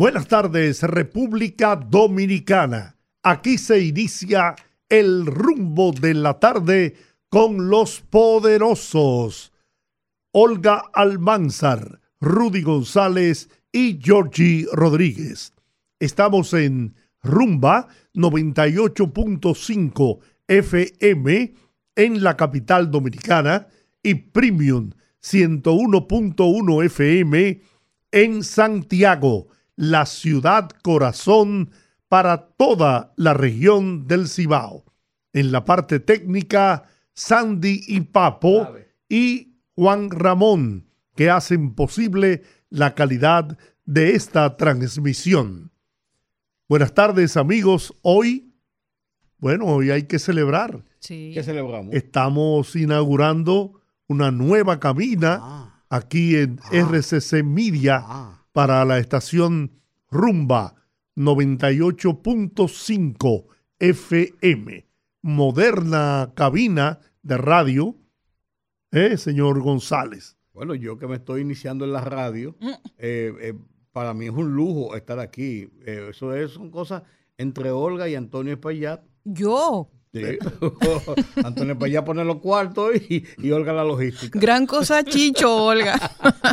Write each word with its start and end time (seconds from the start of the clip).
Buenas 0.00 0.28
tardes, 0.28 0.82
República 0.82 1.76
Dominicana. 1.76 2.96
Aquí 3.22 3.58
se 3.58 3.80
inicia 3.80 4.54
el 4.88 5.26
rumbo 5.26 5.92
de 5.92 6.14
la 6.14 6.38
tarde 6.38 6.96
con 7.28 7.68
los 7.68 8.00
poderosos. 8.00 9.52
Olga 10.32 10.84
Almanzar, 10.94 12.00
Rudy 12.18 12.62
González 12.62 13.50
y 13.72 14.00
Georgie 14.02 14.64
Rodríguez. 14.72 15.52
Estamos 15.98 16.54
en 16.54 16.94
Rumba 17.22 17.88
98.5 18.14 20.18
FM 20.48 21.54
en 21.96 22.24
la 22.24 22.38
capital 22.38 22.90
dominicana 22.90 23.66
y 24.02 24.14
Premium 24.14 24.92
101.1 25.20 26.84
FM 26.86 27.60
en 28.12 28.42
Santiago 28.42 29.48
la 29.80 30.04
ciudad 30.04 30.68
corazón 30.82 31.70
para 32.06 32.48
toda 32.48 33.14
la 33.16 33.32
región 33.32 34.06
del 34.06 34.28
Cibao. 34.28 34.84
En 35.32 35.52
la 35.52 35.64
parte 35.64 36.00
técnica, 36.00 36.84
Sandy 37.14 37.84
y 37.86 38.02
Papo 38.02 38.74
y 39.08 39.54
Juan 39.74 40.10
Ramón, 40.10 40.86
que 41.16 41.30
hacen 41.30 41.74
posible 41.74 42.42
la 42.68 42.94
calidad 42.94 43.56
de 43.86 44.14
esta 44.14 44.58
transmisión. 44.58 45.72
Buenas 46.68 46.92
tardes 46.92 47.38
amigos. 47.38 47.94
Hoy, 48.02 48.52
bueno, 49.38 49.64
hoy 49.64 49.90
hay 49.90 50.02
que 50.02 50.18
celebrar. 50.18 50.84
Sí. 50.98 51.30
¿Qué 51.32 51.42
celebramos? 51.42 51.94
Estamos 51.94 52.76
inaugurando 52.76 53.80
una 54.08 54.30
nueva 54.30 54.78
cabina 54.78 55.38
ah. 55.40 55.84
aquí 55.88 56.36
en 56.36 56.60
ah. 56.64 56.68
RCC 56.70 57.42
Media. 57.42 58.04
Ah 58.04 58.39
para 58.52 58.84
la 58.84 58.98
estación 58.98 59.80
Rumba 60.10 60.74
98.5 61.16 63.46
FM. 63.78 64.86
Moderna 65.22 66.32
cabina 66.34 66.98
de 67.22 67.36
radio, 67.36 67.96
¿eh, 68.90 69.16
señor 69.16 69.60
González? 69.60 70.36
Bueno, 70.52 70.74
yo 70.74 70.98
que 70.98 71.06
me 71.06 71.16
estoy 71.16 71.42
iniciando 71.42 71.84
en 71.84 71.92
la 71.92 72.00
radio, 72.00 72.56
mm. 72.60 72.68
eh, 72.98 73.32
eh, 73.40 73.54
para 73.92 74.14
mí 74.14 74.26
es 74.26 74.32
un 74.32 74.54
lujo 74.54 74.96
estar 74.96 75.18
aquí. 75.18 75.68
Eh, 75.86 76.08
eso 76.10 76.34
es, 76.34 76.52
son 76.52 76.70
cosas 76.70 77.02
entre 77.38 77.70
Olga 77.70 78.08
y 78.08 78.14
Antonio 78.14 78.54
Espaillat. 78.54 79.02
Yo. 79.24 79.90
Sí. 80.12 80.22
Antonio 81.44 81.78
para 81.78 81.86
allá 81.88 82.04
poner 82.04 82.26
los 82.26 82.40
cuartos 82.40 82.96
y, 82.96 83.24
y, 83.38 83.50
Olga 83.52 83.72
la 83.72 83.84
logística. 83.84 84.40
Gran 84.40 84.66
cosa, 84.66 85.04
Chicho, 85.04 85.66
Olga. 85.66 85.96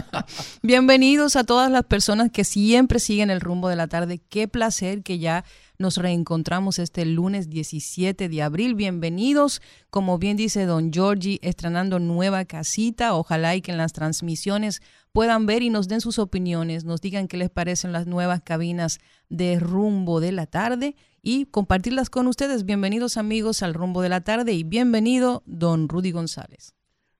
Bienvenidos 0.61 1.35
a 1.35 1.43
todas 1.43 1.71
las 1.71 1.83
personas 1.83 2.29
que 2.31 2.43
siempre 2.43 2.99
siguen 2.99 3.31
el 3.31 3.41
rumbo 3.41 3.67
de 3.67 3.75
la 3.75 3.87
tarde. 3.87 4.21
Qué 4.29 4.47
placer 4.47 5.01
que 5.01 5.17
ya 5.17 5.43
nos 5.79 5.97
reencontramos 5.97 6.77
este 6.77 7.03
lunes 7.05 7.49
17 7.49 8.29
de 8.29 8.43
abril. 8.43 8.75
Bienvenidos, 8.75 9.63
como 9.89 10.19
bien 10.19 10.37
dice 10.37 10.67
don 10.67 10.91
Giorgi, 10.91 11.39
estrenando 11.41 11.97
nueva 11.97 12.45
casita. 12.45 13.15
Ojalá 13.15 13.55
y 13.55 13.61
que 13.61 13.71
en 13.71 13.77
las 13.77 13.91
transmisiones 13.91 14.83
puedan 15.13 15.47
ver 15.47 15.63
y 15.63 15.71
nos 15.71 15.87
den 15.87 16.01
sus 16.01 16.19
opiniones, 16.19 16.83
nos 16.83 17.01
digan 17.01 17.27
qué 17.27 17.37
les 17.37 17.49
parecen 17.49 17.91
las 17.91 18.05
nuevas 18.05 18.43
cabinas 18.43 18.99
de 19.29 19.59
rumbo 19.59 20.19
de 20.19 20.31
la 20.31 20.45
tarde 20.45 20.95
y 21.21 21.45
compartirlas 21.45 22.09
con 22.09 22.27
ustedes. 22.27 22.65
Bienvenidos 22.65 23.17
amigos 23.17 23.63
al 23.63 23.73
rumbo 23.73 24.01
de 24.01 24.09
la 24.09 24.21
tarde 24.21 24.53
y 24.53 24.63
bienvenido 24.63 25.43
don 25.45 25.89
Rudy 25.89 26.11
González. 26.11 26.73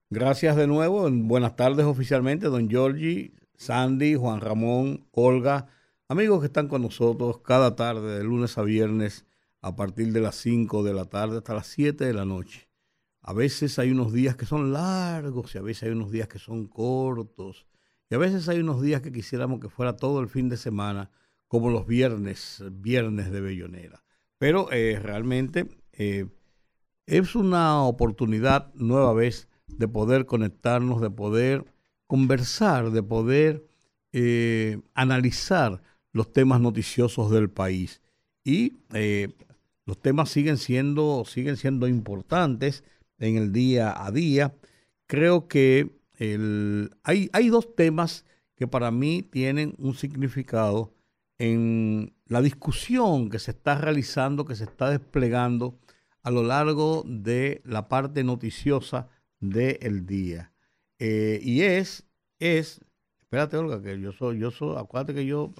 Gracias 0.10 0.56
de 0.56 0.68
nuevo. 0.68 1.10
Buenas 1.12 1.56
tardes 1.56 1.86
oficialmente, 1.86 2.48
don 2.48 2.70
Giorgi, 2.70 3.34
Sandy, 3.56 4.16
Juan 4.16 4.42
Ramón, 4.42 5.08
Olga. 5.12 5.68
Amigos 6.08 6.40
que 6.40 6.46
están 6.46 6.68
con 6.68 6.82
nosotros 6.82 7.40
cada 7.40 7.76
tarde, 7.76 8.18
de 8.18 8.24
lunes 8.24 8.58
a 8.58 8.62
viernes, 8.62 9.26
a 9.62 9.76
partir 9.76 10.14
de 10.14 10.22
las 10.22 10.36
5 10.36 10.84
de 10.84 10.94
la 10.94 11.06
tarde 11.06 11.38
hasta 11.38 11.54
las 11.54 11.68
7 11.68 12.06
de 12.06 12.14
la 12.14 12.24
noche. 12.24 12.70
A 13.22 13.34
veces 13.34 13.78
hay 13.80 13.92
unos 13.92 14.14
días 14.14 14.38
que 14.38 14.46
son 14.46 14.72
largos 14.72 15.54
y 15.54 15.58
a 15.58 15.62
veces 15.62 15.84
hay 15.84 15.90
unos 15.90 16.12
días 16.12 16.30
que 16.30 16.40
son 16.40 16.68
cortos. 16.68 17.68
Y 18.10 18.16
a 18.16 18.18
veces 18.18 18.48
hay 18.48 18.60
unos 18.60 18.82
días 18.82 19.02
que 19.02 19.12
quisiéramos 19.12 19.60
que 19.60 19.68
fuera 19.68 19.98
todo 19.98 20.22
el 20.22 20.30
fin 20.30 20.48
de 20.48 20.56
semana, 20.56 21.12
como 21.48 21.70
los 21.70 21.88
viernes, 21.88 22.64
viernes 22.72 23.32
de 23.32 23.42
Bellonera. 23.42 24.04
Pero 24.38 24.72
eh, 24.72 25.00
realmente 25.02 25.68
eh, 25.94 26.28
es 27.06 27.36
una 27.36 27.84
oportunidad 27.84 28.74
nueva 28.76 29.14
vez 29.14 29.48
de 29.68 29.88
poder 29.88 30.26
conectarnos, 30.26 31.02
de 31.02 31.10
poder 31.10 31.66
conversar, 32.06 32.92
de 32.92 33.04
poder 33.04 33.68
eh, 34.14 34.80
analizar 34.94 35.82
los 36.12 36.32
temas 36.32 36.62
noticiosos 36.62 37.32
del 37.32 37.50
país. 37.50 38.02
Y 38.44 38.78
los 39.86 40.00
temas 40.00 40.30
siguen 40.30 40.58
siendo, 40.58 41.26
siguen 41.26 41.58
siendo 41.58 41.88
importantes 41.88 42.86
en 43.20 43.36
el 43.36 43.52
día 43.52 43.94
a 44.06 44.10
día. 44.12 44.56
Creo 45.06 45.50
que 45.50 45.98
hay, 47.04 47.30
hay 47.34 47.50
dos 47.50 47.76
temas 47.76 48.26
que 48.56 48.68
para 48.68 48.90
mí 48.90 49.22
tienen 49.22 49.76
un 49.78 49.96
significado 49.96 50.94
en 51.38 52.14
la 52.26 52.42
discusión 52.42 53.30
que 53.30 53.40
se 53.40 53.52
está 53.52 53.78
realizando, 53.78 54.46
que 54.46 54.56
se 54.56 54.64
está 54.64 54.90
desplegando 54.90 55.78
a 56.24 56.32
lo 56.32 56.44
largo 56.44 57.04
de 57.06 57.62
la 57.64 57.88
parte 57.88 58.24
noticiosa 58.24 59.08
del 59.40 60.06
día. 60.06 60.52
Eh, 61.00 61.40
y 61.44 61.62
es, 61.62 62.06
es 62.40 62.82
Espérate, 63.28 63.58
Olga, 63.58 63.82
que 63.82 64.00
yo 64.00 64.14
soy, 64.14 64.40
yo 64.40 64.52
soy, 64.52 64.78
acuérdate 64.78 65.14
que 65.14 65.26
yo, 65.26 65.52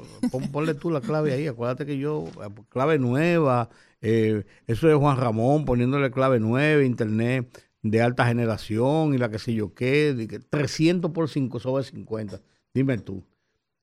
ponle 0.54 0.74
tú 0.74 0.90
la 0.90 1.02
clave 1.02 1.34
ahí, 1.34 1.48
acuérdate 1.48 1.86
que 1.86 1.98
yo, 1.98 2.24
clave 2.70 2.98
nueva, 2.98 3.70
eh, 4.00 4.46
eso 4.68 4.90
es 4.90 4.96
Juan 4.96 5.18
Ramón 5.18 5.66
poniéndole 5.66 6.10
clave 6.10 6.40
nueva, 6.40 6.82
internet 6.86 7.68
de 7.82 8.02
alta 8.02 8.26
generación 8.26 9.14
y 9.14 9.18
la 9.18 9.30
que 9.30 9.38
sé 9.38 9.54
yo 9.54 9.74
qué, 9.74 10.40
300 10.50 11.12
por 11.12 11.28
5 11.28 11.60
sobre 11.60 11.84
50, 11.84 12.40
dime 12.74 13.00
tú. 13.00 13.22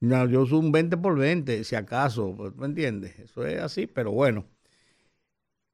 Yo 0.01 0.47
soy 0.47 0.59
un 0.59 0.73
20 0.73 0.97
por 0.99 1.19
20, 1.19 1.65
si 1.65 1.75
acaso, 1.77 2.35
pues, 2.37 2.55
¿me 2.57 2.67
entiendes? 2.67 3.19
Eso 3.19 3.47
es 3.47 3.61
así, 3.61 3.87
pero 3.87 4.13
bueno. 4.13 4.45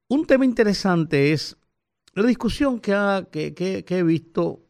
Un 0.07 0.25
tema 0.25 0.45
interesante 0.45 1.31
es 1.31 1.57
la 2.13 2.23
discusión 2.23 2.79
que, 2.79 2.93
ha, 2.93 3.27
que, 3.31 3.53
que, 3.53 3.85
que 3.85 3.99
he 3.99 4.03
visto 4.03 4.65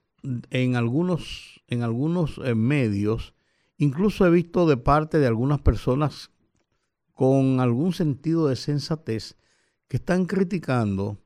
en 0.52 0.76
algunos 0.76 1.62
en 1.72 1.82
algunos 1.84 2.40
eh, 2.44 2.54
medios, 2.54 3.34
incluso 3.78 4.28
he 4.28 4.30
visto 4.30 4.68
de 4.68 4.78
parte 4.78 5.18
de 5.18 5.26
algunas 5.26 5.62
personas 5.62 6.32
con 7.14 7.62
algún 7.62 7.94
sentido 7.94 8.48
de 8.48 8.58
sensatez 8.58 9.38
que 9.88 9.98
están 9.98 10.26
criticando 10.26 11.18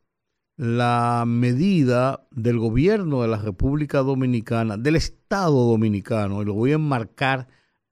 la 0.55 1.25
medida 1.27 2.27
del 2.31 2.59
gobierno 2.59 3.23
de 3.23 3.27
la 3.27 3.37
República 3.37 3.99
Dominicana, 3.99 4.77
del 4.77 4.95
Estado 4.95 5.67
Dominicano, 5.67 6.41
y 6.41 6.45
lo 6.45 6.53
voy 6.53 6.71
a 6.71 6.75
enmarcar 6.75 7.47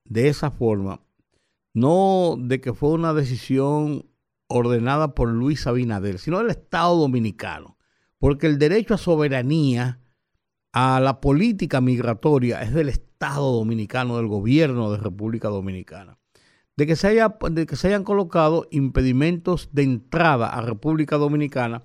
de 0.05 0.27
esa 0.27 0.51
forma, 0.51 1.01
no 1.73 2.35
de 2.39 2.61
que 2.61 2.73
fue 2.73 2.89
una 2.89 3.13
decisión 3.13 4.05
ordenada 4.47 5.15
por 5.15 5.29
Luis 5.29 5.65
Abinader, 5.67 6.19
sino 6.19 6.39
del 6.39 6.51
Estado 6.51 6.95
Dominicano, 6.95 7.77
porque 8.19 8.47
el 8.47 8.59
derecho 8.59 8.93
a 8.93 8.97
soberanía 8.97 9.99
a 10.71 10.99
la 10.99 11.21
política 11.21 11.81
migratoria 11.81 12.61
es 12.61 12.73
del 12.73 12.89
Estado 12.89 13.51
dominicano, 13.51 14.17
del 14.17 14.27
gobierno 14.27 14.91
de 14.91 14.97
República 14.97 15.47
Dominicana. 15.47 16.17
De 16.75 16.87
que 16.87 16.95
se, 16.95 17.07
haya, 17.07 17.37
de 17.51 17.67
que 17.67 17.75
se 17.75 17.87
hayan 17.87 18.03
colocado 18.03 18.67
impedimentos 18.71 19.69
de 19.71 19.83
entrada 19.83 20.47
a 20.47 20.61
República 20.61 21.17
Dominicana 21.17 21.83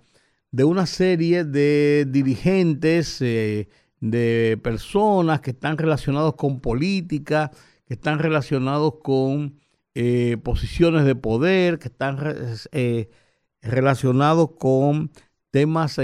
de 0.51 0.65
una 0.65 0.87
serie 0.87 1.45
de 1.45 2.07
dirigentes, 2.09 3.21
eh, 3.21 3.69
de 4.01 4.59
personas 4.63 5.43
que 5.43 5.51
están 5.51 5.77
relacionados 5.77 6.35
con 6.37 6.61
política, 6.61 7.51
que 7.89 7.95
están 7.95 8.21
relacionados 8.21 9.01
con 9.03 9.59
eh, 9.95 10.37
posiciones 10.45 11.05
de 11.05 11.17
poder, 11.17 11.81
que 11.81 11.89
están 11.89 12.19
eh, 12.71 13.09
relacionados 13.63 14.51
con 14.59 15.11
temas 15.51 15.99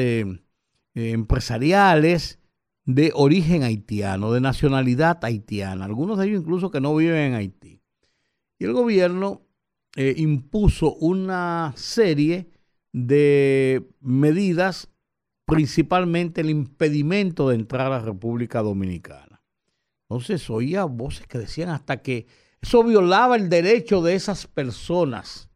empresariales, 0.94 2.40
de 2.84 3.12
origen 3.14 3.62
haitiano, 3.62 4.32
de 4.32 4.40
nacionalidad 4.40 5.24
haitiana, 5.24 5.84
algunos 5.84 6.18
de 6.18 6.26
ellos 6.26 6.42
incluso 6.42 6.70
que 6.70 6.80
no 6.80 6.94
viven 6.94 7.16
en 7.16 7.34
Haití. 7.34 7.80
Y 8.58 8.64
el 8.64 8.72
gobierno 8.72 9.42
eh, 9.96 10.14
impuso 10.16 10.94
una 10.94 11.72
serie 11.76 12.50
de 12.92 13.88
medidas, 14.00 14.90
principalmente 15.46 16.40
el 16.42 16.50
impedimento 16.50 17.48
de 17.48 17.56
entrar 17.56 17.86
a 17.86 17.90
la 17.90 18.00
República 18.00 18.62
Dominicana. 18.62 19.33
Entonces 20.08 20.48
oía 20.50 20.84
voces 20.84 21.26
que 21.26 21.38
decían 21.38 21.70
hasta 21.70 22.02
que 22.02 22.26
eso 22.60 22.82
violaba 22.84 23.36
el 23.36 23.48
derecho 23.48 24.02
de 24.02 24.14
esas 24.14 24.46
personas. 24.46 25.50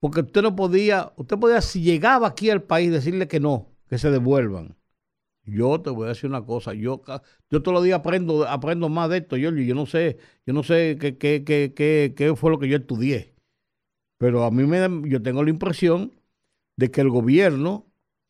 Porque 0.00 0.20
usted 0.20 0.42
no 0.42 0.54
podía, 0.54 1.12
usted 1.16 1.38
podía, 1.38 1.60
si 1.60 1.82
llegaba 1.82 2.28
aquí 2.28 2.50
al 2.50 2.62
país, 2.62 2.90
decirle 2.90 3.28
que 3.28 3.40
no, 3.40 3.68
que 3.88 3.98
se 3.98 4.10
devuelvan. 4.10 4.76
Yo 5.44 5.80
te 5.80 5.90
voy 5.90 6.06
a 6.06 6.08
decir 6.08 6.28
una 6.28 6.44
cosa, 6.44 6.74
yo, 6.74 7.02
yo 7.50 7.62
todos 7.62 7.74
los 7.74 7.84
días 7.84 8.00
aprendo, 8.00 8.46
aprendo 8.48 8.88
más 8.88 9.08
de 9.10 9.18
esto, 9.18 9.36
yo, 9.36 9.50
yo 9.52 9.74
no 9.76 9.86
sé, 9.86 10.18
yo 10.44 10.52
no 10.52 10.64
sé 10.64 10.96
qué, 11.00 11.16
qué, 11.16 11.44
qué, 11.44 12.14
qué, 12.16 12.34
fue 12.34 12.50
lo 12.50 12.58
que 12.58 12.68
yo 12.68 12.76
estudié. 12.76 13.36
Pero 14.18 14.44
a 14.44 14.50
mí 14.50 14.64
me 14.64 15.08
yo 15.08 15.22
tengo 15.22 15.44
la 15.44 15.50
impresión 15.50 16.12
de 16.76 16.90
que 16.90 17.00
el 17.00 17.10
gobierno, 17.10 17.86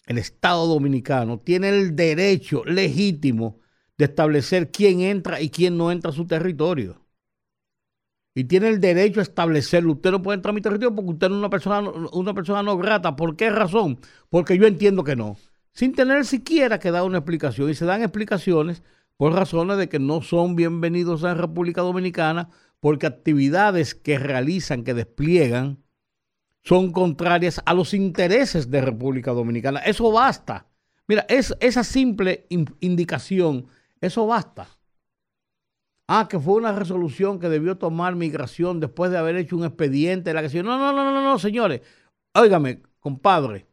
el 0.06 0.18
Estado 0.18 0.66
dominicano, 0.66 1.38
tiene 1.40 1.70
el 1.70 1.96
derecho 1.96 2.64
legítimo 2.64 3.60
de 3.98 4.04
establecer 4.04 4.70
quién 4.70 5.00
entra 5.00 5.40
y 5.40 5.50
quién 5.50 5.76
no 5.76 5.90
entra 5.90 6.10
a 6.10 6.14
su 6.14 6.26
territorio. 6.26 7.02
Y 8.34 8.44
tiene 8.44 8.69
el 8.69 8.81
derecho 8.81 9.20
a 9.20 9.22
establecerlo. 9.22 9.93
Usted 9.93 10.10
no 10.10 10.22
puede 10.22 10.37
entrar 10.37 10.50
a 10.50 10.54
mi 10.54 10.60
territorio 10.60 10.94
porque 10.94 11.12
usted 11.12 11.26
es 11.28 11.32
una 11.32 11.48
persona, 11.48 11.90
una 12.12 12.34
persona 12.34 12.62
no 12.62 12.76
grata. 12.76 13.16
¿Por 13.16 13.34
qué 13.37 13.48
razón? 13.48 13.98
Porque 14.28 14.58
yo 14.58 14.66
entiendo 14.66 15.04
que 15.04 15.16
no 15.16 15.37
sin 15.76 15.93
tener 15.93 16.25
siquiera 16.25 16.78
que 16.78 16.90
dar 16.90 17.02
una 17.02 17.19
explicación. 17.19 17.69
Y 17.69 17.75
se 17.75 17.84
dan 17.84 18.02
explicaciones 18.02 18.82
por 19.19 19.34
razones 19.34 19.76
de 19.76 19.90
que 19.90 19.98
no 19.98 20.22
son 20.22 20.56
bienvenidos 20.56 21.22
a 21.22 21.34
República 21.34 21.82
Dominicana 21.82 22.48
porque 22.81 23.06
actividades 23.06 23.94
que 23.94 24.19
realizan, 24.19 24.84
que 24.84 24.94
despliegan, 24.94 25.84
son 26.64 26.93
contrarias 26.93 27.60
a 27.66 27.75
los 27.75 27.93
intereses 27.93 28.70
de 28.70 28.81
República 28.81 29.32
Dominicana. 29.32 29.81
Eso 29.81 30.10
basta. 30.10 30.66
Mira, 31.08 31.26
es, 31.28 31.54
esa 31.60 31.84
simple 31.84 32.46
indicación, 32.81 33.66
eso 34.00 34.26
basta. 34.26 34.69
Ah, 36.08 36.28
que 36.28 36.38
fue 36.38 36.54
una 36.54 36.72
resolución 36.72 37.40
que 37.40 37.48
debió 37.48 37.78
tomar 37.78 38.14
migración 38.14 38.78
después 38.78 39.10
de 39.10 39.19
haber 39.19 39.37
hecho 39.37 39.56
un 39.56 39.64
expediente 39.64 40.32
la 40.32 40.48
que 40.48 40.62
no, 40.62 40.78
no, 40.78 40.93
no, 40.93 41.12
no, 41.12 41.22
no, 41.22 41.38
señores. 41.38 41.82
Óigame, 42.34 42.82
compadre, 43.00 43.66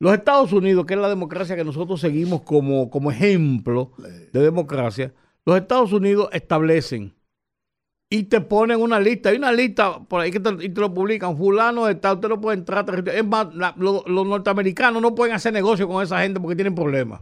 los 0.00 0.14
Estados 0.14 0.52
Unidos, 0.52 0.86
que 0.86 0.94
es 0.94 1.00
la 1.00 1.08
democracia 1.08 1.54
que 1.54 1.64
nosotros 1.64 2.00
seguimos 2.00 2.42
como, 2.42 2.90
como 2.90 3.10
ejemplo 3.10 3.92
de 4.32 4.40
democracia, 4.40 5.14
los 5.44 5.56
Estados 5.58 5.92
Unidos 5.92 6.28
establecen 6.32 7.14
y 8.10 8.24
te 8.24 8.40
ponen 8.40 8.80
una 8.80 8.98
lista. 8.98 9.28
Hay 9.28 9.36
una 9.36 9.52
lista 9.52 10.00
por 10.00 10.20
ahí 10.20 10.30
que 10.32 10.40
te, 10.40 10.50
y 10.64 10.68
lo 10.68 10.92
publican. 10.92 11.36
Fulano 11.36 11.94
tal, 11.98 12.16
usted 12.16 12.28
no 12.28 12.40
puede 12.40 12.58
entrar. 12.58 12.84
Es 13.08 13.24
más, 13.24 13.48
los, 13.76 14.06
norteamericanos 14.06 15.00
no 15.00 15.14
pueden 15.14 15.34
hacer 15.34 15.52
negocio 15.52 15.86
con 15.86 16.02
esa 16.02 16.20
gente 16.20 16.40
porque 16.40 16.56
tienen 16.56 16.74
problemas. 16.74 17.20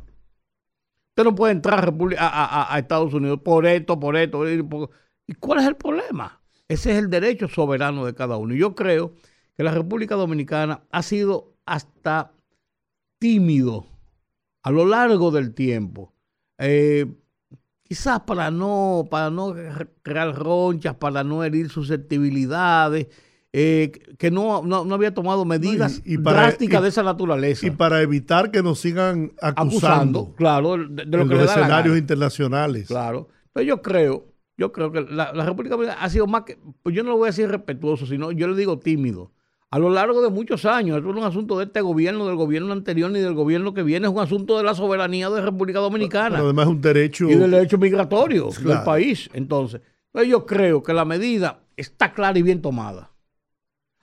Usted 1.19 1.31
no 1.31 1.35
puede 1.35 1.53
entrar 1.53 1.93
a, 2.17 2.73
a, 2.73 2.79
Estados 2.79 3.13
Unidos 3.13 3.41
por 3.45 3.67
esto, 3.67 3.99
por 3.99 4.17
esto. 4.17 4.49
¿Y 5.27 5.33
cuál 5.35 5.59
es 5.59 5.67
el 5.67 5.75
problema? 5.75 6.41
Ese 6.69 6.93
es 6.93 6.99
el 6.99 7.11
derecho 7.11 7.49
soberano 7.49 8.07
de 8.07 8.15
cada 8.15 8.37
uno. 8.37 8.55
Y 8.55 8.59
yo 8.61 8.77
creo 8.77 9.15
que 9.57 9.65
la 9.65 9.73
República 9.73 10.15
Dominicana 10.15 10.85
ha 10.93 11.03
sido 11.03 11.57
hasta 11.67 12.31
tímido 13.19 13.87
a 14.63 14.71
lo 14.71 14.85
largo 14.85 15.33
del 15.33 15.55
tiempo. 15.55 16.13
Eh, 16.57 17.07
quizás 17.83 18.21
para 18.21 18.53
no, 18.53 19.09
para 19.11 19.29
no 19.29 19.57
crear 20.03 20.37
ronchas, 20.37 20.95
para 20.95 21.25
no 21.25 21.43
herir 21.43 21.69
susceptibilidades, 21.69 23.09
eh, 23.53 23.93
que 24.19 24.31
no, 24.31 24.63
no, 24.63 24.95
había 24.95 25.15
tomado 25.15 25.45
medidas 25.45 26.03
drásticas 26.05 26.83
de 26.83 26.89
esa 26.89 27.03
naturaleza. 27.03 27.67
Y 27.67 27.71
para 27.71 28.03
evitar 28.03 28.51
que 28.51 28.63
nos 28.63 28.81
sigan 28.81 29.33
acusando, 29.41 30.35
claro, 30.37 30.77
de, 30.77 31.05
lo 31.07 31.23
en 31.23 31.29
los 31.29 31.51
escenarios 31.51 31.97
internacionales. 31.97 32.89
Claro. 32.89 33.29
Pero 33.53 33.67
yo 33.67 33.83
creo, 33.83 34.27
yo 34.57 34.73
creo 34.73 34.93
que 34.93 35.01
la, 35.03 35.33
la 35.33 35.45
República 35.45 35.77
Dominicana 35.77 36.03
ha 36.03 36.11
sido 36.11 36.27
más 36.27 36.43
que, 36.43 36.59
pues 36.83 36.95
yo 36.95 37.03
no 37.03 37.11
lo 37.11 37.17
voy 37.17 37.27
a 37.27 37.31
decir 37.31 37.49
respetuoso, 37.49 38.07
sino 38.07 38.33
yo 38.33 38.49
le 38.49 38.57
digo 38.57 38.79
tímido 38.79 39.33
a 39.71 39.79
lo 39.79 39.91
largo 39.91 40.23
de 40.23 40.31
muchos 40.31 40.65
años. 40.65 40.99
Esto 40.99 41.09
no 41.09 41.19
es 41.19 41.21
un 41.21 41.29
asunto 41.29 41.59
de 41.59 41.67
este 41.67 41.81
gobierno, 41.81 42.27
del 42.27 42.37
gobierno 42.37 42.73
anterior, 42.73 43.11
ni 43.11 43.21
del 43.21 43.35
gobierno 43.35 43.75
que 43.75 43.83
viene, 43.83 44.07
es 44.07 44.13
un 44.13 44.21
asunto 44.21 44.57
de 44.57 44.65
la 44.65 44.75
soberanía 44.75 45.29
de 45.31 45.43
República 45.43 45.81
Dominicana. 45.81 46.37
Pero 46.37 46.45
además 46.45 46.67
es 46.67 46.73
un 46.73 46.81
derecho. 46.81 47.31
Y 47.31 47.35
del 47.35 47.51
derecho 47.51 47.79
migratorio 47.79 48.49
del 48.63 48.83
país. 48.83 49.29
Entonces, 49.35 49.81
pues 50.11 50.29
yo 50.29 50.47
creo 50.47 50.83
que 50.83 50.95
la 50.95 51.05
medida 51.05 51.61
está 51.77 52.13
clara 52.13 52.39
y 52.39 52.43
bien 52.43 52.63
tomada. 52.63 53.11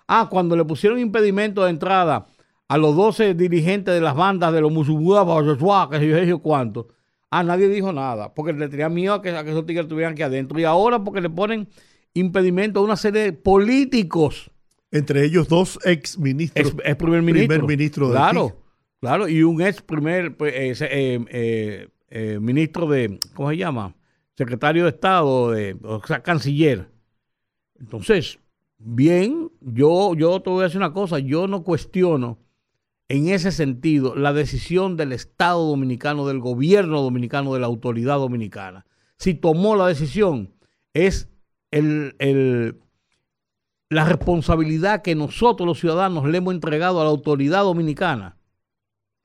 Ah, 0.08 0.28
cuando 0.30 0.56
le 0.56 0.66
pusieron 0.66 1.00
impedimento 1.00 1.64
de 1.64 1.72
entrada 1.72 2.28
a 2.68 2.78
los 2.78 2.96
12 2.96 3.34
dirigentes 3.34 3.94
de 3.94 4.02
las 4.02 4.16
bandas 4.16 4.54
de 4.54 4.62
los 4.62 4.72
musulmanes, 4.72 5.58
que 5.92 6.00
se 6.00 6.28
yo 6.28 6.40
cuánto. 6.40 6.88
Ah, 7.30 7.44
nadie 7.44 7.68
dijo 7.68 7.92
nada, 7.92 8.34
porque 8.34 8.54
le 8.54 8.70
tenía 8.70 8.90
miedo 8.90 9.16
a 9.16 9.22
que, 9.22 9.32
a 9.32 9.44
que 9.44 9.52
esos 9.52 9.66
tigres 9.66 9.86
estuvieran 9.86 10.14
aquí 10.14 10.22
adentro. 10.22 10.60
Y 10.60 10.64
ahora 10.64 11.04
porque 11.04 11.22
le 11.22 11.30
ponen 11.30 11.68
impedimento 12.14 12.80
a 12.80 12.84
una 12.84 12.96
serie 12.96 13.24
de 13.24 13.34
políticos 13.34 14.52
entre 14.96 15.26
ellos 15.26 15.50
dos 15.50 15.78
ex 15.84 16.18
ministros. 16.18 16.74
Es, 16.84 16.96
primer 16.96 17.22
ministro. 17.22 17.50
Primer 17.50 17.68
ministro 17.68 18.12
claro, 18.12 18.62
claro, 19.02 19.28
y 19.28 19.44
un 19.44 19.62
ex 19.62 19.82
primer 19.82 20.38
pues, 20.38 20.82
eh, 20.82 21.20
eh, 21.30 21.90
eh, 22.10 22.40
ministro 22.40 22.88
de, 22.88 23.20
¿cómo 23.34 23.50
se 23.50 23.58
llama? 23.58 23.94
Secretario 24.38 24.84
de 24.84 24.92
Estado, 24.92 25.52
de, 25.52 25.76
o 25.84 26.02
sea, 26.06 26.24
canciller. 26.24 26.90
Entonces, 27.78 28.40
bien, 28.86 29.52
yo, 29.62 30.14
yo 30.16 30.42
te 30.42 30.50
voy 30.50 30.62
a 30.62 30.64
decir 30.66 30.78
una 30.78 30.94
cosa, 30.94 31.20
yo 31.20 31.48
no 31.48 31.64
cuestiono 31.64 32.40
en 33.08 33.30
ese 33.30 33.52
sentido 33.52 34.16
la 34.16 34.32
decisión 34.32 34.96
del 34.96 35.12
Estado 35.12 35.68
dominicano, 35.68 36.28
del 36.28 36.40
gobierno 36.40 37.02
dominicano, 37.02 37.54
de 37.54 37.60
la 37.60 37.68
autoridad 37.68 38.18
dominicana. 38.18 38.86
Si 39.18 39.34
tomó 39.34 39.76
la 39.76 39.88
decisión, 39.88 40.54
es 40.94 41.30
el, 41.72 42.16
el 42.20 42.80
la 43.90 44.06
responsabilidad 44.06 45.02
que 45.02 45.16
nosotros 45.16 45.68
los 45.68 45.80
ciudadanos 45.80 46.26
le 46.26 46.38
hemos 46.38 46.54
entregado 46.54 47.02
a 47.02 47.04
la 47.04 47.10
autoridad 47.10 47.64
dominicana 47.64 48.38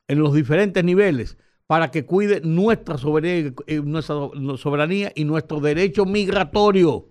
en 0.07 0.19
los 0.19 0.33
diferentes 0.33 0.83
niveles 0.83 1.37
para 1.67 1.89
que 1.89 2.05
cuide 2.05 2.41
nuestra 2.41 2.97
soberanía, 2.97 3.53
eh, 3.67 3.81
nuestra 3.81 4.15
soberanía 4.57 5.11
y 5.15 5.23
nuestro 5.23 5.59
derecho 5.59 6.05
migratorio. 6.05 7.10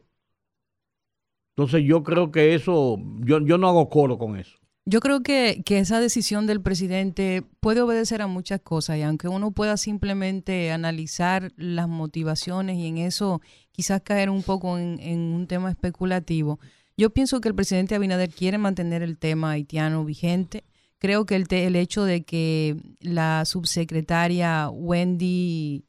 Entonces 1.56 1.82
yo 1.84 2.02
creo 2.02 2.30
que 2.30 2.54
eso, 2.54 2.98
yo, 3.20 3.40
yo 3.44 3.58
no 3.58 3.68
hago 3.68 3.88
coro 3.88 4.18
con 4.18 4.38
eso. 4.38 4.56
Yo 4.86 5.00
creo 5.00 5.22
que, 5.22 5.62
que, 5.64 5.78
esa 5.78 6.00
decisión 6.00 6.46
del 6.46 6.62
presidente 6.62 7.42
puede 7.60 7.82
obedecer 7.82 8.22
a 8.22 8.26
muchas 8.26 8.60
cosas 8.60 8.96
y 8.96 9.02
aunque 9.02 9.28
uno 9.28 9.52
pueda 9.52 9.76
simplemente 9.76 10.72
analizar 10.72 11.52
las 11.56 11.86
motivaciones 11.86 12.78
y 12.78 12.86
en 12.86 12.98
eso 12.98 13.40
quizás 13.72 14.00
caer 14.00 14.30
un 14.30 14.42
poco 14.42 14.78
en, 14.78 14.98
en 15.00 15.20
un 15.20 15.46
tema 15.46 15.70
especulativo, 15.70 16.58
yo 17.00 17.10
pienso 17.10 17.40
que 17.40 17.48
el 17.48 17.54
presidente 17.54 17.94
Abinader 17.94 18.28
quiere 18.28 18.58
mantener 18.58 19.02
el 19.02 19.16
tema 19.16 19.52
haitiano 19.52 20.04
vigente. 20.04 20.64
Creo 20.98 21.24
que 21.24 21.34
el, 21.34 21.46
el 21.48 21.74
hecho 21.76 22.04
de 22.04 22.24
que 22.24 22.76
la 23.00 23.46
subsecretaria 23.46 24.68
Wendy 24.68 25.84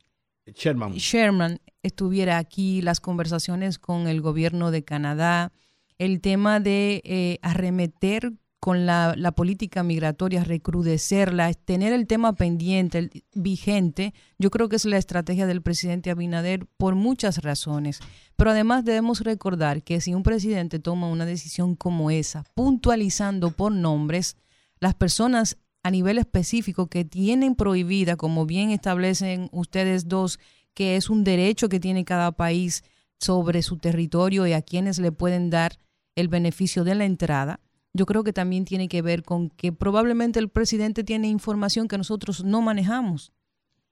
Sherman. 0.96 1.60
Estuviera 1.84 2.38
aquí, 2.38 2.82
las 2.82 3.00
conversaciones 3.00 3.80
con 3.80 4.08
el 4.08 4.22
gobierno 4.22 4.72
de 4.72 4.84
Canadá, 4.84 5.52
el 5.98 6.22
tema 6.22 6.60
de 6.60 7.02
eh, 7.06 7.40
arremeter 7.42 8.34
con 8.60 8.86
la, 8.86 9.16
la, 9.18 9.32
política 9.32 9.82
migratoria, 9.82 10.44
recrudecerla, 10.44 11.52
tener 11.54 11.94
el 11.94 12.06
tema 12.06 12.34
pendiente, 12.34 13.10
vigente, 13.34 14.14
yo 14.38 14.52
creo 14.52 14.70
que 14.70 14.76
es 14.76 14.86
la 14.86 14.98
estrategia 14.98 15.48
del 15.48 15.64
presidente 15.64 16.12
Abinader 16.12 16.68
por 16.78 16.94
muchas 16.94 17.40
razones. 17.40 18.00
Pero 18.36 18.52
además 18.52 18.86
debemos 18.86 19.22
recordar 19.22 19.82
que 19.82 20.00
si 20.00 20.14
un 20.14 20.22
presidente 20.22 20.78
toma 20.78 21.08
una 21.08 21.26
decisión 21.26 21.76
como 21.76 22.12
esa, 22.12 22.44
puntualizando 22.54 23.50
por 23.50 23.72
nombres, 23.72 24.38
las 24.80 24.94
personas 24.94 25.58
a 25.84 25.90
nivel 25.90 26.18
específico 26.18 26.88
que 26.88 27.06
tienen 27.06 27.56
prohibida, 27.56 28.16
como 28.16 28.46
bien 28.46 28.70
establecen 28.70 29.50
ustedes 29.52 30.08
dos, 30.08 30.40
que 30.74 30.96
es 30.96 31.10
un 31.10 31.24
derecho 31.24 31.70
que 31.70 31.80
tiene 31.80 32.06
cada 32.06 32.32
país 32.32 32.84
sobre 33.20 33.62
su 33.62 33.78
territorio 33.78 34.48
y 34.48 34.54
a 34.54 34.62
quienes 34.62 35.00
le 35.00 35.12
pueden 35.12 35.50
dar 35.50 35.78
el 36.16 36.28
beneficio 36.28 36.84
de 36.84 36.96
la 36.96 37.06
entrada, 37.06 37.60
yo 37.94 38.06
creo 38.06 38.24
que 38.24 38.34
también 38.34 38.66
tiene 38.66 38.88
que 38.88 39.02
ver 39.02 39.24
con 39.24 39.50
que 39.50 39.72
probablemente 39.72 40.40
el 40.40 40.50
presidente 40.50 41.04
tiene 41.04 41.28
información 41.28 41.88
que 41.88 41.98
nosotros 41.98 42.44
no 42.44 42.62
manejamos. 42.62 43.34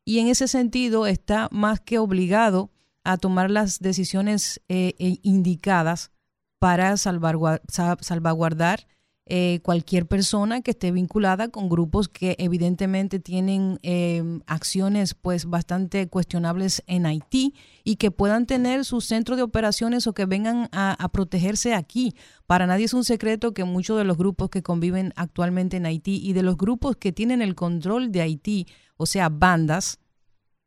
Y 0.05 0.19
en 0.19 0.27
ese 0.27 0.47
sentido 0.47 1.05
está 1.05 1.49
más 1.51 1.81
que 1.81 1.99
obligado 1.99 2.71
a 3.03 3.17
tomar 3.17 3.51
las 3.51 3.79
decisiones 3.79 4.61
eh, 4.69 4.95
eh, 4.99 5.17
indicadas 5.21 6.11
para 6.59 6.97
salvaguardar, 6.97 8.87
eh, 9.31 9.59
cualquier 9.61 10.07
persona 10.07 10.61
que 10.61 10.71
esté 10.71 10.91
vinculada 10.91 11.49
con 11.49 11.69
grupos 11.69 12.09
que 12.09 12.35
evidentemente 12.39 13.19
tienen 13.19 13.77
eh, 13.83 14.23
acciones 14.47 15.13
pues 15.13 15.45
bastante 15.45 16.07
cuestionables 16.07 16.81
en 16.87 17.05
Haití 17.05 17.53
y 17.83 17.97
que 17.97 18.09
puedan 18.09 18.47
tener 18.47 18.85
su 18.85 19.01
centro 19.01 19.35
de 19.35 19.43
operaciones 19.43 20.07
o 20.07 20.13
que 20.13 20.25
vengan 20.25 20.67
a, 20.71 20.93
a, 20.93 21.09
protegerse 21.09 21.75
aquí. 21.75 22.15
Para 22.47 22.65
nadie 22.65 22.85
es 22.85 22.95
un 22.95 23.03
secreto 23.03 23.53
que 23.53 23.65
muchos 23.65 23.99
de 23.99 24.03
los 24.03 24.17
grupos 24.17 24.49
que 24.49 24.63
conviven 24.63 25.13
actualmente 25.15 25.77
en 25.77 25.85
Haití 25.85 26.19
y 26.23 26.33
de 26.33 26.41
los 26.41 26.57
grupos 26.57 26.95
que 26.95 27.11
tienen 27.11 27.43
el 27.43 27.53
control 27.53 28.11
de 28.11 28.21
Haití, 28.21 28.65
o 28.97 29.05
sea, 29.05 29.29
bandas, 29.29 29.99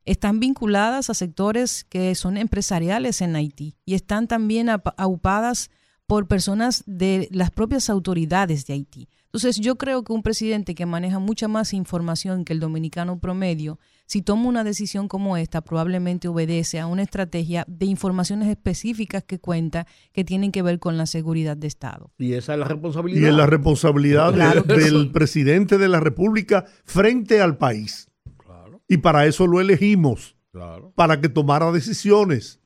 están 0.05 0.39
vinculadas 0.39 1.11
a 1.11 1.15
sectores 1.15 1.83
que 1.83 2.15
son 2.15 2.37
empresariales 2.37 3.23
en 3.23 3.35
Haití 3.35 3.77
y 3.85 3.95
están 3.95 4.29
también 4.29 4.69
aupadas 4.97 5.69
por 6.13 6.29
personas 6.29 6.85
de 6.85 7.27
las 7.31 7.51
propias 7.51 7.89
autoridades 7.89 8.67
de 8.67 8.75
Haití. 8.75 9.09
Entonces 9.29 9.57
yo 9.57 9.79
creo 9.79 10.05
que 10.05 10.13
un 10.13 10.23
presidente 10.23 10.75
que 10.75 10.85
maneja 10.85 11.19
mucha 11.19 11.49
más 11.49 11.73
información 11.73 12.45
que 12.45 12.53
el 12.53 12.61
dominicano 12.61 13.19
promedio, 13.19 13.79
si 14.05 14.21
toma 14.21 14.47
una 14.47 14.63
decisión 14.63 15.09
como 15.09 15.39
esta, 15.39 15.63
probablemente 15.63 16.29
obedece 16.29 16.81
a 16.81 16.87
una 16.87 17.01
estrategia 17.01 17.65
de 17.67 17.87
informaciones 17.87 18.51
específicas 18.51 19.25
que 19.25 19.39
cuenta 19.39 19.87
que 20.13 20.23
tienen 20.23 20.53
que 20.53 20.61
ver 20.61 20.79
con 20.79 20.99
la 20.99 21.07
seguridad 21.07 21.57
de 21.57 21.69
Estado. 21.69 22.11
Y 22.19 22.35
esa 22.35 22.53
es 22.53 22.59
la 22.59 22.69
responsabilidad. 22.69 23.23
Y 23.23 23.31
es 23.31 23.35
la 23.35 23.47
responsabilidad 23.47 24.35
del 24.65 25.13
presidente 25.13 25.79
de 25.79 25.89
la 25.89 26.01
República 26.01 26.67
frente 26.85 27.41
al 27.41 27.57
país. 27.57 28.11
Claro. 28.37 28.83
Y 28.87 28.99
para 28.99 29.25
eso 29.25 29.47
lo 29.47 29.63
elegimos. 29.63 30.37
Claro. 30.51 30.93
Para 30.95 31.23
que 31.23 31.31
tomara 31.31 31.73
decisiones. 31.73 32.61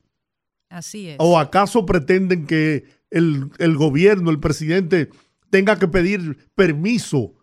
Así 0.69 1.07
es. 1.07 1.15
¿O 1.19 1.39
acaso 1.39 1.85
pretenden 1.85 2.45
que 2.45 2.96
el, 3.09 3.77
gobierno, 3.77 4.31
el 4.31 4.39
presidente, 4.39 5.09
tenga 5.49 5.79
que 5.79 5.87
pedir 5.87 6.37
permiso 6.55 7.33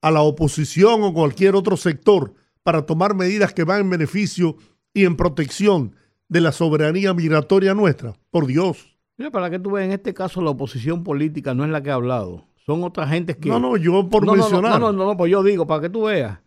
a 0.00 0.10
la 0.10 0.22
oposición 0.22 1.02
o 1.02 1.12
cualquier 1.12 1.54
otro 1.54 1.76
sector 1.76 2.34
para 2.62 2.86
tomar 2.86 3.14
medidas 3.14 3.52
que 3.52 3.64
van 3.64 3.82
en 3.82 3.90
beneficio 3.90 4.56
y 4.94 5.04
en 5.04 5.16
protección 5.16 5.96
de 6.28 6.40
la 6.40 6.52
soberanía 6.52 7.14
migratoria 7.14 7.74
nuestra. 7.74 8.14
Por 8.30 8.46
Dios. 8.46 8.96
Mira, 9.16 9.30
para 9.30 9.50
que 9.50 9.58
tú 9.58 9.72
veas, 9.72 9.86
en 9.86 9.92
este 9.92 10.14
caso 10.14 10.40
la 10.40 10.50
oposición 10.50 11.04
política 11.04 11.54
no 11.54 11.64
es 11.64 11.70
la 11.70 11.82
que 11.82 11.90
ha 11.90 11.94
hablado. 11.94 12.46
Son 12.64 12.82
otras 12.84 13.10
gentes 13.10 13.36
que... 13.36 13.48
No, 13.48 13.58
no, 13.58 13.76
yo 13.76 14.08
por 14.08 14.26
mencionar. 14.26 14.80
No, 14.80 14.92
no, 14.92 14.92
no, 14.92 15.06
no, 15.06 15.16
pues 15.16 15.30
yo 15.30 15.42
digo, 15.42 15.66
para 15.66 15.82
que 15.82 15.90
tú 15.90 16.04
veas. 16.04 16.40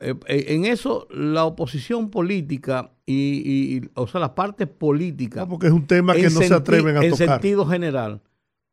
Eh, 0.00 0.14
eh, 0.28 0.44
en 0.48 0.64
eso, 0.64 1.06
la 1.10 1.44
oposición 1.44 2.10
política 2.10 2.92
y, 3.04 3.82
o 3.94 4.06
sea, 4.06 4.20
las 4.20 4.30
partes 4.30 4.66
políticas. 4.66 5.46
porque 5.46 5.66
es 5.66 5.72
un 5.72 5.86
tema 5.86 6.14
que 6.14 6.30
no 6.30 6.40
se 6.40 6.54
atreven 6.54 6.96
a 6.96 7.04
en 7.04 7.10
tocar. 7.10 7.28
En 7.28 7.32
sentido 7.34 7.66
general, 7.66 8.22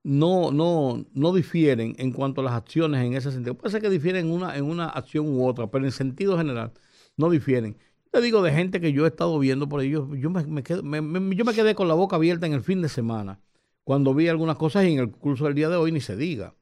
no, 0.04 0.52
no, 0.52 1.06
no 1.14 1.34
difieren 1.34 1.96
en 1.98 2.12
cuanto 2.12 2.40
a 2.42 2.44
las 2.46 2.54
acciones 2.54 3.06
en 3.06 3.14
ese 3.14 3.32
sentido. 3.32 3.56
Puede 3.56 3.72
ser 3.72 3.82
que 3.82 3.90
difieren 3.90 4.28
en 4.28 4.32
una, 4.32 4.56
en 4.56 4.64
una 4.64 4.88
acción 4.88 5.28
u 5.28 5.46
otra, 5.46 5.68
pero 5.68 5.84
en 5.84 5.92
sentido 5.92 6.38
general 6.38 6.72
no 7.18 7.30
difieren. 7.30 7.76
Te 8.10 8.22
digo 8.22 8.42
de 8.42 8.54
gente 8.54 8.80
que 8.80 8.94
yo 8.94 9.04
he 9.04 9.10
estado 9.10 9.38
viendo 9.38 9.68
por 9.68 9.82
ahí, 9.82 9.90
yo, 9.90 10.06
me, 10.06 10.16
yo 10.16 11.46
me 11.46 11.54
quedé 11.54 11.76
con 11.76 11.90
la 11.90 11.94
boca 11.94 12.16
abierta 12.16 12.46
en 12.46 12.54
el 12.54 12.62
fin 12.62 12.82
de 12.82 12.88
semana, 12.88 13.42
cuando 13.84 14.14
vi 14.14 14.30
algunas 14.30 14.56
cosas 14.56 14.86
y 14.86 14.94
en 14.94 15.00
el 15.00 15.12
curso 15.12 15.44
del 15.44 15.56
día 15.56 15.68
de 15.68 15.76
hoy 15.76 15.92
ni 15.92 16.00
se 16.00 16.16
diga. 16.16 16.56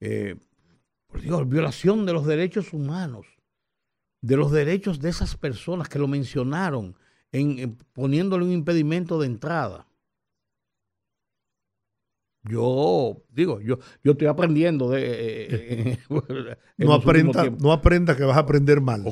Eh, 0.00 0.36
por 1.08 1.20
Dios, 1.20 1.46
violación 1.48 2.06
de 2.06 2.12
los 2.14 2.24
derechos 2.24 2.72
humanos 2.72 3.37
de 4.20 4.36
los 4.36 4.50
derechos 4.50 5.00
de 5.00 5.10
esas 5.10 5.36
personas 5.36 5.88
que 5.88 5.98
lo 5.98 6.08
mencionaron, 6.08 6.96
en, 7.32 7.76
poniéndole 7.92 8.44
un 8.44 8.52
impedimento 8.52 9.18
de 9.20 9.26
entrada. 9.26 9.88
Yo 12.44 13.20
digo, 13.30 13.60
yo, 13.60 13.78
yo 14.02 14.12
estoy 14.12 14.26
aprendiendo 14.26 14.88
de 14.88 15.02
eh, 15.02 15.46
eh, 15.50 15.98
no 16.78 16.94
aprenda, 16.94 17.50
no 17.58 17.72
aprenda 17.72 18.16
que 18.16 18.24
vas 18.24 18.36
a 18.36 18.40
aprender 18.40 18.80
mal. 18.80 19.04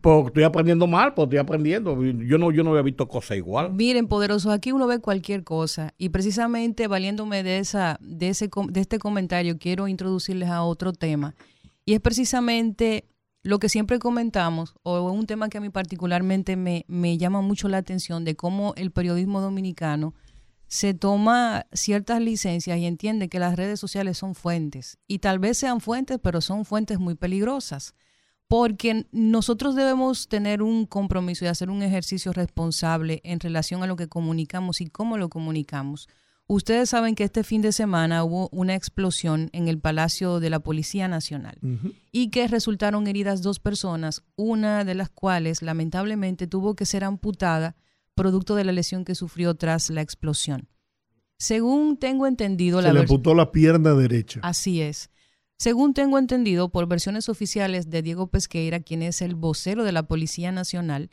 Pues, 0.00 0.26
estoy 0.26 0.42
aprendiendo 0.42 0.86
mal, 0.86 1.14
pues 1.14 1.26
estoy 1.26 1.38
aprendiendo. 1.38 2.02
Yo 2.02 2.38
no, 2.38 2.50
yo 2.50 2.64
no 2.64 2.70
había 2.70 2.82
visto 2.82 3.06
cosas 3.06 3.36
igual. 3.36 3.72
Miren, 3.72 4.08
poderosos, 4.08 4.52
aquí 4.52 4.72
uno 4.72 4.86
ve 4.88 4.98
cualquier 4.98 5.44
cosa. 5.44 5.94
Y 5.98 6.08
precisamente 6.08 6.88
valiéndome 6.88 7.44
de 7.44 7.58
esa, 7.58 7.98
de 8.00 8.30
ese 8.30 8.50
de 8.70 8.80
este 8.80 8.98
comentario, 8.98 9.58
quiero 9.58 9.86
introducirles 9.86 10.48
a 10.48 10.62
otro 10.62 10.92
tema. 10.92 11.34
Y 11.84 11.94
es 11.94 12.00
precisamente 12.00 13.09
lo 13.42 13.58
que 13.58 13.68
siempre 13.68 13.98
comentamos, 13.98 14.74
o 14.82 15.00
un 15.10 15.26
tema 15.26 15.48
que 15.48 15.58
a 15.58 15.60
mí 15.60 15.70
particularmente 15.70 16.56
me, 16.56 16.84
me 16.88 17.16
llama 17.16 17.40
mucho 17.40 17.68
la 17.68 17.78
atención, 17.78 18.24
de 18.24 18.36
cómo 18.36 18.74
el 18.76 18.90
periodismo 18.90 19.40
dominicano 19.40 20.14
se 20.70 20.94
toma 20.94 21.66
ciertas 21.72 22.20
licencias 22.20 22.78
y 22.78 22.86
entiende 22.86 23.28
que 23.28 23.40
las 23.40 23.56
redes 23.56 23.80
sociales 23.80 24.18
son 24.18 24.36
fuentes. 24.36 24.98
Y 25.08 25.18
tal 25.18 25.40
vez 25.40 25.58
sean 25.58 25.80
fuentes, 25.80 26.20
pero 26.22 26.40
son 26.40 26.64
fuentes 26.64 27.00
muy 27.00 27.16
peligrosas. 27.16 27.94
Porque 28.46 29.06
nosotros 29.10 29.74
debemos 29.74 30.28
tener 30.28 30.62
un 30.62 30.86
compromiso 30.86 31.44
y 31.44 31.48
hacer 31.48 31.70
un 31.70 31.82
ejercicio 31.82 32.32
responsable 32.32 33.20
en 33.24 33.40
relación 33.40 33.82
a 33.82 33.88
lo 33.88 33.96
que 33.96 34.08
comunicamos 34.08 34.80
y 34.80 34.86
cómo 34.86 35.18
lo 35.18 35.28
comunicamos. 35.28 36.08
Ustedes 36.52 36.90
saben 36.90 37.14
que 37.14 37.22
este 37.22 37.44
fin 37.44 37.62
de 37.62 37.70
semana 37.70 38.24
hubo 38.24 38.48
una 38.50 38.74
explosión 38.74 39.50
en 39.52 39.68
el 39.68 39.78
Palacio 39.78 40.40
de 40.40 40.50
la 40.50 40.58
Policía 40.58 41.06
Nacional 41.06 41.56
y 42.10 42.30
que 42.30 42.48
resultaron 42.48 43.06
heridas 43.06 43.40
dos 43.40 43.60
personas, 43.60 44.24
una 44.34 44.84
de 44.84 44.96
las 44.96 45.10
cuales 45.10 45.62
lamentablemente 45.62 46.48
tuvo 46.48 46.74
que 46.74 46.86
ser 46.86 47.04
amputada 47.04 47.76
producto 48.16 48.56
de 48.56 48.64
la 48.64 48.72
lesión 48.72 49.04
que 49.04 49.14
sufrió 49.14 49.54
tras 49.54 49.90
la 49.90 50.00
explosión. 50.00 50.68
Según 51.38 51.96
tengo 51.98 52.26
entendido... 52.26 52.82
Se 52.82 52.92
le 52.92 52.98
amputó 52.98 53.32
la 53.32 53.52
pierna 53.52 53.94
derecha. 53.94 54.40
Así 54.42 54.82
es. 54.82 55.08
Según 55.56 55.94
tengo 55.94 56.18
entendido 56.18 56.70
por 56.70 56.88
versiones 56.88 57.28
oficiales 57.28 57.90
de 57.90 58.02
Diego 58.02 58.26
Pesqueira, 58.26 58.80
quien 58.80 59.02
es 59.02 59.22
el 59.22 59.36
vocero 59.36 59.84
de 59.84 59.92
la 59.92 60.02
Policía 60.02 60.50
Nacional, 60.50 61.10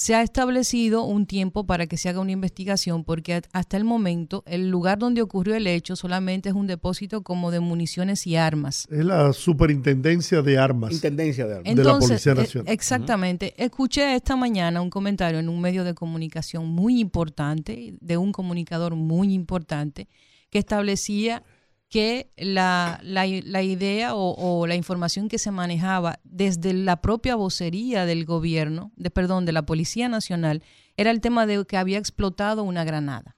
se 0.00 0.14
ha 0.14 0.22
establecido 0.22 1.04
un 1.04 1.26
tiempo 1.26 1.66
para 1.66 1.86
que 1.86 1.98
se 1.98 2.08
haga 2.08 2.20
una 2.20 2.32
investigación 2.32 3.04
porque 3.04 3.42
hasta 3.52 3.76
el 3.76 3.84
momento 3.84 4.42
el 4.46 4.70
lugar 4.70 4.98
donde 4.98 5.20
ocurrió 5.20 5.54
el 5.54 5.66
hecho 5.66 5.94
solamente 5.94 6.48
es 6.48 6.54
un 6.54 6.66
depósito 6.66 7.20
como 7.20 7.50
de 7.50 7.60
municiones 7.60 8.26
y 8.26 8.36
armas. 8.36 8.88
Es 8.90 9.04
la 9.04 9.34
superintendencia 9.34 10.40
de 10.40 10.56
armas. 10.56 10.92
Intendencia 10.92 11.46
de 11.46 11.56
armas. 11.56 11.76
de 11.76 11.84
la 11.84 11.98
Policía 11.98 12.34
Nacional. 12.34 12.72
Exactamente. 12.72 13.52
Escuché 13.62 14.14
esta 14.14 14.36
mañana 14.36 14.80
un 14.80 14.88
comentario 14.88 15.38
en 15.38 15.50
un 15.50 15.60
medio 15.60 15.84
de 15.84 15.92
comunicación 15.92 16.66
muy 16.66 16.98
importante, 16.98 17.92
de 18.00 18.16
un 18.16 18.32
comunicador 18.32 18.96
muy 18.96 19.34
importante, 19.34 20.08
que 20.48 20.60
establecía 20.60 21.42
que 21.90 22.30
la, 22.36 23.00
la, 23.02 23.26
idea 23.26 24.14
o, 24.14 24.66
la 24.68 24.76
información 24.76 25.28
que 25.28 25.38
se 25.38 25.50
manejaba 25.50 26.20
desde 26.22 26.72
la 26.72 27.00
propia 27.00 27.34
vocería 27.34 28.06
del 28.06 28.24
gobierno, 28.24 28.92
de, 28.94 29.10
perdón, 29.10 29.44
de 29.44 29.50
la 29.50 29.66
Policía 29.66 30.08
Nacional, 30.08 30.62
era 30.96 31.10
el 31.10 31.20
tema 31.20 31.46
de 31.46 31.64
que 31.66 31.76
había 31.76 31.98
explotado 31.98 32.62
una 32.62 32.84
granada. 32.84 33.36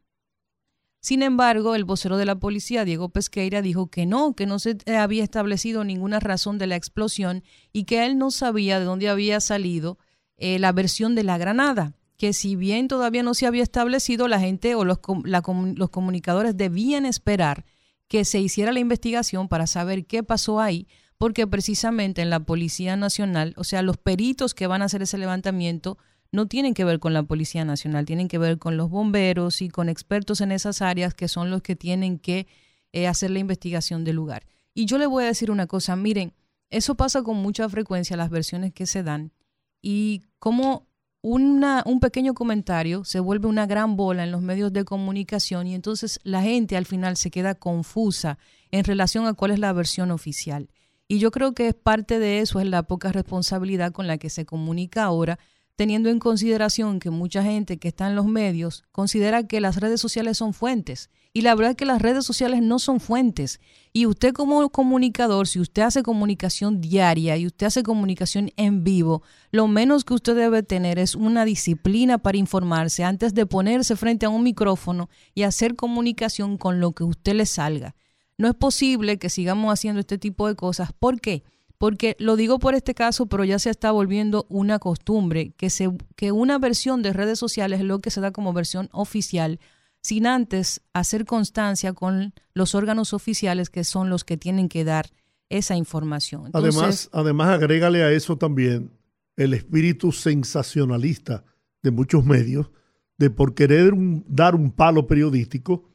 Sin 1.00 1.22
embargo, 1.22 1.74
el 1.74 1.84
vocero 1.84 2.18
de 2.18 2.26
la 2.26 2.36
policía, 2.36 2.84
Diego 2.84 3.08
Pesqueira, 3.08 3.62
dijo 3.62 3.88
que 3.88 4.04
no, 4.04 4.34
que 4.34 4.46
no 4.46 4.58
se 4.58 4.76
había 4.96 5.24
establecido 5.24 5.82
ninguna 5.82 6.20
razón 6.20 6.58
de 6.58 6.66
la 6.66 6.76
explosión 6.76 7.42
y 7.72 7.84
que 7.84 8.04
él 8.04 8.18
no 8.18 8.30
sabía 8.30 8.78
de 8.78 8.84
dónde 8.84 9.08
había 9.08 9.40
salido 9.40 9.98
eh, 10.36 10.58
la 10.58 10.72
versión 10.72 11.14
de 11.14 11.24
la 11.24 11.38
granada 11.38 11.94
que 12.18 12.32
si 12.32 12.54
bien 12.54 12.86
todavía 12.86 13.24
no 13.24 13.34
se 13.34 13.48
había 13.48 13.64
establecido, 13.64 14.28
la 14.28 14.38
gente 14.38 14.76
o 14.76 14.84
los, 14.84 15.00
los 15.24 15.90
comunicadores 15.90 16.56
debían 16.56 17.04
esperar 17.04 17.64
que 18.12 18.26
se 18.26 18.40
hiciera 18.40 18.72
la 18.72 18.78
investigación 18.78 19.48
para 19.48 19.66
saber 19.66 20.04
qué 20.04 20.22
pasó 20.22 20.60
ahí, 20.60 20.86
porque 21.16 21.46
precisamente 21.46 22.20
en 22.20 22.28
la 22.28 22.40
Policía 22.40 22.94
Nacional, 22.94 23.54
o 23.56 23.64
sea, 23.64 23.80
los 23.80 23.96
peritos 23.96 24.52
que 24.52 24.66
van 24.66 24.82
a 24.82 24.84
hacer 24.84 25.00
ese 25.00 25.16
levantamiento 25.16 25.96
no 26.30 26.46
tienen 26.46 26.74
que 26.74 26.84
ver 26.84 26.98
con 26.98 27.14
la 27.14 27.22
Policía 27.22 27.64
Nacional, 27.64 28.04
tienen 28.04 28.28
que 28.28 28.36
ver 28.36 28.58
con 28.58 28.76
los 28.76 28.90
bomberos 28.90 29.62
y 29.62 29.70
con 29.70 29.88
expertos 29.88 30.42
en 30.42 30.52
esas 30.52 30.82
áreas 30.82 31.14
que 31.14 31.26
son 31.26 31.50
los 31.50 31.62
que 31.62 31.74
tienen 31.74 32.18
que 32.18 32.46
eh, 32.92 33.06
hacer 33.06 33.30
la 33.30 33.38
investigación 33.38 34.04
del 34.04 34.16
lugar. 34.16 34.44
Y 34.74 34.84
yo 34.84 34.98
le 34.98 35.06
voy 35.06 35.24
a 35.24 35.28
decir 35.28 35.50
una 35.50 35.66
cosa, 35.66 35.96
miren, 35.96 36.34
eso 36.68 36.96
pasa 36.96 37.22
con 37.22 37.38
mucha 37.38 37.66
frecuencia, 37.70 38.18
las 38.18 38.28
versiones 38.28 38.74
que 38.74 38.84
se 38.84 39.02
dan, 39.02 39.32
y 39.80 40.20
como 40.38 40.86
una, 41.22 41.84
un 41.86 42.00
pequeño 42.00 42.34
comentario 42.34 43.04
se 43.04 43.20
vuelve 43.20 43.46
una 43.46 43.66
gran 43.66 43.96
bola 43.96 44.24
en 44.24 44.32
los 44.32 44.42
medios 44.42 44.72
de 44.72 44.84
comunicación 44.84 45.68
y 45.68 45.74
entonces 45.74 46.18
la 46.24 46.42
gente 46.42 46.76
al 46.76 46.84
final 46.84 47.16
se 47.16 47.30
queda 47.30 47.54
confusa 47.54 48.38
en 48.72 48.84
relación 48.84 49.26
a 49.26 49.34
cuál 49.34 49.52
es 49.52 49.60
la 49.60 49.72
versión 49.72 50.10
oficial. 50.10 50.68
Y 51.06 51.18
yo 51.18 51.30
creo 51.30 51.54
que 51.54 51.68
es 51.68 51.74
parte 51.74 52.18
de 52.18 52.40
eso, 52.40 52.58
es 52.58 52.66
la 52.66 52.82
poca 52.84 53.12
responsabilidad 53.12 53.92
con 53.92 54.06
la 54.06 54.18
que 54.18 54.30
se 54.30 54.44
comunica 54.44 55.04
ahora, 55.04 55.38
teniendo 55.76 56.08
en 56.10 56.18
consideración 56.18 56.98
que 56.98 57.10
mucha 57.10 57.42
gente 57.42 57.78
que 57.78 57.88
está 57.88 58.08
en 58.08 58.16
los 58.16 58.26
medios 58.26 58.84
considera 58.90 59.46
que 59.46 59.60
las 59.60 59.76
redes 59.76 60.00
sociales 60.00 60.38
son 60.38 60.54
fuentes. 60.54 61.10
Y 61.34 61.40
la 61.40 61.54
verdad 61.54 61.70
es 61.70 61.76
que 61.76 61.86
las 61.86 62.02
redes 62.02 62.26
sociales 62.26 62.60
no 62.60 62.78
son 62.78 63.00
fuentes. 63.00 63.60
Y 63.94 64.04
usted 64.04 64.34
como 64.34 64.68
comunicador, 64.68 65.48
si 65.48 65.60
usted 65.60 65.82
hace 65.82 66.02
comunicación 66.02 66.82
diaria 66.82 67.38
y 67.38 67.46
usted 67.46 67.68
hace 67.68 67.82
comunicación 67.82 68.50
en 68.56 68.84
vivo, 68.84 69.22
lo 69.50 69.66
menos 69.66 70.04
que 70.04 70.12
usted 70.12 70.36
debe 70.36 70.62
tener 70.62 70.98
es 70.98 71.14
una 71.14 71.46
disciplina 71.46 72.18
para 72.18 72.36
informarse 72.36 73.02
antes 73.02 73.32
de 73.32 73.46
ponerse 73.46 73.96
frente 73.96 74.26
a 74.26 74.28
un 74.28 74.42
micrófono 74.42 75.08
y 75.34 75.44
hacer 75.44 75.74
comunicación 75.74 76.58
con 76.58 76.80
lo 76.80 76.92
que 76.92 77.04
usted 77.04 77.34
le 77.34 77.46
salga. 77.46 77.94
no 78.38 78.48
es 78.48 78.54
posible 78.54 79.18
que 79.18 79.30
sigamos 79.30 79.72
haciendo 79.72 80.00
este 80.00 80.18
tipo 80.18 80.48
de 80.48 80.56
cosas. 80.56 80.92
¿Por 80.92 81.20
qué? 81.20 81.44
Porque 81.78 82.16
lo 82.18 82.36
digo 82.36 82.58
por 82.58 82.74
este 82.74 82.94
caso, 82.94 83.26
pero 83.26 83.44
ya 83.44 83.58
se 83.58 83.70
está 83.70 83.90
volviendo 83.90 84.46
una 84.48 84.78
costumbre 84.78 85.52
que, 85.56 85.70
se, 85.70 85.90
que 86.16 86.32
una 86.32 86.58
versión 86.58 87.02
de 87.02 87.12
redes 87.12 87.38
sociales 87.38 87.80
es 87.80 87.86
lo 87.86 88.00
que 88.00 88.10
se 88.10 88.20
da 88.20 88.32
como 88.32 88.52
versión 88.52 88.88
oficial, 88.92 89.60
sin 90.02 90.26
antes 90.26 90.82
hacer 90.92 91.24
constancia 91.24 91.92
con 91.92 92.34
los 92.54 92.74
órganos 92.74 93.12
oficiales 93.12 93.70
que 93.70 93.84
son 93.84 94.10
los 94.10 94.24
que 94.24 94.36
tienen 94.36 94.68
que 94.68 94.84
dar 94.84 95.10
esa 95.48 95.76
información. 95.76 96.50
además, 96.52 97.08
además, 97.12 97.48
agrégale 97.48 98.02
a 98.02 98.10
eso 98.10 98.36
también 98.36 98.90
el 99.36 99.54
espíritu 99.54 100.12
sensacionalista 100.12 101.44
de 101.82 101.90
muchos 101.90 102.24
medios, 102.24 102.70
de 103.18 103.30
por 103.30 103.54
querer 103.54 103.92
dar 104.26 104.54
un 104.54 104.72
palo 104.72 105.06
periodístico, 105.06 105.90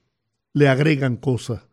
le 0.53 0.67
agregan 0.67 1.17
cosas 1.17 1.66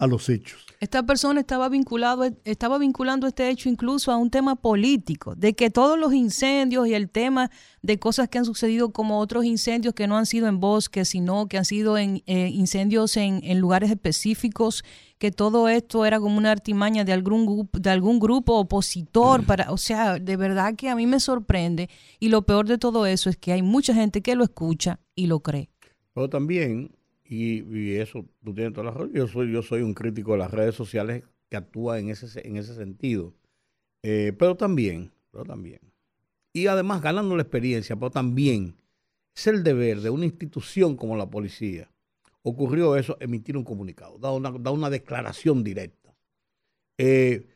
a 0.00 0.06
los 0.06 0.28
hechos. 0.30 0.66
Esta 0.80 1.02
persona 1.02 1.40
estaba 1.40 1.68
vinculado, 1.68 2.24
estaba 2.44 2.78
vinculando 2.78 3.26
este 3.26 3.50
hecho 3.50 3.68
incluso 3.68 4.10
a 4.10 4.16
un 4.16 4.30
tema 4.30 4.56
político, 4.56 5.34
de 5.34 5.52
que 5.52 5.68
todos 5.68 5.98
los 5.98 6.14
incendios 6.14 6.88
y 6.88 6.94
el 6.94 7.10
tema 7.10 7.50
de 7.82 7.98
cosas 7.98 8.30
que 8.30 8.38
han 8.38 8.46
sucedido 8.46 8.90
como 8.92 9.18
otros 9.18 9.44
incendios 9.44 9.92
que 9.92 10.06
no 10.06 10.16
han 10.16 10.24
sido 10.24 10.48
en 10.48 10.58
bosques, 10.58 11.10
sino 11.10 11.48
que 11.48 11.58
han 11.58 11.66
sido 11.66 11.98
en 11.98 12.22
eh, 12.24 12.48
incendios 12.48 13.18
en, 13.18 13.40
en, 13.44 13.60
lugares 13.60 13.90
específicos, 13.90 14.82
que 15.18 15.30
todo 15.30 15.68
esto 15.68 16.06
era 16.06 16.18
como 16.18 16.38
una 16.38 16.50
artimaña 16.50 17.04
de 17.04 17.12
algún, 17.12 17.68
de 17.74 17.90
algún 17.90 18.18
grupo 18.18 18.54
opositor 18.54 19.44
para, 19.44 19.70
o 19.70 19.76
sea, 19.76 20.18
de 20.18 20.36
verdad 20.38 20.76
que 20.76 20.88
a 20.88 20.96
mí 20.96 21.06
me 21.06 21.20
sorprende 21.20 21.90
y 22.18 22.30
lo 22.30 22.46
peor 22.46 22.66
de 22.66 22.78
todo 22.78 23.04
eso 23.04 23.28
es 23.28 23.36
que 23.36 23.52
hay 23.52 23.60
mucha 23.60 23.92
gente 23.92 24.22
que 24.22 24.34
lo 24.34 24.44
escucha 24.44 24.98
y 25.14 25.26
lo 25.26 25.40
cree. 25.40 25.68
Pero 26.14 26.30
también 26.30 26.90
y, 27.32 27.94
eso, 27.94 28.26
tú 28.42 28.52
tienes 28.52 28.72
toda 28.72 28.86
la 28.86 28.90
razón. 28.90 29.12
Yo 29.12 29.28
soy, 29.28 29.52
yo 29.52 29.62
soy 29.62 29.82
un 29.82 29.94
crítico 29.94 30.32
de 30.32 30.38
las 30.38 30.50
redes 30.50 30.74
sociales 30.74 31.22
que 31.48 31.56
actúa 31.56 32.00
en 32.00 32.10
ese, 32.10 32.46
en 32.46 32.56
ese 32.56 32.74
sentido. 32.74 33.34
Eh, 34.02 34.32
pero 34.36 34.56
también, 34.56 35.12
pero 35.30 35.44
también. 35.44 35.78
Y 36.52 36.66
además 36.66 37.00
ganando 37.00 37.36
la 37.36 37.42
experiencia, 37.42 37.94
pero 37.94 38.10
también 38.10 38.74
es 39.32 39.46
el 39.46 39.62
deber 39.62 40.00
de 40.00 40.10
una 40.10 40.24
institución 40.24 40.96
como 40.96 41.16
la 41.16 41.30
policía. 41.30 41.88
Ocurrió 42.42 42.96
eso, 42.96 43.16
emitir 43.20 43.56
un 43.56 43.62
comunicado, 43.62 44.18
da 44.18 44.32
una, 44.32 44.50
da 44.50 44.72
una 44.72 44.90
declaración 44.90 45.62
directa. 45.62 46.12
Eh, 46.98 47.46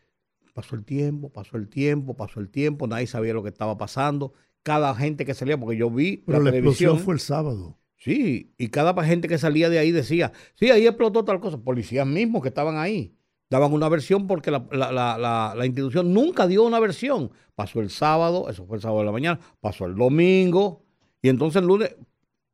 pasó 0.52 0.76
el 0.76 0.84
tiempo, 0.84 1.30
pasó 1.30 1.56
el 1.56 1.68
tiempo, 1.68 2.14
pasó 2.14 2.38
el 2.38 2.48
tiempo, 2.48 2.86
nadie 2.86 3.08
sabía 3.08 3.34
lo 3.34 3.42
que 3.42 3.48
estaba 3.48 3.76
pasando. 3.76 4.34
Cada 4.62 4.94
gente 4.94 5.24
que 5.24 5.34
salía, 5.34 5.58
porque 5.58 5.76
yo 5.76 5.90
vi 5.90 6.18
pero 6.18 6.40
la, 6.40 6.50
explosión 6.50 7.00
fue 7.00 7.14
el 7.14 7.20
sábado. 7.20 7.76
Sí, 8.04 8.52
y 8.58 8.68
cada 8.68 9.02
gente 9.02 9.28
que 9.28 9.38
salía 9.38 9.70
de 9.70 9.78
ahí 9.78 9.90
decía, 9.90 10.30
sí, 10.56 10.70
ahí 10.70 10.86
explotó 10.86 11.24
tal 11.24 11.40
cosa. 11.40 11.56
Policías 11.56 12.06
mismos 12.06 12.42
que 12.42 12.48
estaban 12.48 12.76
ahí 12.76 13.16
daban 13.48 13.72
una 13.72 13.88
versión 13.88 14.26
porque 14.26 14.50
la, 14.50 15.54
institución 15.64 16.12
nunca 16.12 16.46
dio 16.46 16.64
una 16.64 16.80
versión. 16.80 17.30
Pasó 17.54 17.80
el 17.80 17.88
sábado, 17.88 18.50
eso 18.50 18.66
fue 18.66 18.76
el 18.76 18.82
sábado 18.82 19.00
de 19.00 19.06
la 19.06 19.12
mañana, 19.12 19.40
pasó 19.58 19.86
el 19.86 19.94
domingo, 19.94 20.82
y 21.22 21.30
entonces 21.30 21.62
el 21.62 21.68
lunes 21.68 21.96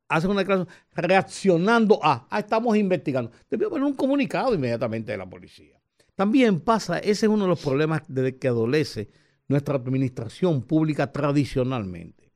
hacen 0.08 0.30
una 0.30 0.40
declaración 0.40 0.72
reaccionando 0.92 1.98
a, 2.00 2.28
ah, 2.30 2.38
estamos 2.38 2.76
investigando. 2.76 3.32
Debió 3.48 3.68
haber 3.68 3.82
un 3.82 3.94
comunicado 3.94 4.54
inmediatamente 4.54 5.10
de 5.10 5.18
la 5.18 5.28
policía. 5.28 5.80
También 6.14 6.60
pasa, 6.60 6.98
ese 6.98 7.26
es 7.26 7.32
uno 7.32 7.44
de 7.44 7.48
los 7.48 7.60
problemas 7.60 8.02
de 8.06 8.36
que 8.36 8.46
adolece 8.46 9.08
nuestra 9.48 9.74
administración 9.74 10.62
pública 10.62 11.10
tradicionalmente. 11.10 12.30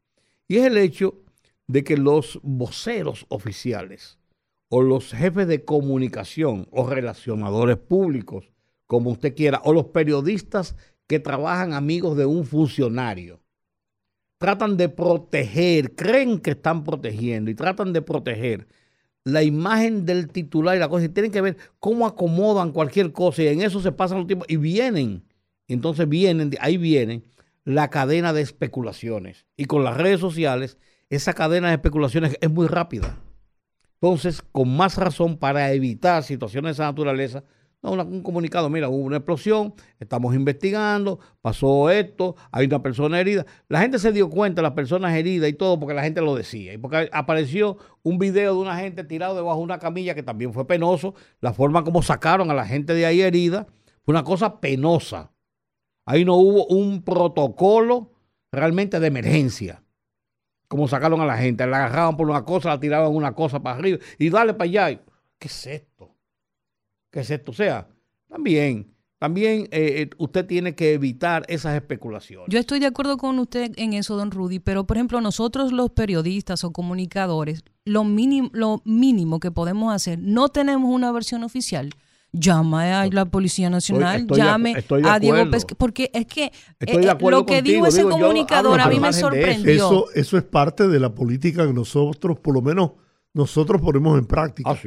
Y 0.49 0.57
es 0.57 0.65
el 0.65 0.79
hecho 0.79 1.24
de 1.67 1.85
que 1.85 1.97
los 1.97 2.41
voceros 2.43 3.27
oficiales 3.29 4.19
o 4.69 4.83
los 4.83 5.13
jefes 5.13 5.47
de 5.47 5.65
comunicación 5.65 6.69
o 6.71 6.89
relacionadores 6.89 7.77
públicos, 7.77 8.51
como 8.87 9.11
usted 9.11 9.35
quiera, 9.35 9.61
o 9.65 9.73
los 9.73 9.87
periodistas 9.87 10.77
que 11.07 11.21
trabajan 11.21 11.73
amigos 11.73 12.17
de 12.17 12.27
un 12.27 12.45
funcionario, 12.45 13.41
tratan 14.39 14.77
de 14.77 14.89
proteger, 14.89 15.95
creen 15.95 16.39
que 16.39 16.51
están 16.51 16.85
protegiendo 16.85 17.51
y 17.51 17.55
tratan 17.55 17.93
de 17.93 18.03
proteger 18.03 18.67
la 19.25 19.43
imagen 19.43 20.05
del 20.05 20.29
titular 20.29 20.77
y 20.77 20.79
la 20.79 20.89
cosa. 20.89 21.07
Y 21.07 21.09
tienen 21.09 21.33
que 21.33 21.41
ver 21.41 21.57
cómo 21.81 22.07
acomodan 22.07 22.73
cualquier 22.73 23.13
cosa 23.13 23.43
y 23.43 23.49
en 23.49 23.63
eso 23.63 23.81
se 23.81 23.93
pasan 23.93 24.19
los 24.19 24.27
tiempos 24.27 24.49
y 24.51 24.57
vienen. 24.57 25.25
Entonces 25.67 26.09
vienen, 26.09 26.51
ahí 26.61 26.77
viene 26.77 27.23
la 27.65 27.89
cadena 27.89 28.33
de 28.33 28.43
especulaciones. 28.43 29.47
Y 29.57 29.65
con 29.65 29.83
las 29.83 29.97
redes 29.97 30.21
sociales 30.21 30.79
esa 31.15 31.35
cadena 31.35 31.69
de 31.69 31.75
especulaciones 31.75 32.37
es 32.41 32.51
muy 32.51 32.67
rápida. 32.67 33.19
Entonces, 34.01 34.43
con 34.43 34.77
más 34.77 34.97
razón 34.97 35.39
para 35.39 35.73
evitar 35.73 36.23
situaciones 36.23 36.71
de 36.71 36.73
esa 36.73 36.85
naturaleza, 36.85 37.45
un 37.83 38.23
comunicado, 38.23 38.71
mira, 38.71 38.89
hubo 38.89 39.05
una 39.05 39.19
explosión, 39.19 39.75
estamos 40.01 40.35
investigando, 40.35 41.21
pasó 41.43 41.91
esto, 41.91 42.35
hay 42.51 42.67
una 42.67 42.83
persona 42.83 43.21
herida. 43.21 43.45
La 43.69 43.81
gente 43.81 43.99
se 43.99 44.11
dio 44.11 44.31
cuenta, 44.31 44.63
las 44.63 44.73
personas 44.73 45.15
heridas 45.15 45.51
y 45.51 45.53
todo, 45.53 45.79
porque 45.79 45.95
la 45.95 46.03
gente 46.03 46.23
lo 46.23 46.35
decía. 46.35 46.73
Y 46.73 46.79
porque 46.79 47.11
apareció 47.13 47.77
un 48.03 48.19
video 48.19 48.55
de 48.55 48.61
una 48.61 48.77
gente 48.79 49.05
tirado 49.05 49.35
debajo 49.35 49.59
de 49.59 49.65
una 49.65 49.79
camilla, 49.79 50.15
que 50.15 50.23
también 50.23 50.53
fue 50.53 50.67
penoso. 50.67 51.15
La 51.41 51.53
forma 51.53 51.85
como 51.85 52.03
sacaron 52.03 52.51
a 52.51 52.55
la 52.55 52.67
gente 52.67 52.95
de 52.95 53.05
ahí 53.05 53.21
herida 53.21 53.67
fue 54.03 54.13
una 54.13 54.25
cosa 54.25 54.61
penosa. 54.61 55.33
Ahí 56.07 56.25
no 56.25 56.37
hubo 56.37 56.67
un 56.67 57.03
protocolo 57.03 58.13
realmente 58.51 58.99
de 58.99 59.07
emergencia 59.07 59.84
como 60.75 60.89
sacaron 60.89 61.21
a 61.21 61.25
la 61.25 61.37
gente, 61.37 61.65
la 61.69 61.87
agarraban 61.87 62.17
por 62.17 62.29
una 62.29 62.45
cosa, 62.45 62.71
la 62.71 62.81
tiraban 62.81 63.15
una 63.15 63.33
cosa 63.33 63.63
para 63.63 63.77
arriba 63.77 63.99
y 64.19 64.29
dale 64.29 64.55
para 64.55 64.65
allá. 64.65 65.01
¿Qué 65.39 65.47
es 65.47 65.67
esto? 65.69 66.17
¿Qué 67.13 67.21
es 67.21 67.31
esto? 67.31 67.53
O 67.53 67.55
sea, 67.55 67.87
también, 68.29 68.93
también 69.21 69.69
eh, 69.71 70.03
eh, 70.03 70.11
usted 70.19 70.45
tiene 70.45 70.75
que 70.75 70.95
evitar 70.95 71.45
esas 71.47 71.77
especulaciones. 71.77 72.49
Yo 72.51 72.59
estoy 72.59 72.81
de 72.81 72.87
acuerdo 72.87 73.19
con 73.19 73.39
usted 73.39 73.71
en 73.77 73.93
eso, 73.93 74.17
don 74.17 74.33
Rudy, 74.33 74.59
pero 74.59 74.85
por 74.85 74.97
ejemplo, 74.97 75.21
nosotros 75.21 75.71
los 75.71 75.91
periodistas 75.91 76.65
o 76.65 76.73
comunicadores, 76.73 77.63
lo 77.85 78.03
mínimo, 78.03 78.51
lo 78.53 78.83
mínimo 78.85 79.39
que 79.39 79.53
podemos 79.53 79.95
hacer, 79.95 80.19
no 80.19 80.49
tenemos 80.49 80.91
una 80.91 81.13
versión 81.13 81.45
oficial 81.45 81.91
llame 82.35 82.93
a 82.93 83.07
la 83.07 83.25
Policía 83.25 83.71
Nacional, 83.71 84.27
llame 84.27 84.75
a 85.05 85.19
Diego 85.19 85.51
Pesque, 85.51 85.75
porque 85.75 86.11
es 86.13 86.27
que 86.27 86.53
eh, 86.81 87.17
lo 87.21 87.47
que 87.47 87.63
dijo 87.63 87.87
ese 87.87 88.03
comunicador 88.03 88.81
a 88.81 88.89
mí 88.89 88.99
me 88.99 89.13
sorprendió. 89.13 89.73
Eso, 89.73 90.07
eso 90.15 90.37
es 90.37 90.43
parte 90.43 90.89
de 90.89 91.01
la 91.01 91.15
política 91.15 91.67
que 91.67 91.73
nosotros, 91.73 92.39
por 92.39 92.55
lo 92.55 92.63
menos 92.63 92.93
nosotros 93.33 93.81
ponemos 93.81 94.19
en 94.19 94.27
práctica. 94.27 94.71
Ah, 94.71 94.79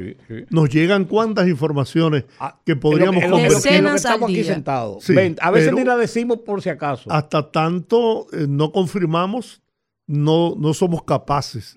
Nos 0.50 0.70
llegan 0.70 1.04
cuántas 1.04 1.48
informaciones 1.48 2.24
ah, 2.40 2.58
que 2.64 2.76
podríamos 2.76 3.22
convertir. 3.22 3.62
que 3.62 3.94
estamos 3.94 4.30
aquí 4.30 4.44
sentados. 4.44 5.04
a 5.40 5.50
veces 5.50 5.72
ni 5.72 5.84
la 5.84 5.96
decimos 5.96 6.38
por 6.44 6.62
si 6.62 6.70
acaso. 6.70 7.10
Hasta 7.10 7.50
tanto 7.50 8.26
eh, 8.32 8.46
no 8.48 8.72
confirmamos, 8.72 9.62
no, 10.06 10.54
no 10.58 10.72
somos 10.74 11.02
capaces. 11.02 11.76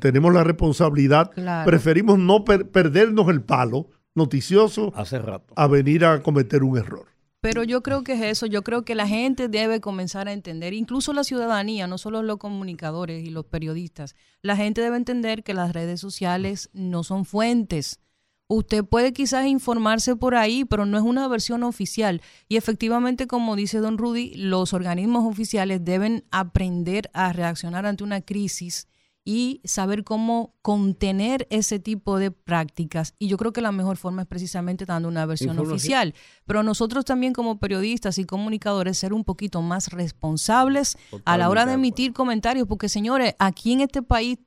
Tenemos 0.00 0.34
la 0.34 0.44
responsabilidad. 0.44 1.30
Preferimos 1.64 2.18
no 2.18 2.44
perdernos 2.44 3.28
el 3.28 3.42
palo 3.42 3.88
noticioso 4.14 4.92
hace 4.94 5.18
rato 5.18 5.52
a 5.56 5.66
venir 5.66 6.04
a 6.04 6.22
cometer 6.22 6.62
un 6.62 6.78
error. 6.78 7.06
Pero 7.40 7.62
yo 7.62 7.82
creo 7.82 8.04
que 8.04 8.12
es 8.12 8.20
eso, 8.20 8.44
yo 8.44 8.62
creo 8.62 8.84
que 8.84 8.94
la 8.94 9.08
gente 9.08 9.48
debe 9.48 9.80
comenzar 9.80 10.28
a 10.28 10.32
entender, 10.32 10.74
incluso 10.74 11.14
la 11.14 11.24
ciudadanía, 11.24 11.86
no 11.86 11.96
solo 11.96 12.22
los 12.22 12.36
comunicadores 12.36 13.24
y 13.24 13.30
los 13.30 13.46
periodistas, 13.46 14.14
la 14.42 14.56
gente 14.56 14.82
debe 14.82 14.98
entender 14.98 15.42
que 15.42 15.54
las 15.54 15.72
redes 15.72 16.00
sociales 16.00 16.68
no 16.74 17.02
son 17.02 17.24
fuentes. 17.24 17.98
Usted 18.46 18.84
puede 18.84 19.14
quizás 19.14 19.46
informarse 19.46 20.16
por 20.16 20.34
ahí, 20.34 20.66
pero 20.66 20.84
no 20.84 20.98
es 20.98 21.04
una 21.04 21.28
versión 21.28 21.62
oficial. 21.62 22.20
Y 22.48 22.56
efectivamente, 22.56 23.26
como 23.26 23.56
dice 23.56 23.78
don 23.78 23.96
Rudy, 23.96 24.34
los 24.34 24.74
organismos 24.74 25.24
oficiales 25.24 25.82
deben 25.82 26.24
aprender 26.32 27.10
a 27.14 27.32
reaccionar 27.32 27.86
ante 27.86 28.04
una 28.04 28.20
crisis 28.20 28.89
y 29.24 29.60
saber 29.64 30.02
cómo 30.02 30.54
contener 30.62 31.46
ese 31.50 31.78
tipo 31.78 32.18
de 32.18 32.30
prácticas. 32.30 33.14
Y 33.18 33.28
yo 33.28 33.36
creo 33.36 33.52
que 33.52 33.60
la 33.60 33.70
mejor 33.70 33.96
forma 33.96 34.22
es 34.22 34.28
precisamente 34.28 34.86
dando 34.86 35.08
una 35.08 35.26
versión 35.26 35.58
oficial. 35.58 36.14
Pero 36.46 36.62
nosotros 36.62 37.04
también 37.04 37.32
como 37.32 37.58
periodistas 37.58 38.18
y 38.18 38.24
comunicadores 38.24 38.98
ser 38.98 39.12
un 39.12 39.24
poquito 39.24 39.60
más 39.60 39.88
responsables 39.88 40.96
a 41.24 41.36
la 41.36 41.50
hora 41.50 41.66
de 41.66 41.74
emitir 41.74 42.12
comentarios, 42.12 42.66
porque 42.66 42.88
señores, 42.88 43.34
aquí 43.38 43.72
en 43.72 43.82
este 43.82 44.02
país 44.02 44.38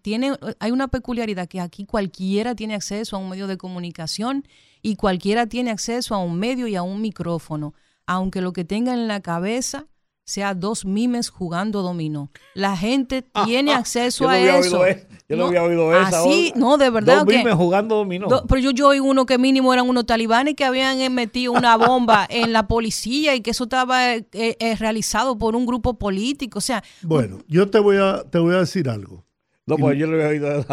tiene, 0.00 0.32
hay 0.58 0.70
una 0.70 0.88
peculiaridad 0.88 1.46
que 1.46 1.60
aquí 1.60 1.84
cualquiera 1.84 2.54
tiene 2.54 2.74
acceso 2.74 3.16
a 3.16 3.18
un 3.18 3.28
medio 3.28 3.46
de 3.46 3.58
comunicación 3.58 4.46
y 4.80 4.96
cualquiera 4.96 5.46
tiene 5.46 5.70
acceso 5.70 6.14
a 6.14 6.18
un 6.18 6.38
medio 6.38 6.66
y 6.66 6.74
a 6.74 6.82
un 6.82 7.00
micrófono, 7.00 7.74
aunque 8.06 8.40
lo 8.40 8.52
que 8.52 8.64
tenga 8.64 8.94
en 8.94 9.08
la 9.08 9.20
cabeza 9.20 9.86
sea 10.24 10.54
dos 10.54 10.84
mimes 10.84 11.28
jugando 11.30 11.82
dominó. 11.82 12.30
La 12.54 12.76
gente 12.76 13.26
ah, 13.34 13.44
tiene 13.44 13.72
ah, 13.72 13.78
acceso 13.78 14.28
a 14.28 14.38
eso. 14.38 14.84
yo 15.28 15.36
no, 15.36 15.46
había 15.46 15.62
oído 15.62 15.94
eso. 15.94 16.16
Así, 16.16 16.52
no, 16.56 16.78
de 16.78 16.90
verdad. 16.90 17.24
Dos 17.24 17.26
mimes 17.26 17.54
jugando 17.54 17.96
dominó. 17.96 18.28
pero 18.48 18.60
yo, 18.60 18.70
yo 18.70 18.88
oí 18.88 19.00
uno 19.00 19.26
que 19.26 19.38
mínimo 19.38 19.72
eran 19.72 19.88
unos 19.88 20.06
talibanes 20.06 20.54
que 20.54 20.64
habían 20.64 21.00
eh, 21.00 21.10
metido 21.10 21.52
una 21.52 21.76
bomba 21.76 22.26
en 22.30 22.52
la 22.52 22.68
policía 22.68 23.34
y 23.34 23.40
que 23.40 23.50
eso 23.50 23.64
estaba 23.64 24.14
eh, 24.14 24.26
eh, 24.32 24.76
realizado 24.78 25.36
por 25.38 25.56
un 25.56 25.66
grupo 25.66 25.98
político. 25.98 26.58
O 26.58 26.62
sea. 26.62 26.82
Bueno, 27.02 27.38
yo 27.48 27.68
te 27.68 27.78
voy 27.78 27.96
a, 27.96 28.22
te 28.22 28.38
voy 28.38 28.54
a 28.54 28.58
decir 28.58 28.88
algo. 28.88 29.24
No, 29.64 29.76
pues 29.76 29.96
yo 29.96 30.08
le 30.08 30.24
había 30.24 30.42
oído 30.42 30.66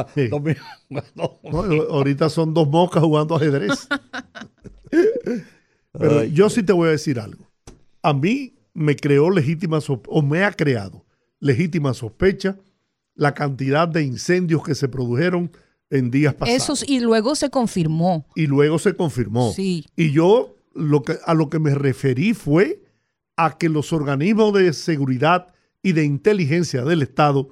ahorita 1.92 2.30
son 2.30 2.56
dos 2.56 2.68
moscas 2.68 3.04
jugando 3.04 3.36
ajedrez. 3.36 3.88
Pero 5.92 6.24
yo 6.24 6.50
sí 6.50 6.64
te 6.64 6.74
voy 6.74 6.88
a 6.88 6.92
decir 6.92 7.20
algo. 7.20 7.48
A 8.02 8.14
mí 8.14 8.59
me 8.74 8.96
creó 8.96 9.30
legítima 9.30 9.80
o 9.88 10.22
me 10.22 10.44
ha 10.44 10.52
creado 10.52 11.06
legítima 11.40 11.94
sospecha 11.94 12.58
la 13.16 13.34
cantidad 13.34 13.88
de 13.88 14.04
incendios 14.04 14.64
que 14.64 14.76
se 14.76 14.88
produjeron 14.88 15.52
en 15.90 16.12
días 16.12 16.34
pasados. 16.36 16.84
Eso 16.84 16.86
y 16.88 17.00
luego 17.00 17.36
se 17.36 17.50
confirmó. 17.50 18.26
Y 18.36 18.48
luego 18.48 18.80
se 18.80 18.96
confirmó. 18.96 19.52
Sí. 19.54 19.86
Y 19.96 20.12
yo 20.12 20.56
lo 20.74 21.04
que, 21.04 21.18
a 21.26 21.34
lo 21.34 21.50
que 21.50 21.60
me 21.60 21.74
referí 21.76 22.34
fue 22.34 22.84
a 23.36 23.58
que 23.58 23.70
los 23.70 23.92
organismos 23.92 24.54
de 24.54 24.72
seguridad 24.74 25.54
y 25.82 25.94
de 25.94 26.04
inteligencia 26.04 26.84
del 26.84 27.02
Estado 27.02 27.50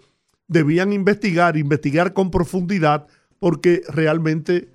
debían 0.48 0.94
investigar, 0.94 1.58
investigar 1.58 2.14
con 2.14 2.32
profundidad, 2.32 3.08
porque 3.40 3.82
realmente 3.90 4.70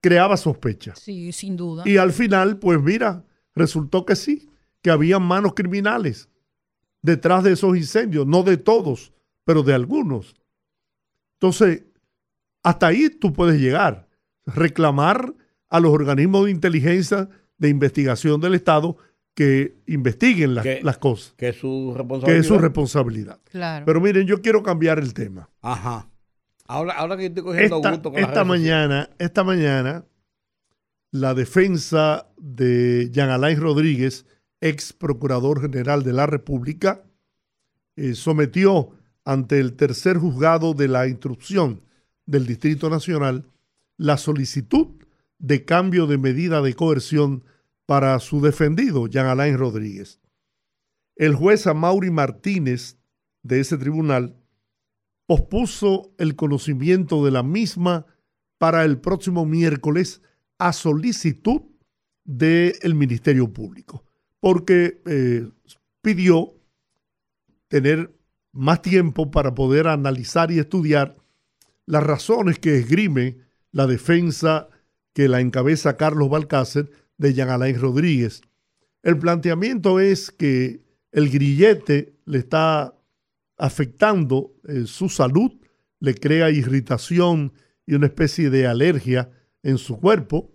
creaba 0.00 0.36
sospecha. 0.36 0.94
Sí, 0.96 1.32
sin 1.32 1.56
duda. 1.56 1.82
Y 1.86 1.96
al 1.96 2.12
final, 2.12 2.58
pues 2.58 2.80
mira, 2.80 3.24
resultó 3.54 4.04
que 4.04 4.16
sí, 4.16 4.48
que 4.86 4.92
había 4.92 5.18
manos 5.18 5.54
criminales 5.54 6.28
detrás 7.02 7.42
de 7.42 7.54
esos 7.54 7.76
incendios, 7.76 8.24
no 8.24 8.44
de 8.44 8.56
todos, 8.56 9.12
pero 9.42 9.64
de 9.64 9.74
algunos. 9.74 10.36
Entonces, 11.32 11.82
hasta 12.62 12.86
ahí 12.86 13.10
tú 13.10 13.32
puedes 13.32 13.60
llegar, 13.60 14.06
reclamar 14.44 15.34
a 15.68 15.80
los 15.80 15.90
organismos 15.90 16.44
de 16.44 16.52
inteligencia 16.52 17.28
de 17.58 17.68
investigación 17.68 18.40
del 18.40 18.54
Estado 18.54 18.96
que 19.34 19.74
investiguen 19.88 20.54
las 20.54 20.98
cosas. 20.98 21.34
Que 21.36 21.48
es 21.48 21.56
su 21.56 21.92
responsabilidad. 21.92 22.32
Que 22.32 22.38
es 22.38 22.46
su 22.46 22.56
responsabilidad. 22.56 23.40
Claro. 23.50 23.86
Pero 23.86 24.00
miren, 24.00 24.24
yo 24.28 24.40
quiero 24.40 24.62
cambiar 24.62 25.00
el 25.00 25.14
tema. 25.14 25.50
Ajá. 25.62 26.08
Ahora, 26.68 26.94
ahora 26.94 27.16
que 27.16 27.26
estoy 27.26 27.42
cogiendo 27.42 27.78
esta, 27.78 27.90
gusto 27.90 28.12
con 28.12 28.20
esta 28.20 28.44
mañana, 28.44 29.10
esta 29.18 29.42
mañana, 29.42 30.04
la 31.10 31.34
defensa 31.34 32.28
de 32.36 33.10
Jean 33.10 33.30
Alain 33.30 33.60
Rodríguez, 33.60 34.24
ex 34.68 34.92
procurador 34.92 35.60
general 35.60 36.02
de 36.02 36.12
la 36.12 36.26
República, 36.26 37.04
eh, 37.96 38.14
sometió 38.14 38.90
ante 39.24 39.58
el 39.58 39.74
tercer 39.74 40.18
juzgado 40.18 40.74
de 40.74 40.88
la 40.88 41.08
instrucción 41.08 41.82
del 42.26 42.46
Distrito 42.46 42.90
Nacional 42.90 43.50
la 43.96 44.18
solicitud 44.18 44.88
de 45.38 45.64
cambio 45.64 46.06
de 46.06 46.18
medida 46.18 46.62
de 46.62 46.74
coerción 46.74 47.44
para 47.86 48.18
su 48.20 48.40
defendido, 48.40 49.06
Jean 49.06 49.26
Alain 49.26 49.56
Rodríguez. 49.58 50.20
El 51.14 51.34
juez 51.34 51.66
Amaury 51.66 52.10
Martínez 52.10 52.98
de 53.42 53.60
ese 53.60 53.78
tribunal 53.78 54.36
pospuso 55.26 56.12
el 56.18 56.36
conocimiento 56.36 57.24
de 57.24 57.30
la 57.30 57.42
misma 57.42 58.06
para 58.58 58.84
el 58.84 58.98
próximo 59.00 59.44
miércoles 59.44 60.22
a 60.58 60.72
solicitud 60.72 61.62
del 62.24 62.94
Ministerio 62.94 63.52
Público, 63.52 64.04
porque 64.40 65.00
eh, 65.06 65.48
pidió 66.02 66.54
tener 67.68 68.14
más 68.52 68.82
tiempo 68.82 69.30
para 69.30 69.54
poder 69.54 69.88
analizar 69.88 70.50
y 70.50 70.58
estudiar 70.58 71.16
las 71.84 72.02
razones 72.02 72.58
que 72.58 72.78
esgrime 72.78 73.38
la 73.72 73.86
defensa 73.86 74.68
que 75.12 75.28
la 75.28 75.40
encabeza 75.40 75.96
Carlos 75.96 76.28
Balcácer 76.28 76.90
de 77.18 77.34
Jean 77.34 77.48
Alain 77.48 77.80
Rodríguez. 77.80 78.42
El 79.02 79.18
planteamiento 79.18 80.00
es 80.00 80.30
que 80.30 80.82
el 81.12 81.30
grillete 81.30 82.14
le 82.24 82.38
está 82.38 82.94
afectando 83.56 84.54
eh, 84.68 84.84
su 84.86 85.08
salud, 85.08 85.52
le 86.00 86.14
crea 86.14 86.50
irritación 86.50 87.52
y 87.86 87.94
una 87.94 88.06
especie 88.06 88.50
de 88.50 88.66
alergia 88.66 89.30
en 89.62 89.78
su 89.78 89.98
cuerpo. 89.98 90.52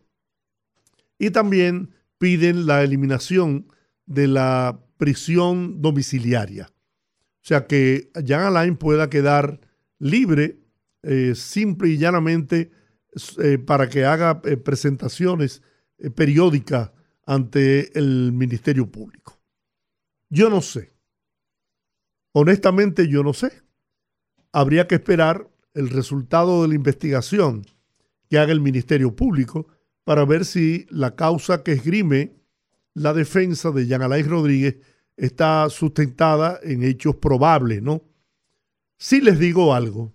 Y 1.17 1.32
también 1.32 1.91
piden 2.22 2.68
la 2.68 2.84
eliminación 2.84 3.68
de 4.06 4.28
la 4.28 4.80
prisión 4.98 5.82
domiciliaria. 5.82 6.70
O 6.70 7.44
sea, 7.44 7.66
que 7.66 8.12
Jean 8.24 8.44
Alain 8.44 8.78
pueda 8.78 9.10
quedar 9.10 9.60
libre, 9.98 10.60
eh, 11.02 11.34
simple 11.36 11.90
y 11.90 11.98
llanamente, 11.98 12.72
eh, 13.44 13.58
para 13.58 13.90
que 13.90 14.06
haga 14.06 14.42
presentaciones 14.42 15.64
periódicas 16.16 16.92
ante 17.26 17.98
el 17.98 18.32
Ministerio 18.32 18.90
Público. 18.90 19.42
Yo 20.30 20.50
no 20.50 20.62
sé 20.62 20.92
Honestamente 22.34 23.08
yo 23.08 23.24
no 23.24 23.34
sé. 23.34 23.52
Habría 24.54 24.88
que 24.88 24.96
esperar 24.96 25.50
el 25.74 25.90
resultado 25.90 26.62
de 26.62 26.70
la 26.70 26.76
investigación 26.76 27.66
que 28.30 28.38
haga 28.40 28.52
el 28.52 28.62
Ministerio 28.62 29.16
Público 29.16 29.68
para 30.04 30.26
ver 30.26 30.46
si 30.46 30.86
la 30.90 31.16
causa 31.16 31.64
que 31.64 31.74
esgrime 31.74 32.34
la 32.94 33.14
defensa 33.14 33.72
de 33.72 33.88
Jean 33.88 34.02
Alain 34.02 34.28
Rodríguez 34.28 34.78
está 35.16 35.70
sustentada 35.70 36.60
en 36.64 36.84
hechos 36.84 37.16
probables, 37.16 37.82
¿no? 37.82 38.02
Si 38.98 39.22
les 39.22 39.40
digo 39.40 39.74
algo, 39.74 40.14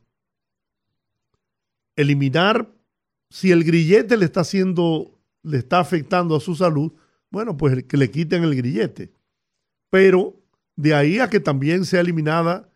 eliminar, 1.97 2.73
si 3.31 3.51
el 3.51 3.65
grillete 3.65 4.17
le 4.17 4.27
está 4.27 4.41
haciendo, 4.41 5.19
le 5.43 5.59
está 5.59 5.81
afectando 5.81 6.37
a 6.37 6.41
su 6.41 6.55
salud, 6.55 6.93
bueno, 7.31 7.57
pues 7.57 7.85
que 7.85 7.97
le 7.97 8.11
quiten 8.11 8.45
el 8.45 8.55
grillete. 8.55 9.13
Pero 9.91 10.41
de 10.77 10.95
ahí 10.95 11.19
a 11.19 11.29
que 11.29 11.41
también 11.41 11.85
sea 11.85 12.01
eliminada 12.01 12.71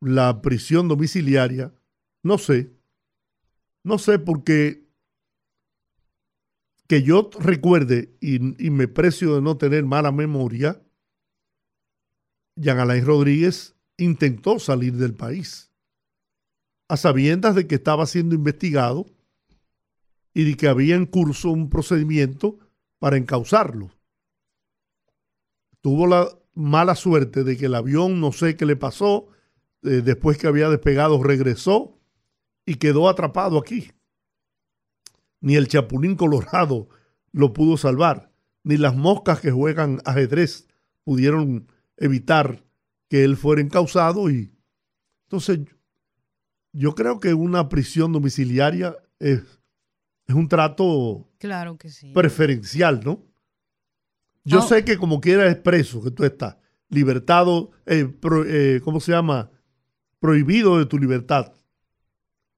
la 0.00 0.42
prisión 0.42 0.88
domiciliaria, 0.88 1.72
no 2.22 2.38
sé. 2.38 2.70
No 3.84 3.98
sé 3.98 4.18
porque 4.18 4.86
que 6.92 7.02
yo 7.02 7.30
recuerde 7.40 8.14
y, 8.20 8.38
me 8.38 8.86
precio 8.86 9.34
de 9.36 9.40
no 9.40 9.56
tener 9.56 9.82
mala 9.82 10.12
memoria, 10.12 10.82
Jean 12.54 12.80
Alain 12.80 13.06
Rodríguez 13.06 13.74
intentó 13.96 14.58
salir 14.58 14.92
del 14.96 15.14
país 15.14 15.72
a 16.88 16.98
sabiendas 16.98 17.54
de 17.54 17.66
que 17.66 17.76
estaba 17.76 18.04
siendo 18.04 18.34
investigado 18.34 19.06
y 20.34 20.44
de 20.44 20.54
que 20.54 20.68
había 20.68 20.94
en 20.94 21.06
curso 21.06 21.48
un 21.48 21.70
procedimiento 21.70 22.58
para 22.98 23.16
encauzarlo. 23.16 23.90
Tuvo 25.80 26.06
la 26.06 26.28
mala 26.52 26.94
suerte 26.94 27.42
de 27.42 27.56
que 27.56 27.64
el 27.64 27.74
avión, 27.74 28.20
no 28.20 28.32
sé 28.32 28.54
qué 28.54 28.66
le 28.66 28.76
pasó, 28.76 29.28
eh, 29.82 30.02
después 30.04 30.36
que 30.36 30.46
había 30.46 30.68
despegado, 30.68 31.22
regresó 31.22 31.98
y 32.66 32.74
quedó 32.74 33.08
atrapado 33.08 33.56
aquí. 33.56 33.92
Ni 35.42 35.56
el 35.56 35.68
chapulín 35.68 36.16
colorado 36.16 36.88
lo 37.32 37.52
pudo 37.52 37.76
salvar, 37.76 38.32
ni 38.64 38.78
las 38.78 38.96
moscas 38.96 39.40
que 39.40 39.50
juegan 39.50 40.00
ajedrez 40.06 40.66
pudieron 41.04 41.68
evitar 41.98 42.64
que 43.08 43.24
él 43.24 43.36
fuera 43.36 43.60
encausado 43.60 44.30
y 44.30 44.54
entonces 45.24 45.60
yo 46.72 46.94
creo 46.94 47.20
que 47.20 47.34
una 47.34 47.68
prisión 47.68 48.12
domiciliaria 48.12 48.96
es, 49.18 49.42
es 50.26 50.34
un 50.34 50.48
trato 50.48 51.30
claro 51.38 51.76
que 51.76 51.90
sí. 51.90 52.12
preferencial, 52.12 53.00
¿no? 53.04 53.24
Yo 54.44 54.62
sé 54.62 54.84
que 54.84 54.96
como 54.96 55.20
quiera 55.20 55.46
es 55.46 55.56
preso 55.56 56.02
que 56.02 56.10
tú 56.10 56.24
estás, 56.24 56.56
libertado, 56.88 57.70
eh, 57.86 58.12
eh, 58.46 58.80
¿cómo 58.82 59.00
se 59.00 59.12
llama? 59.12 59.50
Prohibido 60.18 60.78
de 60.78 60.86
tu 60.86 60.98
libertad. 60.98 61.52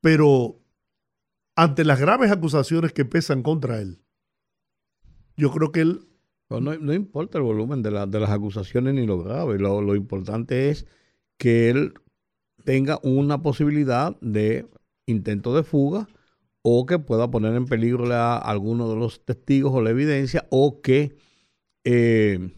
Pero 0.00 0.60
ante 1.56 1.84
las 1.84 2.00
graves 2.00 2.30
acusaciones 2.30 2.92
que 2.92 3.04
pesan 3.04 3.42
contra 3.42 3.80
él, 3.80 4.00
yo 5.36 5.50
creo 5.50 5.72
que 5.72 5.80
él... 5.80 6.08
No, 6.50 6.92
importa 6.92 7.38
el 7.38 7.44
volumen 7.44 7.82
de, 7.82 7.90
las 7.90 8.30
acusaciones 8.30 8.94
ni 8.94 9.06
lo 9.06 9.22
grave, 9.22 9.58
lo, 9.58 9.80
lo 9.80 9.96
importante 9.96 10.68
es 10.70 10.86
que 11.36 11.70
él 11.70 11.94
tenga 12.64 13.00
una 13.02 13.42
posibilidad 13.42 14.16
de 14.20 14.68
intento 15.06 15.54
de 15.56 15.64
fuga 15.64 16.08
o 16.62 16.86
que 16.86 16.98
pueda 16.98 17.30
poner 17.30 17.54
en 17.54 17.66
peligro 17.66 18.12
a 18.12 18.38
alguno 18.38 18.88
de 18.88 18.96
los 18.96 19.24
testigos 19.24 19.72
o 19.74 19.82
la 19.82 19.90
evidencia 19.90 20.46
o 20.50 20.80
que 20.80 21.16
eh, 21.84 22.54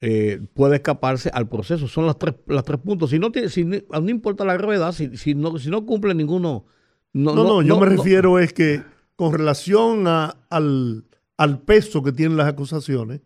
eh, 0.00 0.40
puede 0.54 0.76
escaparse 0.76 1.30
al 1.32 1.46
proceso. 1.46 1.86
Son 1.86 2.06
las 2.06 2.18
tres, 2.18 2.36
las 2.46 2.64
tres 2.64 2.80
puntos. 2.80 3.10
Si 3.10 3.18
no, 3.18 3.30
tiene, 3.30 3.50
si, 3.50 3.64
no 3.64 4.08
importa 4.08 4.46
la 4.46 4.54
gravedad, 4.54 4.92
si, 4.92 5.18
si, 5.18 5.34
no, 5.34 5.58
si 5.58 5.68
no 5.68 5.84
cumple 5.84 6.14
ninguno. 6.14 6.64
No, 7.12 7.34
no, 7.34 7.62
yo 7.62 7.78
me 7.78 7.86
refiero 7.86 8.38
es 8.38 8.52
que 8.52 8.82
con 9.16 9.32
relación 9.32 10.06
a, 10.06 10.36
al, 10.48 11.04
al 11.36 11.60
peso 11.62 12.02
que 12.02 12.12
tienen 12.12 12.36
las 12.36 12.48
acusaciones, 12.48 13.20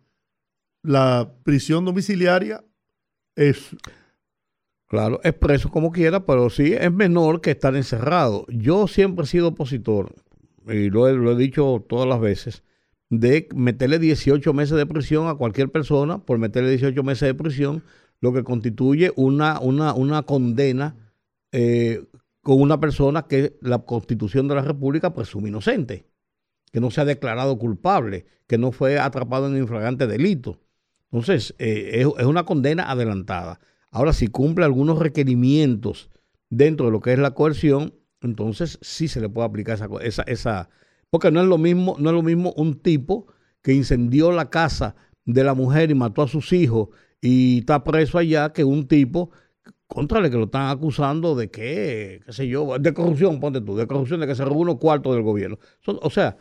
la 0.81 1.31
prisión 1.43 1.85
domiciliaria 1.85 2.63
es... 3.35 3.75
Claro, 4.87 5.19
es 5.23 5.33
preso 5.33 5.71
como 5.71 5.91
quiera, 5.91 6.25
pero 6.25 6.49
sí 6.49 6.73
es 6.73 6.91
menor 6.91 7.41
que 7.41 7.51
estar 7.51 7.75
encerrado. 7.75 8.45
Yo 8.49 8.87
siempre 8.87 9.25
he 9.25 9.27
sido 9.27 9.49
opositor, 9.49 10.13
y 10.67 10.89
lo 10.89 11.11
lo 11.11 11.31
he 11.31 11.35
dicho 11.35 11.83
todas 11.87 12.07
las 12.07 12.19
veces, 12.19 12.63
de 13.09 13.47
meterle 13.55 13.99
18 13.99 14.53
meses 14.53 14.77
de 14.77 14.85
prisión 14.85 15.27
a 15.27 15.35
cualquier 15.35 15.71
persona 15.71 16.19
por 16.19 16.37
meterle 16.37 16.69
18 16.69 17.03
meses 17.03 17.27
de 17.27 17.33
prisión, 17.33 17.83
lo 18.21 18.31
que 18.31 18.43
constituye 18.43 19.11
una, 19.15 19.59
una, 19.59 19.93
una 19.93 20.23
condena 20.23 20.95
eh, 21.51 22.05
con 22.45 22.61
una 22.61 22.79
persona 22.79 23.23
que 23.23 23.57
la 23.59 23.79
constitución 23.79 24.47
de 24.47 24.53
la 24.53 24.61
República 24.61 25.15
presume 25.15 25.49
inocente. 25.49 26.05
que 26.71 26.79
no 26.79 26.91
se 26.91 27.01
ha 27.01 27.05
declarado 27.05 27.57
culpable, 27.57 28.27
que 28.47 28.59
no 28.59 28.71
fue 28.71 28.99
atrapado 28.99 29.47
en 29.47 29.57
infragante 29.57 30.05
delito. 30.05 30.59
Entonces, 31.09 31.55
eh, 31.57 32.05
es, 32.19 32.25
una 32.25 32.45
condena 32.45 32.91
adelantada. 32.91 33.61
Ahora, 33.89 34.13
si 34.13 34.27
cumple 34.27 34.63
algunos 34.65 34.99
requerimientos 34.99 36.11
dentro 36.51 36.85
de 36.85 36.91
lo 36.91 36.99
que 36.99 37.13
es 37.13 37.19
la 37.19 37.31
coerción, 37.31 37.95
entonces 38.21 38.77
sí 38.81 39.07
se 39.07 39.21
le 39.21 39.29
puede 39.29 39.47
aplicar 39.47 39.75
esa, 39.75 39.87
esa, 40.01 40.21
esa 40.23 40.69
porque 41.09 41.31
no 41.31 41.41
es 41.41 41.47
lo 41.47 41.57
mismo, 41.57 41.95
no 41.97 42.09
es 42.11 42.15
lo 42.15 42.21
mismo 42.21 42.53
un 42.57 42.79
tipo 42.79 43.25
que 43.63 43.73
incendió 43.73 44.31
la 44.31 44.51
casa 44.51 44.95
de 45.25 45.43
la 45.43 45.55
mujer 45.55 45.89
y 45.89 45.95
mató 45.95 46.21
a 46.21 46.27
sus 46.27 46.53
hijos 46.53 46.89
y 47.21 47.59
está 47.59 47.83
preso 47.83 48.19
allá 48.19 48.53
que 48.53 48.63
un 48.63 48.87
tipo 48.87 49.31
contrale 49.87 50.29
que 50.29 50.37
lo 50.37 50.45
están 50.45 50.69
acusando 50.69 51.35
de 51.35 51.49
que, 51.49 52.21
qué 52.25 52.33
sé 52.33 52.47
yo, 52.47 52.77
de 52.79 52.93
corrupción, 52.93 53.39
ponte 53.39 53.61
tú, 53.61 53.75
de 53.75 53.87
corrupción, 53.87 54.19
de 54.19 54.27
que 54.27 54.35
se 54.35 54.45
robó 54.45 54.61
unos 54.61 54.77
cuartos 54.77 55.13
del 55.13 55.23
gobierno. 55.23 55.59
o 55.85 56.09
sea, 56.09 56.37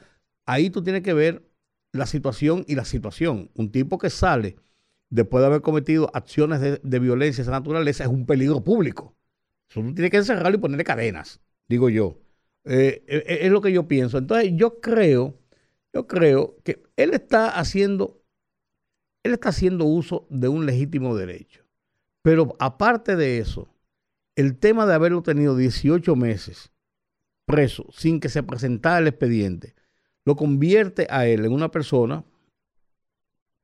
ahí 0.46 0.70
tú 0.70 0.83
tienes 0.83 1.02
que 1.02 1.14
ver 1.14 1.44
la 1.92 2.07
situación 2.07 2.64
y 2.66 2.74
la 2.74 2.85
situación. 2.85 3.50
Un 3.54 3.70
tipo 3.70 3.98
que 3.98 4.11
sale 4.11 4.57
después 5.11 5.42
de 5.42 5.46
haber 5.46 5.61
cometido 5.62 6.11
acciones 6.14 6.61
de, 6.61 6.98
violencia 6.98 7.42
de 7.42 7.42
esa 7.42 7.59
naturaleza 7.59 8.04
es 8.04 8.11
un 8.11 8.26
peligro 8.26 8.64
público. 8.64 9.16
Eso 9.68 9.80
tú 9.80 9.94
tienes 9.94 10.11
que 10.11 10.18
encerrarlo 10.18 10.59
y 10.59 10.61
ponerle 10.61 10.85
cadenas, 10.85 11.40
digo 11.68 11.88
yo. 11.88 12.20
Eh, 12.64 13.04
eh, 13.07 13.38
es 13.42 13.52
lo 13.52 13.61
que 13.61 13.72
yo 13.72 13.87
pienso. 13.87 14.18
Entonces, 14.18 14.52
yo 14.54 14.80
creo, 14.80 15.38
yo 15.92 16.07
creo 16.07 16.57
que 16.64 16.83
él 16.96 17.14
está 17.14 17.50
haciendo, 17.59 18.22
él 19.22 19.35
está 19.35 19.50
haciendo 19.50 19.85
uso 19.85 20.26
de 20.30 20.48
un 20.48 20.66
legítimo 20.66 21.14
derecho. 21.16 21.63
Pero 22.24 22.56
aparte 22.58 23.16
de 23.16 23.37
eso, 23.37 23.68
el 24.34 24.56
tema 24.56 24.87
de 24.87 24.94
haberlo 24.94 25.22
tenido 25.22 25.58
18 25.58 26.16
meses 26.16 26.72
preso 27.44 27.84
sin 27.92 28.18
que 28.18 28.30
se 28.30 28.42
presentara 28.42 28.98
el 29.00 29.08
expediente, 29.08 29.74
lo 30.24 30.34
convierte 30.34 31.06
a 31.10 31.26
él 31.26 31.44
en 31.44 31.52
una 31.52 31.70
persona 31.70 32.24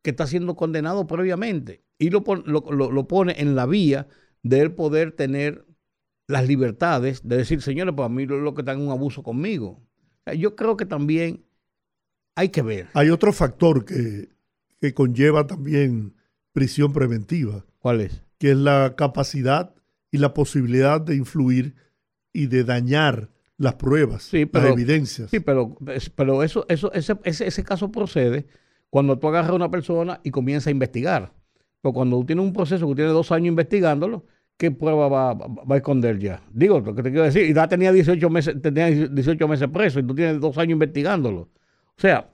que 0.02 0.10
está 0.10 0.26
siendo 0.26 0.56
condenado 0.56 1.06
previamente 1.06 1.82
y 1.96 2.10
lo, 2.10 2.22
lo, 2.44 3.08
pone 3.08 3.34
en 3.38 3.56
la 3.56 3.64
vía 3.64 4.08
de 4.42 4.60
él 4.60 4.74
poder 4.74 5.12
tener 5.12 5.64
las 6.26 6.46
libertades 6.46 7.26
de 7.26 7.38
decir, 7.38 7.62
señores, 7.62 7.94
pues 7.96 8.04
a 8.04 8.10
mí 8.10 8.26
lo 8.26 8.52
que 8.52 8.60
están 8.60 8.80
en 8.80 8.88
un 8.88 8.92
abuso 8.92 9.22
conmigo. 9.22 9.80
yo 10.36 10.54
creo 10.54 10.76
que 10.76 10.84
también 10.84 11.46
hay 12.34 12.50
que 12.50 12.60
ver. 12.60 12.88
Hay 12.92 13.08
otro 13.08 13.32
factor 13.32 13.86
que, 13.86 14.28
que 14.82 14.92
conlleva 14.92 15.46
también 15.46 16.14
prisión 16.52 16.92
preventiva. 16.92 17.64
¿Cuál 17.78 18.02
es? 18.02 18.22
Que 18.40 18.52
es 18.52 18.56
la 18.56 18.94
capacidad 18.96 19.74
y 20.10 20.16
la 20.16 20.32
posibilidad 20.32 20.98
de 20.98 21.14
influir 21.14 21.74
y 22.32 22.46
de 22.46 22.64
dañar 22.64 23.28
las 23.58 23.74
pruebas, 23.74 24.32
las 24.32 24.64
evidencias. 24.64 25.30
Sí, 25.30 25.40
pero, 25.40 25.76
pero 26.16 26.42
eso, 26.42 26.64
eso, 26.70 26.90
ese, 26.94 27.18
ese, 27.22 27.64
caso 27.64 27.92
procede 27.92 28.46
cuando 28.88 29.18
tú 29.18 29.28
agarras 29.28 29.50
a 29.50 29.54
una 29.54 29.70
persona 29.70 30.20
y 30.24 30.30
comienzas 30.30 30.68
a 30.68 30.70
investigar. 30.70 31.34
Pero 31.82 31.92
cuando 31.92 32.16
tú 32.18 32.24
tienes 32.24 32.42
un 32.42 32.54
proceso 32.54 32.88
que 32.88 32.94
tiene 32.94 33.10
dos 33.10 33.30
años 33.30 33.48
investigándolo, 33.48 34.24
¿qué 34.56 34.70
prueba 34.70 35.08
va, 35.08 35.30
a 35.32 35.76
esconder 35.76 36.18
ya? 36.18 36.42
Digo, 36.50 36.80
lo 36.80 36.94
que 36.94 37.02
te 37.02 37.10
quiero 37.10 37.24
decir, 37.24 37.44
y 37.44 37.52
ya 37.52 37.68
tenía 37.68 37.92
18 37.92 38.30
meses, 38.30 38.62
tenía 38.62 38.86
18 38.86 39.48
meses 39.48 39.68
preso 39.68 40.00
y 40.00 40.02
tú 40.02 40.14
tienes 40.14 40.40
dos 40.40 40.56
años 40.56 40.72
investigándolo. 40.72 41.42
O 41.42 42.00
sea, 42.00 42.30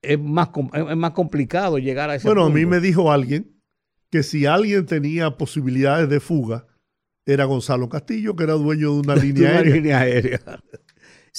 es 0.00 0.18
más, 0.18 0.48
es 0.72 0.96
más 0.96 1.10
complicado 1.10 1.76
llegar 1.76 2.08
a 2.08 2.14
ese 2.14 2.26
Bueno, 2.26 2.46
a 2.46 2.50
mí 2.50 2.64
me 2.64 2.80
dijo 2.80 3.12
alguien 3.12 3.57
que 4.10 4.22
si 4.22 4.46
alguien 4.46 4.86
tenía 4.86 5.36
posibilidades 5.36 6.08
de 6.08 6.20
fuga, 6.20 6.66
era 7.26 7.44
Gonzalo 7.44 7.88
Castillo, 7.88 8.34
que 8.36 8.44
era 8.44 8.54
dueño 8.54 8.94
de 8.94 9.00
una 9.00 9.16
línea 9.64 10.00
aérea. 10.00 10.40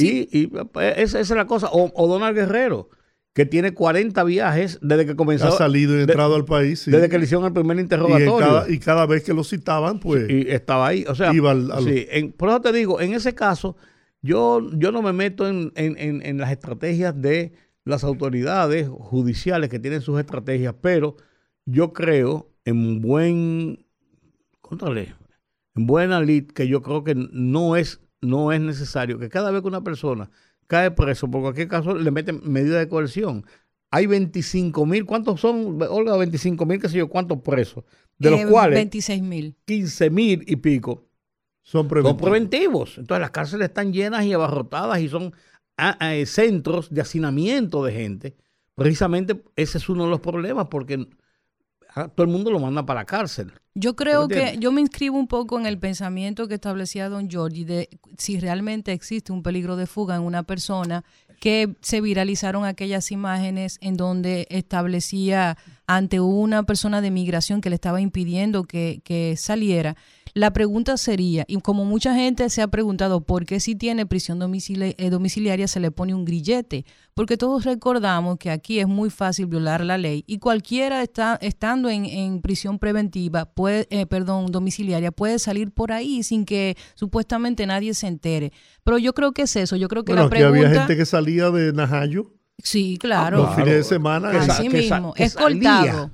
Y, 0.02 0.48
pues, 0.48 0.94
esa, 0.98 1.20
es 1.20 1.30
la 1.32 1.46
cosa. 1.46 1.68
O, 1.74 2.08
Donald 2.08 2.34
Guerrero, 2.34 2.90
que 3.34 3.46
tiene 3.46 3.74
40 3.74 4.24
viajes 4.24 4.80
desde 4.82 5.06
que 5.06 5.16
comenzó. 5.18 5.48
Ha 5.48 5.52
salido 5.52 5.98
y 5.98 6.04
entrado 6.04 6.36
al 6.36 6.46
país. 6.46 6.86
Desde 6.86 7.10
que 7.10 7.18
le 7.18 7.26
hicieron 7.26 7.46
el 7.46 7.52
primer 7.52 7.78
interrogatorio. 7.80 8.64
Y, 8.70 8.80
cada, 8.80 9.06
vez 9.06 9.24
que 9.24 9.34
lo 9.34 9.44
citaban, 9.44 10.00
pues. 10.00 10.30
y 10.30 10.50
estaba 10.50 10.88
ahí. 10.88 11.04
O 11.06 11.16
sea, 11.16 11.34
iba 11.34 11.52
al, 11.52 11.70
sí, 11.84 12.08
por 12.38 12.48
eso 12.48 12.62
te 12.62 12.72
digo, 12.72 13.02
en 13.02 13.14
ese 13.14 13.36
caso, 13.36 13.76
yo, 14.22 14.62
yo 14.78 14.94
no 14.94 15.02
me 15.02 15.12
meto 15.12 15.46
en, 15.46 15.74
en 15.76 16.38
las 16.38 16.52
estrategias 16.52 17.20
de 17.20 17.52
las 17.84 18.06
autoridades 18.06 18.88
judiciales 18.88 19.70
que 19.70 19.80
tienen 19.80 20.00
sus 20.02 20.18
estrategias, 20.18 20.76
pero 20.80 21.18
yo 21.66 21.92
creo 21.92 22.50
en 22.70 23.02
buen, 23.02 23.86
contrale, 24.62 25.16
en 25.76 25.88
buena 25.88 26.22
lid, 26.22 26.48
que 26.52 26.68
yo 26.68 26.82
creo 26.82 27.04
que 27.04 27.16
no 27.16 27.76
es, 27.76 28.00
no 28.22 28.52
es 28.52 28.62
necesario 28.62 29.18
que 29.18 29.30
cada 29.30 29.52
vez 29.52 29.62
que 29.62 29.68
una 29.68 29.84
persona 29.84 30.30
cae 30.68 30.92
preso, 30.92 31.30
por 31.30 31.42
cualquier 31.42 31.68
caso 31.68 31.96
le 31.96 32.12
meten 32.12 32.42
medida 32.44 32.78
de 32.78 32.88
coerción. 32.88 33.46
Hay 33.92 34.06
25 34.06 34.86
mil, 34.86 35.06
¿cuántos 35.06 35.42
son, 35.42 35.82
Olga? 35.82 36.16
25 36.16 36.64
mil, 36.68 36.80
qué 36.80 36.90
sé 36.90 36.98
yo, 37.00 37.10
¿cuántos 37.10 37.42
presos? 37.42 37.84
De 38.20 38.30
los 38.30 38.42
eh, 38.42 38.48
cuales 38.48 38.76
26 38.76 39.24
mil. 39.24 39.56
15 39.66 40.10
mil 40.12 40.44
y 40.46 40.58
pico 40.58 41.08
son 41.64 41.88
preventivos. 41.88 42.20
son 42.20 42.30
preventivos. 42.30 42.98
Entonces 43.00 43.22
las 43.22 43.32
cárceles 43.32 43.70
están 43.70 43.92
llenas 43.92 44.26
y 44.26 44.34
abarrotadas 44.34 45.00
y 45.00 45.10
son 45.10 45.34
eh, 46.02 46.26
centros 46.28 46.94
de 46.94 47.02
hacinamiento 47.02 47.84
de 47.84 47.94
gente. 47.94 48.36
Precisamente 48.76 49.42
ese 49.56 49.80
es 49.80 49.90
uno 49.90 50.04
de 50.04 50.12
los 50.12 50.20
problemas 50.20 50.68
porque 50.70 51.08
todo 51.94 52.24
el 52.24 52.28
mundo 52.28 52.52
lo 52.52 52.60
manda 52.60 52.86
para 52.86 53.02
la 53.02 53.06
cárcel. 53.06 53.52
Yo 53.76 53.96
creo 53.96 54.28
que 54.28 54.58
yo 54.60 54.72
me 54.72 54.82
inscribo 54.82 55.18
un 55.18 55.28
poco 55.28 55.60
en 55.60 55.66
el 55.66 55.78
pensamiento 55.80 56.48
que 56.48 56.56
establecía 56.56 57.08
don 57.08 57.30
Giorgi 57.30 57.64
de 57.64 57.90
si 58.18 58.40
realmente 58.40 58.92
existe 58.92 59.32
un 59.32 59.42
peligro 59.42 59.76
de 59.76 59.88
fuga 59.88 60.16
en 60.16 60.24
una 60.24 60.44
persona 60.44 61.04
que 61.40 61.76
se 61.82 62.02
viralizaron 62.02 62.66
aquellas 62.66 63.12
imágenes 63.12 63.78
en 63.82 63.96
donde 63.96 64.48
establecía 64.50 65.58
ante 65.88 66.20
una 66.20 66.64
persona 66.64 67.00
de 67.00 67.12
migración 67.12 67.62
que 67.62 67.70
le 67.70 67.76
estaba 67.76 68.02
impidiendo 68.02 68.66
que, 68.66 69.02
que 69.04 69.36
saliera 69.38 69.96
la 70.34 70.52
pregunta 70.54 70.98
sería, 70.98 71.46
y 71.48 71.58
como 71.58 71.86
mucha 71.86 72.14
gente 72.14 72.50
se 72.50 72.62
ha 72.62 72.68
preguntado, 72.68 73.22
¿por 73.22 73.46
qué 73.46 73.60
si 73.60 73.76
tiene 73.76 74.06
prisión 74.06 74.40
eh, 74.42 75.10
domiciliaria 75.10 75.68
se 75.68 75.80
le 75.80 75.92
pone 75.92 76.14
un 76.14 76.26
grillete? 76.26 76.86
Porque 77.14 77.38
todos 77.38 77.66
recordamos 77.66 78.38
que 78.38 78.50
aquí 78.50 78.80
es 78.80 78.88
muy 78.88 79.10
fácil 79.10 79.48
violar 79.48 79.84
la 79.84 79.98
ley 79.98 80.24
y 80.28 80.40
cualquiera 80.40 81.02
está, 81.02 81.38
estando 81.42 81.90
en, 81.90 82.42
prisión 82.42 82.80
preventiva, 82.80 83.46
puede, 83.46 83.88
eh, 83.90 84.06
perdón, 84.06 84.52
domiciliaria, 84.52 85.12
puede 85.12 85.40
salir 85.40 85.72
por 85.72 85.92
ahí 85.92 86.24
sin 86.24 86.46
que 86.46 86.78
supuestamente 86.96 87.66
nadie 87.66 87.94
se 87.94 88.08
entere. 88.08 88.54
Pero 88.84 88.98
yo 88.98 89.14
creo 89.14 89.34
que 89.34 89.44
es 89.44 89.56
eso, 89.56 89.76
yo 89.76 89.88
creo 89.88 90.04
que 90.04 90.14
la 90.14 90.30
pregunta... 90.30 90.68
había 90.68 90.80
gente 90.80 90.96
que 90.96 91.06
salía 91.06 91.50
de 91.52 91.74
Najayo. 91.74 92.34
Sí, 92.64 92.98
claro. 93.00 93.38
Los 93.38 93.56
fines 93.56 93.74
de 93.74 93.84
semana. 93.84 94.30
Así 94.32 94.70
mismo, 94.70 95.14
escoltado. 95.16 96.12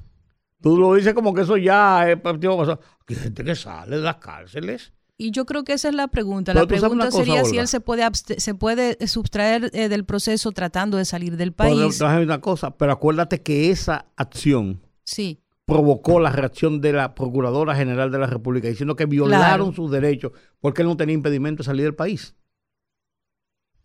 Tú 0.66 0.80
lo 0.80 0.96
dices 0.96 1.14
como 1.14 1.32
que 1.32 1.44
eso 1.44 1.58
ya 1.58 2.10
es 2.10 2.20
partido 2.20 2.60
Hay 3.08 3.16
gente 3.16 3.44
que 3.44 3.54
sale 3.54 3.98
de 3.98 4.02
las 4.02 4.16
cárceles. 4.16 4.94
Y 5.16 5.30
yo 5.30 5.46
creo 5.46 5.64
que 5.64 5.74
esa 5.74 5.90
es 5.90 5.94
la 5.94 6.08
pregunta. 6.08 6.56
la 6.56 6.66
pregunta 6.66 7.12
sería 7.12 7.46
si 7.46 7.60
él 7.60 7.68
se 7.68 7.82
puede 7.82 8.04
se 8.16 8.56
puede 8.56 8.98
sustraer 9.06 9.70
eh, 9.74 9.90
del 9.90 10.06
proceso 10.06 10.52
tratando 10.54 10.98
de 10.98 11.06
salir 11.06 11.38
del 11.38 11.54
país. 11.54 12.00
Pero, 12.00 12.20
una 12.20 12.42
cosa, 12.42 12.76
pero 12.76 12.94
acuérdate 12.94 13.44
que 13.44 13.70
esa 13.70 14.08
acción 14.16 14.82
sí. 15.04 15.40
provocó 15.66 16.20
la 16.20 16.32
reacción 16.32 16.82
de 16.82 16.94
la 16.94 17.14
Procuradora 17.14 17.76
General 17.76 18.10
de 18.10 18.18
la 18.18 18.26
República 18.26 18.68
diciendo 18.68 18.96
que 18.96 19.06
violaron 19.06 19.72
sus 19.72 19.92
derechos 19.92 20.32
porque 20.60 20.82
él 20.82 20.88
no 20.88 20.98
tenía 20.98 21.14
impedimento 21.14 21.62
de 21.62 21.66
salir 21.66 21.84
del 21.84 21.94
país. 21.94 22.34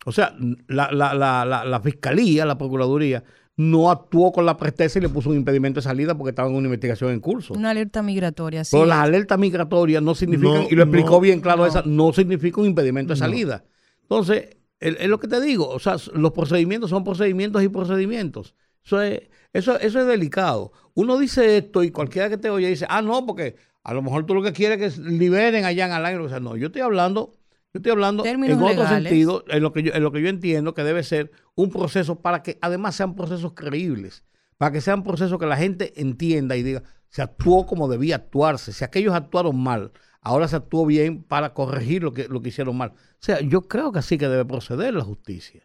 O 0.07 0.13
sea, 0.13 0.35
la, 0.67 0.91
la, 0.91 1.13
la, 1.13 1.45
la 1.45 1.81
Fiscalía, 1.81 2.47
la 2.47 2.57
Procuraduría, 2.57 3.23
no 3.61 3.91
actuó 3.91 4.33
con 4.33 4.47
la 4.47 4.57
presteza 4.57 4.99
y 4.99 5.03
le 5.03 5.11
puso 5.11 5.29
un 5.29 5.37
impedimento 5.37 5.81
de 5.81 5.85
salida 5.85 6.17
porque 6.17 6.31
estaba 6.31 6.49
en 6.49 6.55
una 6.55 6.69
investigación 6.69 7.11
en 7.11 7.21
curso. 7.21 7.53
Una 7.53 7.71
alerta 7.71 8.03
migratoria, 8.03 8.65
sí. 8.65 8.71
Pero 8.73 8.87
las 8.87 9.01
alertas 9.01 9.39
migratorias 9.39 10.03
no 10.03 10.15
significan, 10.15 10.65
y 10.71 10.75
lo 10.75 10.85
explicó 10.85 11.21
bien 11.21 11.43
claro, 11.43 11.67
esa, 11.67 11.83
no 11.85 12.11
significa 12.15 12.59
un 12.63 12.69
impedimento 12.69 13.13
de 13.13 13.19
salida. 13.19 13.65
Entonces, 14.01 14.57
es 14.81 15.07
lo 15.09 15.21
que 15.21 15.29
te 15.29 15.43
digo, 15.43 15.69
o 15.69 15.79
sea, 15.79 15.97
los 16.15 16.33
procedimientos 16.33 16.89
son 16.89 17.05
procedimientos 17.05 17.63
y 17.63 17.69
procedimientos. 17.69 18.55
Eso 18.83 19.03
es, 19.03 19.29
eso, 19.53 19.79
eso 19.79 20.01
es 20.01 20.07
delicado. 20.07 20.73
Uno 20.95 21.19
dice 21.19 21.59
esto 21.59 21.83
y 21.83 21.91
cualquiera 21.91 22.31
que 22.31 22.39
te 22.39 22.49
oye 22.49 22.67
dice, 22.67 22.87
ah, 22.89 23.03
no, 23.03 23.27
porque 23.27 23.57
a 23.85 23.93
lo 23.93 24.01
mejor 24.01 24.25
tú 24.25 24.35
lo 24.35 24.43
que 24.43 24.55
quieres 24.55 24.81
es 24.81 24.99
que 24.99 25.11
liberen 25.11 25.67
allá 25.67 25.85
en 25.85 25.93
aire. 26.07 26.23
O 26.23 26.31
sea, 26.31 26.41
no, 26.41 26.57
yo 26.57 26.69
estoy 26.69 26.81
hablando 26.81 27.35
yo 27.73 27.79
estoy 27.79 27.93
hablando 27.93 28.25
en 28.25 28.63
otro 28.63 28.89
sentido, 28.89 29.45
en 29.49 29.63
lo, 29.63 29.73
que 29.73 29.85
yo, 29.85 29.93
en 29.93 30.03
lo 30.03 30.11
que 30.11 30.21
yo 30.21 30.29
entiendo 30.29 30.75
que 30.75 30.83
debe 30.83 31.05
ser 31.05 31.31
un 31.55 31.71
proceso 31.71 32.21
para 32.21 32.43
que 32.43 32.59
además 32.61 32.97
sean 32.97 33.15
procesos 33.15 33.53
creíbles, 33.55 34.25
para 34.59 34.73
que 34.73 34.81
sean 34.81 35.05
procesos 35.05 35.39
que 35.39 35.47
la 35.47 35.57
gente 35.57 36.01
entienda 36.01 36.57
y 36.57 36.65
diga, 36.65 36.83
se 37.09 37.23
actuó 37.23 37.67
como 37.67 37.89
debía 37.89 38.17
actuarse. 38.17 38.73
Si 38.73 38.85
aquellos 38.85 39.15
actuaron 39.15 39.57
mal, 39.57 39.93
ahora 40.21 40.49
se 40.49 40.57
actuó 40.57 40.85
bien 40.85 41.23
para 41.23 41.55
corregir 41.55 42.03
lo 42.03 42.13
que, 42.13 42.27
lo 42.27 42.43
que 42.43 42.49
hicieron 42.49 42.77
mal. 42.77 42.91
O 42.91 43.19
sea, 43.21 43.41
yo 43.41 43.63
creo 43.63 43.93
que 43.93 44.01
así 44.01 44.19
que 44.19 44.29
debe 44.29 44.45
proceder 44.45 44.95
la 44.95 45.05
justicia. 45.05 45.63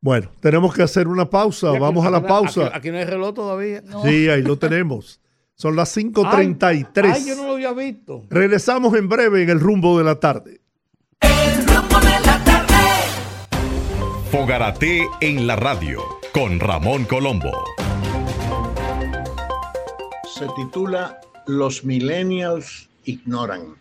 Bueno, 0.00 0.30
tenemos 0.40 0.74
que 0.74 0.82
hacer 0.82 1.08
una 1.08 1.28
pausa. 1.28 1.72
Vamos 1.78 2.06
a 2.06 2.10
la 2.10 2.26
pausa. 2.26 2.70
Aquí, 2.72 2.90
no 2.90 2.96
hay 2.96 3.04
reloj 3.04 3.34
todavía. 3.34 3.82
Sí, 4.02 4.28
ahí 4.28 4.42
lo 4.42 4.58
tenemos. 4.58 5.20
Son 5.54 5.74
las 5.74 5.96
5.33. 5.96 7.12
ay, 7.12 7.26
yo 7.26 7.34
no 7.36 7.46
lo 7.46 7.52
había 7.54 7.72
visto. 7.72 8.24
Regresamos 8.30 8.94
en 8.94 9.08
breve 9.08 9.42
en 9.42 9.50
el 9.50 9.58
rumbo 9.58 9.98
de 9.98 10.04
la 10.04 10.20
tarde. 10.20 10.60
Fogarate 14.38 15.08
en 15.22 15.46
la 15.46 15.56
radio 15.56 16.02
con 16.34 16.60
Ramón 16.60 17.06
Colombo. 17.06 17.64
Se 20.38 20.46
titula 20.54 21.18
Los 21.46 21.86
millennials 21.86 22.90
ignoran. 23.06 23.76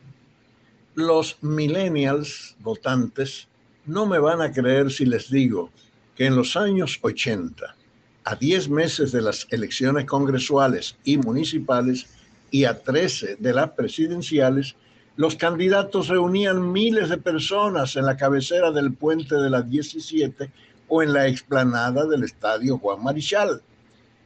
Los 0.93 1.35
millennials 1.41 2.55
votantes 2.61 3.49
no 3.85 4.05
me 4.05 4.17
van 4.17 4.39
a 4.39 4.53
creer 4.53 4.89
si 4.91 5.05
les 5.05 5.29
digo 5.29 5.71
que 6.15 6.25
en 6.25 6.37
los 6.37 6.55
años 6.55 6.99
80, 7.01 7.75
a 8.23 8.35
10 8.35 8.69
meses 8.69 9.11
de 9.11 9.21
las 9.23 9.47
elecciones 9.49 10.05
congresuales 10.05 10.95
y 11.03 11.17
municipales 11.17 12.07
y 12.49 12.63
a 12.63 12.81
13 12.81 13.35
de 13.39 13.53
las 13.53 13.71
presidenciales, 13.71 14.77
los 15.17 15.35
candidatos 15.35 16.09
reunían 16.09 16.71
miles 16.71 17.09
de 17.09 17.17
personas 17.17 17.95
en 17.95 18.05
la 18.05 18.17
cabecera 18.17 18.71
del 18.71 18.93
puente 18.93 19.35
de 19.35 19.49
las 19.49 19.69
17 19.69 20.51
o 20.89 21.01
en 21.01 21.13
la 21.13 21.27
explanada 21.27 22.05
del 22.05 22.23
estadio 22.23 22.77
Juan 22.77 23.01
Marichal, 23.01 23.61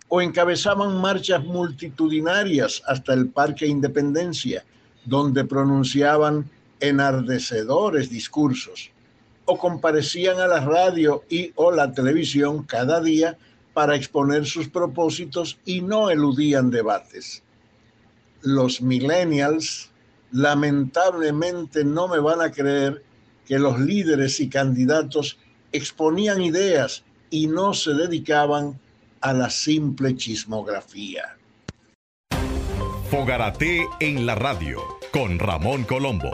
o 0.07 0.21
encabezaban 0.21 0.99
marchas 0.99 1.43
multitudinarias 1.43 2.81
hasta 2.87 3.13
el 3.13 3.29
Parque 3.29 3.67
Independencia, 3.67 4.65
donde 5.05 5.45
pronunciaban 5.45 6.49
enardecedores 6.79 8.09
discursos, 8.09 8.89
o 9.45 9.57
comparecían 9.57 10.39
a 10.39 10.47
la 10.47 10.61
radio 10.61 11.23
y 11.29 11.51
o 11.55 11.71
la 11.71 11.91
televisión 11.91 12.63
cada 12.63 12.99
día 12.99 13.37
para 13.73 13.95
exponer 13.95 14.45
sus 14.47 14.67
propósitos 14.67 15.59
y 15.65 15.81
no 15.81 16.09
eludían 16.09 16.71
debates. 16.71 17.43
Los 18.41 18.81
millennials 18.81 19.89
lamentablemente 20.31 21.83
no 21.83 22.07
me 22.07 22.19
van 22.19 22.41
a 22.41 22.51
creer 22.51 23.03
que 23.45 23.59
los 23.59 23.79
líderes 23.79 24.39
y 24.39 24.49
candidatos 24.49 25.37
exponían 25.71 26.41
ideas 26.41 27.03
y 27.29 27.47
no 27.47 27.73
se 27.73 27.93
dedicaban 27.93 28.79
a 29.21 29.33
la 29.33 29.49
simple 29.49 30.15
chismografía. 30.15 31.37
Fogarate 33.09 33.87
en 33.99 34.25
la 34.25 34.35
radio 34.35 34.81
con 35.11 35.39
Ramón 35.39 35.83
Colombo. 35.83 36.31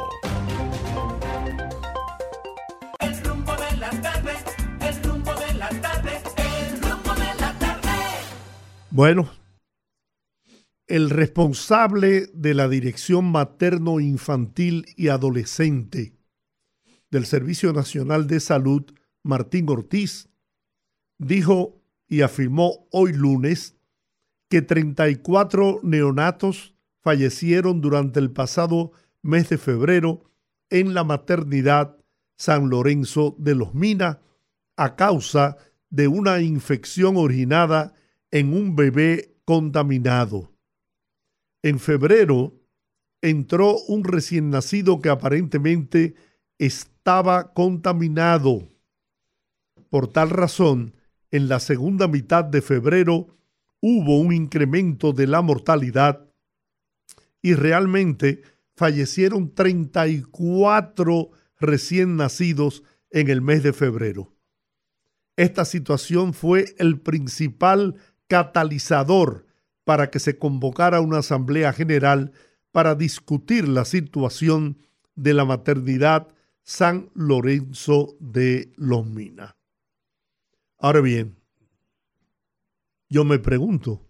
El 3.00 3.24
rumbo 3.24 3.54
de 3.56 3.78
la 3.78 3.90
tarde, 4.02 4.34
el 4.82 5.04
rumbo 5.04 5.34
de 5.36 5.54
la 5.54 5.70
tarde, 5.70 6.22
el 6.38 6.82
rumbo 6.82 7.14
de 7.14 7.42
la 7.42 7.54
tarde. 7.60 7.90
Bueno, 8.92 9.30
el 10.88 11.10
responsable 11.10 12.28
de 12.34 12.54
la 12.54 12.70
Dirección 12.70 13.32
Materno 13.32 14.00
Infantil 14.00 14.86
y 14.96 15.08
Adolescente 15.08 16.14
del 17.10 17.26
Servicio 17.26 17.74
Nacional 17.74 18.28
de 18.28 18.40
Salud, 18.40 18.84
Martín 19.24 19.70
Ortiz, 19.70 20.30
dijo 21.18 21.82
y 22.08 22.22
afirmó 22.22 22.88
hoy 22.92 23.14
lunes 23.14 23.78
que 24.50 24.62
34 24.62 25.80
neonatos 25.82 26.76
fallecieron 27.02 27.82
durante 27.82 28.20
el 28.20 28.32
pasado 28.32 28.92
mes 29.24 29.50
de 29.50 29.58
febrero 29.58 30.30
en 30.70 30.94
la 30.94 31.04
maternidad 31.04 31.98
San 32.38 32.70
Lorenzo 32.70 33.36
de 33.40 33.56
los 33.56 33.74
Minas 33.74 34.18
a 34.76 34.96
causa 34.96 35.58
de 35.90 36.08
una 36.08 36.42
infección 36.42 37.16
originada 37.18 37.94
en 38.30 38.54
un 38.54 38.76
bebé 38.76 39.36
contaminado. 39.46 40.55
En 41.66 41.80
febrero 41.80 42.54
entró 43.24 43.80
un 43.88 44.04
recién 44.04 44.52
nacido 44.52 45.02
que 45.02 45.10
aparentemente 45.10 46.14
estaba 46.60 47.54
contaminado. 47.54 48.70
Por 49.90 50.08
tal 50.08 50.30
razón, 50.30 50.94
en 51.32 51.50
la 51.50 51.60
segunda 51.60 52.08
mitad 52.08 52.46
de 52.46 52.62
febrero 52.62 53.36
hubo 53.82 54.20
un 54.20 54.32
incremento 54.32 55.12
de 55.12 55.26
la 55.26 55.42
mortalidad 55.42 56.28
y 57.42 57.56
realmente 57.56 58.44
fallecieron 58.76 59.56
34 59.56 61.32
recién 61.60 62.16
nacidos 62.16 62.84
en 63.10 63.28
el 63.28 63.42
mes 63.42 63.64
de 63.64 63.74
febrero. 63.74 64.32
Esta 65.36 65.66
situación 65.66 66.36
fue 66.36 66.76
el 66.78 67.00
principal 67.00 67.96
catalizador 68.28 69.45
para 69.86 70.10
que 70.10 70.20
se 70.20 70.38
convocara 70.38 71.00
una 71.00 71.20
asamblea 71.20 71.72
general 71.72 72.34
para 72.74 72.96
discutir 72.96 73.70
la 73.70 73.86
situación 73.86 74.80
de 75.16 75.34
la 75.34 75.46
maternidad 75.46 76.28
San 76.64 77.10
Lorenzo 77.14 78.18
de 78.20 78.74
los 78.76 79.06
Minas. 79.06 79.56
Ahora 80.78 81.00
bien, 81.00 81.38
yo 83.08 83.24
me 83.24 83.40
pregunto, 83.40 84.06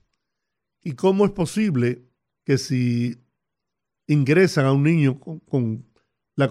¿y 0.81 0.93
cómo 0.93 1.25
es 1.25 1.31
posible 1.31 2.07
que 2.45 2.57
si 2.57 3.21
ingresan 4.07 4.65
a 4.65 4.71
un 4.71 4.83
niño 4.83 5.19
con, 5.19 5.39
con 5.41 5.85
la 6.35 6.49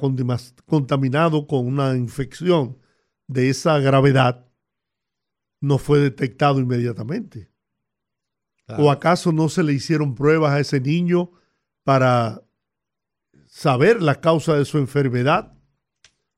contaminado 0.66 1.46
con 1.46 1.66
una 1.66 1.96
infección 1.96 2.78
de 3.26 3.48
esa 3.48 3.78
gravedad, 3.78 4.46
no 5.60 5.78
fue 5.78 5.98
detectado 6.00 6.60
inmediatamente? 6.60 7.53
Claro. 8.66 8.84
¿O 8.84 8.90
acaso 8.90 9.32
no 9.32 9.48
se 9.48 9.62
le 9.62 9.72
hicieron 9.72 10.14
pruebas 10.14 10.52
a 10.52 10.60
ese 10.60 10.80
niño 10.80 11.30
para 11.82 12.42
saber 13.46 14.00
la 14.00 14.20
causa 14.20 14.56
de 14.56 14.64
su 14.64 14.78
enfermedad? 14.78 15.52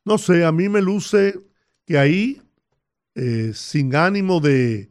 No 0.05 0.19
sé, 0.19 0.45
a 0.45 0.53
mí 0.53 0.69
me 0.69 0.83
luce 0.83 1.39
que 1.85 1.99
ahí, 1.99 2.43
eh, 3.15 3.53
sin 3.55 3.95
ánimo 3.95 4.41
de, 4.41 4.91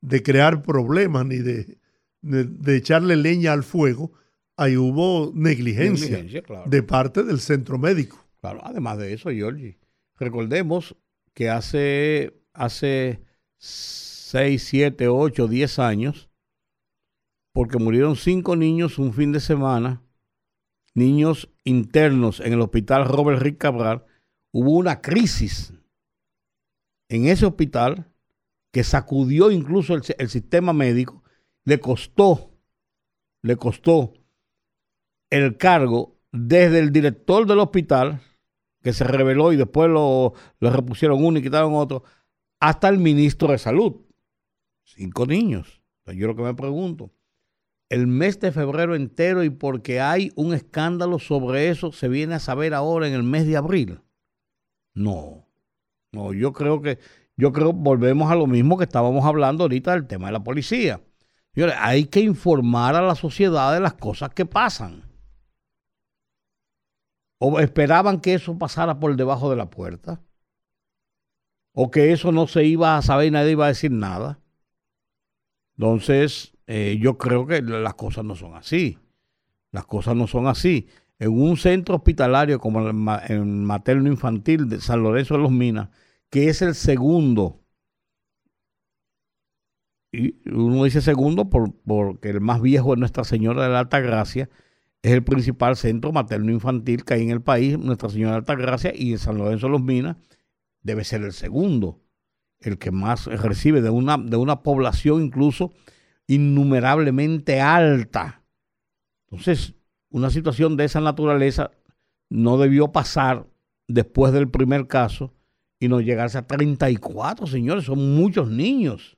de, 0.00 0.22
crear 0.22 0.62
problemas 0.62 1.26
ni 1.26 1.38
de, 1.38 1.78
de, 2.22 2.44
de, 2.44 2.76
echarle 2.76 3.16
leña 3.16 3.52
al 3.52 3.64
fuego, 3.64 4.12
ahí 4.56 4.76
hubo 4.76 5.32
negligencia, 5.34 6.08
negligencia 6.08 6.42
claro. 6.42 6.70
de 6.70 6.82
parte 6.82 7.22
del 7.24 7.40
centro 7.40 7.78
médico. 7.78 8.24
Claro, 8.40 8.60
además 8.64 8.98
de 8.98 9.12
eso, 9.12 9.30
Giorgi, 9.30 9.76
recordemos 10.16 10.96
que 11.34 11.50
hace, 11.50 12.40
hace 12.52 13.20
6, 13.58 14.62
7, 14.62 15.08
8, 15.08 15.48
10 15.48 15.78
años, 15.78 16.27
porque 17.58 17.80
murieron 17.80 18.14
cinco 18.14 18.54
niños 18.54 19.00
un 19.00 19.12
fin 19.12 19.32
de 19.32 19.40
semana, 19.40 20.00
niños 20.94 21.50
internos 21.64 22.38
en 22.38 22.52
el 22.52 22.60
hospital 22.60 23.04
Robert 23.04 23.42
Rick 23.42 23.58
Cabral, 23.58 24.04
hubo 24.52 24.70
una 24.76 25.00
crisis 25.00 25.74
en 27.08 27.26
ese 27.26 27.46
hospital 27.46 28.12
que 28.70 28.84
sacudió 28.84 29.50
incluso 29.50 29.94
el, 29.94 30.28
sistema 30.28 30.72
médico, 30.72 31.24
le 31.64 31.80
costó, 31.80 32.52
le 33.42 33.56
costó 33.56 34.12
el 35.28 35.56
cargo 35.56 36.16
desde 36.30 36.78
el 36.78 36.92
director 36.92 37.44
del 37.44 37.58
hospital, 37.58 38.22
que 38.84 38.92
se 38.92 39.02
reveló 39.02 39.52
y 39.52 39.56
después 39.56 39.90
lo 39.90 40.32
repusieron 40.60 41.24
uno 41.24 41.40
y 41.40 41.42
quitaron 41.42 41.74
otro, 41.74 42.04
hasta 42.60 42.88
el 42.88 42.98
ministro 42.98 43.48
de 43.48 43.58
salud. 43.58 43.96
Cinco 44.84 45.26
niños. 45.26 45.82
Yo 46.06 46.28
lo 46.28 46.36
que 46.36 46.42
me 46.42 46.54
pregunto, 46.54 47.10
el 47.88 48.06
mes 48.06 48.38
de 48.40 48.52
febrero 48.52 48.94
entero 48.94 49.44
y 49.44 49.50
porque 49.50 50.00
hay 50.00 50.32
un 50.36 50.52
escándalo 50.52 51.18
sobre 51.18 51.68
eso, 51.68 51.92
se 51.92 52.08
viene 52.08 52.34
a 52.34 52.40
saber 52.40 52.74
ahora 52.74 53.08
en 53.08 53.14
el 53.14 53.22
mes 53.22 53.46
de 53.46 53.56
abril. 53.56 54.00
No, 54.94 55.46
no, 56.12 56.32
yo 56.32 56.52
creo 56.52 56.82
que, 56.82 56.98
yo 57.36 57.52
creo, 57.52 57.72
volvemos 57.72 58.30
a 58.30 58.34
lo 58.34 58.46
mismo 58.46 58.76
que 58.76 58.84
estábamos 58.84 59.24
hablando 59.24 59.64
ahorita 59.64 59.92
del 59.92 60.06
tema 60.06 60.26
de 60.26 60.32
la 60.32 60.44
policía. 60.44 61.00
Señores, 61.54 61.76
hay 61.78 62.04
que 62.06 62.20
informar 62.20 62.94
a 62.94 63.02
la 63.02 63.14
sociedad 63.14 63.72
de 63.72 63.80
las 63.80 63.94
cosas 63.94 64.30
que 64.30 64.46
pasan. 64.46 65.04
O 67.38 67.60
esperaban 67.60 68.20
que 68.20 68.34
eso 68.34 68.58
pasara 68.58 68.98
por 68.98 69.14
debajo 69.16 69.48
de 69.50 69.56
la 69.56 69.70
puerta. 69.70 70.20
O 71.72 71.90
que 71.90 72.12
eso 72.12 72.32
no 72.32 72.48
se 72.48 72.64
iba 72.64 72.96
a 72.96 73.02
saber 73.02 73.28
y 73.28 73.30
nadie 73.30 73.52
iba 73.52 73.66
a 73.66 73.68
decir 73.68 73.92
nada. 73.92 74.40
Entonces, 75.76 76.57
eh, 76.70 76.98
yo 77.00 77.16
creo 77.16 77.46
que 77.46 77.62
las 77.62 77.94
cosas 77.94 78.26
no 78.26 78.36
son 78.36 78.54
así. 78.54 78.98
Las 79.72 79.86
cosas 79.86 80.14
no 80.14 80.26
son 80.26 80.46
así. 80.46 80.86
En 81.18 81.30
un 81.32 81.56
centro 81.56 81.96
hospitalario 81.96 82.60
como 82.60 82.86
el, 82.86 82.94
materno 82.94 84.08
infantil 84.08 84.68
de 84.68 84.80
San 84.80 85.02
Lorenzo 85.02 85.34
de 85.34 85.40
los 85.40 85.50
Minas, 85.50 85.88
que 86.28 86.50
es 86.50 86.60
el 86.60 86.74
segundo, 86.74 87.62
y 90.12 90.36
uno 90.50 90.84
dice 90.84 91.00
segundo 91.00 91.48
por, 91.48 91.72
porque 91.86 92.28
el 92.30 92.42
más 92.42 92.60
viejo 92.60 92.92
es 92.92 92.98
Nuestra 93.00 93.24
Señora 93.24 93.62
de 93.64 93.70
la 93.70 93.80
Alta 93.80 94.00
Gracia, 94.00 94.50
es 95.02 95.12
el 95.12 95.24
principal 95.24 95.74
centro 95.76 96.12
materno 96.12 96.52
infantil 96.52 97.04
que 97.04 97.14
hay 97.14 97.22
en 97.22 97.30
el 97.30 97.40
país, 97.40 97.78
Nuestra 97.78 98.10
Señora 98.10 98.32
de 98.32 98.34
la 98.34 98.38
Alta 98.40 98.54
Gracia, 98.56 98.92
y 98.94 99.12
en 99.12 99.18
San 99.18 99.38
Lorenzo 99.38 99.66
de 99.68 99.72
los 99.72 99.82
Minas 99.82 100.16
debe 100.82 101.04
ser 101.04 101.22
el 101.22 101.32
segundo, 101.32 102.02
el 102.60 102.78
que 102.78 102.90
más 102.90 103.24
recibe 103.26 103.80
de 103.80 103.90
una, 103.90 104.18
de 104.18 104.36
una 104.36 104.62
población 104.62 105.24
incluso 105.24 105.72
innumerablemente 106.28 107.60
alta. 107.60 108.42
Entonces, 109.30 109.74
una 110.10 110.30
situación 110.30 110.76
de 110.76 110.84
esa 110.84 111.00
naturaleza 111.00 111.70
no 112.30 112.56
debió 112.58 112.92
pasar 112.92 113.46
después 113.88 114.32
del 114.32 114.48
primer 114.48 114.86
caso 114.86 115.34
y 115.80 115.88
no 115.88 116.00
llegarse 116.00 116.38
a 116.38 116.46
34, 116.46 117.46
señores, 117.46 117.84
son 117.84 118.14
muchos 118.14 118.48
niños. 118.50 119.16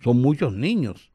Son 0.00 0.20
muchos 0.20 0.54
niños. 0.54 1.12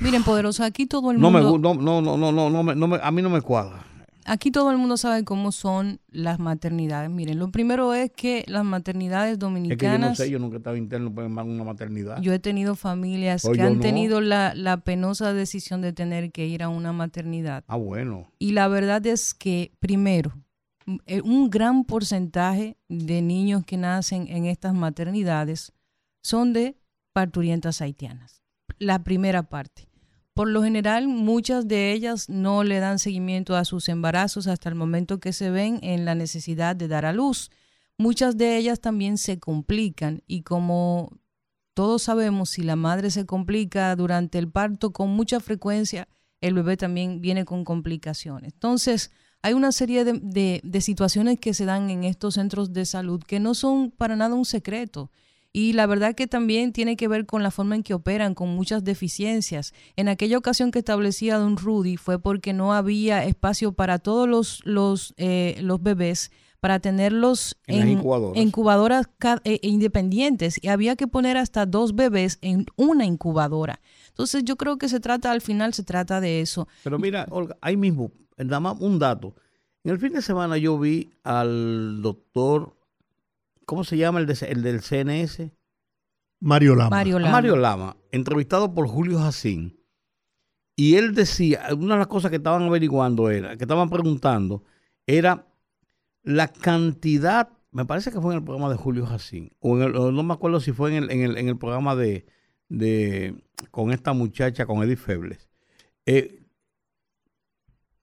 Miren, 0.00 0.22
poderosa, 0.22 0.64
aquí 0.64 0.86
todo 0.86 1.10
el 1.10 1.20
No 1.20 1.30
mundo... 1.30 1.58
me 1.58 1.58
gu- 1.58 1.60
no, 1.60 1.74
no, 1.74 2.00
no, 2.00 2.16
no, 2.16 2.32
no, 2.32 2.50
no, 2.50 2.62
me- 2.62 2.74
no 2.74 2.86
me- 2.88 3.00
a 3.02 3.10
mí 3.10 3.20
no 3.20 3.28
me 3.30 3.42
cuadra. 3.42 3.84
Aquí 4.32 4.52
todo 4.52 4.70
el 4.70 4.78
mundo 4.78 4.96
sabe 4.96 5.24
cómo 5.24 5.50
son 5.50 5.98
las 6.08 6.38
maternidades. 6.38 7.10
Miren, 7.10 7.38
lo 7.40 7.50
primero 7.50 7.94
es 7.94 8.12
que 8.12 8.44
las 8.46 8.64
maternidades 8.64 9.32
Es 9.32 9.38
que 9.38 9.40
yo 9.42 9.48
no 9.48 9.54
dominicanas, 9.54 10.18
sé, 10.18 10.30
yo 10.30 10.38
nunca 10.38 10.58
estaba 10.58 10.78
interno 10.78 11.12
en 11.20 11.38
una 11.50 11.64
maternidad. 11.64 12.20
yo 12.22 12.32
he 12.32 12.38
tenido 12.38 12.76
familias 12.76 13.44
Oh, 13.44 13.50
que 13.50 13.62
han 13.62 13.74
no. 13.78 13.80
tenido 13.80 14.20
la, 14.20 14.54
la 14.54 14.76
penosa 14.84 15.32
decisión 15.32 15.80
de 15.80 15.92
tener 15.92 16.30
que 16.30 16.46
ir 16.46 16.62
a 16.62 16.68
una 16.68 16.92
maternidad. 16.92 17.64
Ah, 17.66 17.74
bueno. 17.76 18.28
Y 18.38 18.52
la 18.52 18.68
verdad 18.68 19.04
es 19.04 19.34
que, 19.34 19.72
primero, 19.80 20.32
eh, 21.06 21.20
un 21.22 21.50
gran 21.50 21.82
porcentaje 21.84 22.76
de 22.88 23.22
niños 23.22 23.64
que 23.64 23.76
nacen 23.78 24.28
en 24.28 24.46
estas 24.46 24.74
maternidades 24.74 25.72
son 26.22 26.52
de 26.52 26.76
parturientas 27.12 27.80
haitianas. 27.82 28.42
La 28.78 29.02
primera 29.02 29.42
parte. 29.42 29.88
Por 30.34 30.48
lo 30.48 30.62
general, 30.62 31.08
muchas 31.08 31.66
de 31.68 31.92
ellas 31.92 32.28
no 32.28 32.62
le 32.64 32.78
dan 32.78 32.98
seguimiento 32.98 33.56
a 33.56 33.64
sus 33.64 33.88
embarazos 33.88 34.46
hasta 34.46 34.68
el 34.68 34.74
momento 34.74 35.20
que 35.20 35.32
se 35.32 35.50
ven 35.50 35.78
en 35.82 36.04
la 36.04 36.14
necesidad 36.14 36.76
de 36.76 36.88
dar 36.88 37.04
a 37.04 37.12
luz. 37.12 37.50
Muchas 37.98 38.36
de 38.38 38.56
ellas 38.56 38.80
también 38.80 39.18
se 39.18 39.38
complican 39.38 40.22
y 40.26 40.42
como 40.42 41.10
todos 41.74 42.02
sabemos, 42.02 42.50
si 42.50 42.62
la 42.62 42.76
madre 42.76 43.10
se 43.10 43.26
complica 43.26 43.94
durante 43.96 44.38
el 44.38 44.50
parto 44.50 44.92
con 44.92 45.10
mucha 45.10 45.40
frecuencia, 45.40 46.08
el 46.40 46.54
bebé 46.54 46.76
también 46.76 47.20
viene 47.20 47.44
con 47.44 47.64
complicaciones. 47.64 48.52
Entonces, 48.54 49.10
hay 49.42 49.52
una 49.54 49.72
serie 49.72 50.04
de, 50.04 50.60
de- 50.62 50.80
situaciones 50.80 51.38
que 51.38 51.54
se 51.54 51.64
dan 51.64 51.90
en 51.90 52.04
estos 52.04 52.34
centros 52.34 52.72
de 52.72 52.84
salud 52.86 53.22
que 53.22 53.40
no 53.40 53.54
son 53.54 53.90
para 53.90 54.16
nada 54.16 54.34
un 54.34 54.44
secreto. 54.44 55.10
Y 55.52 55.72
la 55.72 55.86
verdad 55.86 56.14
que 56.14 56.26
también 56.28 56.72
tiene 56.72 56.96
que 56.96 57.08
ver 57.08 57.26
con 57.26 57.42
la 57.42 57.50
forma 57.50 57.74
en 57.74 57.82
que 57.82 57.94
operan, 57.94 58.34
con 58.34 58.50
muchas 58.50 58.84
deficiencias. 58.84 59.72
En 59.96 60.08
aquella 60.08 60.38
ocasión 60.38 60.70
que 60.70 60.78
establecía 60.78 61.38
Don 61.38 61.56
Rudy 61.56 61.96
fue 61.96 62.20
porque 62.20 62.52
no 62.52 62.72
había 62.72 63.24
espacio 63.24 63.72
para 63.72 63.98
todos 63.98 64.28
los, 64.28 64.60
los, 64.64 65.12
eh, 65.16 65.56
los 65.60 65.82
bebés, 65.82 66.30
para 66.60 66.78
tenerlos 66.78 67.56
En 67.66 67.88
incubadoras. 67.88 68.40
incubadoras 68.42 69.06
eh, 69.44 69.58
independientes 69.62 70.62
y 70.62 70.68
había 70.68 70.94
que 70.94 71.08
poner 71.08 71.36
hasta 71.36 71.66
dos 71.66 71.94
bebés 71.94 72.38
en 72.42 72.66
una 72.76 73.06
incubadora. 73.06 73.80
Entonces 74.08 74.44
yo 74.44 74.56
creo 74.56 74.76
que 74.78 74.88
se 74.88 75.00
trata, 75.00 75.32
al 75.32 75.40
final 75.40 75.72
se 75.74 75.82
trata 75.82 76.20
de 76.20 76.42
eso. 76.42 76.68
Pero 76.84 76.98
mira, 76.98 77.26
Olga, 77.30 77.56
ahí 77.62 77.76
mismo, 77.76 78.12
nada 78.36 78.60
más 78.60 78.76
un 78.78 78.98
dato. 78.98 79.34
En 79.82 79.92
el 79.92 79.98
fin 79.98 80.12
de 80.12 80.20
semana 80.20 80.58
yo 80.58 80.78
vi 80.78 81.10
al 81.24 82.02
doctor, 82.02 82.76
¿cómo 83.70 83.84
se 83.84 83.96
llama 83.96 84.18
el, 84.18 84.26
de- 84.26 84.46
el 84.48 84.62
del 84.62 84.80
CNS? 84.80 85.52
Mario 86.40 86.74
Lama. 86.74 86.90
Mario 86.90 87.16
A 87.18 87.20
Lama. 87.20 87.32
Mario 87.32 87.56
Lama, 87.56 87.96
entrevistado 88.10 88.74
por 88.74 88.88
Julio 88.88 89.20
Jacín. 89.20 89.78
Y 90.74 90.96
él 90.96 91.14
decía, 91.14 91.68
una 91.78 91.94
de 91.94 91.98
las 92.00 92.06
cosas 92.08 92.30
que 92.30 92.38
estaban 92.38 92.62
averiguando 92.64 93.30
era, 93.30 93.56
que 93.56 93.62
estaban 93.64 93.88
preguntando, 93.90 94.64
era 95.06 95.46
la 96.24 96.48
cantidad, 96.48 97.50
me 97.70 97.84
parece 97.84 98.10
que 98.10 98.20
fue 98.20 98.32
en 98.34 98.38
el 98.40 98.44
programa 98.44 98.70
de 98.70 98.76
Julio 98.76 99.06
Jacín, 99.06 99.52
o, 99.60 99.76
en 99.76 99.82
el- 99.84 99.96
o 99.96 100.10
no 100.10 100.22
me 100.24 100.34
acuerdo 100.34 100.58
si 100.58 100.72
fue 100.72 100.96
en 100.96 101.04
el, 101.04 101.10
en 101.12 101.20
el, 101.22 101.36
en 101.36 101.48
el 101.48 101.56
programa 101.56 101.94
de, 101.94 102.26
de, 102.68 103.34
con 103.70 103.92
esta 103.92 104.12
muchacha, 104.14 104.66
con 104.66 104.82
Edith 104.82 104.98
Febles. 104.98 105.48
Eh, 106.06 106.42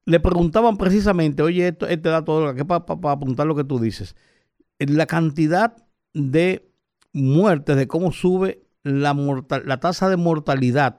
le 0.05 0.19
preguntaban 0.21 0.77
precisamente, 0.77 1.41
oye, 1.43 1.67
esto, 1.67 1.87
este 1.87 2.07
dato, 2.09 2.55
que 2.55 2.63
para 2.63 2.85
apuntar 3.11 3.45
lo 3.45 3.55
que 3.55 3.65
tú 3.65 3.77
dices, 3.79 4.15
la 4.79 5.05
cantidad 5.05 5.75
de 6.13 6.71
muertes, 7.13 7.75
de 7.75 7.87
cómo 7.87 8.11
sube 8.11 8.67
la, 8.83 9.15
la 9.65 9.79
tasa 9.79 10.09
de 10.09 10.17
mortalidad 10.17 10.97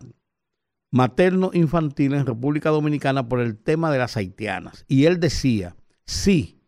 materno-infantil 0.90 2.14
en 2.14 2.26
República 2.26 2.70
Dominicana 2.70 3.28
por 3.28 3.40
el 3.40 3.56
tema 3.58 3.90
de 3.90 3.98
las 3.98 4.16
haitianas. 4.16 4.84
Y 4.88 5.04
él 5.04 5.20
decía, 5.20 5.76
sí, 6.06 6.60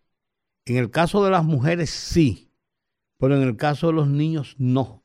en 0.66 0.76
el 0.76 0.90
caso 0.90 1.24
de 1.24 1.30
las 1.30 1.44
mujeres 1.44 1.90
sí, 1.90 2.52
pero 3.18 3.36
en 3.36 3.42
el 3.42 3.56
caso 3.56 3.88
de 3.88 3.92
los 3.94 4.08
niños 4.08 4.54
no. 4.58 5.04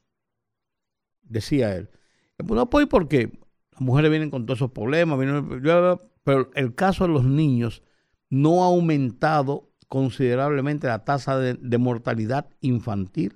Decía 1.23 1.75
él. 1.75 1.89
No, 2.37 2.69
pues, 2.69 2.87
¿por 2.87 3.07
qué? 3.07 3.39
Las 3.71 3.81
mujeres 3.81 4.11
vienen 4.11 4.29
con 4.29 4.45
todos 4.45 4.59
esos 4.59 4.71
problemas, 4.71 5.17
vienen- 5.17 5.61
pero 6.23 6.51
el 6.55 6.75
caso 6.75 7.05
de 7.05 7.13
los 7.13 7.25
niños 7.25 7.83
no 8.29 8.63
ha 8.63 8.67
aumentado 8.67 9.71
considerablemente 9.87 10.87
la 10.87 11.03
tasa 11.03 11.37
de, 11.37 11.55
de 11.55 11.77
mortalidad 11.77 12.47
infantil 12.61 13.33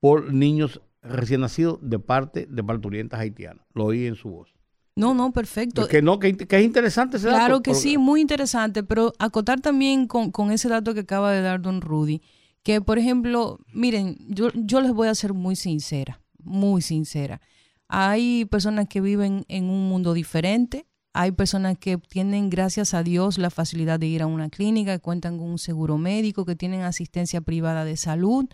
por 0.00 0.32
niños 0.32 0.80
recién 1.02 1.42
nacidos 1.42 1.78
de 1.82 1.98
parte 1.98 2.46
de 2.48 2.64
parturientas 2.64 3.20
haitianas. 3.20 3.66
Lo 3.74 3.86
oí 3.86 4.06
en 4.06 4.16
su 4.16 4.30
voz. 4.30 4.54
No, 4.96 5.12
no, 5.12 5.32
perfecto. 5.32 5.88
Que 5.88 6.02
no, 6.02 6.18
que, 6.18 6.36
que 6.36 6.58
es 6.58 6.64
interesante 6.64 7.16
ese 7.16 7.26
dato, 7.26 7.38
Claro 7.38 7.62
que 7.62 7.74
sí, 7.74 7.98
muy 7.98 8.20
interesante, 8.20 8.84
pero 8.84 9.12
acotar 9.18 9.60
también 9.60 10.06
con, 10.06 10.30
con 10.30 10.52
ese 10.52 10.68
dato 10.68 10.94
que 10.94 11.00
acaba 11.00 11.32
de 11.32 11.42
dar 11.42 11.60
don 11.60 11.80
Rudy, 11.80 12.22
que 12.62 12.80
por 12.80 12.98
ejemplo, 12.98 13.58
miren, 13.72 14.16
yo, 14.28 14.50
yo 14.54 14.80
les 14.80 14.92
voy 14.92 15.08
a 15.08 15.14
ser 15.14 15.34
muy 15.34 15.56
sincera, 15.56 16.20
muy 16.38 16.80
sincera. 16.80 17.40
Hay 17.88 18.44
personas 18.46 18.88
que 18.88 19.00
viven 19.00 19.44
en 19.48 19.64
un 19.64 19.88
mundo 19.88 20.14
diferente, 20.14 20.86
hay 21.14 21.30
personas 21.30 21.78
que 21.78 21.96
tienen, 21.96 22.50
gracias 22.50 22.92
a 22.92 23.04
Dios, 23.04 23.38
la 23.38 23.50
facilidad 23.50 24.00
de 24.00 24.08
ir 24.08 24.20
a 24.20 24.26
una 24.26 24.50
clínica, 24.50 24.94
que 24.94 25.00
cuentan 25.00 25.38
con 25.38 25.48
un 25.48 25.58
seguro 25.58 25.96
médico, 25.96 26.44
que 26.44 26.56
tienen 26.56 26.82
asistencia 26.82 27.40
privada 27.40 27.84
de 27.84 27.96
salud. 27.96 28.46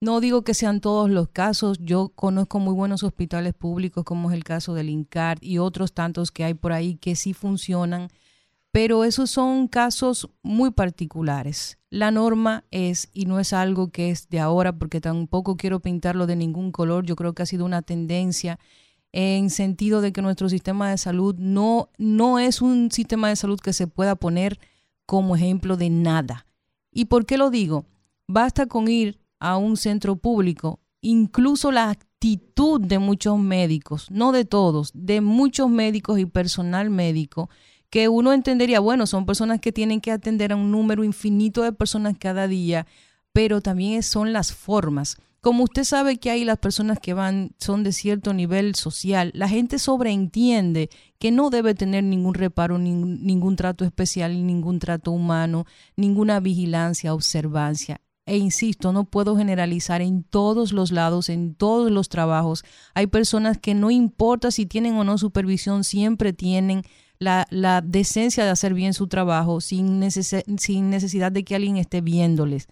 No 0.00 0.20
digo 0.20 0.42
que 0.42 0.54
sean 0.54 0.80
todos 0.80 1.10
los 1.10 1.28
casos, 1.30 1.78
yo 1.80 2.10
conozco 2.14 2.60
muy 2.60 2.72
buenos 2.72 3.02
hospitales 3.02 3.52
públicos 3.52 4.04
como 4.04 4.30
es 4.30 4.36
el 4.36 4.44
caso 4.44 4.74
del 4.74 4.90
INCAR 4.90 5.38
y 5.40 5.58
otros 5.58 5.92
tantos 5.92 6.30
que 6.30 6.44
hay 6.44 6.54
por 6.54 6.72
ahí 6.72 6.94
que 6.94 7.16
sí 7.16 7.34
funcionan, 7.34 8.10
pero 8.70 9.02
esos 9.02 9.30
son 9.30 9.66
casos 9.66 10.30
muy 10.44 10.70
particulares. 10.70 11.78
La 11.90 12.12
norma 12.12 12.64
es, 12.70 13.10
y 13.12 13.26
no 13.26 13.40
es 13.40 13.52
algo 13.52 13.90
que 13.90 14.10
es 14.10 14.28
de 14.28 14.38
ahora, 14.38 14.72
porque 14.78 15.00
tampoco 15.00 15.56
quiero 15.56 15.80
pintarlo 15.80 16.28
de 16.28 16.36
ningún 16.36 16.70
color, 16.70 17.04
yo 17.04 17.16
creo 17.16 17.32
que 17.32 17.42
ha 17.42 17.46
sido 17.46 17.64
una 17.64 17.82
tendencia 17.82 18.60
en 19.12 19.50
sentido 19.50 20.00
de 20.00 20.12
que 20.12 20.22
nuestro 20.22 20.48
sistema 20.48 20.90
de 20.90 20.98
salud 20.98 21.34
no, 21.38 21.90
no 21.98 22.38
es 22.38 22.62
un 22.62 22.90
sistema 22.90 23.28
de 23.28 23.36
salud 23.36 23.60
que 23.60 23.72
se 23.72 23.86
pueda 23.86 24.16
poner 24.16 24.58
como 25.06 25.36
ejemplo 25.36 25.76
de 25.76 25.90
nada. 25.90 26.46
¿Y 26.90 27.06
por 27.06 27.26
qué 27.26 27.36
lo 27.36 27.50
digo? 27.50 27.84
Basta 28.26 28.66
con 28.66 28.88
ir 28.88 29.18
a 29.38 29.56
un 29.56 29.76
centro 29.76 30.16
público, 30.16 30.80
incluso 31.00 31.72
la 31.72 31.90
actitud 31.90 32.80
de 32.80 32.98
muchos 32.98 33.38
médicos, 33.38 34.10
no 34.10 34.32
de 34.32 34.44
todos, 34.44 34.90
de 34.94 35.20
muchos 35.20 35.68
médicos 35.68 36.18
y 36.18 36.26
personal 36.26 36.88
médico, 36.90 37.50
que 37.90 38.08
uno 38.08 38.32
entendería, 38.32 38.80
bueno, 38.80 39.06
son 39.06 39.26
personas 39.26 39.60
que 39.60 39.72
tienen 39.72 40.00
que 40.00 40.12
atender 40.12 40.52
a 40.52 40.56
un 40.56 40.70
número 40.70 41.04
infinito 41.04 41.62
de 41.62 41.72
personas 41.72 42.16
cada 42.18 42.48
día, 42.48 42.86
pero 43.34 43.60
también 43.60 44.02
son 44.02 44.32
las 44.32 44.54
formas. 44.54 45.18
Como 45.42 45.64
usted 45.64 45.82
sabe 45.82 46.18
que 46.18 46.30
hay 46.30 46.44
las 46.44 46.58
personas 46.58 47.00
que 47.00 47.14
van, 47.14 47.50
son 47.58 47.82
de 47.82 47.90
cierto 47.90 48.32
nivel 48.32 48.76
social, 48.76 49.32
la 49.34 49.48
gente 49.48 49.80
sobreentiende 49.80 50.88
que 51.18 51.32
no 51.32 51.50
debe 51.50 51.74
tener 51.74 52.04
ningún 52.04 52.34
reparo, 52.34 52.78
ningún, 52.78 53.56
trato 53.56 53.84
especial, 53.84 54.46
ningún 54.46 54.78
trato 54.78 55.10
humano, 55.10 55.66
ninguna 55.96 56.38
vigilancia, 56.38 57.12
observancia. 57.12 58.00
E 58.24 58.36
insisto, 58.36 58.92
no 58.92 59.02
puedo 59.02 59.36
generalizar 59.36 60.00
en 60.00 60.22
todos 60.22 60.70
los 60.70 60.92
lados, 60.92 61.28
en 61.28 61.56
todos 61.56 61.90
los 61.90 62.08
trabajos. 62.08 62.64
Hay 62.94 63.08
personas 63.08 63.58
que 63.58 63.74
no 63.74 63.90
importa 63.90 64.52
si 64.52 64.64
tienen 64.64 64.94
o 64.94 65.02
no 65.02 65.18
supervisión, 65.18 65.82
siempre 65.82 66.32
tienen 66.32 66.84
la, 67.18 67.82
decencia 67.84 68.44
de 68.44 68.50
hacer 68.50 68.74
bien 68.74 68.94
su 68.94 69.08
trabajo 69.08 69.60
sin, 69.60 70.08
sin 70.08 70.90
necesidad 70.90 71.32
de 71.32 71.42
que 71.42 71.56
alguien 71.56 71.78
esté 71.78 72.00
viéndoles. 72.00 72.68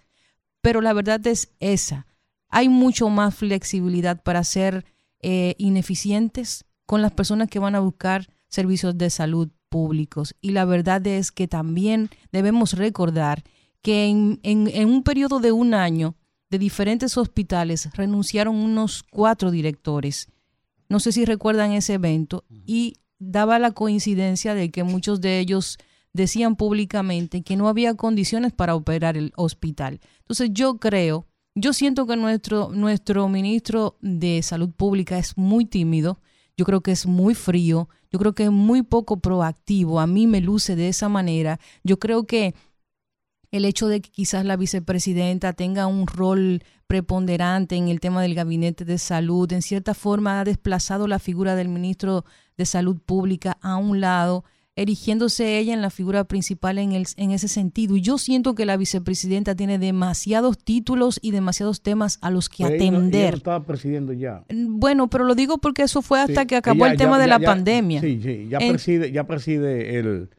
Pero 0.61 0.79
la 0.79 0.93
verdad 0.93 1.27
es 1.27 1.51
esa. 1.59 2.07
Hay 2.51 2.69
mucho 2.69 3.09
más 3.09 3.33
flexibilidad 3.33 4.21
para 4.21 4.43
ser 4.43 4.85
eh, 5.21 5.55
ineficientes 5.57 6.65
con 6.85 7.01
las 7.01 7.11
personas 7.11 7.49
que 7.49 7.59
van 7.59 7.75
a 7.75 7.79
buscar 7.79 8.27
servicios 8.47 8.97
de 8.97 9.09
salud 9.09 9.49
públicos. 9.69 10.35
Y 10.41 10.51
la 10.51 10.65
verdad 10.65 11.05
es 11.07 11.31
que 11.31 11.47
también 11.47 12.09
debemos 12.31 12.73
recordar 12.73 13.43
que 13.81 14.05
en, 14.05 14.39
en, 14.43 14.67
en 14.67 14.89
un 14.89 15.03
periodo 15.03 15.39
de 15.39 15.51
un 15.51 15.73
año 15.73 16.15
de 16.49 16.59
diferentes 16.59 17.17
hospitales 17.17 17.89
renunciaron 17.93 18.55
unos 18.55 19.03
cuatro 19.03 19.49
directores. 19.49 20.27
No 20.89 20.99
sé 20.99 21.13
si 21.13 21.23
recuerdan 21.23 21.71
ese 21.71 21.93
evento 21.93 22.43
y 22.49 22.97
daba 23.17 23.57
la 23.57 23.71
coincidencia 23.71 24.53
de 24.53 24.69
que 24.69 24.83
muchos 24.83 25.21
de 25.21 25.39
ellos 25.39 25.77
decían 26.11 26.57
públicamente 26.57 27.43
que 27.43 27.55
no 27.55 27.69
había 27.69 27.95
condiciones 27.95 28.51
para 28.51 28.75
operar 28.75 29.15
el 29.15 29.31
hospital. 29.37 30.01
Entonces 30.19 30.49
yo 30.51 30.77
creo, 30.77 31.25
yo 31.55 31.73
siento 31.73 32.05
que 32.05 32.15
nuestro, 32.15 32.69
nuestro 32.73 33.27
ministro 33.27 33.97
de 34.01 34.41
Salud 34.41 34.71
Pública 34.71 35.17
es 35.17 35.37
muy 35.37 35.65
tímido, 35.65 36.19
yo 36.57 36.65
creo 36.65 36.81
que 36.81 36.91
es 36.91 37.05
muy 37.05 37.35
frío, 37.35 37.89
yo 38.11 38.19
creo 38.19 38.33
que 38.33 38.45
es 38.45 38.51
muy 38.51 38.83
poco 38.83 39.19
proactivo, 39.19 39.99
a 39.99 40.07
mí 40.07 40.27
me 40.27 40.41
luce 40.41 40.75
de 40.75 40.89
esa 40.89 41.09
manera, 41.09 41.59
yo 41.83 41.99
creo 41.99 42.25
que 42.25 42.55
el 43.51 43.65
hecho 43.65 43.87
de 43.89 44.01
que 44.01 44.09
quizás 44.09 44.45
la 44.45 44.55
vicepresidenta 44.55 45.51
tenga 45.53 45.87
un 45.87 46.07
rol 46.07 46.63
preponderante 46.87 47.75
en 47.75 47.89
el 47.89 47.99
tema 47.99 48.21
del 48.21 48.35
gabinete 48.35 48.85
de 48.85 48.97
salud, 48.97 49.51
en 49.51 49.61
cierta 49.61 49.93
forma 49.93 50.39
ha 50.39 50.45
desplazado 50.45 51.07
la 51.07 51.19
figura 51.19 51.55
del 51.55 51.67
ministro 51.67 52.23
de 52.57 52.65
Salud 52.65 52.97
Pública 52.99 53.57
a 53.61 53.75
un 53.75 53.99
lado 53.99 54.45
erigiéndose 54.75 55.57
ella 55.59 55.73
en 55.73 55.81
la 55.81 55.89
figura 55.89 56.23
principal 56.23 56.77
en, 56.77 56.93
el, 56.93 57.05
en 57.17 57.31
ese 57.31 57.47
sentido. 57.47 57.95
Y 57.97 58.01
yo 58.01 58.17
siento 58.17 58.55
que 58.55 58.65
la 58.65 58.77
vicepresidenta 58.77 59.53
tiene 59.55 59.77
demasiados 59.77 60.57
títulos 60.57 61.19
y 61.21 61.31
demasiados 61.31 61.81
temas 61.81 62.17
a 62.21 62.31
los 62.31 62.47
que 62.49 62.63
Pero 62.63 62.69
ella 62.75 62.77
no- 62.77 62.83
ella 62.83 62.91
no 62.91 62.97
atender. 63.07 63.33
estaba 63.35 63.65
presidiendo 63.65 64.13
ya. 64.13 64.43
Bueno, 64.49 65.09
pero 65.09 65.25
lo 65.25 65.35
digo 65.35 65.57
porque 65.57 65.83
eso 65.83 66.01
fue 66.01 66.19
hasta 66.21 66.41
Sí, 66.41 66.47
que 66.47 66.55
acabó 66.55 66.85
ella 66.85 66.93
el 66.93 66.97
tema 66.97 67.17
ya- 67.17 67.23
de 67.23 67.23
ya- 67.23 67.37
la 67.37 67.39
ya- 67.39 67.45
pandemia. 67.47 68.01
Sí, 68.01 68.19
sí, 68.23 68.47
ya 68.49 68.57
En- 68.59 68.69
preside, 68.69 69.11
ya 69.11 69.27
preside 69.27 69.99
el, 69.99 70.29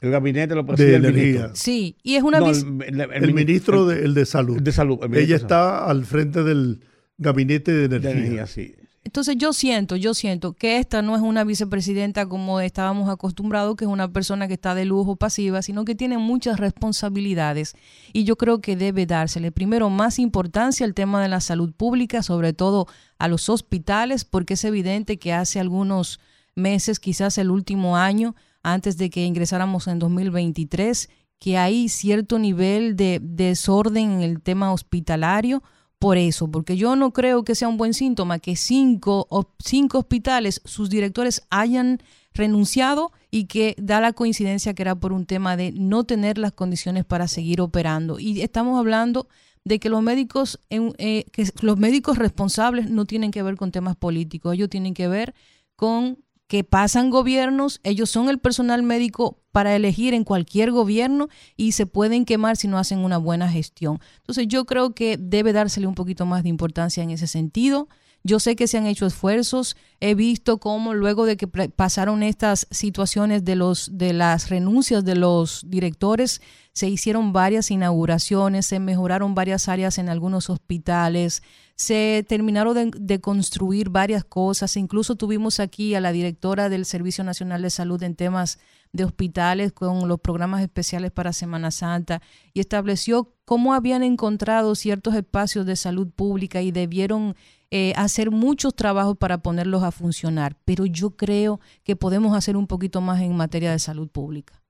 el 0.00 0.10
gabinete, 0.10 0.54
lo 0.54 0.64
preside 0.64 0.90
De 0.90 0.96
el 0.96 1.04
energía. 1.06 1.24
ministro. 1.24 1.56
Sí, 1.56 1.96
y 2.04 2.14
es 2.14 2.22
una 2.22 2.38
No, 2.40 2.50
el, 2.50 2.82
el- 2.86 3.24
El 3.24 3.34
ministro 3.34 3.90
el- 3.90 3.98
de, 3.98 4.04
el 4.04 4.14
de 4.14 4.24
salud. 4.24 4.62
de 4.62 4.72
salud. 4.72 4.98
Ella 5.02 5.10
de 5.10 5.26
salud. 5.26 5.32
está 5.34 5.84
al 5.86 6.04
frente 6.04 6.42
del 6.44 6.80
gabinete 7.18 7.72
de 7.72 7.88
de 7.88 7.96
energía. 7.96 8.12
energía, 8.20 8.46
sí. 8.46 8.74
Entonces 9.10 9.34
yo 9.38 9.52
siento, 9.52 9.96
yo 9.96 10.14
siento 10.14 10.52
que 10.52 10.78
esta 10.78 11.02
no 11.02 11.16
es 11.16 11.20
una 11.20 11.42
vicepresidenta 11.42 12.26
como 12.26 12.60
estábamos 12.60 13.08
acostumbrados, 13.10 13.74
que 13.74 13.84
es 13.84 13.90
una 13.90 14.12
persona 14.12 14.46
que 14.46 14.54
está 14.54 14.76
de 14.76 14.84
lujo 14.84 15.16
pasiva, 15.16 15.62
sino 15.62 15.84
que 15.84 15.96
tiene 15.96 16.16
muchas 16.16 16.60
responsabilidades. 16.60 17.74
Y 18.12 18.22
yo 18.22 18.36
creo 18.36 18.60
que 18.60 18.76
debe 18.76 19.06
dársele 19.06 19.50
primero 19.50 19.90
más 19.90 20.20
importancia 20.20 20.86
al 20.86 20.94
tema 20.94 21.20
de 21.20 21.28
la 21.28 21.40
salud 21.40 21.72
pública, 21.72 22.22
sobre 22.22 22.52
todo 22.52 22.86
a 23.18 23.26
los 23.26 23.48
hospitales, 23.48 24.24
porque 24.24 24.54
es 24.54 24.62
evidente 24.62 25.18
que 25.18 25.32
hace 25.32 25.58
algunos 25.58 26.20
meses, 26.54 27.00
quizás 27.00 27.36
el 27.36 27.50
último 27.50 27.96
año, 27.96 28.36
antes 28.62 28.96
de 28.96 29.10
que 29.10 29.24
ingresáramos 29.24 29.88
en 29.88 29.98
2023, 29.98 31.10
que 31.40 31.58
hay 31.58 31.88
cierto 31.88 32.38
nivel 32.38 32.94
de 32.94 33.18
desorden 33.20 34.12
en 34.12 34.20
el 34.20 34.40
tema 34.40 34.72
hospitalario 34.72 35.64
por 36.00 36.16
eso, 36.16 36.50
porque 36.50 36.78
yo 36.78 36.96
no 36.96 37.12
creo 37.12 37.44
que 37.44 37.54
sea 37.54 37.68
un 37.68 37.76
buen 37.76 37.92
síntoma 37.92 38.38
que 38.38 38.56
cinco, 38.56 39.28
cinco 39.58 39.98
hospitales, 39.98 40.62
sus 40.64 40.88
directores 40.88 41.42
hayan 41.50 41.98
renunciado 42.32 43.12
y 43.30 43.44
que 43.44 43.76
da 43.76 44.00
la 44.00 44.14
coincidencia 44.14 44.72
que 44.72 44.80
era 44.80 44.94
por 44.94 45.12
un 45.12 45.26
tema 45.26 45.58
de 45.58 45.72
no 45.72 46.04
tener 46.04 46.38
las 46.38 46.52
condiciones 46.52 47.04
para 47.04 47.28
seguir 47.28 47.60
operando. 47.60 48.18
Y 48.18 48.40
estamos 48.40 48.78
hablando 48.78 49.28
de 49.64 49.78
que 49.78 49.90
los 49.90 50.02
médicos, 50.02 50.58
eh, 50.70 51.26
que 51.32 51.44
los 51.60 51.76
médicos 51.76 52.16
responsables 52.16 52.88
no 52.88 53.04
tienen 53.04 53.30
que 53.30 53.42
ver 53.42 53.56
con 53.56 53.70
temas 53.70 53.94
políticos, 53.94 54.54
ellos 54.54 54.70
tienen 54.70 54.94
que 54.94 55.06
ver 55.06 55.34
con 55.76 56.16
que 56.50 56.64
pasan 56.64 57.10
gobiernos, 57.10 57.78
ellos 57.84 58.10
son 58.10 58.28
el 58.28 58.40
personal 58.40 58.82
médico 58.82 59.38
para 59.52 59.76
elegir 59.76 60.14
en 60.14 60.24
cualquier 60.24 60.72
gobierno 60.72 61.28
y 61.56 61.72
se 61.72 61.86
pueden 61.86 62.24
quemar 62.24 62.56
si 62.56 62.66
no 62.66 62.76
hacen 62.76 62.98
una 62.98 63.18
buena 63.18 63.48
gestión. 63.48 64.00
Entonces 64.16 64.48
yo 64.48 64.64
creo 64.64 64.92
que 64.92 65.16
debe 65.16 65.52
dársele 65.52 65.86
un 65.86 65.94
poquito 65.94 66.26
más 66.26 66.42
de 66.42 66.48
importancia 66.48 67.04
en 67.04 67.10
ese 67.10 67.28
sentido. 67.28 67.86
Yo 68.22 68.38
sé 68.38 68.54
que 68.54 68.66
se 68.66 68.76
han 68.76 68.86
hecho 68.86 69.06
esfuerzos, 69.06 69.76
he 69.98 70.14
visto 70.14 70.58
cómo 70.58 70.92
luego 70.92 71.24
de 71.24 71.38
que 71.38 71.46
pasaron 71.46 72.22
estas 72.22 72.66
situaciones 72.70 73.44
de 73.44 73.56
los 73.56 73.96
de 73.96 74.12
las 74.12 74.50
renuncias 74.50 75.04
de 75.06 75.14
los 75.14 75.64
directores, 75.66 76.42
se 76.74 76.88
hicieron 76.88 77.32
varias 77.32 77.70
inauguraciones, 77.70 78.66
se 78.66 78.78
mejoraron 78.78 79.34
varias 79.34 79.68
áreas 79.68 79.96
en 79.96 80.10
algunos 80.10 80.50
hospitales, 80.50 81.42
se 81.76 82.24
terminaron 82.28 82.74
de, 82.74 82.90
de 82.94 83.20
construir 83.22 83.88
varias 83.88 84.22
cosas, 84.22 84.76
incluso 84.76 85.16
tuvimos 85.16 85.58
aquí 85.58 85.94
a 85.94 86.00
la 86.00 86.12
directora 86.12 86.68
del 86.68 86.84
Servicio 86.84 87.24
Nacional 87.24 87.62
de 87.62 87.70
Salud 87.70 88.02
en 88.02 88.16
temas 88.16 88.58
de 88.92 89.04
hospitales 89.04 89.72
con 89.72 90.08
los 90.08 90.20
programas 90.20 90.60
especiales 90.62 91.10
para 91.10 91.32
Semana 91.32 91.70
Santa 91.70 92.20
y 92.52 92.60
estableció 92.60 93.34
cómo 93.44 93.72
habían 93.72 94.02
encontrado 94.02 94.74
ciertos 94.74 95.14
espacios 95.14 95.64
de 95.64 95.76
salud 95.76 96.08
pública 96.10 96.60
y 96.60 96.70
debieron 96.70 97.36
eh, 97.70 97.92
hacer 97.96 98.30
muchos 98.30 98.74
trabajos 98.74 99.16
para 99.16 99.38
ponerlos 99.38 99.82
a 99.82 99.92
funcionar. 99.92 100.56
Pero 100.64 100.86
yo 100.86 101.16
creo 101.16 101.60
que 101.84 101.96
podemos 101.96 102.36
hacer 102.36 102.56
un 102.56 102.66
poquito 102.66 103.00
más 103.00 103.20
en 103.20 103.36
materia 103.36 103.70
de 103.70 103.78
salud 103.78 104.08
pública. 104.08 104.62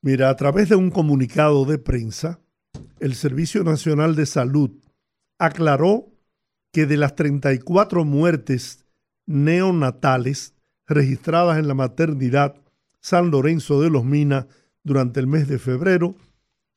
Mira, 0.00 0.30
a 0.30 0.36
través 0.36 0.68
de 0.68 0.76
un 0.76 0.90
comunicado 0.90 1.64
de 1.64 1.78
prensa, 1.78 2.38
el 3.00 3.14
Servicio 3.14 3.64
Nacional 3.64 4.14
de 4.14 4.26
Salud 4.26 4.70
aclaró 5.38 6.12
que 6.72 6.86
de 6.86 6.96
las 6.96 7.16
34 7.16 8.04
muertes 8.04 8.84
neonatales 9.26 10.54
registradas 10.86 11.58
en 11.58 11.68
la 11.68 11.74
maternidad 11.74 12.54
San 13.00 13.30
Lorenzo 13.30 13.80
de 13.80 13.90
los 13.90 14.04
Minas 14.04 14.46
durante 14.82 15.20
el 15.20 15.26
mes 15.26 15.48
de 15.48 15.58
febrero, 15.58 16.14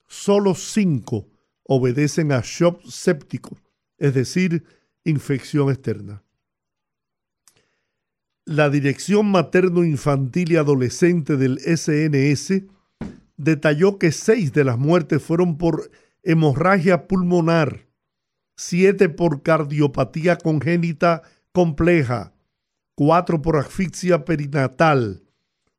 solo 0.08 0.56
5 0.56 1.28
obedecen 1.64 2.32
a 2.32 2.42
shock 2.44 2.84
séptico, 2.86 3.58
es 3.98 4.14
decir, 4.14 4.64
infección 5.04 5.70
externa. 5.70 6.24
La 8.46 8.70
Dirección 8.70 9.32
Materno 9.32 9.84
Infantil 9.84 10.52
y 10.52 10.56
Adolescente 10.56 11.38
del 11.38 11.60
SNS 11.60 12.64
detalló 13.38 13.98
que 13.98 14.12
seis 14.12 14.52
de 14.54 14.64
las 14.64 14.78
muertes 14.78 15.22
fueron 15.22 15.58
por 15.58 15.92
hemorragia 16.24 17.08
pulmonar, 17.08 17.88
siete 18.56 19.10
por 19.10 19.42
cardiopatía 19.42 20.38
congénita 20.38 21.24
compleja, 21.52 22.34
cuatro 22.96 23.42
por 23.42 23.58
asfixia 23.58 24.26
perinatal, 24.26 25.24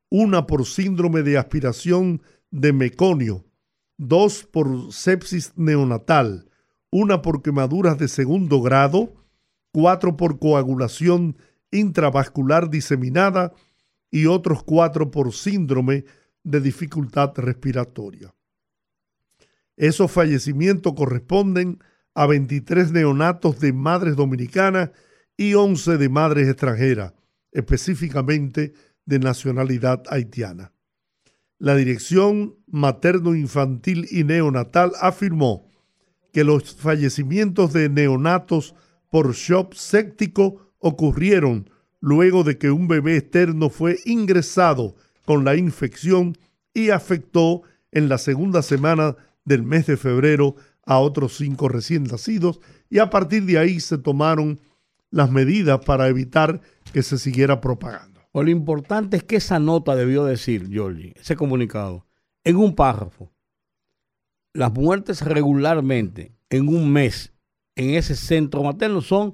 una 0.09 0.45
por 0.45 0.65
síndrome 0.65 1.23
de 1.23 1.37
aspiración 1.37 2.21
de 2.51 2.73
meconio, 2.73 3.45
dos 3.97 4.43
por 4.43 4.91
sepsis 4.91 5.53
neonatal, 5.55 6.49
una 6.93 7.23
por 7.23 7.41
quemaduras 7.41 7.97
de 7.97 8.07
segundo 8.07 8.61
grado, 8.61 9.15
cuatro 9.71 10.15
por 10.15 10.37
coagulación 10.37 11.37
intravascular 11.71 12.69
diseminada 12.69 13.51
y 14.11 14.27
otros 14.27 14.61
cuatro 14.63 15.09
por 15.09 15.33
síndrome 15.33 16.05
de 16.43 16.61
dificultad 16.61 17.33
respiratoria. 17.35 18.35
Esos 19.75 20.11
fallecimientos 20.11 20.93
corresponden 20.93 21.79
a 22.13 22.27
23 22.27 22.91
neonatos 22.91 23.59
de 23.59 23.73
madres 23.73 24.15
dominicanas 24.15 24.91
y 25.35 25.55
11 25.55 25.97
de 25.97 26.09
madres 26.09 26.47
extranjeras, 26.47 27.13
específicamente 27.51 28.73
de 29.05 29.17
nacionalidad 29.17 30.03
haitiana. 30.09 30.73
La 31.57 31.75
Dirección 31.75 32.55
Materno-Infantil 32.67 34.05
y 34.11 34.23
Neonatal 34.25 34.91
afirmó 35.01 35.72
que 36.33 36.43
los 36.43 36.75
fallecimientos 36.75 37.71
de 37.71 37.87
neonatos 37.87 38.75
por 39.09 39.33
shock 39.33 39.75
séptico 39.75 40.73
ocurrieron 40.79 41.69
luego 42.01 42.43
de 42.43 42.57
que 42.57 42.71
un 42.71 42.89
bebé 42.89 43.15
externo 43.15 43.69
fue 43.69 43.99
ingresado 44.03 44.95
con 45.25 45.45
la 45.45 45.55
infección 45.55 46.35
y 46.73 46.89
afectó 46.89 47.61
en 47.91 48.09
la 48.09 48.17
segunda 48.17 48.61
semana 48.61 49.15
del 49.45 49.63
mes 49.63 49.85
de 49.85 49.95
febrero 49.95 50.55
a 50.85 50.97
otros 50.99 51.37
cinco 51.37 51.69
recién 51.69 52.03
nacidos 52.03 52.59
y 52.89 52.99
a 52.99 53.09
partir 53.09 53.45
de 53.45 53.57
ahí 53.59 53.79
se 53.79 53.97
tomaron 53.97 54.59
las 55.11 55.31
medidas 55.31 55.79
para 55.85 56.07
evitar 56.07 56.59
que 56.91 57.03
se 57.03 57.17
siguiera 57.17 57.61
propagando. 57.61 58.21
Lo 58.33 58.49
importante 58.49 59.17
es 59.17 59.23
que 59.23 59.35
esa 59.35 59.59
nota 59.59 59.95
debió 59.95 60.25
decir, 60.25 60.67
Georgie, 60.69 61.13
ese 61.15 61.35
comunicado, 61.35 62.07
en 62.43 62.55
un 62.55 62.75
párrafo, 62.75 63.31
las 64.53 64.71
muertes 64.71 65.21
regularmente 65.21 66.31
en 66.49 66.67
un 66.67 66.91
mes 66.91 67.33
en 67.75 67.91
ese 67.91 68.15
centro 68.15 68.63
materno 68.63 69.01
son 69.01 69.33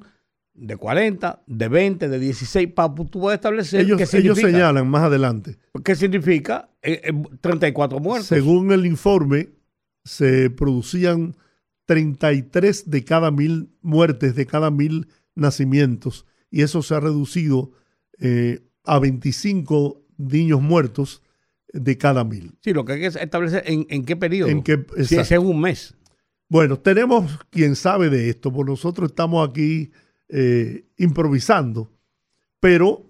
de 0.53 0.75
40, 0.75 1.43
de 1.47 1.67
20, 1.67 2.09
de 2.09 2.19
16, 2.19 2.73
para 2.73 2.93
tú 2.93 3.09
puedes 3.09 3.37
establecer 3.37 3.81
Ellos, 3.81 3.97
qué 3.97 4.17
ellos 4.17 4.37
señalan 4.37 4.89
más 4.89 5.03
adelante, 5.03 5.57
¿Qué 5.83 5.95
significa? 5.95 6.69
Eh, 6.81 7.01
eh, 7.03 7.13
34 7.39 7.99
muertos. 7.99 8.27
según 8.27 8.71
el 8.71 8.85
informe, 8.85 9.49
se 10.03 10.49
producían 10.49 11.35
33 11.85 12.89
de 12.89 13.03
cada 13.03 13.31
mil 13.31 13.69
muertes, 13.81 14.35
de 14.35 14.45
cada 14.45 14.69
mil 14.69 15.07
nacimientos, 15.35 16.25
y 16.51 16.61
eso 16.61 16.81
se 16.81 16.95
ha 16.95 16.99
reducido 16.99 17.71
eh, 18.19 18.61
a 18.83 18.99
25 18.99 20.01
niños 20.17 20.61
muertos 20.61 21.21
de 21.73 21.97
cada 21.97 22.23
mil. 22.23 22.53
Sí, 22.61 22.73
lo 22.73 22.83
que 22.85 22.93
hay 22.93 22.99
que 23.01 23.07
establecer 23.07 23.63
en, 23.65 23.85
en 23.89 24.05
qué 24.05 24.15
periodo. 24.15 24.49
En 24.49 24.63
qué- 24.63 24.83
si 25.03 25.15
es 25.17 25.31
un 25.31 25.61
mes. 25.61 25.95
Bueno, 26.49 26.77
tenemos 26.79 27.37
quien 27.51 27.75
sabe 27.75 28.09
de 28.09 28.29
esto, 28.29 28.51
porque 28.51 28.71
nosotros 28.71 29.09
estamos 29.11 29.47
aquí 29.47 29.91
eh, 30.29 30.85
improvisando, 30.97 31.91
pero 32.59 33.03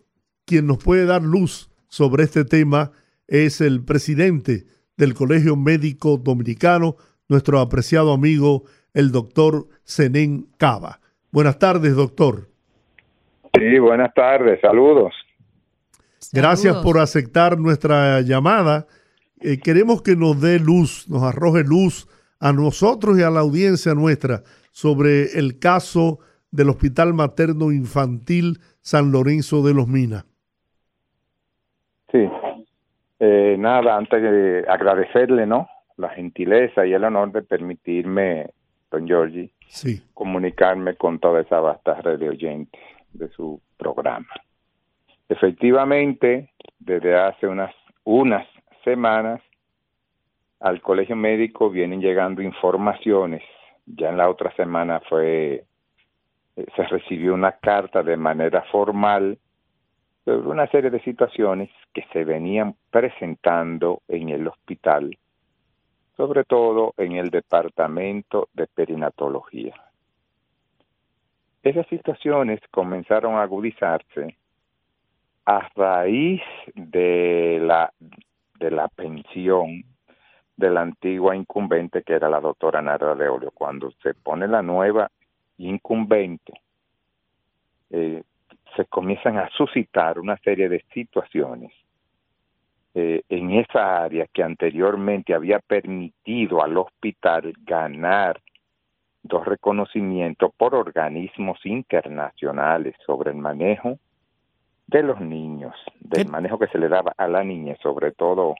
quien 0.46 0.68
nos 0.68 0.78
puede 0.84 1.06
dar 1.06 1.22
luz 1.24 1.70
sobre 1.88 2.24
este 2.24 2.44
tema 2.44 2.92
es 3.28 3.62
el 3.62 3.84
presidente 3.84 4.66
del 4.98 5.14
Colegio 5.14 5.56
Médico 5.56 6.18
Dominicano, 6.18 6.98
nuestro 7.30 7.60
apreciado 7.60 8.12
amigo, 8.12 8.64
el 8.94 9.12
doctor 9.12 9.68
Zenén 9.86 10.48
Cava. 10.58 11.00
Buenas 11.32 11.60
tardes, 11.60 11.96
doctor. 11.96 12.50
Sí, 13.58 13.80
buenas 13.80 14.14
tardes, 14.14 14.60
saludos. 14.62 15.14
Gracias 16.34 16.78
por 16.78 17.00
aceptar 17.00 17.58
nuestra 17.58 18.22
llamada 18.22 18.88
eh, 19.42 19.58
queremos 19.58 20.02
que 20.02 20.18
nos 20.18 20.42
dé 20.42 20.60
luz, 20.60 21.10
nos 21.10 21.24
arroje 21.24 21.64
luz 21.64 22.08
a 22.42 22.52
nosotros 22.52 23.18
y 23.18 23.24
a 23.24 23.30
la 23.30 23.40
audiencia 23.40 23.94
nuestra 23.94 24.42
sobre 24.72 25.40
el 25.40 25.60
caso 25.60 26.20
del 26.52 26.70
Hospital 26.70 27.14
Materno 27.14 27.72
Infantil 27.72 28.60
San 28.82 29.12
Lorenzo 29.12 29.64
de 29.64 29.74
los 29.74 29.88
Minas. 29.88 30.26
Sí. 32.12 32.30
Eh, 33.20 33.56
nada, 33.58 33.96
antes 33.96 34.22
de 34.22 34.66
agradecerle, 34.68 35.46
¿no? 35.46 35.70
La 35.98 36.10
gentileza 36.10 36.86
y 36.86 36.94
el 36.94 37.04
honor 37.04 37.32
de 37.32 37.42
permitirme, 37.42 38.50
don 38.92 39.06
Giorgi, 39.06 39.52
Sí, 39.68 40.02
comunicarme 40.14 40.96
con 40.96 41.20
toda 41.20 41.42
esa 41.42 41.60
vasta 41.60 41.94
red 42.02 42.20
de 42.20 42.30
oyentes 42.30 42.82
de 43.14 43.30
su 43.30 43.62
programa. 43.78 44.28
Efectivamente, 45.30 46.50
desde 46.80 47.16
hace 47.16 47.48
unas, 47.48 47.74
unas 48.04 48.48
semanas 48.84 49.42
al 50.60 50.82
colegio 50.82 51.16
médico 51.16 51.70
vienen 51.70 52.02
llegando 52.02 52.42
informaciones. 52.42 53.44
Ya 53.86 54.10
en 54.10 54.18
la 54.18 54.28
otra 54.28 54.52
semana 54.56 55.00
fue 55.08 55.66
eh, 56.56 56.66
se 56.76 56.84
recibió 56.84 57.36
una 57.36 57.54
carta 57.54 58.02
de 58.02 58.18
manera 58.18 58.64
formal 58.72 59.38
sobre 60.26 60.50
una 60.50 60.68
serie 60.68 60.90
de 60.90 61.00
situaciones 61.02 61.70
que 61.94 62.06
se 62.12 62.24
venían 62.24 62.76
presentando 62.90 64.02
en 64.08 64.30
el 64.30 64.48
hospital, 64.48 65.16
sobre 66.18 66.44
todo 66.44 66.96
en 66.98 67.14
el 67.14 67.30
departamento 67.30 68.50
de 68.54 68.66
perinatología. 68.66 69.76
Esas 71.62 71.86
situaciones 71.88 72.60
comenzaron 72.72 73.36
a 73.36 73.44
agudizarse 73.44 74.39
a 75.50 75.68
raíz 75.76 76.44
de 76.76 77.58
la, 77.60 77.92
de 78.60 78.70
la 78.70 78.88
pensión 78.88 79.84
de 80.56 80.70
la 80.70 80.82
antigua 80.82 81.36
incumbente 81.36 82.04
que 82.04 82.14
era 82.14 82.30
la 82.30 82.40
doctora 82.40 82.84
Nara 82.84 83.16
de 83.16 83.28
Olio. 83.28 83.50
Cuando 83.50 83.90
se 84.04 84.14
pone 84.14 84.48
la 84.48 84.62
nueva 84.62 85.10
incumbente, 85.58 86.54
eh, 87.90 88.22
se 88.76 88.86
comienzan 88.86 89.40
a 89.40 89.50
suscitar 89.50 90.20
una 90.20 90.38
serie 90.38 90.70
de 90.70 90.86
situaciones 90.94 91.72
eh, 92.94 93.24
en 93.28 93.50
esa 93.50 94.04
área 94.04 94.28
que 94.32 94.44
anteriormente 94.44 95.34
había 95.34 95.58
permitido 95.58 96.62
al 96.62 96.78
hospital 96.78 97.54
ganar 97.64 98.40
dos 99.24 99.48
reconocimientos 99.48 100.54
por 100.56 100.76
organismos 100.76 101.60
internacionales 101.66 102.94
sobre 103.04 103.32
el 103.32 103.38
manejo 103.38 103.98
de 104.90 105.04
los 105.04 105.20
niños, 105.22 105.76
del 106.00 106.26
¿Qué- 106.26 106.32
manejo 106.32 106.58
que 106.58 106.68
se 106.68 106.80
le 106.80 106.88
daba 106.90 107.14
a 107.16 107.28
la 107.28 107.44
niña, 107.44 107.76
sobre 107.84 108.12
todo 108.12 108.56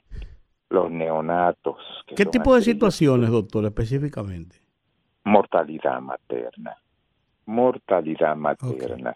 los 0.68 0.88
neonatos. 0.90 1.76
¿Qué 2.14 2.24
tipo 2.26 2.54
de 2.54 2.62
situaciones, 2.62 3.30
doctor, 3.30 3.64
específicamente? 3.64 4.56
mortalidad 5.24 6.00
materna. 6.00 6.76
Mortalidad 7.46 8.34
materna. 8.36 9.12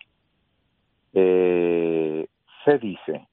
Eh, 1.12 2.26
se 2.64 2.78
dice 2.78 3.26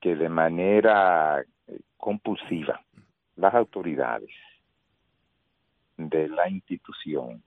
que 0.00 0.14
de 0.16 0.28
manera 0.28 1.42
compulsiva 1.96 2.80
las 3.36 3.54
autoridades 3.54 4.30
de 5.96 6.28
la 6.28 6.48
institución 6.48 7.42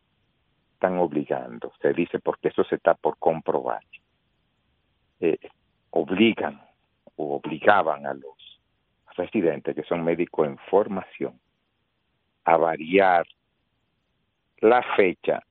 están 0.74 0.98
obligando, 0.98 1.72
se 1.82 1.94
dice 1.94 2.20
porque 2.20 2.48
eso 2.50 2.64
se 2.64 2.76
está 2.76 2.96
por 2.96 3.18
comprobar, 3.18 3.82
obligan 5.92 6.62
o 7.16 7.36
obligaban 7.36 8.06
a 8.06 8.14
los 8.14 8.36
residentes 9.16 9.76
que 9.76 9.84
son 9.84 10.04
médicos 10.04 10.48
en 10.48 10.58
formación 10.70 11.40
a 12.44 12.58
variar 12.58 13.26
la 14.60 14.84
fecha 14.96 15.44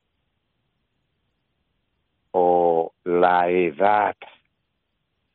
o 2.30 2.92
la 3.04 3.48
edad 3.48 4.16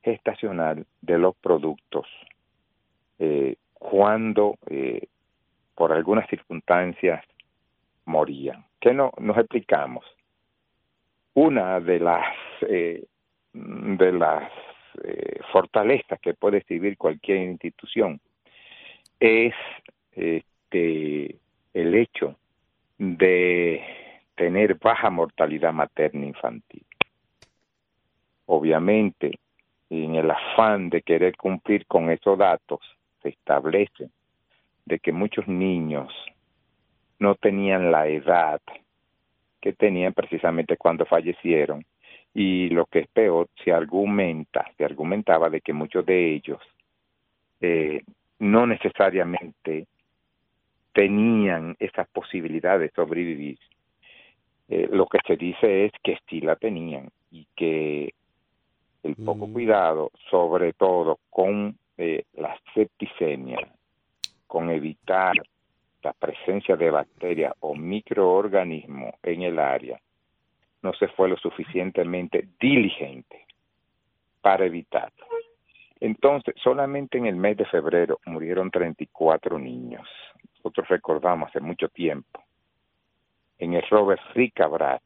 gestacional 0.04 0.86
de 1.02 1.18
los 1.18 1.36
productos 1.36 2.08
eh, 3.20 3.56
cuando 3.74 4.58
eh, 4.70 5.08
por 5.76 5.92
algunas 5.94 6.28
circunstancias 6.30 7.24
morían. 8.06 8.66
¿Qué 8.80 8.94
no, 8.94 9.12
nos 9.18 9.38
explicamos? 9.38 10.06
Una 11.34 11.80
de 11.80 12.00
las 12.00 12.36
eh, 12.62 13.06
de 13.54 14.12
las 14.12 14.52
eh, 15.04 15.39
fortalezas 15.52 16.20
que 16.20 16.34
puede 16.34 16.58
exhibir 16.58 16.97
cualquier 16.97 17.38
institución 17.50 18.20
es 19.20 19.54
este, 20.12 21.36
el 21.74 21.95
hecho 21.95 22.36
de 22.97 23.84
tener 24.36 24.76
baja 24.76 25.10
mortalidad 25.10 25.74
materna 25.74 26.26
infantil. 26.26 26.86
Obviamente, 28.45 29.39
en 29.89 30.16
el 30.16 30.30
afán 30.32 30.89
de 30.89 31.02
querer 31.02 31.36
cumplir 31.36 31.86
con 31.86 32.10
esos 32.10 32.38
datos, 32.38 32.80
se 33.22 33.30
establece 33.30 34.10
de 34.86 35.00
que 35.00 35.12
muchos 35.12 35.47
niños 35.47 36.14
no 37.20 37.36
tenían 37.36 37.91
la 37.91 38.08
edad 38.08 38.62
que 39.62 39.74
tenían 39.74 40.14
precisamente 40.14 40.78
cuando 40.78 41.06
fallecieron 41.06 41.86
y 42.34 42.69
lo 42.69 42.86
que 42.86 42.99
es 42.99 43.07
peor, 43.07 43.49
se 43.63 43.71
argumenta, 43.71 44.65
se 44.77 44.86
argumentaba 44.86 45.49
de 45.49 45.61
que 45.61 45.73
muchos 45.73 46.05
de 46.05 46.36
ellos 46.36 46.59
eh, 47.61 48.03
no 48.39 48.65
necesariamente 48.65 49.88
tenían 50.93 51.75
esas 51.80 52.07
posibilidades 52.09 52.89
de 52.89 52.95
sobrevivir. 52.95 53.59
Eh, 54.69 54.88
lo 54.91 55.07
que 55.07 55.19
se 55.25 55.36
dice 55.36 55.86
es 55.86 55.91
que 56.03 56.17
sí 56.30 56.41
la 56.41 56.55
tenían 56.55 57.09
y 57.32 57.47
que 57.55 58.13
el 59.03 59.15
poco 59.15 59.47
Mm. 59.47 59.53
cuidado, 59.53 60.11
sobre 60.30 60.73
todo 60.73 61.19
con 61.30 61.77
eh, 61.97 62.23
la 62.34 62.57
septicemia, 62.73 63.57
con 64.47 64.69
evitar 64.69 65.34
la 66.01 66.13
presencia 66.13 66.75
de 66.75 66.91
bacterias 66.91 67.53
o 67.59 67.75
microorganismos 67.75 69.15
en 69.23 69.41
el 69.41 69.59
área, 69.59 69.99
no 70.82 70.93
se 70.93 71.07
fue 71.09 71.30
lo 71.30 71.38
suficientemente 71.38 72.47
diligente 72.59 73.45
para 74.41 74.65
evitarlo. 74.65 75.25
Entonces, 75.99 76.55
solamente 76.63 77.17
en 77.17 77.25
el 77.25 77.36
mes 77.36 77.57
de 77.57 77.65
febrero 77.65 78.19
murieron 78.25 78.71
34 78.71 79.59
niños. 79.59 80.07
Nosotros 80.55 80.88
recordamos 80.88 81.49
hace 81.49 81.59
mucho 81.59 81.89
tiempo 81.89 82.43
en 83.57 83.73
el 83.73 83.84
Robert 83.89 84.21
Free 84.34 84.51
Cabral 84.51 84.99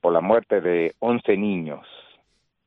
por 0.00 0.12
la 0.12 0.20
muerte 0.20 0.60
de 0.60 0.94
11 0.98 1.36
niños. 1.36 1.86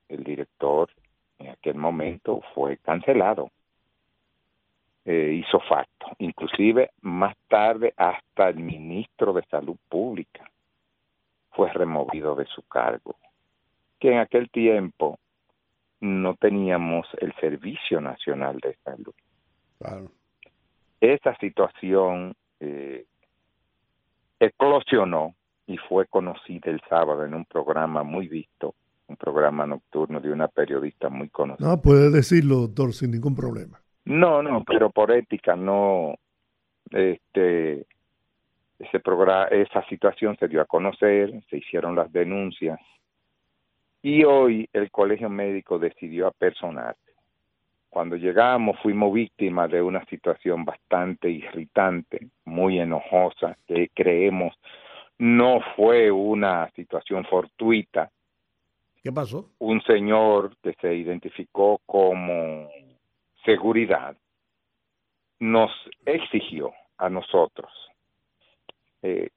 El 0.09 0.23
director 0.23 0.89
en 1.37 1.49
aquel 1.49 1.75
momento 1.75 2.41
fue 2.55 2.77
cancelado. 2.77 3.51
Eh, 5.05 5.43
hizo 5.45 5.59
facto. 5.59 6.07
Inclusive 6.17 6.91
más 7.01 7.35
tarde 7.47 7.93
hasta 7.95 8.49
el 8.49 8.57
ministro 8.57 9.33
de 9.33 9.43
Salud 9.43 9.77
Pública 9.89 10.49
fue 11.55 11.71
removido 11.71 12.35
de 12.35 12.45
su 12.45 12.61
cargo. 12.63 13.15
Que 13.99 14.11
en 14.11 14.19
aquel 14.19 14.49
tiempo 14.49 15.19
no 16.01 16.35
teníamos 16.35 17.07
el 17.19 17.33
Servicio 17.35 18.01
Nacional 18.01 18.59
de 18.59 18.75
Salud. 18.83 19.13
Claro. 19.79 20.11
Esa 20.99 21.35
situación 21.37 22.35
eh, 22.59 23.05
eclosionó 24.39 25.35
y 25.65 25.77
fue 25.77 26.05
conocida 26.07 26.71
el 26.71 26.81
sábado 26.89 27.25
en 27.25 27.33
un 27.33 27.45
programa 27.45 28.03
muy 28.03 28.27
visto, 28.27 28.75
un 29.07 29.15
programa 29.15 29.65
nocturno 29.65 30.19
de 30.19 30.31
una 30.31 30.47
periodista 30.47 31.09
muy 31.09 31.29
conocida. 31.29 31.67
No, 31.67 31.81
puede 31.81 32.09
decirlo, 32.09 32.55
doctor, 32.67 32.93
sin 32.93 33.11
ningún 33.11 33.35
problema. 33.35 33.79
No, 34.05 34.43
no, 34.43 34.63
pero 34.65 34.89
por 34.89 35.11
ética 35.11 35.55
no, 35.55 36.15
este, 36.91 37.85
ese 38.83 38.99
programa, 38.99 39.45
esa 39.45 39.85
situación 39.87 40.37
se 40.37 40.47
dio 40.47 40.61
a 40.61 40.65
conocer, 40.65 41.33
se 41.49 41.57
hicieron 41.57 41.95
las 41.95 42.11
denuncias 42.11 42.79
y 44.01 44.23
hoy 44.25 44.69
el 44.73 44.91
colegio 44.91 45.29
médico 45.29 45.79
decidió 45.79 46.27
apersonarse. 46.27 46.99
Cuando 47.89 48.15
llegamos 48.17 48.77
fuimos 48.81 49.13
víctimas 49.13 49.71
de 49.71 49.81
una 49.81 50.03
situación 50.05 50.65
bastante 50.65 51.29
irritante, 51.29 52.27
muy 52.43 52.79
enojosa, 52.79 53.57
que 53.65 53.89
creemos 53.93 54.53
no 55.19 55.61
fue 55.75 56.11
una 56.11 56.69
situación 56.71 57.23
fortuita. 57.25 58.11
¿Qué 59.01 59.11
pasó? 59.11 59.49
Un 59.59 59.81
señor 59.83 60.57
que 60.61 60.73
se 60.81 60.93
identificó 60.93 61.79
como 61.85 62.69
seguridad 63.45 64.17
nos 65.39 65.71
exigió 66.05 66.73
a 66.97 67.09
nosotros 67.09 67.71
eh, 69.03 69.29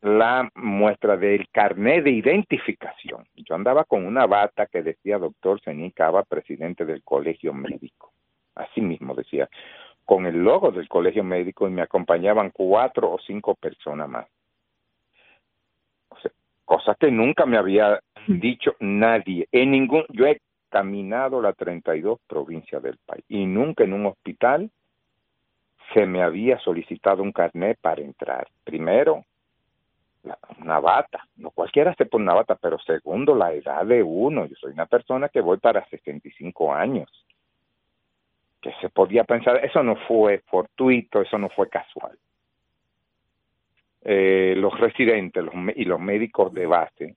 la 0.00 0.50
muestra 0.54 1.16
del 1.16 1.48
carnet 1.50 2.04
de 2.04 2.10
identificación. 2.10 3.24
Yo 3.36 3.54
andaba 3.54 3.84
con 3.84 4.04
una 4.04 4.26
bata 4.26 4.66
que 4.66 4.82
decía 4.82 5.18
doctor 5.18 5.60
Cava, 5.94 6.24
presidente 6.24 6.84
del 6.84 7.02
colegio 7.02 7.52
médico. 7.52 8.12
así 8.54 8.80
mismo 8.80 9.14
decía, 9.14 9.48
con 10.04 10.26
el 10.26 10.42
logo 10.42 10.72
del 10.72 10.88
colegio 10.88 11.22
médico 11.22 11.68
y 11.68 11.70
me 11.70 11.82
acompañaban 11.82 12.50
cuatro 12.50 13.12
o 13.12 13.18
cinco 13.20 13.54
personas 13.54 14.08
más. 14.08 14.26
O 16.08 16.18
sea, 16.18 16.32
cosa 16.64 16.96
que 16.98 17.10
nunca 17.10 17.46
me 17.46 17.56
había 17.56 18.00
dicho 18.26 18.74
nadie. 18.80 19.48
En 19.52 19.70
ningún, 19.70 20.04
yo 20.10 20.26
he 20.26 20.40
caminado 20.68 21.40
las 21.40 21.56
32 21.56 22.18
provincias 22.26 22.82
del 22.82 22.98
país 23.06 23.24
y 23.28 23.46
nunca 23.46 23.84
en 23.84 23.92
un 23.92 24.06
hospital 24.06 24.70
se 25.92 26.06
me 26.06 26.22
había 26.22 26.58
solicitado 26.58 27.22
un 27.22 27.32
carnet 27.32 27.78
para 27.80 28.02
entrar. 28.02 28.48
Primero, 28.64 29.24
una 30.58 30.80
bata. 30.80 31.26
No 31.36 31.50
cualquiera 31.50 31.94
se 31.94 32.06
pone 32.06 32.24
una 32.24 32.34
bata, 32.34 32.54
pero 32.54 32.78
segundo, 32.78 33.34
la 33.34 33.52
edad 33.52 33.84
de 33.84 34.02
uno. 34.02 34.46
Yo 34.46 34.54
soy 34.56 34.72
una 34.72 34.86
persona 34.86 35.28
que 35.28 35.40
voy 35.40 35.58
para 35.58 35.86
65 35.88 36.74
años. 36.74 37.10
Que 38.60 38.72
se 38.80 38.88
podía 38.88 39.24
pensar, 39.24 39.64
eso 39.64 39.82
no 39.82 39.96
fue 40.06 40.38
fortuito, 40.46 41.20
eso 41.20 41.36
no 41.38 41.48
fue 41.48 41.68
casual. 41.68 42.16
Eh, 44.04 44.54
los 44.56 44.78
residentes 44.78 45.44
los, 45.44 45.54
y 45.76 45.84
los 45.84 46.00
médicos 46.00 46.52
de 46.52 46.66
base, 46.66 47.16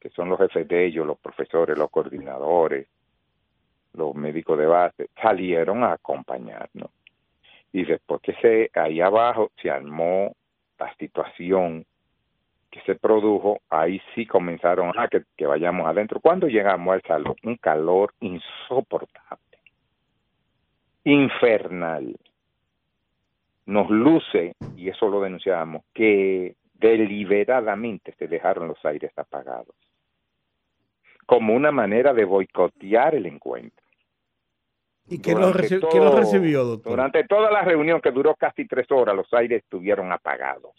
que 0.00 0.10
son 0.10 0.28
los 0.28 0.38
jefes 0.38 0.68
de 0.68 0.86
ellos, 0.86 1.06
los 1.06 1.18
profesores, 1.18 1.76
los 1.76 1.90
coordinadores, 1.90 2.88
los 3.94 4.14
médicos 4.14 4.58
de 4.58 4.66
base, 4.66 5.08
salieron 5.20 5.84
a 5.84 5.92
acompañarnos. 5.92 6.90
Y 7.72 7.84
después 7.84 8.20
que 8.20 8.34
se 8.34 8.70
ahí 8.74 9.00
abajo 9.00 9.50
se 9.60 9.70
armó 9.70 10.34
la 10.78 10.94
situación 10.96 11.84
que 12.70 12.80
se 12.82 12.94
produjo, 12.94 13.60
ahí 13.68 14.00
sí 14.14 14.26
comenzaron 14.26 14.92
a 14.96 15.06
que, 15.06 15.22
que 15.36 15.46
vayamos 15.46 15.86
adentro. 15.86 16.20
Cuando 16.20 16.48
llegamos 16.48 16.94
al 16.94 17.02
salón, 17.02 17.36
un 17.42 17.56
calor 17.56 18.14
insoportable, 18.20 19.58
infernal. 21.04 22.16
Nos 23.66 23.90
luce, 23.90 24.54
y 24.76 24.88
eso 24.88 25.08
lo 25.08 25.20
denunciamos, 25.20 25.84
que 25.92 26.56
deliberadamente 26.74 28.12
se 28.18 28.26
dejaron 28.26 28.68
los 28.68 28.84
aires 28.84 29.12
apagados, 29.16 29.76
como 31.26 31.54
una 31.54 31.70
manera 31.70 32.12
de 32.12 32.24
boicotear 32.24 33.14
el 33.14 33.26
encuentro. 33.26 33.81
¿Y 35.08 35.20
quién 35.20 35.40
lo, 35.40 35.52
reci- 35.52 35.88
quién 35.90 36.04
recibió, 36.16 36.64
doctor? 36.64 36.92
Durante 36.92 37.24
toda 37.24 37.50
la 37.50 37.62
reunión 37.62 38.00
que 38.00 38.10
duró 38.10 38.34
casi 38.34 38.66
tres 38.66 38.90
horas, 38.90 39.14
los 39.14 39.32
aires 39.34 39.62
estuvieron 39.62 40.10
apagados, 40.12 40.72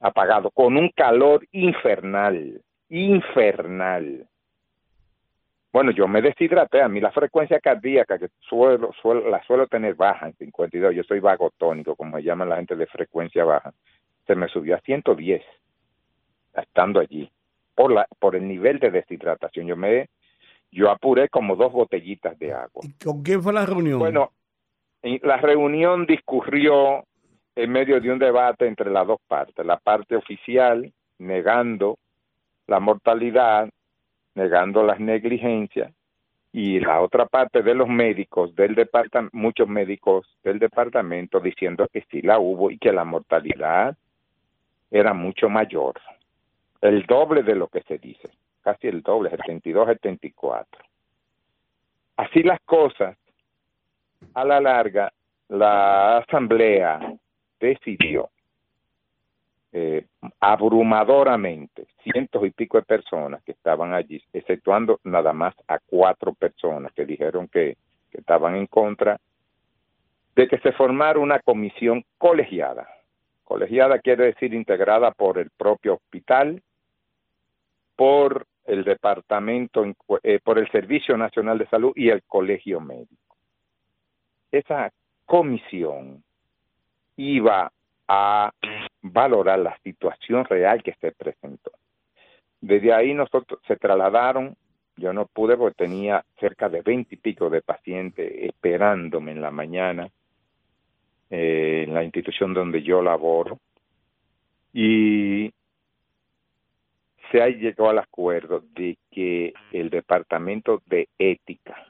apagados, 0.00 0.52
con 0.54 0.76
un 0.76 0.88
calor 0.90 1.46
infernal, 1.52 2.60
infernal. 2.88 4.26
Bueno, 5.72 5.90
yo 5.90 6.08
me 6.08 6.22
deshidraté, 6.22 6.80
a 6.80 6.88
mí 6.88 7.00
la 7.00 7.12
frecuencia 7.12 7.60
cardíaca 7.60 8.18
que 8.18 8.28
suelo, 8.40 8.90
suelo- 9.02 9.28
la 9.28 9.42
suelo 9.44 9.66
tener 9.66 9.94
baja 9.94 10.26
en 10.26 10.34
52, 10.36 10.94
yo 10.94 11.02
soy 11.04 11.20
vagotónico, 11.20 11.94
como 11.94 12.16
se 12.16 12.22
llama 12.24 12.44
la 12.46 12.56
gente 12.56 12.74
de 12.74 12.86
frecuencia 12.86 13.44
baja, 13.44 13.72
se 14.26 14.34
me 14.34 14.48
subió 14.48 14.76
a 14.76 14.80
110, 14.80 15.42
estando 16.54 17.00
allí, 17.00 17.30
por, 17.74 17.92
la, 17.92 18.06
por 18.18 18.34
el 18.34 18.48
nivel 18.48 18.78
de 18.80 18.90
deshidratación. 18.90 19.66
Yo 19.66 19.76
me 19.76 20.08
yo 20.70 20.90
apuré 20.90 21.28
como 21.28 21.56
dos 21.56 21.72
botellitas 21.72 22.38
de 22.38 22.52
agua. 22.52 22.82
¿Y 22.82 22.92
con 23.02 23.22
quién 23.22 23.42
fue 23.42 23.52
la 23.52 23.66
reunión? 23.66 23.98
Bueno, 23.98 24.32
la 25.02 25.36
reunión 25.36 26.06
discurrió 26.06 27.04
en 27.54 27.70
medio 27.70 28.00
de 28.00 28.12
un 28.12 28.18
debate 28.18 28.66
entre 28.66 28.90
las 28.90 29.06
dos 29.06 29.20
partes. 29.26 29.64
La 29.64 29.78
parte 29.78 30.16
oficial 30.16 30.92
negando 31.18 31.98
la 32.66 32.80
mortalidad, 32.80 33.68
negando 34.34 34.82
las 34.84 35.00
negligencias, 35.00 35.92
y 36.52 36.80
la 36.80 37.00
otra 37.00 37.26
parte 37.26 37.62
de 37.62 37.74
los 37.74 37.88
médicos 37.88 38.54
del 38.54 38.74
departamento, 38.74 39.36
muchos 39.36 39.68
médicos 39.68 40.26
del 40.42 40.58
departamento 40.58 41.40
diciendo 41.40 41.86
que 41.92 42.04
sí 42.10 42.22
la 42.22 42.38
hubo 42.38 42.70
y 42.70 42.78
que 42.78 42.92
la 42.92 43.04
mortalidad 43.04 43.96
era 44.90 45.12
mucho 45.12 45.48
mayor, 45.48 46.00
el 46.80 47.04
doble 47.04 47.42
de 47.42 47.54
lo 47.54 47.68
que 47.68 47.82
se 47.82 47.98
dice, 47.98 48.30
casi 48.68 48.86
el 48.86 49.00
doble, 49.00 49.30
72, 49.30 49.86
74. 49.86 50.84
Así 52.18 52.42
las 52.42 52.60
cosas, 52.66 53.16
a 54.34 54.44
la 54.44 54.60
larga, 54.60 55.10
la 55.48 56.18
asamblea 56.18 57.00
decidió 57.58 58.28
eh, 59.72 60.04
abrumadoramente, 60.40 61.86
cientos 62.02 62.44
y 62.44 62.50
pico 62.50 62.76
de 62.76 62.84
personas 62.84 63.42
que 63.42 63.52
estaban 63.52 63.94
allí, 63.94 64.22
exceptuando 64.34 65.00
nada 65.04 65.32
más 65.32 65.54
a 65.66 65.78
cuatro 65.78 66.34
personas 66.34 66.92
que 66.92 67.06
dijeron 67.06 67.48
que 67.48 67.78
estaban 68.12 68.54
en 68.54 68.66
contra, 68.66 69.18
de 70.36 70.46
que 70.46 70.58
se 70.58 70.72
formara 70.72 71.18
una 71.18 71.38
comisión 71.38 72.04
colegiada. 72.18 72.86
Colegiada 73.44 73.98
quiere 74.00 74.26
decir 74.26 74.52
integrada 74.52 75.10
por 75.12 75.38
el 75.38 75.48
propio 75.56 75.94
hospital, 75.94 76.62
por 77.96 78.46
el 78.68 78.84
departamento, 78.84 79.84
eh, 80.22 80.38
por 80.42 80.58
el 80.58 80.70
Servicio 80.70 81.16
Nacional 81.16 81.58
de 81.58 81.66
Salud 81.68 81.92
y 81.96 82.10
el 82.10 82.22
Colegio 82.22 82.80
Médico. 82.80 83.36
Esa 84.52 84.92
comisión 85.24 86.22
iba 87.16 87.72
a 88.06 88.52
valorar 89.02 89.58
la 89.58 89.76
situación 89.78 90.44
real 90.44 90.82
que 90.82 90.94
se 91.00 91.12
presentó. 91.12 91.72
Desde 92.60 92.92
ahí 92.92 93.14
nosotros 93.14 93.60
se 93.66 93.76
trasladaron, 93.76 94.56
yo 94.96 95.12
no 95.12 95.26
pude 95.26 95.56
porque 95.56 95.84
tenía 95.84 96.24
cerca 96.38 96.68
de 96.68 96.82
veinte 96.82 97.14
y 97.14 97.18
pico 97.18 97.50
de 97.50 97.62
pacientes 97.62 98.30
esperándome 98.42 99.32
en 99.32 99.40
la 99.40 99.50
mañana 99.50 100.08
eh, 101.30 101.84
en 101.86 101.94
la 101.94 102.02
institución 102.02 102.54
donde 102.54 102.82
yo 102.82 103.02
laboro 103.02 103.58
y 104.72 105.52
se 107.30 107.42
ha 107.42 107.48
llegado 107.48 107.90
al 107.90 107.98
acuerdo 107.98 108.62
de 108.74 108.96
que 109.10 109.52
el 109.72 109.90
departamento 109.90 110.82
de 110.86 111.08
ética 111.18 111.86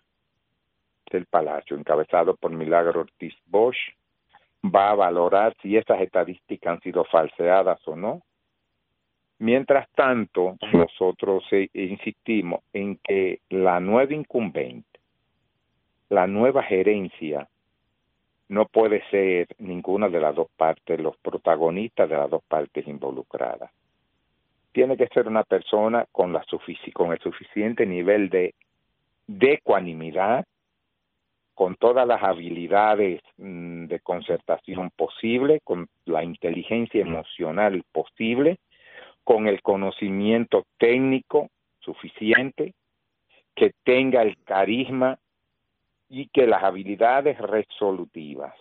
del 1.10 1.26
Palacio, 1.26 1.76
encabezado 1.76 2.36
por 2.36 2.50
Milagro 2.50 3.00
Ortiz 3.00 3.34
Bosch, 3.46 3.78
va 4.64 4.90
a 4.90 4.94
valorar 4.94 5.54
si 5.62 5.76
esas 5.76 6.00
estadísticas 6.00 6.74
han 6.74 6.80
sido 6.80 7.04
falseadas 7.04 7.80
o 7.86 7.96
no. 7.96 8.22
Mientras 9.38 9.88
tanto, 9.90 10.56
nosotros 10.72 11.44
eh, 11.52 11.68
insistimos 11.72 12.60
en 12.72 12.96
que 12.96 13.40
la 13.50 13.78
nueva 13.78 14.12
incumbente, 14.12 14.98
la 16.08 16.26
nueva 16.26 16.64
gerencia, 16.64 17.48
no 18.48 18.66
puede 18.66 19.02
ser 19.10 19.46
ninguna 19.58 20.08
de 20.08 20.20
las 20.20 20.34
dos 20.34 20.48
partes, 20.56 20.98
los 20.98 21.16
protagonistas 21.18 22.08
de 22.08 22.16
las 22.16 22.30
dos 22.30 22.42
partes 22.48 22.86
involucradas. 22.88 23.70
Tiene 24.78 24.96
que 24.96 25.08
ser 25.08 25.26
una 25.26 25.42
persona 25.42 26.06
con, 26.12 26.32
la 26.32 26.44
sufici- 26.44 26.92
con 26.92 27.10
el 27.10 27.18
suficiente 27.18 27.84
nivel 27.84 28.30
de, 28.30 28.54
de 29.26 29.54
ecuanimidad, 29.54 30.44
con 31.52 31.74
todas 31.74 32.06
las 32.06 32.22
habilidades 32.22 33.20
mm, 33.38 33.86
de 33.86 33.98
concertación 33.98 34.90
posible, 34.94 35.58
con 35.64 35.88
la 36.04 36.22
inteligencia 36.22 37.00
emocional 37.00 37.82
posible, 37.90 38.60
con 39.24 39.48
el 39.48 39.62
conocimiento 39.62 40.64
técnico 40.78 41.48
suficiente, 41.80 42.72
que 43.56 43.72
tenga 43.82 44.22
el 44.22 44.40
carisma 44.44 45.18
y 46.08 46.28
que 46.28 46.46
las 46.46 46.62
habilidades 46.62 47.36
resolutivas 47.38 48.54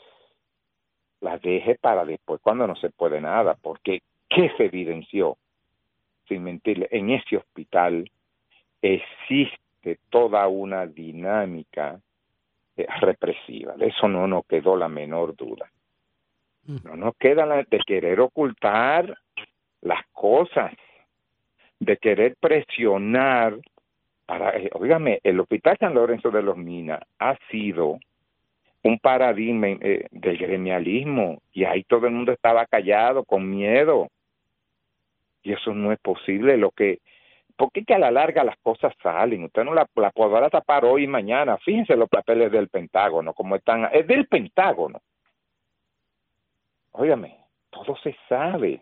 las 1.22 1.40
deje 1.44 1.76
para 1.76 2.06
después 2.06 2.42
cuando 2.42 2.66
no 2.66 2.76
se 2.76 2.90
puede 2.90 3.22
nada, 3.22 3.56
porque 3.62 4.02
¿qué 4.28 4.52
se 4.58 4.66
evidenció? 4.66 5.38
Sin 6.28 6.44
mentirle, 6.44 6.88
en 6.92 7.10
ese 7.12 7.38
hospital 7.38 8.10
existe 8.82 10.00
toda 10.10 10.48
una 10.48 10.86
dinámica 10.86 12.00
eh, 12.76 12.86
represiva, 13.00 13.76
de 13.76 13.88
eso 13.88 14.08
no 14.08 14.28
nos 14.28 14.46
quedó 14.46 14.76
la 14.76 14.88
menor 14.88 15.36
duda. 15.36 15.70
No 16.84 16.98
nos 16.98 17.16
queda 17.16 17.46
la 17.46 17.64
de 17.64 17.80
querer 17.88 18.20
ocultar 18.20 19.18
las 19.82 20.06
cosas, 20.12 20.74
de 21.80 21.96
querer 21.96 22.36
presionar 22.38 23.58
para, 24.28 24.58
eh, 24.58 24.70
óigame, 24.74 25.22
el 25.24 25.40
Hospital 25.40 25.78
San 25.80 25.96
Lorenzo 25.96 26.30
de 26.30 26.42
los 26.42 26.58
Minas 26.58 27.00
ha 27.18 27.38
sido 27.50 27.98
un 28.84 29.00
paradigma 29.00 29.68
eh, 29.70 30.08
del 30.12 30.38
gremialismo 30.38 31.42
y 31.54 31.64
ahí 31.64 31.84
todo 31.84 32.08
el 32.08 32.14
mundo 32.14 32.34
estaba 32.34 32.66
callado, 32.66 33.24
con 33.24 33.50
miedo. 33.50 34.10
Y 35.48 35.54
eso 35.54 35.74
no 35.74 35.94
es 35.94 36.00
posible. 36.00 36.58
Lo 36.58 36.72
que, 36.72 37.00
porque 37.56 37.86
que 37.86 37.94
a 37.94 38.00
la 38.00 38.12
larga 38.12 38.44
las 38.44 38.58
cosas 38.58 38.94
salen. 39.02 39.46
Usted 39.46 39.64
no 39.64 39.74
la, 39.74 39.86
podrá 39.86 40.50
tapar 40.50 40.84
hoy 40.84 41.06
y 41.06 41.08
mañana. 41.08 41.58
Fíjense 41.60 41.96
los 41.96 42.10
papeles 42.10 42.52
del 42.52 42.68
Pentágono, 42.68 43.34
como 43.34 43.56
están. 43.56 43.88
Es 43.94 44.06
del 44.08 44.28
Pentágono. 44.28 45.00
Óigame, 46.92 47.38
todo 47.70 47.96
se 48.04 48.14
sabe. 48.28 48.82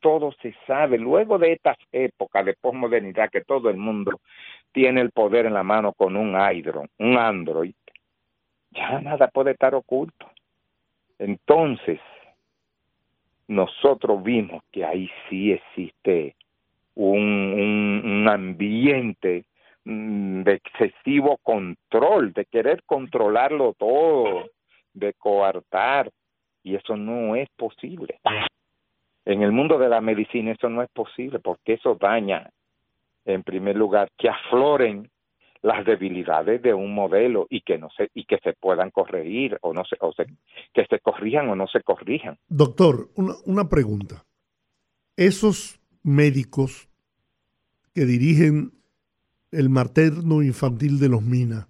Todo 0.00 0.32
se 0.42 0.54
sabe. 0.66 0.98
Luego 0.98 1.38
de 1.38 1.52
estas 1.52 1.78
épocas 1.90 2.44
de 2.44 2.52
posmodernidad 2.60 3.30
que 3.30 3.40
todo 3.40 3.70
el 3.70 3.78
mundo 3.78 4.20
tiene 4.72 5.00
el 5.00 5.12
poder 5.12 5.46
en 5.46 5.54
la 5.54 5.62
mano 5.62 5.94
con 5.94 6.14
un 6.14 6.36
Hydro, 6.38 6.84
un 6.98 7.16
Android, 7.16 7.74
ya 8.70 9.00
nada 9.00 9.28
puede 9.28 9.52
estar 9.52 9.74
oculto. 9.74 10.28
Entonces, 11.18 11.98
nosotros 13.48 14.22
vimos 14.22 14.62
que 14.72 14.84
ahí 14.84 15.10
sí 15.28 15.52
existe 15.52 16.34
un, 16.94 18.02
un, 18.04 18.28
ambiente 18.28 19.44
mm, 19.84 20.42
de 20.42 20.54
excesivo 20.54 21.38
control, 21.42 22.32
de 22.32 22.46
querer 22.46 22.82
controlarlo 22.84 23.74
todo, 23.78 24.46
de 24.94 25.12
coartar, 25.14 26.10
y 26.62 26.74
eso 26.74 26.96
no 26.96 27.36
es 27.36 27.48
posible. 27.50 28.18
En 29.24 29.42
el 29.42 29.52
mundo 29.52 29.78
de 29.78 29.88
la 29.88 30.00
medicina 30.00 30.52
eso 30.52 30.68
no 30.68 30.82
es 30.82 30.90
posible 30.90 31.38
porque 31.38 31.74
eso 31.74 31.94
daña, 31.94 32.50
en 33.24 33.42
primer 33.42 33.76
lugar, 33.76 34.08
que 34.16 34.28
afloren 34.28 35.08
las 35.66 35.84
debilidades 35.84 36.62
de 36.62 36.72
un 36.74 36.94
modelo 36.94 37.48
y 37.50 37.62
que 37.62 37.76
no 37.76 37.88
se 37.96 38.08
y 38.14 38.24
que 38.24 38.38
se 38.38 38.52
puedan 38.52 38.92
corregir 38.92 39.58
o 39.62 39.72
no 39.72 39.84
se, 39.84 39.96
o 40.00 40.12
se 40.12 40.26
que 40.72 40.86
se 40.88 41.00
corrijan 41.00 41.48
o 41.48 41.56
no 41.56 41.66
se 41.66 41.82
corrijan. 41.82 42.38
Doctor, 42.46 43.08
una, 43.16 43.34
una 43.46 43.68
pregunta. 43.68 44.24
Esos 45.16 45.80
médicos 46.04 46.88
que 47.92 48.04
dirigen 48.04 48.74
el 49.50 49.68
materno 49.68 50.40
infantil 50.40 51.00
de 51.00 51.08
los 51.08 51.22
Minas 51.22 51.66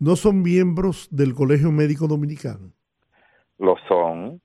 no 0.00 0.16
son 0.16 0.42
miembros 0.42 1.06
del 1.12 1.32
Colegio 1.32 1.70
Médico 1.70 2.08
Dominicano 2.08 2.72
Lo 3.58 3.76
son, 3.86 4.40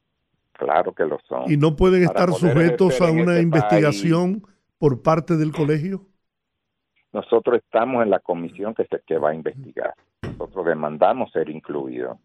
claro 0.54 0.94
que 0.94 1.06
lo 1.06 1.18
son. 1.28 1.52
y 1.52 1.58
no 1.58 1.76
pueden 1.76 2.06
Para 2.06 2.32
estar 2.32 2.40
sujetos 2.40 3.02
a 3.02 3.10
una 3.10 3.34
este 3.34 3.42
investigación 3.42 4.44
por 4.78 5.02
parte 5.02 5.36
del 5.36 5.52
colegio. 5.52 6.06
Nosotros 7.12 7.58
estamos 7.58 8.04
en 8.04 8.12
la 8.12 8.20
comisión 8.20 8.76
que 8.76 8.86
se 8.86 9.02
que 9.06 9.18
va 9.18 9.30
a 9.30 9.36
investigar. 9.36 9.94
Nosotros 10.22 10.66
demandamos 10.66 11.32
ser 11.32 11.50
incluidos. 11.50 12.18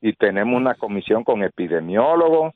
Y 0.00 0.14
tenemos 0.14 0.56
una 0.56 0.74
comisión 0.74 1.24
con 1.24 1.42
epidemiólogos, 1.42 2.54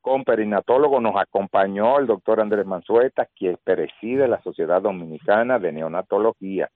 con 0.00 0.24
perinatólogos. 0.24 1.02
Nos 1.02 1.16
acompañó 1.16 1.98
el 1.98 2.06
doctor 2.06 2.40
Andrés 2.40 2.66
Manzueta, 2.66 3.26
quien 3.36 3.58
preside 3.62 4.28
la 4.28 4.40
Sociedad 4.42 4.80
Dominicana 4.80 5.58
de 5.58 5.72
Neonatología. 5.72 6.70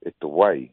Estuvo 0.00 0.46
ahí. 0.46 0.70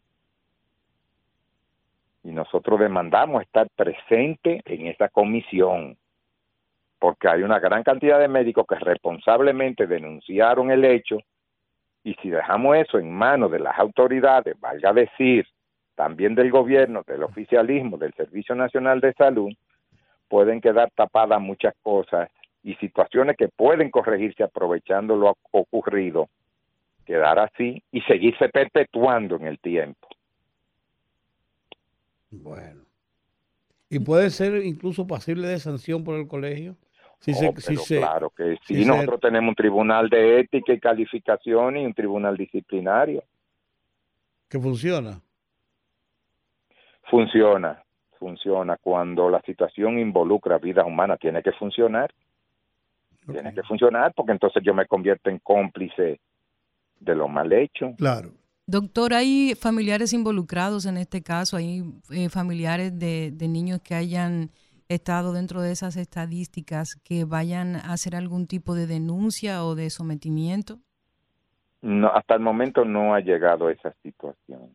Y 2.24 2.32
nosotros 2.32 2.80
demandamos 2.80 3.42
estar 3.42 3.68
presente 3.76 4.62
en 4.66 4.88
esa 4.88 5.10
comisión, 5.10 5.98
porque 7.00 7.28
hay 7.28 7.44
una 7.44 7.60
gran 7.60 7.84
cantidad 7.84 8.18
de 8.18 8.30
médicos 8.30 8.66
que 8.68 8.76
responsablemente 8.76 9.88
denunciaron 9.88 10.72
el 10.72 10.86
hecho 10.86 11.18
y 12.04 12.14
si 12.16 12.30
dejamos 12.30 12.78
eso 12.78 13.00
en 13.00 13.12
manos 13.12 13.52
de 13.52 13.60
las 13.60 13.78
autoridades, 13.80 14.60
valga 14.60 14.94
decir, 14.94 15.48
también 15.96 16.36
del 16.36 16.52
gobierno, 16.52 17.04
del 17.08 17.24
oficialismo, 17.24 17.98
del 17.98 18.14
Servicio 18.14 18.56
Nacional 18.56 19.00
de 19.00 19.14
Salud, 19.14 19.52
pueden 20.28 20.60
quedar 20.60 20.92
tapadas 20.96 21.40
muchas 21.40 21.74
cosas 21.82 22.30
y 22.64 22.76
situaciones 22.76 23.38
que 23.38 23.48
pueden 23.50 23.92
corregirse 23.92 24.44
aprovechando 24.44 25.16
lo 25.16 25.38
ocurrido, 25.52 26.30
quedar 27.06 27.40
así 27.40 27.84
y 27.92 28.02
seguirse 28.02 28.50
perpetuando 28.50 29.36
en 29.36 29.48
el 29.48 29.60
tiempo. 29.60 30.08
Bueno. 32.32 32.82
¿Y 33.90 34.00
puede 34.00 34.32
ser 34.32 34.66
incluso 34.66 35.06
pasible 35.06 35.48
de 35.48 35.60
sanción 35.60 36.04
por 36.04 36.16
el 36.16 36.28
colegio? 36.28 36.76
Si 37.24 37.32
Oh, 37.32 37.36
se, 37.36 37.48
pero 37.54 37.62
si 37.62 37.78
se- 37.78 37.98
claro 38.00 38.30
que 38.32 38.58
sí, 38.68 38.76
si 38.76 38.84
se- 38.84 38.86
nosotros 38.90 39.22
tenemos 39.22 39.50
un 39.50 39.56
tribunal 39.56 40.10
de 40.10 40.42
ética 40.42 40.74
y 40.74 40.80
calificación 40.80 41.78
y 41.78 41.86
un 41.86 41.94
tribunal 41.94 42.36
disciplinario. 42.38 43.24
que 44.50 44.60
funciona. 44.60 45.20
Funciona, 47.10 47.84
funciona. 48.20 48.78
Cuando 48.78 49.30
la 49.30 49.42
situación 49.42 50.00
involucra 50.00 50.58
vidas 50.58 50.86
humanas, 50.86 51.20
tiene 51.20 51.42
que 51.44 51.52
funcionar. 51.54 52.14
Tiene 53.26 53.50
Ok. 53.50 53.56
que 53.56 53.64
funcionar 53.64 54.14
porque 54.16 54.32
entonces 54.34 54.62
yo 54.64 54.74
me 54.74 54.86
convierto 54.86 55.30
en 55.30 55.40
cómplice 55.40 56.20
de 57.00 57.16
lo 57.16 57.28
mal 57.28 57.52
hecho. 57.54 57.94
Claro. 57.98 58.32
Doctor, 58.66 59.14
¿hay 59.14 59.56
familiares 59.56 60.14
involucrados 60.14 60.86
en 60.86 60.98
este 60.98 61.22
caso? 61.22 61.58
¿Hay 61.58 61.84
eh, 62.12 62.30
familiares 62.30 62.98
de, 62.98 63.32
de 63.34 63.48
niños 63.48 63.82
que 63.82 63.96
hayan 63.96 64.52
estado 64.94 65.34
dentro 65.34 65.62
de 65.62 65.72
esas 65.72 65.96
estadísticas 65.98 66.96
que 67.04 67.26
vayan 67.26 67.76
a 67.76 67.94
hacer 67.94 68.16
algún 68.16 68.48
tipo 68.48 68.76
de 68.76 68.88
denuncia 68.88 69.64
o 69.66 69.76
de 69.76 69.90
sometimiento? 69.90 70.80
No, 71.82 72.08
hasta 72.14 72.36
el 72.36 72.40
momento 72.40 72.86
no 72.86 73.14
ha 73.14 73.20
llegado 73.20 73.70
esa 73.70 73.94
situación. 74.04 74.70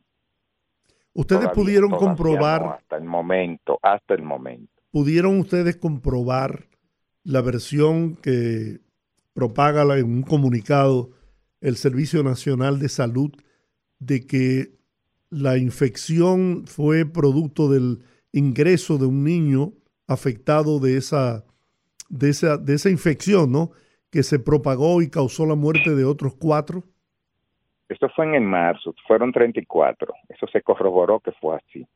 Ustedes 1.14 1.40
Todavía- 1.42 1.52
pudieron 1.62 1.90
todavía 1.90 2.08
comprobar, 2.08 2.62
no, 2.62 2.72
hasta 2.72 2.96
el 2.96 3.04
momento, 3.04 3.78
hasta 3.82 4.14
el 4.14 4.22
momento. 4.22 4.72
pudieron 4.90 5.38
ustedes 5.40 5.76
comprobar 5.76 6.66
la 7.24 7.40
versión 7.40 8.16
que 8.16 8.80
propaga 9.32 9.84
la- 9.84 9.98
en 9.98 10.06
un 10.06 10.22
comunicado 10.22 11.10
el 11.60 11.76
Servicio 11.76 12.22
Nacional 12.22 12.78
de 12.78 12.88
Salud 12.88 13.32
de 13.98 14.26
que 14.26 14.78
la 15.30 15.56
infección 15.58 16.64
fue 16.66 17.04
producto 17.04 17.68
del 17.68 18.02
ingreso 18.32 18.96
de 18.98 19.06
un 19.06 19.24
niño 19.24 19.72
afectado 20.08 20.80
de 20.80 20.96
esa, 20.96 21.44
de 22.08 22.30
esa, 22.30 22.56
de 22.56 22.74
esa 22.74 22.90
infección, 22.90 23.52
¿no? 23.52 23.70
Que 24.10 24.22
se 24.22 24.38
propagó 24.38 25.02
y 25.02 25.10
causó 25.10 25.46
la 25.46 25.54
muerte 25.54 25.94
de 25.94 26.04
otros 26.04 26.34
cuatro. 26.34 26.82
Esto 27.88 28.08
fue 28.10 28.26
en 28.26 28.34
el 28.34 28.42
marzo, 28.42 28.94
fueron 29.06 29.32
34. 29.32 30.12
Eso 30.28 30.46
se 30.48 30.62
corroboró 30.62 31.20
que 31.20 31.32
fue 31.32 31.56
así. 31.56 31.86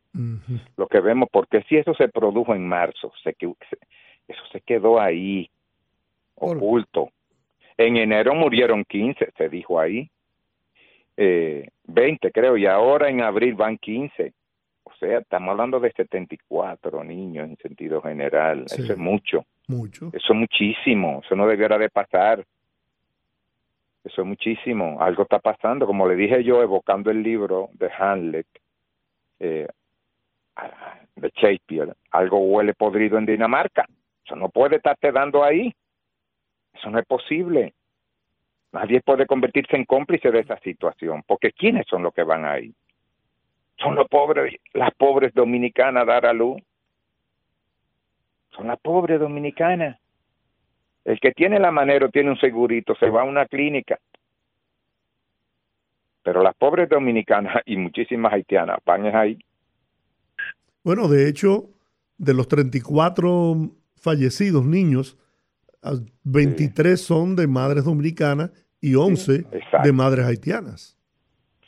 Lo 0.77 0.87
que 0.89 1.01
vemos, 1.01 1.29
porque 1.31 1.63
si 1.69 1.77
eso 1.77 1.95
se 1.95 2.09
produjo 2.09 2.55
en 2.55 2.67
marzo, 2.67 3.13
se, 3.23 3.35
eso 4.29 4.43
se 4.53 4.61
quedó 4.61 5.01
ahí, 5.01 5.51
oculto. 6.35 7.11
En 7.77 7.97
enero 7.97 8.35
murieron 8.35 8.85
15, 8.85 9.33
se 9.37 9.49
dijo 9.49 9.81
ahí. 9.81 10.11
Eh, 11.17 11.69
20 11.85 12.31
creo, 12.31 12.57
y 12.57 12.67
ahora 12.67 13.11
en 13.11 13.21
abril 13.21 13.55
van 13.55 13.77
15. 13.77 14.33
Sea, 15.03 15.19
estamos 15.19 15.51
hablando 15.51 15.81
de 15.81 15.91
74 15.91 17.03
niños 17.03 17.49
en 17.49 17.57
sentido 17.57 18.01
general. 18.01 18.69
Sí. 18.69 18.83
Eso 18.83 18.93
es 18.93 18.99
mucho. 18.99 19.45
Mucho. 19.67 20.11
Eso 20.13 20.33
es 20.33 20.39
muchísimo, 20.39 21.23
eso 21.25 21.35
no 21.35 21.49
debiera 21.49 21.77
de 21.77 21.89
pasar. 21.89 22.45
Eso 24.05 24.23
es 24.23 24.29
muchísimo. 24.29 24.99
Algo 25.01 25.25
está 25.25 25.41
pasando, 25.41 25.87
como 25.87 26.07
le 26.07 26.15
dije 26.15 26.45
yo, 26.45 26.63
evocando 26.63 27.11
el 27.11 27.21
libro 27.21 27.71
de 27.73 27.91
Hamlet, 27.99 28.47
eh, 29.41 29.67
de 31.17 31.33
Shakespeare. 31.35 31.95
Algo 32.13 32.39
huele 32.39 32.73
podrido 32.73 33.19
en 33.19 33.27
Dinamarca. 33.27 33.85
Eso 34.25 34.37
no 34.37 34.51
puede 34.51 34.77
estarte 34.77 35.11
dando 35.11 35.43
ahí. 35.43 35.75
Eso 36.75 36.91
no 36.91 37.01
es 37.01 37.07
posible. 37.07 37.75
Nadie 38.71 39.01
puede 39.01 39.27
convertirse 39.27 39.75
en 39.75 39.85
cómplice 39.85 40.31
de 40.31 40.41
esa 40.41 40.59
situación, 40.61 41.25
porque 41.27 41.51
¿quiénes 41.51 41.87
son 41.89 42.05
los 42.05 42.15
que 42.15 42.23
van 42.23 42.45
ahí? 42.45 42.73
Son 43.83 43.95
los 43.95 44.09
pobres, 44.09 44.55
las 44.75 44.95
pobres 44.95 45.35
dominicanas 45.35 46.03
a 46.05 46.07
dar 46.07 46.27
a 46.27 46.33
luz. 46.33 46.63
Son 48.55 48.69
las 48.69 48.79
pobres 48.81 49.19
dominicanas. 49.19 49.99
El 51.05 51.19
que 51.19 51.33
tiene 51.33 51.59
la 51.59 51.73
manera 51.73 52.09
tiene 52.09 52.31
un 52.31 52.39
segurito 52.39 52.95
se 52.95 53.11
va 53.11 53.23
a 53.23 53.25
una 53.25 53.47
clínica. 53.47 53.99
Pero 56.23 56.43
las 56.43 56.55
pobres 56.55 56.89
dominicanas 56.89 57.63
y 57.67 57.77
muchísimas 57.77 58.33
haitianas 58.33 58.79
van 58.85 59.07
ahí. 59.15 59.39
Bueno, 60.85 61.09
de 61.09 61.29
hecho, 61.29 61.71
de 62.19 62.35
los 62.35 62.47
34 62.47 63.57
fallecidos 63.97 64.65
niños, 64.65 65.19
ah, 65.83 65.95
23 66.23 67.01
son 67.01 67.35
de 67.35 67.49
madres 67.49 67.85
dominicanas 67.85 68.51
y 68.81 68.95
11 68.95 69.35
exacto. 69.35 69.79
de 69.83 69.93
madres 69.93 70.27
haitianas. 70.27 70.97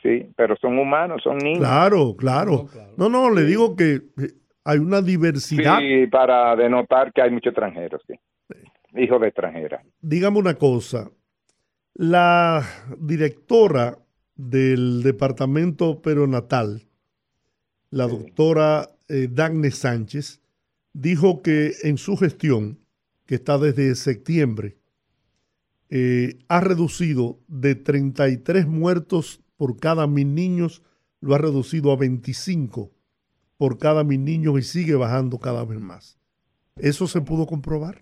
Sí, 0.05 0.31
pero 0.37 0.55
son 0.61 0.79
humanos, 0.79 1.23
son 1.25 1.39
niños. 1.39 1.61
Claro, 1.61 2.15
claro. 2.15 2.67
No. 2.99 3.09
No, 3.09 3.31
le 3.31 3.45
digo 3.45 3.75
que 3.75 4.03
hay 4.63 4.79
una 4.79 5.01
diversidad. 5.01 5.79
Sí, 5.79 6.07
para 6.09 6.55
denotar 6.57 7.11
que 7.15 7.23
hay 7.23 7.31
muchos 7.31 7.53
extranjeros, 7.53 8.03
sí. 8.07 8.15
Hijos 9.01 9.19
de 9.23 9.29
extranjeras. 9.29 9.83
Dígame 10.03 10.39
una 10.39 10.55
cosa. 10.55 11.11
La 11.95 12.63
directora 12.99 13.97
del 14.37 15.03
departamento 15.03 16.03
perinatal, 16.03 16.83
la 17.89 18.07
doctora 18.07 18.91
eh, 19.09 19.29
Dagne 19.31 19.71
Sánchez, 19.71 20.43
dijo 20.93 21.41
que 21.41 21.73
en 21.83 21.97
su 21.97 22.19
gestión, 22.19 22.79
que 23.25 23.37
está 23.37 23.57
desde 23.57 23.95
septiembre, 23.95 24.77
eh, 25.89 26.37
ha 26.49 26.61
reducido 26.61 27.39
de 27.49 27.75
33 27.75 28.67
muertos 28.67 29.44
por 29.57 29.79
cada 29.79 30.07
mil 30.07 30.35
niños, 30.35 30.83
lo 31.21 31.35
ha 31.35 31.39
reducido 31.39 31.93
a 31.93 31.97
25 31.97 32.91
por 33.57 33.79
cada 33.79 34.05
mil 34.05 34.25
niños 34.25 34.59
y 34.59 34.63
sigue 34.63 34.95
bajando 34.95 35.39
cada 35.39 35.65
vez 35.65 35.81
más. 35.81 36.19
¿Eso 36.77 37.07
se 37.07 37.21
pudo 37.21 37.47
comprobar? 37.47 37.99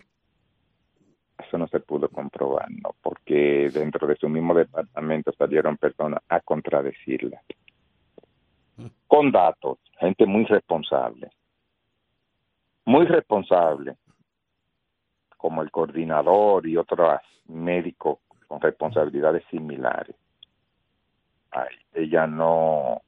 Eso 1.37 1.57
no 1.57 1.67
se 1.67 1.79
pudo 1.79 2.09
comprobar, 2.09 2.69
¿no? 2.71 2.95
Porque 3.01 3.69
dentro 3.73 4.07
de 4.07 4.15
su 4.15 4.29
mismo 4.29 4.53
departamento 4.53 5.31
salieron 5.37 5.77
personas 5.77 6.21
a 6.29 6.39
contradecirla. 6.39 7.41
con 9.07 9.31
datos, 9.31 9.77
gente 9.99 10.25
muy 10.25 10.45
responsable, 10.45 11.29
muy 12.85 13.05
responsable, 13.05 13.95
como 15.37 15.61
el 15.61 15.69
coordinador 15.69 16.67
y 16.67 16.77
otros 16.77 17.19
médicos 17.47 18.19
con 18.47 18.59
responsabilidades 18.59 19.43
similares. 19.51 20.15
Ella 21.93 22.27
no, 22.27 23.01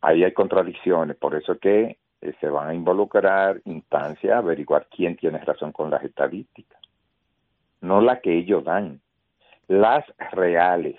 ahí 0.00 0.24
hay 0.24 0.32
contradicciones, 0.32 1.16
por 1.16 1.34
eso 1.34 1.52
es 1.52 1.60
que 1.60 1.98
eh, 2.20 2.34
se 2.40 2.48
van 2.48 2.68
a 2.68 2.74
involucrar 2.74 3.60
instancias 3.64 4.34
a 4.34 4.38
averiguar 4.38 4.86
quién 4.90 5.16
tiene 5.16 5.38
razón 5.38 5.72
con 5.72 5.90
las 5.90 6.02
estadísticas, 6.02 6.80
no 7.80 8.00
la 8.00 8.20
que 8.20 8.32
ellos 8.38 8.64
dan, 8.64 9.00
las 9.68 10.04
reales. 10.32 10.96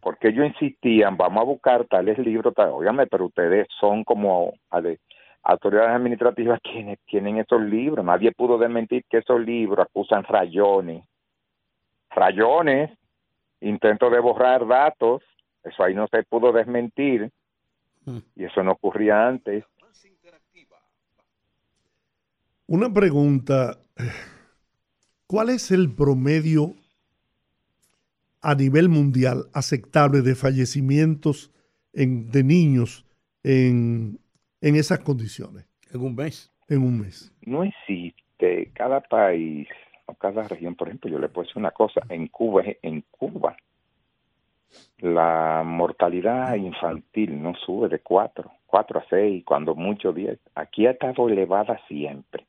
Porque 0.00 0.28
ellos 0.28 0.46
insistían, 0.46 1.16
vamos 1.16 1.40
a 1.40 1.46
buscar 1.46 1.86
tales 1.86 2.18
libros, 2.18 2.54
tal, 2.54 2.70
óigame, 2.70 3.06
pero 3.06 3.24
ustedes 3.24 3.66
son 3.80 4.04
como 4.04 4.52
ade- 4.70 5.00
autoridades 5.42 5.92
administrativas 5.96 6.60
quienes 6.62 6.98
tienen 7.06 7.38
esos 7.38 7.62
libros. 7.62 8.04
Nadie 8.04 8.32
pudo 8.32 8.58
desmentir 8.58 9.04
que 9.08 9.18
esos 9.18 9.40
libros 9.40 9.86
acusan 9.86 10.22
rayones. 10.24 11.06
Rayones, 12.10 12.90
intento 13.68 14.10
de 14.10 14.20
borrar 14.20 14.66
datos, 14.66 15.22
eso 15.64 15.82
ahí 15.82 15.94
no 15.94 16.06
se 16.08 16.22
pudo 16.24 16.52
desmentir. 16.52 17.30
Mm. 18.04 18.18
Y 18.36 18.44
eso 18.44 18.62
no 18.62 18.72
ocurría 18.72 19.26
antes. 19.26 19.64
Una 22.66 22.92
pregunta. 22.92 23.78
¿Cuál 25.26 25.50
es 25.50 25.70
el 25.70 25.92
promedio 25.94 26.74
a 28.40 28.54
nivel 28.54 28.88
mundial 28.88 29.44
aceptable 29.52 30.20
de 30.22 30.34
fallecimientos 30.34 31.50
en- 31.92 32.30
de 32.30 32.42
niños 32.44 33.06
en, 33.42 34.18
en 34.60 34.76
esas 34.76 35.00
condiciones 35.00 35.66
En 35.92 36.00
un 36.02 36.14
mes. 36.14 36.52
en 36.68 36.82
un 36.82 37.00
mes? 37.00 37.32
no 37.42 37.62
existe 37.64 38.70
cada 38.74 39.00
país 39.00 39.68
o 40.06 40.14
cada 40.14 40.46
región, 40.48 40.74
por 40.74 40.88
ejemplo, 40.88 41.10
yo 41.10 41.18
le 41.18 41.28
puedo 41.28 41.46
decir 41.46 41.58
una 41.58 41.70
cosa, 41.70 42.00
en 42.08 42.28
Cuba, 42.28 42.62
en 42.82 43.04
Cuba, 43.10 43.56
la 44.98 45.62
mortalidad 45.64 46.54
infantil 46.56 47.40
no 47.42 47.54
sube 47.54 47.88
de 47.88 48.00
4, 48.00 48.50
4 48.66 48.98
a 48.98 49.04
6, 49.08 49.44
cuando 49.44 49.74
mucho 49.74 50.12
10. 50.12 50.38
Aquí 50.54 50.86
ha 50.86 50.92
estado 50.92 51.28
elevada 51.28 51.80
siempre. 51.88 52.46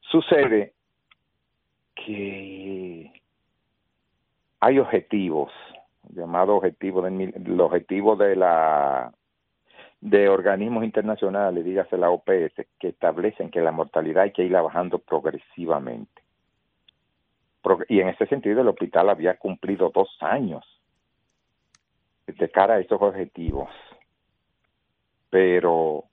Sucede 0.00 0.72
que 1.94 3.12
hay 4.60 4.78
objetivos, 4.78 5.52
llamados 6.10 6.56
objetivos, 6.56 7.04
del 7.04 7.60
objetivos 7.60 8.18
de 8.18 8.36
la 8.36 9.12
de 10.00 10.28
organismos 10.28 10.84
internacionales, 10.84 11.64
dígase 11.64 11.96
la 11.96 12.10
OPS, 12.10 12.66
que 12.78 12.88
establecen 12.88 13.50
que 13.50 13.62
la 13.62 13.72
mortalidad 13.72 14.24
hay 14.24 14.32
que 14.32 14.44
irla 14.44 14.60
bajando 14.60 14.98
progresivamente. 14.98 16.23
Y 17.88 18.00
en 18.00 18.08
ese 18.08 18.26
sentido 18.26 18.60
el 18.60 18.68
hospital 18.68 19.10
había 19.10 19.36
cumplido 19.36 19.90
dos 19.94 20.08
años 20.20 20.64
de 22.26 22.50
cara 22.50 22.74
a 22.74 22.80
esos 22.80 23.00
objetivos. 23.00 23.70
Pero 25.30 26.04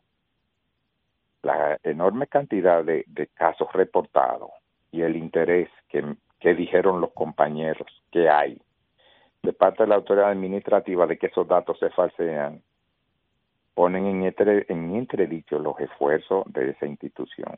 la 1.43 1.79
enorme 1.83 2.27
cantidad 2.27 2.83
de, 2.83 3.05
casos 3.33 3.67
reportados 3.73 4.51
y 4.91 5.01
el 5.01 5.15
interés 5.15 5.69
que, 5.89 6.15
que 6.39 6.53
dijeron 6.53 7.01
los 7.01 7.11
compañeros 7.13 7.87
que 8.11 8.29
hay 8.29 8.61
de 9.41 9.53
parte 9.53 9.83
de 9.83 9.89
la 9.89 9.95
autoridad 9.95 10.29
administrativa 10.29 11.07
de 11.07 11.17
que 11.17 11.27
esos 11.27 11.47
datos 11.47 11.79
se 11.79 11.89
falsean, 11.89 12.61
ponen 13.73 14.05
en 14.05 14.95
entredicho 14.95 15.57
los 15.57 15.79
esfuerzos 15.79 16.43
de 16.53 16.71
esa 16.71 16.85
institución. 16.85 17.57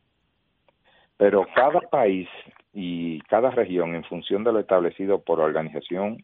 Pero 1.18 1.46
cada 1.56 1.80
país 1.82 2.28
y 2.74 3.22
cada 3.22 3.52
región, 3.52 3.96
en 3.96 4.04
función 4.04 4.44
de 4.44 4.52
lo 4.52 4.60
establecido 4.60 5.22
por 5.22 5.40
la 5.40 5.46
Organización 5.46 6.24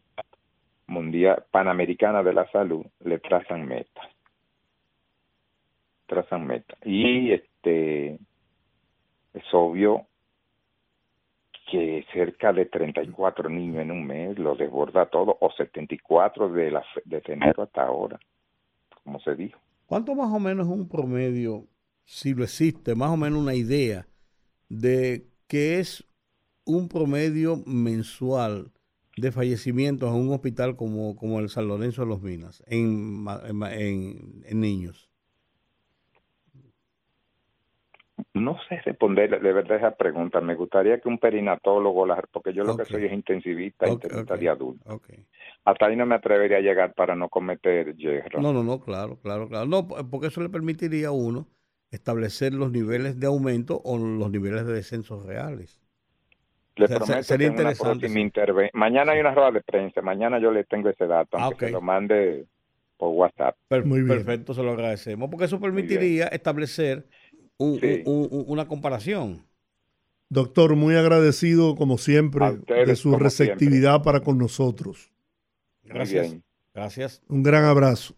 Mundial 0.86 1.44
Panamericana 1.50 2.22
de 2.22 2.34
la 2.34 2.50
Salud, 2.50 2.84
le 3.04 3.18
trazan 3.18 3.66
metas. 3.66 4.08
Trazan 6.06 6.46
metas. 6.46 6.78
Y 6.84 7.30
este 7.30 8.18
es 9.34 9.44
obvio 9.52 10.06
que 11.70 12.04
cerca 12.12 12.52
de 12.52 12.66
34 12.66 13.48
niños 13.48 13.82
en 13.82 13.92
un 13.92 14.04
mes 14.04 14.36
lo 14.36 14.56
desborda 14.56 15.06
todo, 15.06 15.38
o 15.40 15.52
74 15.52 16.48
de, 16.48 16.72
la, 16.72 16.84
de 17.04 17.22
enero 17.26 17.62
hasta 17.62 17.84
ahora, 17.84 18.18
como 19.04 19.20
se 19.20 19.36
dijo. 19.36 19.60
¿Cuánto 19.86 20.16
más 20.16 20.32
o 20.32 20.40
menos 20.40 20.66
es 20.66 20.72
un 20.72 20.88
promedio, 20.88 21.64
si 22.04 22.34
lo 22.34 22.42
existe, 22.42 22.96
más 22.96 23.10
o 23.10 23.16
menos 23.16 23.38
una 23.38 23.54
idea 23.54 24.04
de 24.70 25.28
qué 25.48 25.80
es 25.80 26.06
un 26.66 26.88
promedio 26.88 27.62
mensual 27.66 28.72
de 29.16 29.32
fallecimientos 29.32 30.10
en 30.10 30.16
un 30.22 30.32
hospital 30.34 30.76
como, 30.76 31.16
como 31.16 31.40
el 31.40 31.50
San 31.50 31.68
Lorenzo 31.68 32.02
de 32.02 32.08
los 32.08 32.22
Minas, 32.22 32.62
en, 32.68 33.26
en 34.46 34.60
niños? 34.60 35.10
No 38.34 38.58
sé 38.68 38.80
responder 38.84 39.40
de 39.40 39.52
verdad 39.52 39.76
esa 39.78 39.96
pregunta. 39.96 40.40
Me 40.40 40.54
gustaría 40.56 41.00
que 41.00 41.08
un 41.08 41.18
perinatólogo, 41.18 42.06
porque 42.32 42.52
yo 42.52 42.64
lo 42.64 42.74
que 42.76 42.84
soy 42.86 43.04
es 43.06 43.12
intensivista, 43.12 43.88
Ok, 43.88 43.92
intensivista 43.94 44.36
de 44.36 44.48
adultos. 44.48 44.86
Ok. 44.86 45.10
Hasta 45.64 45.86
ahí 45.86 45.96
no 45.96 46.06
me 46.06 46.16
atrevería 46.16 46.58
a 46.58 46.60
llegar 46.60 46.94
para 46.94 47.16
no 47.16 47.28
cometer 47.28 47.96
hierro. 47.96 48.40
No, 48.40 48.52
no, 48.52 48.62
no, 48.64 48.80
claro, 48.80 49.18
claro, 49.20 49.48
claro. 49.48 49.66
No, 49.66 49.86
po- 49.88 50.08
porque 50.10 50.28
eso 50.28 50.40
le 50.42 50.48
permitiría 50.48 51.08
a 51.08 51.10
uno 51.12 51.48
establecer 51.90 52.54
los 52.54 52.70
niveles 52.70 53.18
de 53.18 53.26
aumento 53.26 53.80
o 53.84 53.98
los 53.98 54.30
niveles 54.30 54.66
de 54.66 54.72
descensos 54.74 55.24
reales. 55.26 55.80
Le 56.76 56.86
prometo 56.88 57.22
sería 57.24 57.38
que 57.38 57.44
en 57.46 57.52
una 57.52 57.70
interesante, 57.72 58.70
Mañana 58.72 59.12
hay 59.12 59.20
una 59.20 59.34
rueda 59.34 59.50
de 59.50 59.60
prensa. 59.62 60.00
Mañana 60.00 60.38
yo 60.40 60.50
le 60.50 60.64
tengo 60.64 60.88
ese 60.88 61.06
dato, 61.06 61.36
Ah, 61.36 61.44
aunque 61.44 61.66
se 61.66 61.72
lo 61.72 61.80
mande 61.80 62.46
por 62.96 63.08
WhatsApp. 63.14 63.56
Per- 63.68 63.84
Muy 63.84 64.02
bien. 64.02 64.16
Perfecto, 64.18 64.54
se 64.54 64.62
lo 64.62 64.70
agradecemos, 64.72 65.28
porque 65.30 65.44
eso 65.46 65.60
permitiría 65.60 66.26
establecer 66.28 67.06
un- 67.58 67.78
Sí. 67.80 68.02
un- 68.06 68.28
un- 68.30 68.44
una 68.46 68.66
comparación. 68.68 69.44
Doctor, 70.30 70.76
muy 70.76 70.94
agradecido 70.94 71.74
como 71.74 71.98
siempre 71.98 72.44
ustedes, 72.50 72.86
de 72.86 72.96
su 72.96 73.16
receptividad 73.18 74.02
para 74.02 74.20
con 74.20 74.38
nosotros. 74.38 75.10
Gracias. 75.82 76.36
Gracias. 76.72 77.20
Un 77.28 77.42
gran 77.42 77.64
abrazo. 77.64 78.14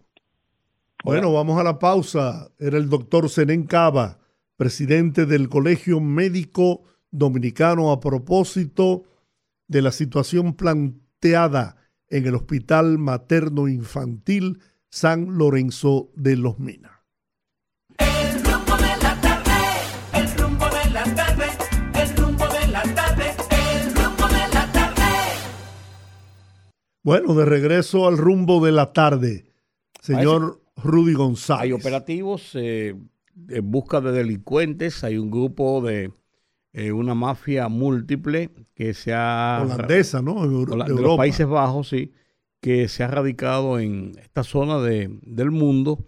Hola. 1.04 1.18
Bueno, 1.18 1.32
vamos 1.32 1.58
a 1.58 1.64
la 1.64 1.80
pausa. 1.80 2.52
Era 2.60 2.78
el 2.78 2.88
doctor 2.88 3.28
Zenén 3.28 3.64
Cava, 3.64 4.20
presidente 4.56 5.26
del 5.26 5.48
Colegio 5.48 5.98
Médico 5.98 6.84
Dominicano, 7.10 7.90
a 7.90 7.98
propósito 7.98 9.02
de 9.66 9.82
la 9.82 9.90
situación 9.90 10.54
planteada 10.54 11.76
en 12.08 12.26
el 12.26 12.36
Hospital 12.36 12.98
Materno 12.98 13.66
Infantil 13.66 14.60
San 14.90 15.38
Lorenzo 15.38 16.10
de 16.14 16.36
los 16.36 16.60
Minas. 16.60 16.92
El 17.98 18.44
rumbo 18.44 18.76
de 18.76 18.96
la 19.02 19.20
tarde, 19.20 19.52
el 20.12 20.38
rumbo 20.38 20.66
de 20.66 20.90
la 20.90 21.04
tarde, 21.16 21.46
el 21.94 22.16
rumbo 22.16 22.46
de 22.46 22.68
la 22.68 22.82
tarde, 22.94 23.34
el 23.50 23.94
rumbo 23.94 24.28
de 24.28 24.54
la 24.54 24.72
tarde. 24.72 25.02
Bueno, 27.02 27.34
de 27.34 27.44
regreso 27.44 28.06
al 28.06 28.18
rumbo 28.18 28.64
de 28.64 28.70
la 28.70 28.92
tarde, 28.92 29.52
señor 30.00 30.61
Rudy 30.82 31.14
González. 31.14 31.62
Hay 31.62 31.72
operativos 31.72 32.50
eh, 32.54 32.94
en 33.48 33.70
busca 33.70 34.00
de 34.00 34.12
delincuentes, 34.12 35.04
hay 35.04 35.18
un 35.18 35.30
grupo 35.30 35.80
de 35.80 36.12
eh, 36.72 36.92
una 36.92 37.14
mafia 37.14 37.68
múltiple 37.68 38.50
que 38.74 38.94
se 38.94 39.12
ha 39.14 39.60
holandesa, 39.62 40.22
¿no? 40.22 40.44
En 40.44 40.52
Euro- 40.52 40.72
Hola- 40.74 40.84
de 40.86 40.94
los. 41.00 41.16
Países 41.16 41.46
Bajos, 41.46 41.88
sí, 41.88 42.12
que 42.60 42.88
se 42.88 43.02
ha 43.04 43.08
radicado 43.08 43.78
en 43.78 44.12
esta 44.20 44.42
zona 44.44 44.78
de, 44.80 45.18
del 45.22 45.50
mundo 45.50 46.04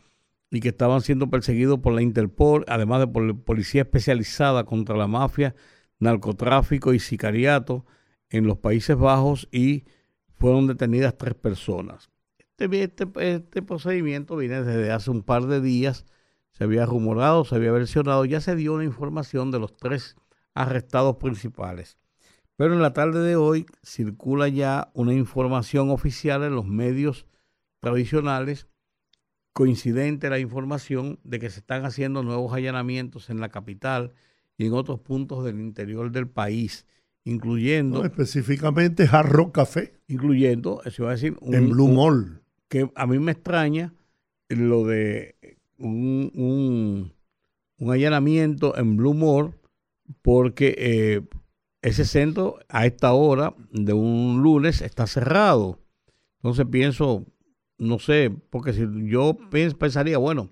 y 0.50 0.60
que 0.60 0.68
estaban 0.68 1.00
siendo 1.02 1.28
perseguidos 1.30 1.80
por 1.80 1.92
la 1.94 2.00
Interpol, 2.02 2.64
además 2.68 3.00
de 3.00 3.06
por 3.08 3.22
la 3.24 3.34
policía 3.34 3.82
especializada 3.82 4.64
contra 4.64 4.96
la 4.96 5.06
mafia, 5.08 5.54
narcotráfico 5.98 6.92
y 6.94 6.98
sicariato 7.00 7.84
en 8.30 8.46
los 8.46 8.58
Países 8.58 8.96
Bajos 8.96 9.48
y 9.50 9.84
fueron 10.38 10.66
detenidas 10.66 11.16
tres 11.18 11.34
personas. 11.34 12.10
Este, 12.57 12.82
este, 12.84 13.07
este 13.34 13.62
procedimiento 13.62 14.36
viene 14.36 14.62
desde 14.62 14.92
hace 14.92 15.11
un 15.11 15.22
par 15.22 15.46
de 15.46 15.61
días, 15.61 16.05
se 16.52 16.64
había 16.64 16.86
rumorado, 16.86 17.44
se 17.44 17.57
había 17.57 17.72
versionado, 17.72 18.24
ya 18.24 18.40
se 18.40 18.55
dio 18.55 18.74
una 18.74 18.84
información 18.84 19.50
de 19.50 19.59
los 19.59 19.76
tres 19.76 20.14
arrestados 20.55 21.16
principales. 21.16 21.98
Pero 22.57 22.74
en 22.74 22.82
la 22.82 22.92
tarde 22.92 23.20
de 23.26 23.34
hoy 23.34 23.66
circula 23.82 24.46
ya 24.48 24.92
una 24.94 25.12
información 25.14 25.90
oficial 25.90 26.44
en 26.44 26.55
los 26.55 26.66
medios 26.66 27.26
tradicionales, 27.80 28.68
coincidente 29.52 30.30
la 30.30 30.38
información 30.38 31.18
de 31.24 31.40
que 31.40 31.50
se 31.50 31.59
están 31.61 31.84
haciendo 31.84 32.22
nuevos 32.22 32.52
allanamientos 32.52 33.30
en 33.30 33.40
la 33.40 33.48
capital 33.48 34.12
y 34.57 34.66
en 34.66 34.74
otros 34.74 35.00
puntos 35.00 35.44
del 35.44 35.59
interior 35.61 36.12
del 36.12 36.28
país, 36.28 36.86
incluyendo, 37.24 37.98
No, 38.00 38.05
específicamente 38.05 39.09
Hard 39.11 39.30
Rock 39.30 39.55
Café 39.57 39.94
incluyendo, 40.07 40.82
eso 40.84 41.02
iba 41.02 41.11
a 41.11 41.14
decir, 41.14 41.36
un- 41.40 41.55
en 41.55 41.68
Blue 41.70 41.88
Mall. 41.88 42.42
Que 42.68 42.90
a 42.94 43.06
mí 43.06 43.18
me 43.18 43.32
extraña 43.32 43.94
lo 44.48 44.84
de 44.86 45.36
un, 45.78 47.12
un, 47.78 47.90
allanamiento 47.90 48.76
en 48.76 48.96
Blue 48.96 49.14
porque 50.22 50.74
eh, 50.78 51.22
ese 51.82 52.04
centro 52.04 52.58
a 52.68 52.86
esta 52.86 53.12
hora 53.12 53.54
de 53.70 53.92
un 53.92 54.42
lunes 54.42 54.80
está 54.82 55.06
cerrado. 55.06 55.80
Entonces 56.36 56.66
pienso, 56.70 57.26
no 57.78 57.98
sé, 57.98 58.30
porque 58.50 58.72
si 58.72 58.82
yo 59.08 59.36
pens- 59.50 59.76
pensaría, 59.76 60.18
bueno, 60.18 60.50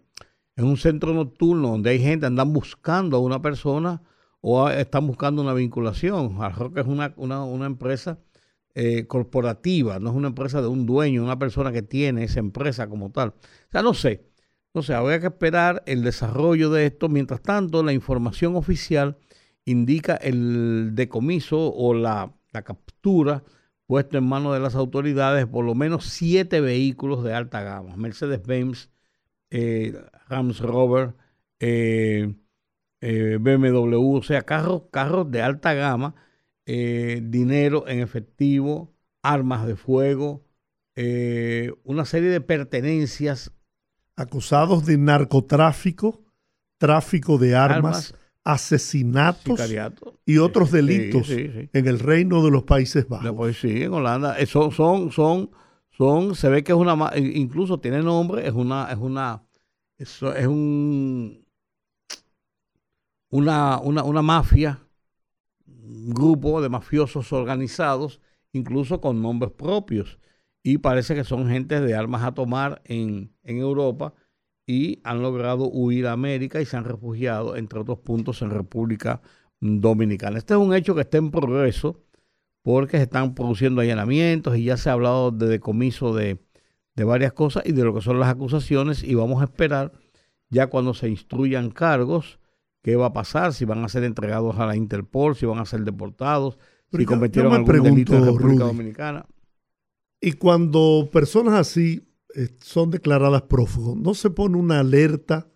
en 0.57 0.65
un 0.67 0.77
centro 0.77 1.15
nocturno 1.15 1.69
donde 1.69 1.91
hay 1.91 1.99
gente, 2.01 2.27
andan 2.27 2.53
buscando 2.53 3.17
a 3.17 3.21
una 3.21 3.41
persona 3.41 4.03
o 4.41 4.67
a- 4.67 4.79
están 4.79 5.07
buscando 5.07 5.43
una 5.43 5.55
vinculación. 5.55 6.37
Algo 6.43 6.73
que 6.73 6.81
es 6.81 6.87
una, 6.87 7.13
una, 7.17 7.45
una 7.45 7.67
empresa 7.67 8.19
eh, 8.75 9.07
corporativa, 9.07 9.99
no 9.99 10.11
es 10.11 10.17
una 10.17 10.29
empresa 10.29 10.63
de 10.63 10.69
un 10.69 10.87
dueño, 10.87 11.23
una 11.25 11.39
persona 11.39 11.73
que 11.73 11.83
tiene 11.83 12.25
esa 12.25 12.41
empresa 12.41 12.89
como 12.89 13.11
tal. 13.11 13.31
O 13.31 13.71
sea, 13.71 13.83
no 13.83 13.95
sé. 13.95 14.27
No 14.75 14.83
sé, 14.83 14.95
habría 14.95 15.21
que 15.21 15.27
esperar 15.27 15.83
el 15.87 16.03
desarrollo 16.03 16.71
de 16.71 16.87
esto. 16.87 17.09
Mientras 17.11 17.43
tanto, 17.43 17.83
la 17.83 17.93
información 17.93 18.57
oficial 18.57 19.19
indica 19.67 20.17
el 20.17 20.93
decomiso 20.95 21.73
o 21.75 21.95
la, 21.95 22.35
la 22.53 22.63
captura 22.63 23.45
puesto 23.87 24.17
en 24.19 24.25
manos 24.25 24.55
de 24.55 24.61
las 24.61 24.75
autoridades 24.75 25.47
por 25.47 25.65
lo 25.67 25.75
menos 25.75 26.07
siete 26.07 26.61
vehículos 26.63 27.23
de 27.25 27.35
alta 27.35 27.63
gama. 27.63 27.97
Mercedes-Benz, 27.97 28.91
eh, 29.51 29.95
Rams 30.29 30.61
Rover, 30.61 31.15
eh, 31.61 32.35
eh, 33.03 33.39
BMW, 33.41 34.17
o 34.17 34.23
sea, 34.23 34.43
carros, 34.43 34.85
carros 34.91 35.31
de 35.31 35.43
alta 35.43 35.75
gama, 35.75 36.15
eh, 36.67 37.21
dinero 37.23 37.87
en 37.89 38.01
efectivo, 38.01 38.93
armas 39.23 39.67
de 39.67 39.77
fuego, 39.77 40.45
eh, 40.97 41.73
una 41.85 42.05
serie 42.05 42.29
de 42.31 42.41
pertenencias, 42.41 43.53
Acusados 44.15 44.85
de 44.85 44.99
narcotráfico, 44.99 46.23
tráfico 46.79 47.39
de 47.39 47.57
armas, 47.57 48.13
armas, 48.13 48.15
asesinatos 48.45 49.59
sicariato. 49.59 50.19
y 50.27 50.37
otros 50.39 50.69
Sí, 50.71 50.77
delitos 50.77 51.27
sí, 51.29 51.49
sí. 51.49 51.71
en 51.73 51.87
el 51.89 51.99
reino 51.99 52.45
de 52.45 52.51
los 52.51 52.65
Países 52.65 53.09
Bajos. 53.09 53.33
Pues 53.35 53.59
sí, 53.59 53.83
en 53.83 53.93
Holanda. 53.95 54.39
eh, 54.39 54.45
Son, 54.47 54.71
son, 54.71 55.11
son, 55.13 55.51
son, 55.91 56.35
se 56.35 56.49
ve 56.51 56.63
que 56.63 56.73
es 56.73 56.79
una, 56.79 56.95
incluso 57.17 57.81
tiene 57.81 58.03
nombre, 58.03 58.47
es 58.47 58.53
una, 58.53 58.91
es 58.93 58.99
una, 58.99 59.43
eso 59.97 60.35
es 60.35 60.47
un, 60.47 61.43
una, 63.31 63.79
una, 63.81 64.03
una 64.05 64.23
mafia, 64.23 64.81
grupo 65.83 66.63
de 66.63 66.69
mafiosos 66.69 67.33
organizados, 67.33 68.21
incluso 68.53 69.01
con 69.01 69.23
nombres 69.23 69.53
propios. 69.53 70.19
Y 70.63 70.79
parece 70.79 71.15
que 71.15 71.25
son 71.25 71.49
gente 71.49 71.81
de 71.81 71.95
armas 71.95 72.23
a 72.23 72.33
tomar 72.33 72.83
en, 72.85 73.35
en 73.43 73.59
Europa 73.59 74.15
y 74.67 75.01
han 75.03 75.23
logrado 75.23 75.69
huir 75.69 76.07
a 76.07 76.13
América 76.13 76.61
y 76.61 76.67
se 76.67 76.77
han 76.77 76.85
refugiado, 76.85 77.57
entre 77.57 77.81
otros 77.81 77.99
puntos, 77.99 78.43
en 78.43 78.51
República 78.51 79.21
Dominicana. 79.61 80.39
Este 80.39 80.55
es 80.55 80.61
un 80.61 80.75
hecho 80.75 80.95
que 80.95 81.03
está 81.03 81.19
en 81.19 81.31
progreso 81.31 82.01
porque 82.63 82.99
se 82.99 83.05
están 83.05 83.35
produciendo 83.35 83.81
allanamientos 83.81 84.57
y 84.57 84.65
ya 84.65 84.77
se 84.77 84.89
ha 84.89 84.93
hablado 84.93 85.33
de 85.33 85.47
decomiso 85.47 86.15
de, 86.15 86.39
de 86.95 87.05
varias 87.05 87.33
cosas 87.33 87.65
y 87.67 87.73
de 87.73 87.85
lo 87.85 87.95
que 87.95 88.01
son 88.01 88.21
las 88.21 88.29
acusaciones 88.29 89.03
y 89.03 89.15
vamos 89.15 89.41
a 89.41 89.47
esperar 89.47 89.93
ya 90.49 90.69
cuando 90.69 90.95
se 90.95 91.09
instruyan 91.09 91.71
cargos 91.71 92.39
qué 92.83 92.97
va 92.97 93.07
a 93.07 93.13
pasar, 93.13 93.53
si 93.55 93.65
van 93.65 93.85
a 93.85 93.89
ser 93.89 94.05
entregados 94.05 94.59
a 94.59 94.67
la 94.67 94.77
Interpol, 94.77 95.37
si 95.37 95.47
van 95.47 95.59
a 95.59 95.65
ser 95.67 95.81
deportados, 95.85 96.59
Pero 96.91 97.01
si 97.03 97.05
yo- 97.05 97.11
cometieron 97.11 97.53
yo 97.53 97.57
algún 97.59 97.83
delito 97.83 98.15
en 98.15 98.23
pregunto, 98.23 98.39
República 98.39 98.65
Rudy, 98.65 98.73
Dominicana. 98.77 99.27
Y 100.21 100.33
cuando 100.33 101.09
personas 101.13 101.55
así 101.55 102.09
eh, 102.35 102.49
son 102.61 102.91
declaradas 102.91 103.43
prófugos, 103.43 103.97
¿no 103.97 104.15
se 104.15 104.31
pone 104.31 104.57
una 104.57 104.81
alerta? 104.81 105.49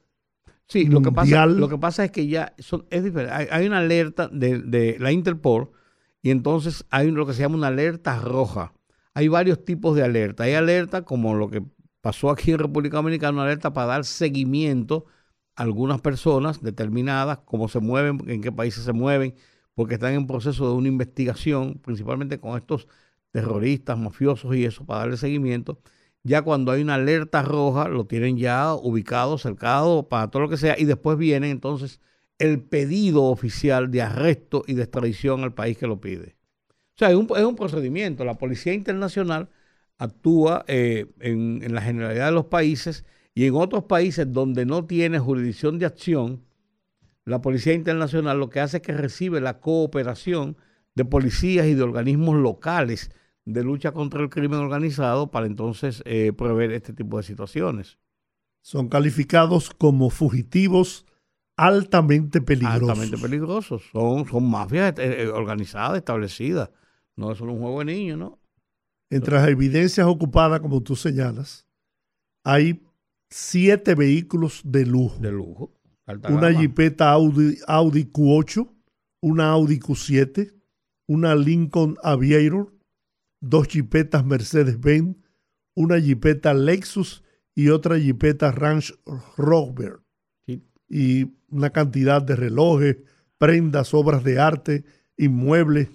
Sí, 0.69 0.87
lo 0.87 1.01
que, 1.01 1.13
pasa, 1.13 1.47
lo 1.47 1.69
que 1.69 1.79
pasa 1.79 2.05
es 2.05 2.11
que 2.11 2.27
ya 2.27 2.53
son, 2.59 2.87
es 2.91 3.05
diferente. 3.05 3.33
Hay, 3.33 3.47
hay 3.51 3.67
una 3.69 3.79
alerta 3.79 4.29
de, 4.29 4.59
de 4.59 4.97
la 4.99 5.13
Interpol 5.13 5.71
y 6.23 6.31
entonces 6.31 6.85
hay 6.91 7.11
lo 7.13 7.25
que 7.25 7.35
se 7.35 7.43
llama 7.43 7.55
una 7.57 7.69
alerta 7.69 8.19
roja. 8.21 8.73
Hay 9.15 9.29
varios 9.29 9.65
tipos 9.65 9.95
de 9.95 10.03
alerta. 10.03 10.43
Hay 10.43 10.55
alerta 10.55 11.03
como 11.03 11.35
lo 11.35 11.49
que 11.49 11.63
pasó 12.01 12.31
aquí 12.31 12.51
en 12.51 12.59
República 12.59 12.97
Dominicana, 12.97 13.33
una 13.33 13.45
alerta 13.45 13.73
para 13.73 13.87
dar 13.87 14.05
seguimiento 14.05 15.07
algunas 15.57 16.01
personas 16.01 16.63
determinadas, 16.63 17.39
cómo 17.47 17.69
se 17.69 17.81
mueven, 17.81 18.21
en 18.29 18.43
qué 18.43 18.53
países 18.53 18.85
se 18.85 18.93
mueven, 18.93 19.35
porque 19.75 19.95
están 19.95 20.15
en 20.15 20.27
proceso 20.27 20.69
de 20.69 20.75
una 20.77 20.89
investigación, 20.89 21.81
principalmente 21.83 22.39
con 22.39 22.57
estos 22.57 22.87
terroristas, 23.31 23.99
mafiosos 23.99 24.55
y 24.55 24.65
eso, 24.65 24.85
para 24.85 25.01
darle 25.01 25.17
seguimiento. 25.17 25.81
Ya 26.23 26.43
cuando 26.43 26.73
hay 26.73 26.83
una 26.83 26.95
alerta 26.95 27.43
roja, 27.43 27.89
lo 27.89 28.07
tienen 28.07 28.37
ya 28.37 28.75
ubicado, 28.75 29.39
cercado, 29.39 30.09
para 30.09 30.29
todo 30.31 30.43
lo 30.43 30.49
que 30.49 30.57
sea, 30.57 30.79
y 30.79 30.85
después 30.85 31.19
viene 31.19 31.51
entonces 31.51 32.01
el 32.39 32.61
pedido 32.63 33.25
oficial 33.25 33.91
de 33.91 34.03
arresto 34.03 34.63
y 34.67 34.75
de 34.75 34.83
extradición 34.83 35.43
al 35.43 35.55
país 35.55 35.79
que 35.79 35.87
lo 35.87 36.01
pide. 36.01 36.37
O 36.97 36.99
sea, 36.99 37.11
es 37.11 37.17
un, 37.17 37.29
es 37.37 37.45
un 37.45 37.57
procedimiento. 37.57 38.25
La 38.25 38.35
Policía 38.35 38.75
Internacional 38.75 39.49
actúa 39.99 40.65
eh, 40.69 41.07
en, 41.21 41.63
en 41.63 41.75
la 41.75 41.83
generalidad 41.83 42.27
de 42.27 42.33
los 42.33 42.47
países 42.47 43.05
y 43.37 43.45
en 43.45 43.55
otros 43.55 43.85
países 43.85 44.33
donde 44.33 44.65
no 44.65 44.87
tiene 44.87 45.19
jurisdicción 45.19 45.79
de 45.79 45.85
acción, 45.85 46.43
la 47.27 47.43
Policía 47.43 47.75
Internacional 47.75 48.41
lo 48.41 48.49
que 48.49 48.61
hace 48.61 48.79
es 48.79 48.83
que 48.83 48.95
recibe 48.95 49.43
la 49.43 49.61
cooperación 49.61 50.57
de 50.95 51.05
policías 51.05 51.67
y 51.67 51.75
de 51.75 51.83
organismos 51.83 52.37
locales 52.37 53.11
de 53.45 53.63
lucha 53.63 53.93
contra 53.93 54.23
el 54.23 54.31
crimen 54.31 54.61
organizado 54.61 55.31
para 55.31 55.45
entonces 55.45 56.03
eh, 56.07 56.33
prever 56.33 56.73
este 56.73 56.95
tipo 56.95 57.19
de 57.19 57.25
situaciones. 57.25 57.99
Son 58.63 58.89
calificados 58.89 59.69
como 59.69 60.09
fugitivos 60.09 61.05
altamente 61.59 62.41
peligrosos. 62.41 62.89
Altamente 62.89 63.19
peligrosos. 63.19 63.83
Son, 63.93 64.27
son 64.27 64.49
mafias 64.49 64.99
eh, 64.99 65.25
eh, 65.25 65.29
organizadas, 65.29 65.99
establecidas. 65.99 66.71
No 67.17 67.33
es 67.33 67.37
solo 67.39 67.53
un 67.53 67.61
juego 67.61 67.81
de 67.81 67.85
niños, 67.85 68.19
¿no? 68.19 68.39
Entre 69.11 69.35
las 69.35 69.47
evidencias 69.47 70.07
ocupadas, 70.07 70.61
como 70.61 70.83
tú 70.83 70.97
señalas, 70.97 71.67
hay 72.43 72.83
siete 73.31 73.95
vehículos 73.95 74.63
de 74.65 74.87
lujo. 74.87 75.19
De 75.21 75.33
lujo. 75.33 75.73
Alta 76.07 76.29
una 76.29 76.49
gama. 76.49 76.61
Jeepeta 76.61 77.11
Audi, 77.11 77.59
Audi 77.67 78.05
Q8, 78.05 78.71
una 79.21 79.51
Audi 79.51 79.79
Q7, 79.79 80.55
una 81.09 81.35
Lincoln 81.35 81.97
Aviator, 82.03 82.73
dos 83.41 83.69
Jeepetas 83.69 84.25
Mercedes-Benz, 84.25 85.17
una 85.75 85.99
Jeepeta 85.99 86.55
Lexus 86.55 87.23
y 87.55 87.71
otra 87.71 87.99
Jeepeta 87.99 88.53
Range 88.53 88.95
Rover. 89.37 90.01
Sí. 90.47 90.63
Y 90.89 91.33
una 91.49 91.71
cantidad 91.71 92.23
de 92.23 92.37
relojes, 92.37 92.99
prendas, 93.39 93.95
obras 93.95 94.23
de 94.25 94.39
arte, 94.39 94.85
inmuebles. 95.17 95.89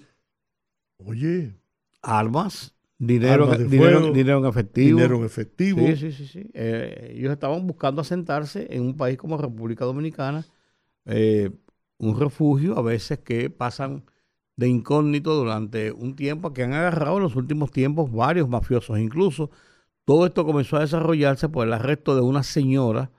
Oye, 0.98 1.54
Armas, 2.02 2.71
dinero, 3.06 3.46
dinero, 3.56 3.68
fuego, 3.68 4.12
dinero 4.12 4.38
en 4.38 4.46
efectivo. 4.46 4.96
dinero 4.96 5.16
en 5.16 5.24
efectivo. 5.24 5.86
Sí, 5.86 5.96
sí, 5.96 6.12
sí. 6.12 6.26
sí. 6.26 6.50
Eh, 6.54 7.14
ellos 7.16 7.32
estaban 7.32 7.66
buscando 7.66 8.00
asentarse 8.00 8.68
en 8.70 8.82
un 8.82 8.96
país 8.96 9.18
como 9.18 9.36
República 9.36 9.84
Dominicana, 9.84 10.46
eh, 11.06 11.50
un 11.98 12.18
refugio 12.18 12.78
a 12.78 12.82
veces 12.82 13.18
que 13.18 13.50
pasan 13.50 14.04
de 14.56 14.68
incógnito 14.68 15.34
durante 15.34 15.90
un 15.90 16.14
tiempo, 16.14 16.52
que 16.52 16.62
han 16.62 16.74
agarrado 16.74 17.16
en 17.16 17.24
los 17.24 17.34
últimos 17.34 17.72
tiempos 17.72 18.12
varios 18.12 18.48
mafiosos. 18.48 19.00
Incluso 19.00 19.50
todo 20.04 20.24
esto 20.24 20.44
comenzó 20.44 20.76
a 20.76 20.80
desarrollarse 20.80 21.48
por 21.48 21.66
el 21.66 21.72
arresto 21.72 22.14
de 22.14 22.20
una 22.20 22.44
señora 22.44 23.10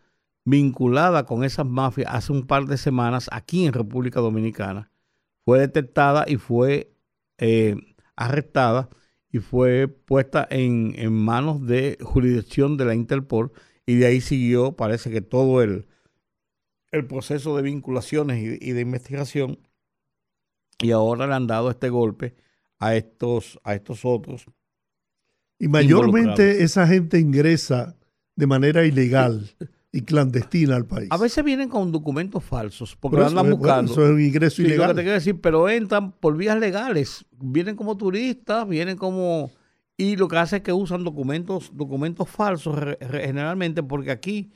vinculada 0.45 1.25
con 1.25 1.43
esas 1.43 1.65
mafias 1.65 2.13
hace 2.13 2.31
un 2.31 2.47
par 2.47 2.65
de 2.65 2.77
semanas 2.77 3.29
aquí 3.33 3.65
en 3.65 3.73
República 3.73 4.21
Dominicana. 4.21 4.91
Fue 5.43 5.59
detectada 5.59 6.23
y 6.25 6.37
fue 6.37 6.93
eh, 7.37 7.75
arrestada 8.15 8.89
y 9.33 9.39
fue 9.39 9.87
puesta 9.87 10.47
en, 10.49 10.93
en 10.95 11.11
manos 11.11 11.65
de 11.65 11.97
jurisdicción 12.01 12.77
de 12.77 12.85
la 12.85 12.93
Interpol 12.93 13.51
y 13.85 13.95
de 13.95 14.05
ahí 14.05 14.21
siguió, 14.21 14.73
parece 14.73 15.09
que 15.09 15.21
todo 15.21 15.63
el, 15.63 15.87
el 16.91 17.07
proceso 17.07 17.57
de 17.57 17.63
vinculaciones 17.63 18.37
y, 18.37 18.69
y 18.69 18.71
de 18.73 18.81
investigación 18.81 19.57
y 20.79 20.91
ahora 20.91 21.25
le 21.25 21.33
han 21.33 21.47
dado 21.47 21.71
este 21.71 21.89
golpe 21.89 22.35
a 22.77 22.95
estos, 22.95 23.59
a 23.63 23.73
estos 23.73 24.05
otros. 24.05 24.45
Y 25.57 25.67
mayormente 25.67 26.63
esa 26.63 26.85
gente 26.85 27.19
ingresa 27.19 27.97
de 28.35 28.45
manera 28.47 28.85
ilegal 28.85 29.49
y 29.93 30.01
clandestina 30.01 30.75
al 30.75 30.85
país. 30.85 31.07
A 31.11 31.17
veces 31.17 31.43
vienen 31.45 31.69
con 31.69 31.91
documentos 31.91 32.43
falsos 32.43 32.95
porque 32.99 33.17
lo 33.17 33.27
andan 33.27 33.49
buscando. 33.51 33.91
eso 33.91 34.03
es 34.03 34.11
un 34.11 34.19
ingreso 34.21 34.55
Sí, 34.57 34.63
lo 34.63 34.67
que 34.69 34.73
ilegal. 34.75 34.95
te 34.95 35.01
quiero 35.03 35.13
decir, 35.13 35.39
pero 35.39 35.69
entran 35.69 36.11
por 36.11 36.35
vías 36.35 36.59
legales, 36.59 37.25
vienen 37.39 37.75
como 37.75 37.95
turistas, 37.95 38.67
vienen 38.67 38.97
como 38.97 39.51
y 39.95 40.15
lo 40.17 40.27
que 40.27 40.37
hace 40.37 40.57
es 40.57 40.61
que 40.63 40.73
usan 40.73 41.03
documentos, 41.03 41.71
documentos 41.73 42.27
falsos 42.27 42.75
re- 42.77 42.97
re- 42.99 43.27
generalmente 43.27 43.83
porque 43.83 44.09
aquí 44.11 44.51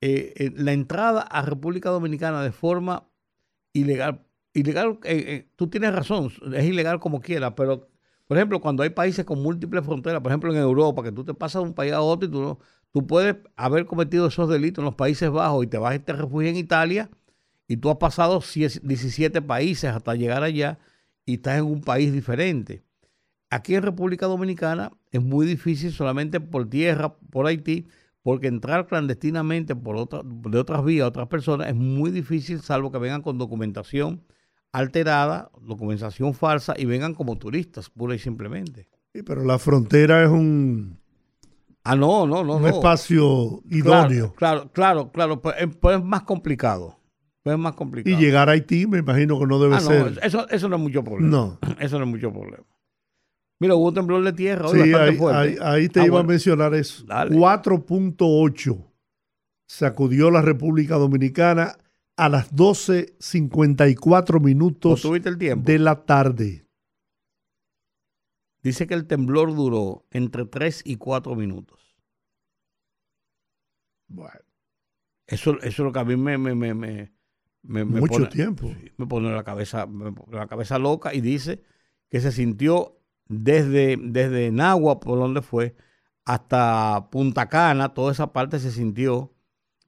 eh, 0.00 0.32
eh, 0.36 0.52
la 0.56 0.72
entrada 0.72 1.22
a 1.22 1.42
República 1.42 1.90
Dominicana 1.90 2.42
de 2.42 2.52
forma 2.52 3.04
ilegal, 3.72 4.22
ilegal, 4.54 4.98
eh, 5.04 5.24
eh, 5.26 5.48
tú 5.56 5.68
tienes 5.68 5.94
razón, 5.94 6.30
es 6.54 6.64
ilegal 6.64 7.00
como 7.00 7.20
quiera, 7.20 7.54
pero 7.54 7.88
Por 8.26 8.36
ejemplo, 8.36 8.60
cuando 8.60 8.82
hay 8.82 8.90
países 8.90 9.24
con 9.24 9.42
múltiples 9.42 9.84
fronteras, 9.86 10.20
por 10.20 10.30
ejemplo 10.30 10.52
en 10.52 10.58
Europa, 10.60 11.02
que 11.02 11.12
tú 11.12 11.24
te 11.24 11.32
pasas 11.34 11.62
de 11.62 11.68
un 11.68 11.74
país 11.74 11.92
a 11.94 12.02
otro 12.02 12.28
y 12.28 12.32
tú, 12.32 12.40
no- 12.42 12.58
tú 12.92 13.06
puedes 13.06 13.36
haber 13.56 13.86
cometido 13.86 14.26
esos 14.26 14.48
delitos 14.48 14.82
en 14.82 14.86
los 14.86 14.94
Países 14.94 15.30
Bajos 15.30 15.64
y 15.64 15.68
te 15.68 15.78
vas 15.78 15.96
y 15.96 15.98
te 15.98 16.12
refugias 16.12 16.50
en 16.50 16.56
Italia 16.56 17.10
y 17.66 17.76
tú 17.76 17.90
has 17.90 17.96
pasado 17.96 18.40
10 18.40 18.86
17 18.86 19.42
países 19.42 19.90
hasta 19.90 20.14
llegar 20.14 20.42
allá 20.42 20.78
y 21.26 21.34
estás 21.34 21.58
en 21.58 21.64
un 21.64 21.82
país 21.82 22.12
diferente. 22.12 22.82
Aquí 23.50 23.74
en 23.74 23.82
República 23.82 24.26
Dominicana 24.26 24.92
es 25.10 25.22
muy 25.22 25.46
difícil 25.46 25.92
solamente 25.92 26.40
por 26.40 26.68
tierra, 26.68 27.14
por 27.30 27.46
Haití, 27.46 27.86
porque 28.22 28.46
entrar 28.46 28.86
clandestinamente 28.86 29.74
por 29.74 30.08
de 30.50 30.58
otras 30.58 30.84
vías, 30.84 31.06
otras 31.06 31.28
personas, 31.28 31.68
es 31.68 31.74
muy 31.74 32.10
difícil, 32.10 32.60
salvo 32.60 32.90
que 32.90 32.98
vengan 32.98 33.22
con 33.22 33.38
documentación 33.38 34.22
alterada, 34.72 35.50
documentación 35.62 36.34
falsa 36.34 36.74
y 36.76 36.84
vengan 36.84 37.14
como 37.14 37.38
turistas, 37.38 37.88
pura 37.88 38.14
y 38.14 38.18
simplemente. 38.18 38.88
Sí, 39.14 39.22
pero 39.22 39.44
la 39.44 39.58
frontera 39.58 40.22
es 40.22 40.28
un, 40.28 40.98
Ah, 41.90 41.96
no, 41.96 42.26
no, 42.26 42.44
no. 42.44 42.56
un 42.56 42.62
no. 42.62 42.68
espacio 42.68 43.62
idóneo. 43.70 44.34
Claro, 44.34 44.70
claro, 44.72 45.10
claro, 45.10 45.40
pues, 45.40 45.56
eh, 45.58 45.68
pues 45.68 45.98
es 45.98 46.04
más 46.04 46.22
complicado. 46.22 46.98
Pues 47.42 47.54
es 47.54 47.60
más 47.60 47.74
complicado. 47.74 48.14
Y 48.14 48.20
llegar 48.22 48.48
a 48.48 48.52
Haití 48.52 48.86
me 48.86 48.98
imagino 48.98 49.38
que 49.38 49.46
no 49.46 49.58
debe 49.58 49.76
Ah, 49.76 49.80
no, 49.80 49.86
ser. 49.86 50.18
eso, 50.22 50.48
eso 50.50 50.68
no 50.68 50.76
es 50.76 50.82
mucho 50.82 51.02
problema. 51.02 51.30
No. 51.30 51.58
Eso 51.80 51.98
no 51.98 52.04
es 52.04 52.10
mucho 52.10 52.30
problema. 52.32 52.64
Mira, 53.60 53.74
hubo 53.74 53.88
un 53.88 53.94
temblor 53.94 54.22
de 54.22 54.32
tierra 54.34 54.68
Sí, 54.68 54.80
ahí, 54.92 55.16
fuerte. 55.16 55.38
ahí- 55.40 55.56
ahí 55.60 55.88
te 55.88 56.00
Ah, 56.00 56.04
iba 56.06 56.12
bueno. 56.16 56.28
a 56.28 56.30
mencionar 56.32 56.74
eso. 56.74 57.04
Dale. 57.06 57.34
4.8 57.36 58.76
sacudió 59.66 60.30
la 60.30 60.42
República 60.42 60.94
Dominicana 60.96 61.76
a 62.16 62.28
las 62.28 62.52
12.54 62.54 64.36
¿O 64.36 64.40
minutos 64.40 65.04
el 65.04 65.38
tiempo? 65.38 65.64
de 65.64 65.78
la 65.78 66.04
tarde. 66.04 66.66
Dice 68.68 68.86
que 68.86 68.92
el 68.92 69.06
temblor 69.06 69.54
duró 69.54 70.04
entre 70.10 70.44
3 70.44 70.82
y 70.84 70.96
4 70.96 71.34
minutos. 71.34 71.96
Bueno, 74.08 74.40
Eso, 75.26 75.58
eso 75.60 75.66
es 75.66 75.78
lo 75.78 75.90
que 75.90 75.98
a 75.98 76.04
mí 76.04 76.16
me, 76.16 76.36
me, 76.36 76.54
me, 76.54 76.74
me, 77.62 77.84
mucho 77.84 78.12
pone, 78.12 78.26
tiempo. 78.26 78.68
sí, 78.68 78.92
me 78.98 79.06
pone 79.06 79.30
la 79.32 79.42
cabeza, 79.42 79.86
me 79.86 80.12
pone 80.12 80.36
la 80.36 80.46
cabeza 80.46 80.78
loca 80.78 81.14
y 81.14 81.22
dice 81.22 81.62
que 82.10 82.20
se 82.20 82.30
sintió 82.30 83.00
desde, 83.26 83.96
desde 83.98 84.50
Nagua, 84.50 85.00
por 85.00 85.18
donde 85.18 85.40
fue, 85.40 85.74
hasta 86.26 87.08
Punta 87.10 87.48
Cana, 87.48 87.94
toda 87.94 88.12
esa 88.12 88.34
parte 88.34 88.58
se 88.58 88.70
sintió, 88.70 89.34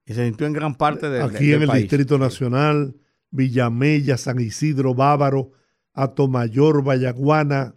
y 0.06 0.14
se 0.14 0.24
sintió 0.24 0.46
en 0.46 0.54
gran 0.54 0.74
parte 0.74 1.10
del, 1.10 1.22
Aquí 1.22 1.52
en 1.52 1.62
el 1.62 1.68
país. 1.68 1.82
Distrito 1.82 2.18
Nacional, 2.18 2.96
Villamella, 3.30 4.16
San 4.16 4.40
Isidro, 4.40 4.94
Bávaro, 4.94 5.52
Atomayor, 5.92 6.82
Vallaguana, 6.82 7.74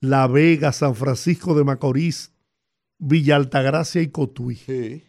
La 0.00 0.28
Vega, 0.28 0.72
San 0.72 0.94
Francisco 0.94 1.54
de 1.54 1.64
Macorís, 1.64 2.32
Villa 2.98 3.36
Altagracia 3.36 4.00
y 4.00 4.08
Cotuí. 4.08 4.56
Sí. 4.56 5.04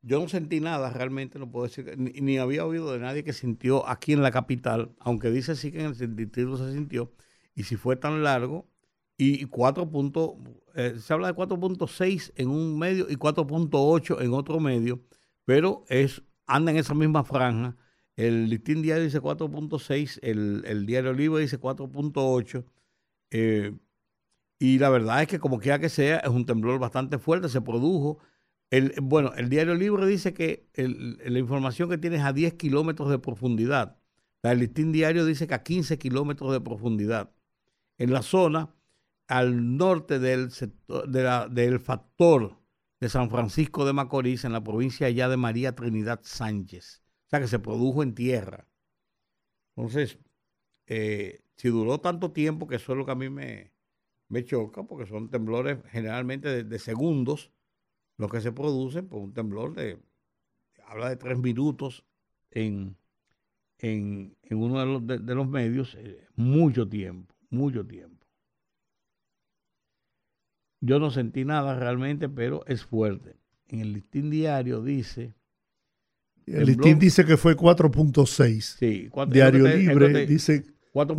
Yo 0.00 0.20
no 0.20 0.28
sentí 0.28 0.60
nada, 0.60 0.90
realmente 0.90 1.38
no 1.38 1.48
puedo 1.48 1.66
decir, 1.66 1.94
ni, 1.96 2.10
ni 2.20 2.38
había 2.38 2.66
oído 2.66 2.92
de 2.92 2.98
nadie 2.98 3.22
que 3.22 3.32
sintió 3.32 3.88
aquí 3.88 4.12
en 4.12 4.22
la 4.22 4.32
capital, 4.32 4.96
aunque 4.98 5.30
dice 5.30 5.54
sí 5.54 5.70
que 5.70 5.84
en 5.84 5.94
el 5.98 6.16
distrito 6.16 6.56
se 6.56 6.72
sintió, 6.72 7.12
y 7.54 7.62
si 7.62 7.76
fue 7.76 7.94
tan 7.94 8.24
largo, 8.24 8.68
y 9.16 9.44
4 9.44 9.88
puntos, 9.88 10.32
eh, 10.74 10.96
se 10.98 11.12
habla 11.12 11.28
de 11.28 11.34
4.6 11.34 12.32
en 12.34 12.48
un 12.48 12.76
medio 12.76 13.06
y 13.08 13.14
4.8 13.14 14.20
en 14.20 14.32
otro 14.32 14.58
medio, 14.58 15.00
pero 15.44 15.84
es 15.88 16.22
anda 16.46 16.72
en 16.72 16.78
esa 16.78 16.94
misma 16.94 17.22
franja. 17.22 17.76
El 18.16 18.48
listín 18.50 18.82
diario 18.82 19.04
dice 19.04 19.20
4.6, 19.20 20.18
el, 20.22 20.64
el 20.66 20.86
diario 20.86 21.12
libre 21.12 21.42
dice 21.42 21.60
4.8, 21.60 22.64
eh, 23.30 23.72
y 24.62 24.78
la 24.78 24.90
verdad 24.90 25.22
es 25.22 25.28
que 25.28 25.40
como 25.40 25.58
quiera 25.58 25.78
que 25.80 25.88
sea, 25.88 26.18
es 26.18 26.28
un 26.30 26.46
temblor 26.46 26.78
bastante 26.78 27.18
fuerte, 27.18 27.48
se 27.48 27.60
produjo 27.60 28.18
el, 28.70 28.94
bueno, 29.02 29.32
el 29.36 29.48
Diario 29.50 29.74
Libre 29.74 30.06
dice 30.06 30.32
que 30.32 30.68
la 30.76 31.38
información 31.38 31.90
que 31.90 31.98
tiene 31.98 32.16
es 32.16 32.22
a 32.22 32.32
10 32.32 32.54
kilómetros 32.54 33.10
de 33.10 33.18
profundidad. 33.18 33.98
El 34.42 34.60
listín 34.60 34.92
diario 34.92 35.24
dice 35.26 35.46
que 35.46 35.54
a 35.54 35.62
15 35.62 35.98
kilómetros 35.98 36.52
de 36.52 36.60
profundidad. 36.60 37.32
En 37.98 38.12
la 38.12 38.22
zona 38.22 38.74
al 39.28 39.76
norte 39.76 40.18
del, 40.18 40.50
sector, 40.52 41.08
de 41.08 41.22
la- 41.22 41.48
del 41.48 41.80
factor 41.80 42.58
de 43.00 43.08
San 43.08 43.30
Francisco 43.30 43.84
de 43.84 43.92
Macorís, 43.92 44.44
en 44.44 44.52
la 44.52 44.64
provincia 44.64 45.10
ya 45.10 45.28
de 45.28 45.36
María 45.36 45.74
Trinidad 45.74 46.20
Sánchez. 46.24 47.02
O 47.26 47.30
sea 47.30 47.40
que 47.40 47.48
se 47.48 47.58
produjo 47.58 48.02
en 48.02 48.14
tierra. 48.14 48.68
Entonces, 49.76 50.18
eh, 50.86 51.42
si 51.56 51.68
duró 51.68 52.00
tanto 52.00 52.32
tiempo, 52.32 52.66
que 52.68 52.76
eso 52.76 52.92
es 52.92 52.98
lo 52.98 53.06
que 53.06 53.12
a 53.12 53.14
mí 53.16 53.30
me, 53.30 53.71
me 54.32 54.44
choca, 54.46 54.82
porque 54.84 55.06
son 55.06 55.28
temblores 55.28 55.78
generalmente 55.90 56.48
de, 56.48 56.64
de 56.64 56.78
segundos, 56.78 57.52
los 58.16 58.30
que 58.30 58.40
se 58.40 58.50
producen 58.50 59.06
por 59.06 59.20
un 59.20 59.34
temblor 59.34 59.74
de, 59.74 59.98
habla 60.86 61.10
de 61.10 61.16
tres 61.16 61.38
minutos 61.38 62.06
en, 62.50 62.96
en, 63.78 64.34
en 64.42 64.58
uno 64.58 64.80
de 64.80 64.86
los, 64.86 65.06
de, 65.06 65.18
de 65.18 65.34
los 65.34 65.46
medios, 65.46 65.94
eh, 65.96 66.26
mucho 66.34 66.88
tiempo, 66.88 67.34
mucho 67.50 67.86
tiempo. 67.86 68.26
Yo 70.80 70.98
no 70.98 71.10
sentí 71.10 71.44
nada 71.44 71.78
realmente, 71.78 72.30
pero 72.30 72.64
es 72.66 72.84
fuerte. 72.84 73.36
En 73.68 73.80
el 73.80 73.92
listín 73.92 74.30
diario 74.30 74.82
dice, 74.82 75.34
El 76.46 76.64
listín 76.66 76.98
dice 76.98 77.26
que 77.26 77.36
fue 77.36 77.54
4.6. 77.54 78.60
sí, 78.78 79.10
Diario 79.30 79.68
Libre 79.68 80.26
dice 80.26 80.71
4.8. 80.94 81.16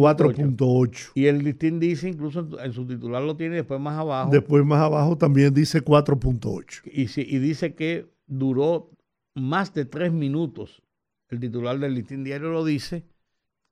4.8. 0.56 1.12
Y 1.16 1.26
el 1.26 1.40
listín 1.44 1.80
dice, 1.80 2.08
incluso 2.10 2.48
en 2.60 2.74
su 2.74 2.86
titular 2.86 3.24
lo 3.24 3.36
tiene, 3.36 3.56
después 3.56 3.80
más 3.80 3.98
abajo, 3.98 4.30
Después 4.32 4.64
más 4.66 4.80
abajo 4.82 5.18
también 5.18 5.54
dice 5.54 5.82
4.8. 5.84 6.82
y, 6.92 7.08
si- 7.08 7.22
y 7.28 7.40
dice 7.40 7.74
que 7.76 8.12
duró 8.28 8.92
más 9.36 9.74
de 9.74 9.86
tres 9.86 10.12
minutos. 10.14 10.84
El 11.30 11.40
titular 11.40 11.80
del 11.80 11.96
listín 11.96 12.24
diario 12.24 12.50
lo 12.52 12.64
dice 12.64 13.04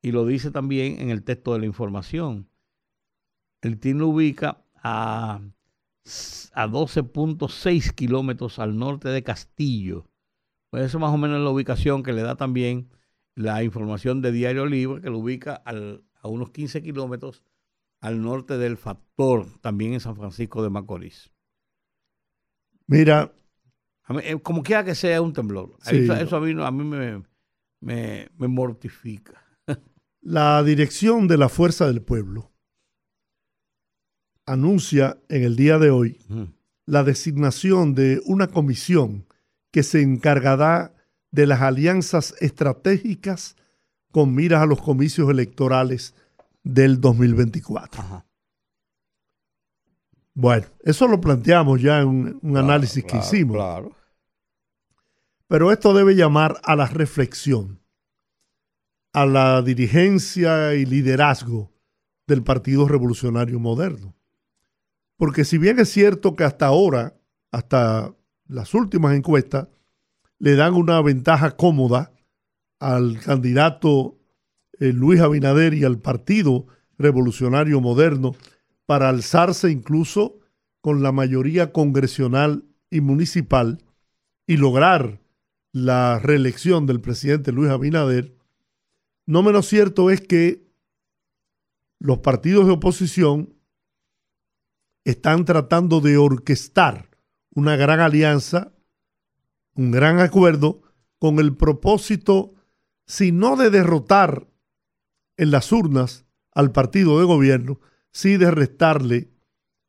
y 0.01 0.11
lo 0.11 0.25
dice 0.25 0.49
también 0.49 0.99
en 0.99 1.11
el 1.11 1.23
texto 1.23 1.53
de 1.53 1.59
la 1.59 1.65
información. 1.67 2.47
El 3.61 3.71
listín 3.71 3.99
lo 3.99 4.07
ubica 4.07 4.63
a, 4.83 5.39
a 6.53 6.67
12.6 6.67 7.93
kilómetros 7.93 8.57
al 8.57 8.75
norte 8.77 9.09
de 9.09 9.21
Castillo. 9.21 10.07
Pues 10.71 10.85
eso 10.85 10.97
más 10.97 11.13
o 11.13 11.17
menos 11.17 11.37
es 11.37 11.43
la 11.43 11.51
ubicación 11.51 12.01
que 12.01 12.13
le 12.13 12.23
da 12.23 12.35
también 12.35 12.89
la 13.35 13.63
información 13.63 14.21
de 14.21 14.31
Diario 14.31 14.65
Libre, 14.65 15.01
que 15.01 15.09
lo 15.09 15.19
ubica 15.19 15.55
al- 15.55 16.03
a 16.21 16.27
unos 16.27 16.51
15 16.51 16.81
kilómetros 16.81 17.43
al 17.99 18.21
norte 18.21 18.57
del 18.57 18.77
Factor, 18.77 19.45
también 19.61 19.93
en 19.93 19.99
San 19.99 20.15
Francisco 20.15 20.63
de 20.63 20.69
Macorís. 20.69 21.31
Mira, 22.87 23.31
mí, 24.09 24.17
eh, 24.23 24.39
como 24.41 24.63
quiera 24.63 24.83
que 24.83 24.95
sea, 24.95 25.21
un 25.21 25.33
temblor. 25.33 25.77
Sí. 25.81 25.97
Eso, 25.97 26.13
eso 26.15 26.35
a 26.35 26.41
mí, 26.41 26.53
a 26.61 26.71
mí 26.71 26.83
me, 26.83 27.23
me, 27.79 28.29
me 28.37 28.47
mortifica. 28.47 29.45
la 30.21 30.61
dirección 30.63 31.27
de 31.27 31.37
la 31.37 31.47
Fuerza 31.49 31.87
del 31.87 32.01
Pueblo 32.01 32.51
anuncia 34.45 35.17
en 35.29 35.43
el 35.43 35.55
día 35.55 35.77
de 35.77 35.91
hoy 35.91 36.19
la 36.85 37.03
designación 37.03 37.93
de 37.95 38.21
una 38.25 38.47
comisión 38.47 39.27
que 39.71 39.83
se 39.83 40.01
encargará 40.01 40.93
de 41.31 41.47
las 41.47 41.61
alianzas 41.61 42.35
estratégicas 42.39 43.55
con 44.11 44.35
miras 44.35 44.61
a 44.61 44.65
los 44.65 44.81
comicios 44.81 45.29
electorales 45.29 46.13
del 46.63 46.99
2024. 46.99 48.01
Ajá. 48.01 48.25
Bueno, 50.33 50.67
eso 50.81 51.07
lo 51.07 51.19
planteamos 51.19 51.81
ya 51.81 52.01
en 52.01 52.07
un, 52.07 52.39
un 52.41 52.57
análisis 52.57 53.03
que 53.03 53.17
hicimos. 53.17 53.57
Claro. 53.57 53.95
Pero 55.47 55.71
esto 55.71 55.93
debe 55.93 56.15
llamar 56.15 56.59
a 56.63 56.75
la 56.75 56.85
reflexión, 56.85 57.81
a 59.13 59.25
la 59.25 59.61
dirigencia 59.61 60.73
y 60.75 60.85
liderazgo 60.85 61.73
del 62.27 62.43
Partido 62.43 62.87
Revolucionario 62.87 63.59
Moderno. 63.59 64.15
Porque 65.17 65.43
si 65.43 65.57
bien 65.57 65.79
es 65.79 65.89
cierto 65.89 66.35
que 66.35 66.45
hasta 66.45 66.67
ahora, 66.67 67.17
hasta 67.51 68.15
las 68.47 68.73
últimas 68.73 69.13
encuestas, 69.15 69.67
le 70.41 70.55
dan 70.55 70.73
una 70.73 70.99
ventaja 71.01 71.55
cómoda 71.55 72.11
al 72.79 73.19
candidato 73.19 74.17
eh, 74.79 74.91
Luis 74.91 75.21
Abinader 75.21 75.75
y 75.75 75.83
al 75.83 75.99
Partido 75.99 76.65
Revolucionario 76.97 77.79
Moderno 77.79 78.31
para 78.87 79.09
alzarse 79.09 79.69
incluso 79.69 80.39
con 80.81 81.03
la 81.03 81.11
mayoría 81.11 81.71
congresional 81.71 82.65
y 82.89 83.01
municipal 83.01 83.83
y 84.47 84.57
lograr 84.57 85.21
la 85.73 86.17
reelección 86.17 86.87
del 86.87 87.01
presidente 87.01 87.51
Luis 87.51 87.69
Abinader, 87.69 88.35
no 89.27 89.43
menos 89.43 89.67
cierto 89.67 90.09
es 90.09 90.21
que 90.21 90.67
los 91.99 92.17
partidos 92.17 92.65
de 92.65 92.71
oposición 92.71 93.53
están 95.05 95.45
tratando 95.45 96.01
de 96.01 96.17
orquestar 96.17 97.11
una 97.53 97.75
gran 97.75 97.99
alianza, 97.99 98.73
un 99.75 99.91
gran 99.91 100.19
acuerdo, 100.19 100.81
con 101.19 101.39
el 101.39 101.55
propósito, 101.55 102.53
si 103.05 103.31
no 103.31 103.55
de 103.55 103.69
derrotar 103.69 104.47
en 105.37 105.51
las 105.51 105.71
urnas 105.71 106.25
al 106.53 106.71
partido 106.71 107.19
de 107.19 107.25
gobierno, 107.25 107.79
sí 108.11 108.37
de 108.37 108.51
restarle 108.51 109.29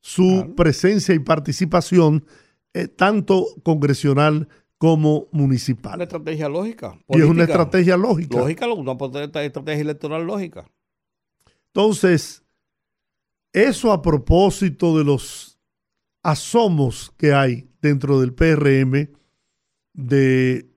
su 0.01 0.55
presencia 0.57 1.15
y 1.15 1.21
participación, 1.21 2.27
eh, 2.75 2.89
tanto 2.89 3.47
congresional 3.63 4.49
como 4.79 5.29
municipal. 5.31 5.95
Una 5.95 6.05
estrategia 6.05 6.49
lógica. 6.49 6.99
Y 7.09 7.21
es 7.21 7.25
una 7.25 7.45
estrategia 7.45 7.97
lógica. 7.97 8.39
Lógica, 8.39 8.67
una 8.67 8.93
estrategia 9.43 9.81
electoral 9.81 10.27
lógica. 10.27 10.69
Entonces, 11.69 12.45
eso 13.53 13.93
a 13.93 14.03
propósito 14.03 14.99
de 14.99 15.05
los 15.05 15.61
asomos 16.23 17.13
que 17.17 17.33
hay 17.33 17.69
dentro 17.81 18.21
del 18.21 18.35
PRM 18.35 19.09
de 19.95 20.71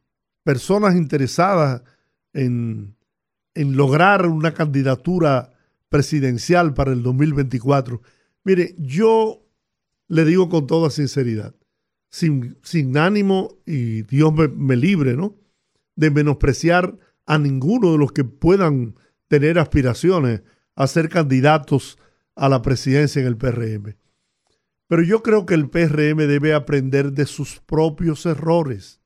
personas 0.44 0.96
interesadas 0.96 1.84
en, 2.34 2.96
en 3.54 3.76
lograr 3.76 4.28
una 4.28 4.54
candidatura 4.54 5.54
presidencial 5.90 6.74
para 6.74 6.92
el 6.92 7.04
2024. 7.04 8.02
Mire, 8.44 8.76
yo 8.78 9.46
le 10.08 10.26
digo 10.26 10.50
con 10.50 10.68
toda 10.68 10.90
sinceridad, 10.90 11.56
sin, 12.10 12.58
sin 12.62 12.98
ánimo, 12.98 13.58
y 13.66 14.04
Dios 14.04 14.34
me, 14.34 14.48
me 14.48 14.76
libre, 14.76 15.16
¿no? 15.16 15.36
De 15.96 16.12
menospreciar 16.12 16.98
a 17.26 17.38
ninguno 17.38 17.94
de 17.94 17.98
los 17.98 18.12
que 18.12 18.24
puedan 18.24 18.96
tener 19.28 19.58
aspiraciones 19.58 20.42
a 20.76 20.88
ser 20.88 21.10
candidatos 21.10 21.98
a 22.36 22.50
la 22.50 22.62
presidencia 22.62 23.22
en 23.22 23.28
el 23.28 23.38
PRM. 23.38 23.96
Pero 24.88 25.02
yo 25.02 25.24
creo 25.24 25.46
que 25.46 25.56
el 25.56 25.70
PRM 25.70 26.18
debe 26.28 26.54
aprender 26.54 27.12
de 27.14 27.26
sus 27.26 27.60
propios 27.60 28.26
errores, 28.26 29.02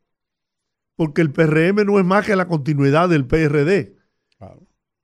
porque 1.00 1.22
el 1.22 1.32
PRM 1.32 1.86
no 1.86 1.98
es 1.98 2.04
más 2.04 2.26
que 2.26 2.36
la 2.36 2.50
continuidad 2.50 3.08
del 3.08 3.26
PRD. 3.26 3.96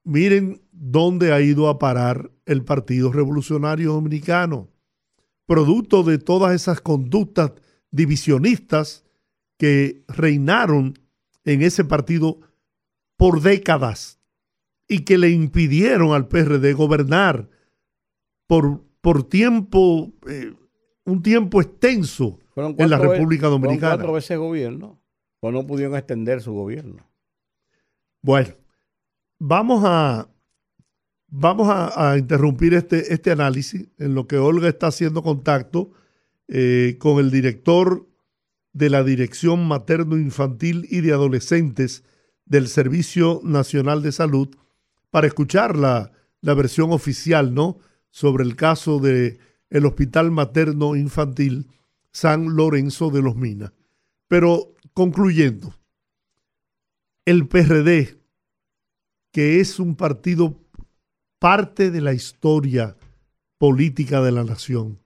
Miren 0.04 0.62
dónde 0.74 1.32
ha 1.32 1.40
ido 1.40 1.70
a 1.70 1.80
parar 1.80 2.32
el 2.46 2.66
Partido 2.66 3.14
Revolucionario 3.14 3.94
Dominicano, 3.94 4.68
producto 5.46 6.04
de 6.04 6.18
todas 6.18 6.54
esas 6.54 6.82
conductas 6.82 7.54
divisionistas 7.92 9.06
que 9.58 10.04
reinaron 10.10 11.00
en 11.46 11.62
ese 11.62 11.86
partido 11.86 12.42
por 13.16 13.42
décadas 13.42 14.20
y 14.90 15.06
que 15.06 15.18
le 15.18 15.30
impidieron 15.30 16.12
al 16.12 16.28
PRD 16.28 16.74
gobernar 16.74 17.48
por, 18.48 18.84
por 19.00 19.24
tiempo, 19.30 20.12
eh, 20.28 20.54
un 21.06 21.22
tiempo 21.22 21.62
extenso 21.62 22.38
en 22.58 22.90
la 22.90 22.98
República 22.98 23.48
Dominicana. 23.48 23.96
cuatro 23.96 24.12
veces 24.12 24.38
gobierno, 24.38 25.00
pues 25.46 25.54
no 25.54 25.68
pudieron 25.68 25.96
extender 25.96 26.42
su 26.42 26.54
gobierno. 26.54 27.08
Bueno, 28.24 28.56
vamos 29.38 29.84
a, 29.86 30.28
vamos 31.28 31.68
a, 31.70 32.18
interrumpir 32.18 32.74
este, 32.74 33.14
este 33.14 33.30
análisis 33.30 33.88
en 34.00 34.16
lo 34.16 34.26
que 34.26 34.40
Olga 34.40 34.68
está 34.68 34.88
haciendo 34.88 35.22
contacto 35.22 35.92
eh, 36.48 36.96
con 36.98 37.20
el 37.20 37.30
director 37.30 38.08
de 38.74 38.90
la 38.90 39.04
Dirección 39.04 39.68
Materno 39.68 40.18
Infantil 40.18 40.88
y 40.90 41.02
de 41.02 41.14
Adolescentes 41.14 42.04
del 42.46 42.68
Servicio 42.68 43.40
Nacional 43.44 44.02
de 44.02 44.14
Salud 44.14 44.50
para 45.12 45.28
escuchar 45.28 45.78
la, 45.78 46.12
la 46.42 46.56
versión 46.56 46.92
oficial, 46.92 47.54
¿no? 47.54 47.78
Sobre 48.10 48.44
el 48.44 48.56
caso 48.56 48.98
de 48.98 49.38
el 49.70 49.86
Hospital 49.86 50.32
Materno 50.32 50.96
Infantil 50.96 51.68
San 52.12 52.56
Lorenzo 52.56 53.12
de 53.12 53.22
los 53.22 53.36
Minas. 53.36 53.74
Pero 54.28 54.75
concluyendo, 54.96 55.76
el 57.26 57.48
PRD, 57.50 58.18
que 59.32 59.60
es 59.60 59.78
un 59.78 59.98
partido 59.98 60.58
parte 61.38 61.92
de 61.92 62.00
la 62.00 62.14
historia 62.14 62.96
política 63.58 64.22
de 64.22 64.32
la 64.32 64.46
nación, 64.46 65.02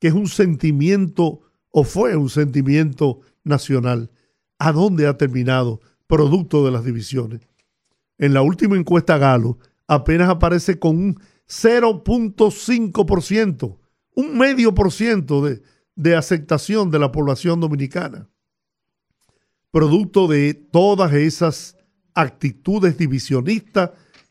que 0.00 0.08
es 0.08 0.14
un 0.14 0.28
sentimiento 0.28 1.42
o 1.70 1.84
fue 1.84 2.16
un 2.16 2.30
sentimiento 2.30 3.20
nacional, 3.44 4.10
¿a 4.58 4.72
dónde 4.72 5.06
ha 5.06 5.18
terminado? 5.18 5.82
Producto 6.06 6.64
de 6.64 6.70
las 6.70 6.84
divisiones. 6.84 7.42
En 8.16 8.32
la 8.32 8.40
última 8.40 8.78
encuesta 8.78 9.18
Galo 9.18 9.58
apenas 9.86 10.30
aparece 10.30 10.78
con 10.78 10.96
un 10.96 11.20
0.5%, 11.46 13.76
un 14.14 14.38
medio 14.38 14.74
por 14.74 14.90
ciento 14.90 15.44
de, 15.44 15.60
de 15.96 16.16
aceptación 16.16 16.90
de 16.90 16.98
la 16.98 17.12
población 17.12 17.60
dominicana 17.60 18.26
producto 19.70 20.26
de 20.26 20.54
todas 20.54 21.12
esas 21.12 21.76
actitudes 22.14 22.98
divisionistas 22.98 23.90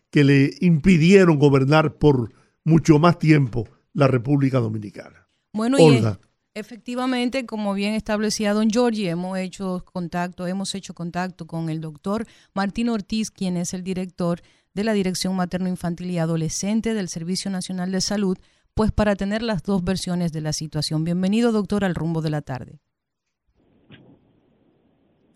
que 0.10 0.24
le 0.24 0.56
impidieron 0.62 1.38
gobernar 1.38 1.96
por 1.96 2.34
mucho 2.64 3.00
más 3.00 3.20
tiempo 3.20 3.68
la 3.94 4.08
República 4.08 4.60
Dominicana. 4.60 5.28
Bueno, 5.54 5.78
y 5.80 5.82
Olga. 5.82 6.20
efectivamente, 6.54 7.46
como 7.46 7.74
bien 7.74 7.94
establecía 7.94 8.54
don 8.54 8.70
Giorgi, 8.70 9.08
hemos 9.08 9.38
hecho 9.38 9.84
contacto, 9.92 10.48
hemos 10.48 10.76
hecho 10.76 10.94
contacto 10.94 11.48
con 11.48 11.70
el 11.70 11.82
doctor 11.82 12.26
Martín 12.54 12.90
Ortiz, 12.90 13.32
quien 13.32 13.58
es 13.58 13.74
el 13.74 13.84
director 13.84 14.42
de 14.74 14.84
la 14.84 14.94
Dirección 14.94 15.36
Materno 15.36 15.68
Infantil 15.68 16.12
y 16.12 16.20
Adolescente 16.20 16.94
del 16.94 17.10
Servicio 17.10 17.50
Nacional 17.50 17.92
de 17.92 18.02
Salud, 18.02 18.38
pues 18.76 18.92
para 18.92 19.16
tener 19.16 19.42
las 19.42 19.64
dos 19.64 19.84
versiones 19.84 20.32
de 20.32 20.42
la 20.42 20.54
situación. 20.54 21.04
Bienvenido, 21.04 21.52
doctor, 21.52 21.84
al 21.84 21.96
rumbo 21.96 22.22
de 22.22 22.30
la 22.30 22.42
tarde. 22.42 22.80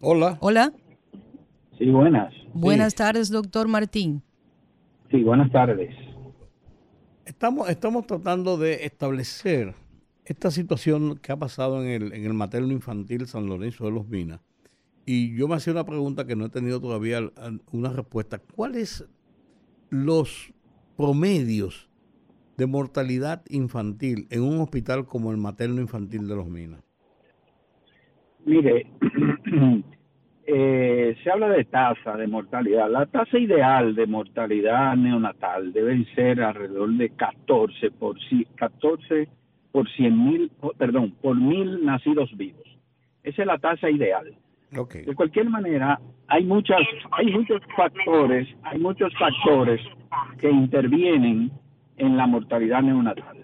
Hola. 0.03 0.40
Hola. 0.41 0.73
Sí, 1.78 1.88
buenas. 1.91 2.34
Buenas 2.56 2.95
tardes, 2.95 3.30
doctor 3.30 3.68
Martín. 3.68 4.23
Sí, 5.11 5.22
buenas 5.22 5.52
tardes. 5.52 5.95
Estamos, 7.23 7.69
estamos 7.69 8.07
tratando 8.07 8.57
de 8.57 8.86
establecer 8.86 9.76
esta 10.26 10.49
situación 10.49 11.19
que 11.22 11.32
ha 11.32 11.38
pasado 11.38 11.84
en 11.84 11.90
el, 11.90 12.14
en 12.14 12.26
el 12.26 12.34
materno 12.34 12.73
infantil 12.73 13.28
San 13.28 13.45
Lorenzo 13.45 13.86
de 13.86 13.91
los 13.91 14.07
Minas. 14.07 14.41
Y 15.06 15.36
yo 15.36 15.48
me 15.48 15.53
hacía 15.56 15.73
una 15.73 15.86
pregunta 15.86 16.26
que 16.26 16.36
no 16.36 16.45
he 16.45 16.49
tenido 16.49 16.82
todavía 16.82 17.19
una 17.72 17.90
respuesta. 17.90 18.40
¿Cuáles 18.40 19.07
los 19.91 20.52
promedios 20.98 21.91
de 22.57 22.65
mortalidad 22.65 23.44
infantil 23.49 24.26
en 24.32 24.41
un 24.41 24.61
hospital 24.61 25.06
como 25.06 25.30
el 25.30 25.38
materno 25.38 25.80
infantil 25.80 26.28
de 26.28 26.36
los 26.36 26.48
Minas? 26.48 26.82
Mire, 28.45 28.88
eh, 30.47 31.15
se 31.23 31.31
habla 31.31 31.49
de 31.49 31.65
tasa 31.65 32.18
de 32.18 32.27
mortalidad. 32.27 32.89
La 32.89 33.05
tasa 33.05 33.38
ideal 33.38 33.95
de 33.95 34.05
mortalidad 34.07 34.95
neonatal 34.95 35.72
debe 35.73 36.03
ser 36.15 36.41
alrededor 36.41 36.89
de 36.91 37.09
14 37.11 37.91
por, 37.91 38.18
ci- 38.19 38.47
14 38.55 39.27
por 39.72 39.89
100 39.89 40.26
mil, 40.26 40.51
perdón, 40.77 41.11
por 41.22 41.35
mil 41.35 41.85
nacidos 41.85 42.35
vivos. 42.35 42.63
Esa 43.23 43.41
es 43.43 43.47
la 43.47 43.57
tasa 43.57 43.89
ideal. 43.89 44.34
De 45.05 45.15
cualquier 45.15 45.49
manera, 45.49 45.99
hay 46.27 46.43
muchas, 46.45 46.80
hay 47.11 47.27
muchos 47.31 47.61
factores, 47.76 48.47
hay 48.63 48.80
muchos 48.80 49.13
factores 49.18 49.81
que 50.39 50.49
intervienen 50.49 51.51
en 51.97 52.18
la 52.18 52.26
mortalidad 52.26 52.81
neonatal. 52.81 53.40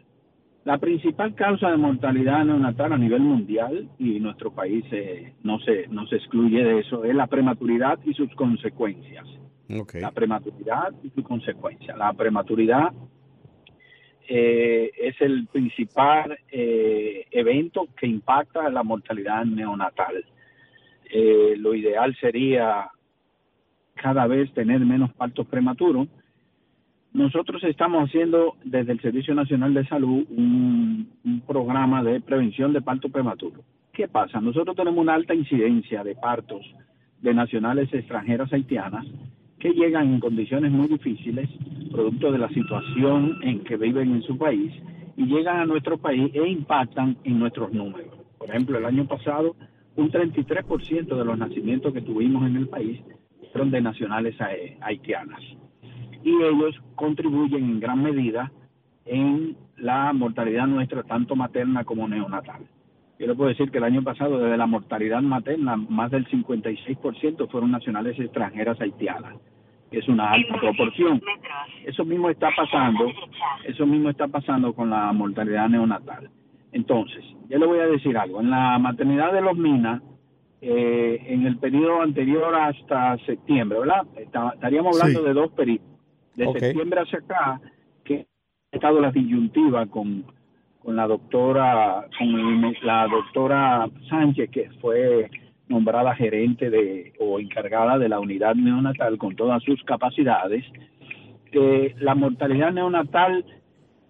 La 0.68 0.80
principal 0.80 1.34
causa 1.34 1.72
de 1.72 1.78
mortalidad 1.78 2.44
neonatal 2.44 2.92
a 2.92 2.98
nivel 2.98 3.22
mundial 3.22 3.88
y 3.98 4.20
nuestro 4.20 4.52
país 4.52 4.84
eh, 4.92 5.32
no 5.42 5.60
se 5.60 5.88
no 5.88 6.06
se 6.08 6.18
excluye 6.18 6.62
de 6.62 6.80
eso 6.80 7.06
es 7.06 7.16
la 7.16 7.28
prematuridad 7.28 7.98
y 8.04 8.14
sus 8.14 8.30
consecuencias. 8.36 9.26
La 10.02 10.12
prematuridad 10.12 10.94
y 11.02 11.10
su 11.12 11.24
consecuencia. 11.24 11.96
La 11.96 12.12
prematuridad 12.12 12.92
eh, 14.28 14.92
es 14.98 15.16
el 15.22 15.48
principal 15.48 16.38
eh, 16.52 17.26
evento 17.32 17.88
que 17.98 18.08
impacta 18.08 18.70
la 18.70 18.84
mortalidad 18.84 19.46
neonatal. 19.46 20.26
Eh, 21.10 21.56
lo 21.60 21.76
ideal 21.76 22.14
sería 22.20 22.90
cada 23.96 24.28
vez 24.28 24.54
tener 24.54 24.82
menos 24.82 25.14
partos 25.14 25.48
prematuros. 25.48 26.10
Nosotros 27.18 27.64
estamos 27.64 28.08
haciendo 28.08 28.58
desde 28.64 28.92
el 28.92 29.02
Servicio 29.02 29.34
Nacional 29.34 29.74
de 29.74 29.88
Salud 29.88 30.24
un, 30.30 31.10
programa 31.48 32.04
de 32.04 32.22
prevención 32.22 32.74
de 32.74 32.82
parto 32.84 33.10
prematuro. 33.10 33.64
¿Qué 33.92 34.08
pasa? 34.08 34.40
Nosotros 34.40 34.76
tenemos 34.76 35.00
una 35.02 35.16
alta 35.16 35.34
incidencia 35.34 36.04
de 36.04 36.14
partos 36.14 36.62
de 37.20 37.34
nacionales 37.34 37.92
extranjeras 37.92 38.54
haitianas 38.54 39.04
que 39.58 39.72
llegan 39.72 40.14
en 40.14 40.20
condiciones 40.20 40.72
muy 40.72 40.88
difíciles, 40.90 41.50
producto 41.92 42.32
de 42.32 42.38
la 42.38 42.50
situación 42.50 43.40
en 43.42 43.64
que 43.64 43.78
viven 43.78 44.12
en 44.12 44.22
su 44.22 44.38
país, 44.38 44.72
y 45.16 45.26
llegan 45.26 45.60
a 45.60 45.66
nuestro 45.66 45.98
país 45.98 46.30
e 46.36 46.48
impactan 46.48 47.18
en 47.24 47.40
nuestros 47.40 47.74
números. 47.74 48.14
Por 48.38 48.48
ejemplo, 48.52 48.78
el 48.78 48.86
año 48.86 49.08
pasado, 49.08 49.56
un 49.96 50.12
33% 50.12 51.18
de 51.18 51.26
los 51.26 51.36
nacimientos 51.36 51.92
que 51.94 52.02
tuvimos 52.02 52.46
en 52.46 52.58
el 52.58 52.68
país 52.68 53.02
fueron 53.52 53.72
de 53.72 53.82
nacionales 53.82 54.40
hae- 54.40 54.78
haitianas. 54.82 55.42
Y 56.24 56.32
ellos 56.42 56.76
contribuyen 56.96 57.64
en 57.64 57.80
gran 57.80 58.02
medida 58.04 58.52
en 59.06 59.56
la 59.78 60.12
mortalidad 60.14 60.68
nuestra, 60.68 61.04
tanto 61.04 61.36
materna 61.36 61.84
como 61.84 62.08
neonatal. 62.08 62.62
Yo 63.20 63.26
le 63.28 63.36
puedo 63.36 63.50
decir 63.50 63.72
que 63.72 63.78
el 63.80 63.84
año 63.84 64.04
pasado, 64.04 64.38
desde 64.38 64.58
la 64.58 64.68
mortalidad 64.68 65.22
materna, 65.22 65.76
más 65.76 66.12
del 66.12 66.28
56% 66.28 67.48
fueron 67.50 67.72
nacionales 67.72 68.20
extranjeras 68.20 68.80
haitianas. 68.82 69.36
que 69.90 70.00
es 70.00 70.08
una 70.10 70.32
alta 70.32 70.54
proporción. 70.60 71.22
Eso 71.86 72.04
mismo 72.04 72.30
está 72.30 72.50
pasando, 72.58 73.10
eso 73.64 73.86
mismo 73.86 74.10
está 74.10 74.28
pasando 74.28 74.74
con 74.74 74.90
la 74.90 75.14
mortalidad 75.14 75.70
neonatal. 75.70 76.30
Entonces, 76.74 77.24
yo 77.48 77.58
le 77.58 77.66
voy 77.66 77.80
a 77.80 77.86
decir 77.88 78.18
algo. 78.18 78.42
En 78.42 78.50
la 78.50 78.78
maternidad 78.80 79.32
de 79.32 79.40
los 79.40 79.56
Minas, 79.58 80.02
eh, 80.60 81.24
en 81.28 81.46
el 81.46 81.56
periodo 81.58 82.02
anterior 82.02 82.54
hasta 82.54 83.18
septiembre, 83.20 83.80
¿verdad? 83.80 84.06
Está- 84.18 84.52
estaríamos 84.56 85.00
hablando 85.00 85.22
Sí. 85.22 85.26
de 85.26 85.34
dos 85.34 85.52
periodos. 85.54 85.88
De 86.38 86.54
septiembre 86.54 87.02
hacia 87.02 87.20
acá, 87.20 87.60
que 88.06 88.28
ha 88.72 88.76
estado 88.76 89.02
la 89.02 89.12
disyuntiva 89.12 89.88
con, 89.88 90.24
con 90.84 90.96
la 90.96 91.08
doctora, 91.08 92.08
con 92.18 92.76
la 92.84 93.08
doctora 93.08 93.90
Sánchez, 94.08 94.50
que 94.52 94.70
fue 94.80 95.30
nombrada 95.68 96.16
gerente 96.16 96.70
de 96.70 97.14
o 97.20 97.40
encargada 97.40 97.98
de 97.98 98.08
la 98.08 98.20
unidad 98.20 98.56
neonatal 98.56 99.18
con 99.18 99.36
todas 99.36 99.64
sus 99.64 99.84
capacidades, 99.84 100.64
que 101.52 101.96
la 102.00 102.14
mortalidad 102.14 102.72
neonatal 102.72 103.44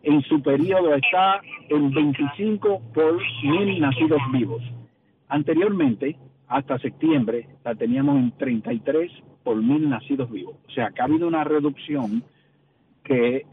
en 0.04 0.22
su 0.24 0.42
periodo 0.42 0.94
está 0.96 1.42
en 1.70 1.92
25 1.92 2.82
por 2.94 3.22
mil 3.44 3.80
nacidos 3.80 4.22
vivos. 4.34 4.62
Anteriormente, 5.30 6.18
hasta 6.48 6.78
septiembre, 6.80 7.48
la 7.64 7.74
teníamos 7.76 8.18
en 8.18 8.32
33 8.38 9.12
por 9.48 9.56
mil 9.64 9.88
nacidos 9.90 10.30
vivos. 10.30 10.58
O 10.68 10.72
sea, 10.72 10.90
que 10.92 11.00
ha 11.02 11.06
habido 11.06 11.26
una 11.26 11.46
reducción 11.46 12.22
que 13.06 13.46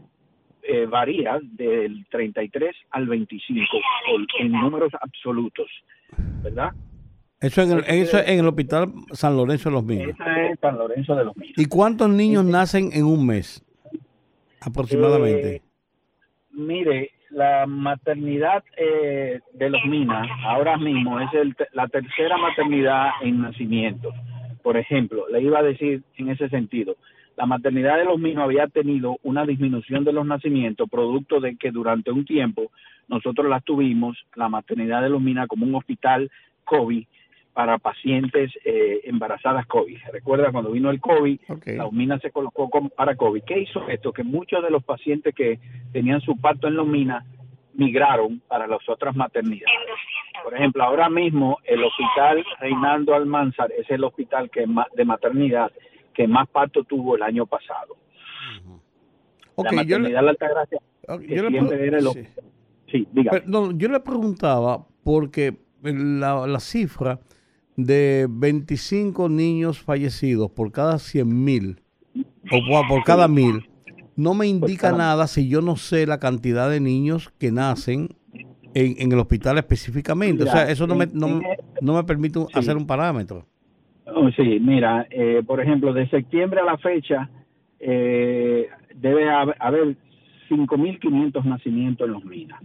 eh, 0.63 0.85
varía 0.87 1.39
del 1.41 2.05
33 2.11 2.75
al 2.89 3.07
25 3.07 3.65
por- 3.71 4.41
en 4.41 4.51
números 4.51 4.91
absolutos, 4.99 5.67
¿verdad? 6.43 6.71
Eso 7.39 7.61
en 7.61 7.71
el, 7.71 7.83
eso 7.87 8.17
en 8.19 8.39
el 8.39 8.47
hospital 8.47 8.91
San 9.13 9.37
Lorenzo 9.37 9.69
de 9.69 9.75
los 9.75 9.85
Minas. 9.85 10.09
Esa 10.09 10.41
es 10.47 10.59
San 10.59 10.77
Lorenzo 10.77 11.15
de 11.15 11.23
los 11.23 11.37
Minas. 11.37 11.57
¿Y 11.57 11.65
cuántos 11.67 12.09
niños 12.09 12.43
nacen 12.43 12.89
en 12.91 13.05
un 13.05 13.25
mes? 13.25 13.63
Aproximadamente. 14.59 15.55
Eh, 15.55 15.61
mire, 16.51 17.11
la 17.29 17.65
maternidad 17.67 18.63
eh, 18.77 19.39
de 19.53 19.69
los 19.69 19.81
Minas 19.85 20.27
ahora 20.45 20.77
mismo 20.77 21.21
es 21.21 21.33
el 21.33 21.55
la 21.71 21.87
tercera 21.87 22.35
maternidad 22.37 23.11
en 23.21 23.41
nacimiento. 23.43 24.11
Por 24.65 24.77
ejemplo, 24.77 25.27
le 25.29 25.43
iba 25.43 25.59
a 25.59 25.61
decir 25.61 26.01
en 26.17 26.29
ese 26.29 26.49
sentido, 26.49 26.95
la 27.37 27.45
maternidad 27.45 27.99
de 27.99 28.05
los 28.05 28.17
Minas 28.17 28.45
había 28.45 28.65
tenido 28.65 29.17
una 29.21 29.45
disminución 29.45 30.03
de 30.03 30.11
los 30.11 30.25
nacimientos 30.25 30.89
producto 30.89 31.39
de 31.39 31.55
que 31.55 31.69
durante 31.69 32.09
un 32.09 32.25
tiempo 32.25 32.71
nosotros 33.07 33.47
la 33.47 33.61
tuvimos, 33.61 34.17
la 34.33 34.49
maternidad 34.49 35.03
de 35.03 35.09
los 35.09 35.21
Minas, 35.21 35.47
como 35.47 35.67
un 35.67 35.75
hospital 35.75 36.31
COVID 36.63 37.05
para 37.53 37.77
pacientes 37.77 38.53
eh, 38.65 39.01
embarazadas 39.03 39.67
COVID. 39.67 39.99
Recuerda 40.11 40.51
cuando 40.51 40.71
vino 40.71 40.89
el 40.89 40.99
COVID, 40.99 41.39
la 41.67 41.85
UMINA 41.85 42.17
se 42.17 42.31
colocó 42.31 42.67
como 42.71 42.89
para 42.89 43.15
COVID. 43.15 43.43
¿Qué 43.43 43.59
hizo 43.59 43.87
esto? 43.87 44.13
Que 44.13 44.23
muchos 44.23 44.63
de 44.63 44.71
los 44.71 44.83
pacientes 44.83 45.35
que 45.35 45.59
tenían 45.93 46.21
su 46.21 46.37
parto 46.37 46.67
en 46.67 46.75
la 46.75 46.81
UMINA 46.81 47.23
migraron 47.75 48.41
para 48.47 48.65
las 48.65 48.81
otras 48.89 49.15
maternidades. 49.15 49.77
Por 50.43 50.53
ejemplo, 50.53 50.83
ahora 50.83 51.09
mismo 51.09 51.57
el 51.63 51.83
hospital 51.83 52.43
Reinaldo 52.59 53.13
Almanzar 53.15 53.71
es 53.71 53.89
el 53.89 54.03
hospital 54.03 54.49
que 54.49 54.65
de 54.95 55.05
maternidad 55.05 55.71
que 56.13 56.27
más 56.27 56.47
parto 56.49 56.83
tuvo 56.83 57.15
el 57.15 57.23
año 57.23 57.45
pasado. 57.45 57.97
Ok, 59.55 59.65
la 59.65 59.83
yo 59.83 59.99
maternidad 59.99 59.99
le, 60.01 60.15
de 60.15 60.21
la 60.21 60.31
Altagracia, 60.31 60.79
que 61.27 61.35
yo 61.35 61.43
le 61.43 61.49
siempre 61.49 61.87
era 61.87 61.99
el 61.99 62.07
sí. 62.07 62.27
sí. 62.91 63.07
Perdón, 63.29 63.79
yo 63.79 63.89
le 63.89 63.99
preguntaba 63.99 64.85
porque 65.03 65.57
la, 65.81 66.47
la 66.47 66.59
cifra 66.59 67.19
de 67.75 68.27
25 68.29 69.29
niños 69.29 69.79
fallecidos 69.79 70.49
por 70.51 70.71
cada 70.71 70.97
100 70.99 71.43
mil 71.43 71.81
o 72.51 72.87
por, 72.87 73.03
cada 73.03 73.27
mil 73.27 73.69
no 74.15 74.33
me 74.33 74.47
indica 74.47 74.91
nada 74.93 75.27
si 75.27 75.49
yo 75.49 75.61
no 75.61 75.75
sé 75.75 76.07
la 76.07 76.19
cantidad 76.19 76.69
de 76.69 76.79
niños 76.79 77.33
que 77.37 77.51
nacen 77.51 78.15
en, 78.75 78.93
en 78.99 79.11
el 79.11 79.17
hospital 79.19 79.57
específicamente. 79.57 80.43
o 80.43 80.47
sea, 80.47 80.69
eso 80.69 80.85
no 80.85 80.93
me, 80.95 81.07
no, 81.07 81.41
me 81.93 82.03
permite 82.03 82.39
Sí. 82.39 82.45
hacer 82.53 82.77
un 82.77 82.85
parámetro. 82.85 83.45
Oh, 84.05 84.29
sí, 84.31 84.59
mira, 84.61 85.07
eh, 85.09 85.41
por 85.45 85.59
ejemplo, 85.59 85.91
de 85.93 86.07
septiembre 86.09 86.59
a 86.61 86.63
la 86.65 86.77
fecha 86.77 87.29
eh, 87.79 88.67
debe 88.95 89.25
hab- 89.27 89.55
haber 89.59 89.95
5.500 90.49 91.43
nacimientos 91.45 92.05
en 92.07 92.13
los 92.13 92.23
minas. 92.25 92.61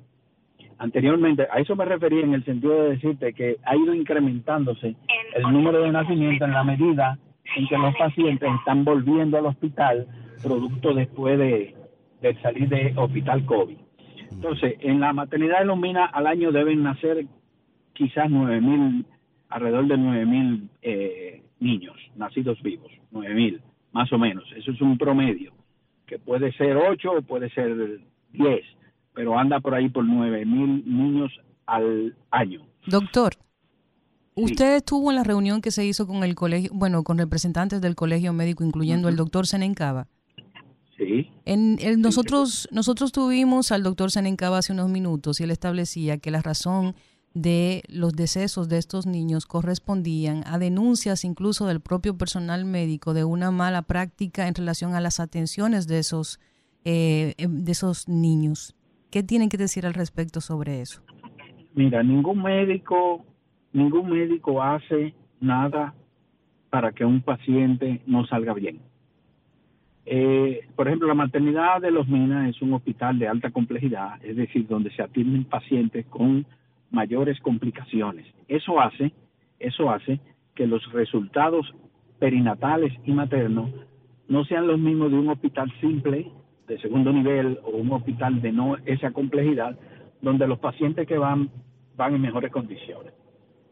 Anteriormente, 0.78 1.46
a 1.50 1.58
eso 1.60 1.76
me 1.76 1.84
refería 1.84 2.22
en 2.24 2.34
el 2.34 2.44
sentido 2.44 2.82
de 2.84 2.90
decirte 2.90 3.32
que 3.34 3.56
ha 3.64 3.76
ido 3.76 3.94
incrementándose 3.94 4.96
el 5.34 5.42
número 5.42 5.82
de 5.82 5.90
nacimientos 5.92 6.46
en 6.48 6.54
la 6.54 6.64
medida 6.64 7.18
en 7.56 7.66
que 7.68 7.76
los 7.76 7.94
pacientes 7.96 8.48
están 8.60 8.84
volviendo 8.84 9.36
al 9.38 9.46
hospital 9.46 10.06
producto 10.42 10.94
después 10.94 11.38
de, 11.38 11.74
de 12.22 12.34
salir 12.40 12.68
de 12.68 12.94
hospital 12.96 13.44
COVID. 13.44 13.76
Entonces, 14.30 14.76
en 14.80 15.00
la 15.00 15.12
maternidad 15.12 15.60
de 15.60 15.64
los 15.66 15.78
minas 15.78 16.10
al 16.12 16.26
año 16.26 16.52
deben 16.52 16.82
nacer 16.82 17.26
quizás 17.92 18.30
9.000, 18.30 19.04
alrededor 19.48 19.86
de 19.88 19.96
9.000 19.96 20.68
eh, 20.82 21.42
niños 21.58 21.96
nacidos 22.16 22.60
vivos, 22.62 22.90
9.000 23.12 23.60
más 23.92 24.12
o 24.12 24.18
menos. 24.18 24.44
Eso 24.56 24.70
es 24.70 24.80
un 24.80 24.96
promedio, 24.96 25.52
que 26.06 26.18
puede 26.18 26.52
ser 26.52 26.76
8 26.76 27.12
o 27.12 27.22
puede 27.22 27.50
ser 27.50 28.00
10, 28.32 28.60
pero 29.14 29.38
anda 29.38 29.60
por 29.60 29.74
ahí 29.74 29.88
por 29.88 30.04
9.000 30.04 30.84
niños 30.84 31.32
al 31.66 32.16
año. 32.30 32.62
Doctor, 32.86 33.34
usted 34.34 34.76
estuvo 34.76 35.10
en 35.10 35.16
la 35.16 35.24
reunión 35.24 35.60
que 35.60 35.70
se 35.70 35.84
hizo 35.84 36.06
con 36.06 36.22
el 36.24 36.34
colegio, 36.34 36.70
bueno, 36.72 37.02
con 37.02 37.18
representantes 37.18 37.80
del 37.80 37.94
colegio 37.94 38.32
médico, 38.32 38.64
incluyendo 38.64 39.08
el 39.08 39.16
doctor 39.16 39.46
Senencaba. 39.46 40.06
Sí, 41.00 41.30
En 41.46 41.78
el, 41.80 42.02
nosotros, 42.02 42.68
nosotros 42.70 43.10
tuvimos 43.10 43.72
al 43.72 43.82
doctor 43.82 44.10
Senencaba 44.10 44.58
hace 44.58 44.74
unos 44.74 44.90
minutos 44.90 45.40
y 45.40 45.44
él 45.44 45.50
establecía 45.50 46.18
que 46.18 46.30
la 46.30 46.42
razón 46.42 46.94
de 47.32 47.82
los 47.88 48.12
decesos 48.12 48.68
de 48.68 48.76
estos 48.76 49.06
niños 49.06 49.46
correspondían 49.46 50.42
a 50.44 50.58
denuncias 50.58 51.24
incluso 51.24 51.66
del 51.66 51.80
propio 51.80 52.18
personal 52.18 52.66
médico 52.66 53.14
de 53.14 53.24
una 53.24 53.50
mala 53.50 53.80
práctica 53.80 54.46
en 54.46 54.54
relación 54.54 54.94
a 54.94 55.00
las 55.00 55.20
atenciones 55.20 55.86
de 55.86 56.00
esos, 56.00 56.38
eh, 56.84 57.32
em, 57.38 57.64
de 57.64 57.72
esos 57.72 58.06
niños. 58.06 58.76
¿Qué 59.10 59.22
tienen 59.22 59.48
que 59.48 59.56
decir 59.56 59.86
al 59.86 59.94
respecto 59.94 60.42
sobre 60.42 60.82
eso? 60.82 61.00
mira, 61.74 62.02
ningún 62.02 62.42
médico, 62.42 63.24
ningún 63.72 64.10
médico 64.10 64.62
hace 64.62 65.14
nada 65.40 65.94
para 66.68 66.92
que 66.92 67.06
un 67.06 67.22
paciente 67.22 68.02
no 68.06 68.26
salga 68.26 68.52
bien. 68.52 68.80
Eh, 70.06 70.66
por 70.76 70.88
ejemplo, 70.88 71.08
la 71.08 71.14
maternidad 71.14 71.80
de 71.80 71.90
los 71.90 72.08
Minas 72.08 72.48
es 72.48 72.62
un 72.62 72.72
hospital 72.72 73.18
de 73.18 73.28
alta 73.28 73.50
complejidad, 73.50 74.24
es 74.24 74.36
decir, 74.36 74.66
donde 74.66 74.90
se 74.90 75.02
atienden 75.02 75.44
pacientes 75.44 76.06
con 76.06 76.46
mayores 76.90 77.38
complicaciones. 77.40 78.26
Eso 78.48 78.80
hace, 78.80 79.12
eso 79.58 79.90
hace 79.90 80.20
que 80.54 80.66
los 80.66 80.90
resultados 80.92 81.72
perinatales 82.18 82.92
y 83.04 83.12
maternos 83.12 83.70
no 84.28 84.44
sean 84.44 84.66
los 84.66 84.78
mismos 84.78 85.10
de 85.10 85.18
un 85.18 85.28
hospital 85.28 85.72
simple 85.80 86.30
de 86.66 86.78
segundo 86.78 87.12
nivel 87.12 87.58
o 87.64 87.70
un 87.70 87.92
hospital 87.92 88.40
de 88.40 88.52
no 88.52 88.76
esa 88.84 89.10
complejidad, 89.10 89.78
donde 90.22 90.46
los 90.46 90.58
pacientes 90.58 91.06
que 91.06 91.18
van 91.18 91.50
van 91.96 92.14
en 92.14 92.22
mejores 92.22 92.50
condiciones. 92.50 93.12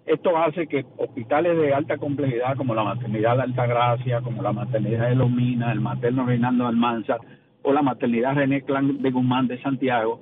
Esto 0.09 0.37
hace 0.39 0.67
que 0.67 0.87
hospitales 0.97 1.57
de 1.59 1.75
alta 1.75 1.99
complejidad 1.99 2.57
como 2.57 2.75
la 2.75 2.83
maternidad 2.83 3.37
de 3.37 3.43
Altagracia, 3.43 4.23
como 4.23 4.43
la 4.43 4.53
maternidad 4.53 5.09
de 5.11 5.15
Los 5.15 5.31
Minas, 5.31 5.73
el 5.73 5.81
materno 5.83 6.25
Reinaldo 6.25 6.67
Almanzar 6.67 7.19
o 7.63 7.73
la 7.75 7.83
maternidad 7.83 8.35
René 8.35 8.63
Clan 8.63 9.03
de 9.03 9.11
Guzmán 9.11 9.47
de 9.49 9.61
Santiago, 9.61 10.21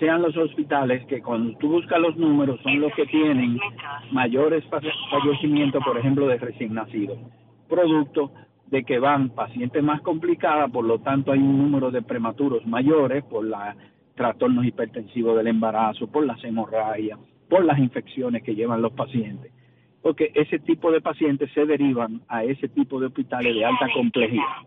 sean 0.00 0.22
los 0.22 0.34
hospitales 0.38 1.04
que 1.06 1.20
cuando 1.20 1.56
tú 1.58 1.68
buscas 1.68 2.00
los 2.00 2.16
números 2.16 2.58
son 2.62 2.80
los 2.80 2.92
que 2.94 3.04
tienen 3.06 3.58
mayores 4.10 4.64
fa- 4.66 4.80
fallecimientos, 5.10 5.82
por 5.84 5.98
ejemplo, 5.98 6.26
de 6.28 6.38
recién 6.38 6.72
nacidos, 6.72 7.18
producto 7.68 8.30
de 8.68 8.84
que 8.84 8.98
van 8.98 9.30
pacientes 9.30 9.82
más 9.82 10.00
complicadas, 10.00 10.70
por 10.70 10.84
lo 10.84 10.98
tanto 11.00 11.32
hay 11.32 11.38
un 11.40 11.58
número 11.58 11.90
de 11.90 12.00
prematuros 12.02 12.66
mayores 12.66 13.22
por 13.24 13.44
los 13.44 13.58
trastornos 14.14 14.64
hipertensivos 14.64 15.36
del 15.36 15.48
embarazo, 15.48 16.06
por 16.06 16.24
las 16.24 16.42
hemorragias, 16.42 17.18
por 17.48 17.64
las 17.64 17.78
infecciones 17.78 18.42
que 18.42 18.54
llevan 18.54 18.82
los 18.82 18.92
pacientes, 18.92 19.52
porque 20.02 20.30
ese 20.34 20.58
tipo 20.58 20.90
de 20.90 21.00
pacientes 21.00 21.50
se 21.52 21.64
derivan 21.64 22.22
a 22.28 22.44
ese 22.44 22.68
tipo 22.68 23.00
de 23.00 23.06
hospitales 23.06 23.54
de 23.54 23.64
alta 23.64 23.88
complejidad. 23.94 24.62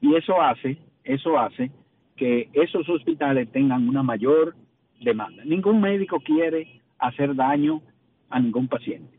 Y 0.00 0.14
eso 0.14 0.40
hace, 0.40 0.78
eso 1.04 1.38
hace 1.38 1.70
que 2.16 2.48
esos 2.52 2.88
hospitales 2.88 3.50
tengan 3.50 3.88
una 3.88 4.02
mayor 4.02 4.54
demanda. 5.00 5.44
Ningún 5.44 5.80
médico 5.80 6.20
quiere 6.20 6.80
hacer 6.98 7.34
daño 7.34 7.80
a 8.28 8.40
ningún 8.40 8.68
paciente. 8.68 9.18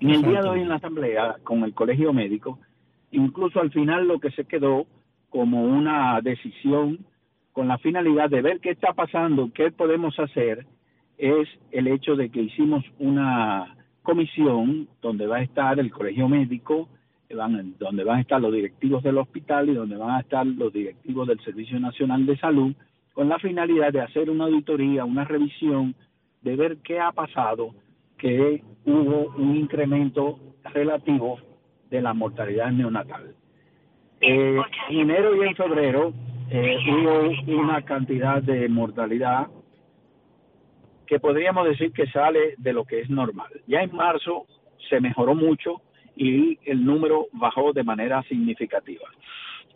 En 0.00 0.10
el 0.10 0.22
día 0.22 0.42
de 0.42 0.48
hoy 0.48 0.60
en 0.60 0.68
la 0.68 0.76
asamblea 0.76 1.36
con 1.42 1.62
el 1.64 1.72
colegio 1.72 2.12
médico, 2.12 2.58
incluso 3.10 3.60
al 3.60 3.70
final 3.70 4.06
lo 4.06 4.18
que 4.18 4.30
se 4.32 4.44
quedó 4.44 4.86
como 5.30 5.64
una 5.64 6.20
decisión 6.20 7.06
con 7.52 7.68
la 7.68 7.78
finalidad 7.78 8.28
de 8.28 8.42
ver 8.42 8.60
qué 8.60 8.70
está 8.70 8.92
pasando, 8.92 9.50
qué 9.54 9.70
podemos 9.70 10.18
hacer, 10.18 10.66
es 11.18 11.48
el 11.70 11.86
hecho 11.88 12.16
de 12.16 12.30
que 12.30 12.42
hicimos 12.42 12.84
una 12.98 13.76
comisión 14.02 14.88
donde 15.00 15.26
va 15.26 15.36
a 15.36 15.42
estar 15.42 15.78
el 15.78 15.90
colegio 15.90 16.28
médico, 16.28 16.88
van, 17.34 17.74
donde 17.78 18.04
van 18.04 18.18
a 18.18 18.20
estar 18.20 18.40
los 18.40 18.52
directivos 18.52 19.02
del 19.02 19.18
hospital 19.18 19.68
y 19.68 19.74
donde 19.74 19.96
van 19.96 20.10
a 20.10 20.20
estar 20.20 20.46
los 20.46 20.72
directivos 20.72 21.26
del 21.26 21.40
Servicio 21.40 21.80
Nacional 21.80 22.26
de 22.26 22.36
Salud, 22.38 22.74
con 23.12 23.28
la 23.28 23.38
finalidad 23.38 23.92
de 23.92 24.00
hacer 24.00 24.28
una 24.28 24.44
auditoría, 24.44 25.04
una 25.04 25.24
revisión, 25.24 25.94
de 26.42 26.56
ver 26.56 26.78
qué 26.78 27.00
ha 27.00 27.12
pasado, 27.12 27.74
que 28.18 28.62
hubo 28.84 29.34
un 29.36 29.56
incremento 29.56 30.38
relativo 30.72 31.38
de 31.90 32.02
la 32.02 32.12
mortalidad 32.12 32.70
neonatal. 32.70 33.34
Eh, 34.20 34.60
en 34.90 35.00
enero 35.00 35.34
y 35.36 35.46
en 35.46 35.54
febrero 35.54 36.12
eh, 36.50 36.76
hubo 36.88 37.60
una 37.60 37.82
cantidad 37.82 38.42
de 38.42 38.68
mortalidad 38.68 39.48
que 41.06 41.20
podríamos 41.20 41.66
decir 41.66 41.92
que 41.92 42.06
sale 42.06 42.54
de 42.58 42.72
lo 42.72 42.84
que 42.84 43.00
es 43.00 43.10
normal. 43.10 43.50
Ya 43.66 43.80
en 43.80 43.94
marzo 43.94 44.46
se 44.88 45.00
mejoró 45.00 45.34
mucho 45.34 45.82
y 46.16 46.58
el 46.64 46.84
número 46.84 47.26
bajó 47.32 47.72
de 47.72 47.82
manera 47.82 48.22
significativa. 48.24 49.08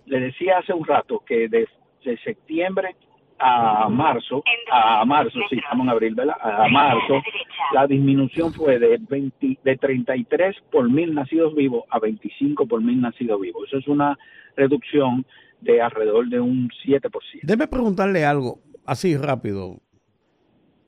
Le 0.06 0.20
decía 0.20 0.58
hace 0.58 0.72
un 0.72 0.86
rato 0.86 1.22
que 1.26 1.48
de, 1.48 1.68
de 2.04 2.18
septiembre 2.18 2.96
a 3.38 3.88
marzo, 3.88 4.42
a 4.70 5.04
marzo, 5.04 5.38
sí, 5.48 5.58
estamos 5.58 5.84
en 5.84 5.90
abril, 5.90 6.14
¿verdad? 6.14 6.36
A 6.40 6.68
marzo, 6.68 7.22
la 7.72 7.86
disminución 7.86 8.52
fue 8.52 8.78
de, 8.78 8.98
20, 8.98 9.58
de 9.62 9.76
33 9.76 10.56
por 10.72 10.90
mil 10.90 11.14
nacidos 11.14 11.54
vivos 11.54 11.84
a 11.90 11.98
25 11.98 12.66
por 12.66 12.82
mil 12.82 13.00
nacidos 13.00 13.40
vivos. 13.40 13.68
Eso 13.68 13.78
es 13.78 13.88
una 13.88 14.18
reducción 14.56 15.24
de 15.60 15.80
alrededor 15.80 16.28
de 16.28 16.40
un 16.40 16.68
7%. 16.84 17.10
Déjeme 17.42 17.68
preguntarle 17.68 18.24
algo, 18.24 18.58
así 18.84 19.16
rápido. 19.16 19.78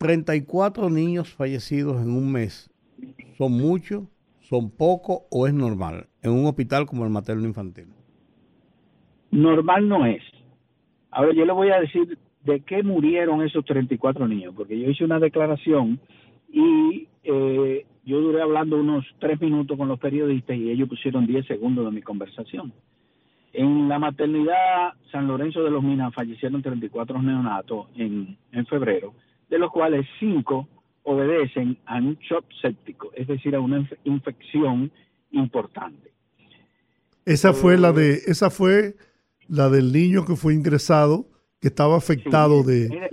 34 0.00 0.88
niños 0.88 1.28
fallecidos 1.34 2.00
en 2.00 2.10
un 2.10 2.32
mes, 2.32 2.70
¿son 3.36 3.52
muchos, 3.52 4.04
son 4.40 4.70
pocos 4.70 5.24
o 5.30 5.46
es 5.46 5.52
normal 5.52 6.06
en 6.22 6.30
un 6.30 6.46
hospital 6.46 6.86
como 6.86 7.04
el 7.04 7.10
materno 7.10 7.46
infantil? 7.46 7.84
Normal 9.30 9.86
no 9.86 10.06
es. 10.06 10.22
Ahora 11.10 11.34
yo 11.34 11.44
le 11.44 11.52
voy 11.52 11.68
a 11.68 11.80
decir 11.80 12.16
de 12.44 12.60
qué 12.60 12.82
murieron 12.82 13.42
esos 13.42 13.62
34 13.66 14.26
niños, 14.26 14.54
porque 14.56 14.80
yo 14.80 14.88
hice 14.88 15.04
una 15.04 15.18
declaración 15.18 16.00
y 16.50 17.06
eh, 17.22 17.84
yo 18.06 18.20
duré 18.22 18.40
hablando 18.40 18.80
unos 18.80 19.04
tres 19.18 19.38
minutos 19.38 19.76
con 19.76 19.88
los 19.88 20.00
periodistas 20.00 20.56
y 20.56 20.70
ellos 20.70 20.88
pusieron 20.88 21.26
10 21.26 21.44
segundos 21.46 21.84
de 21.84 21.90
mi 21.90 22.00
conversación. 22.00 22.72
En 23.52 23.86
la 23.86 23.98
maternidad 23.98 24.94
San 25.12 25.28
Lorenzo 25.28 25.62
de 25.62 25.70
los 25.70 25.82
Minas 25.82 26.14
fallecieron 26.14 26.62
34 26.62 27.20
neonatos 27.20 27.88
en, 27.96 28.38
en 28.50 28.64
febrero, 28.64 29.12
de 29.50 29.58
los 29.58 29.70
cuales 29.70 30.06
5 30.20 30.68
obedecen 31.02 31.76
a 31.86 31.96
un 31.96 32.14
shock 32.20 32.44
séptico, 32.62 33.10
es 33.14 33.26
decir, 33.26 33.54
a 33.54 33.60
una 33.60 33.80
inf- 33.80 33.96
infección 34.04 34.90
importante. 35.32 36.10
Esa 37.24 37.52
fue 37.52 37.76
la 37.78 37.92
de, 37.92 38.14
esa 38.26 38.50
fue 38.50 38.94
la 39.48 39.68
del 39.68 39.92
niño 39.92 40.24
que 40.24 40.36
fue 40.36 40.54
ingresado, 40.54 41.26
que 41.60 41.68
estaba 41.68 41.96
afectado 41.96 42.62
Sí, 42.62 42.70
de. 42.70 42.88
mire, 42.88 43.10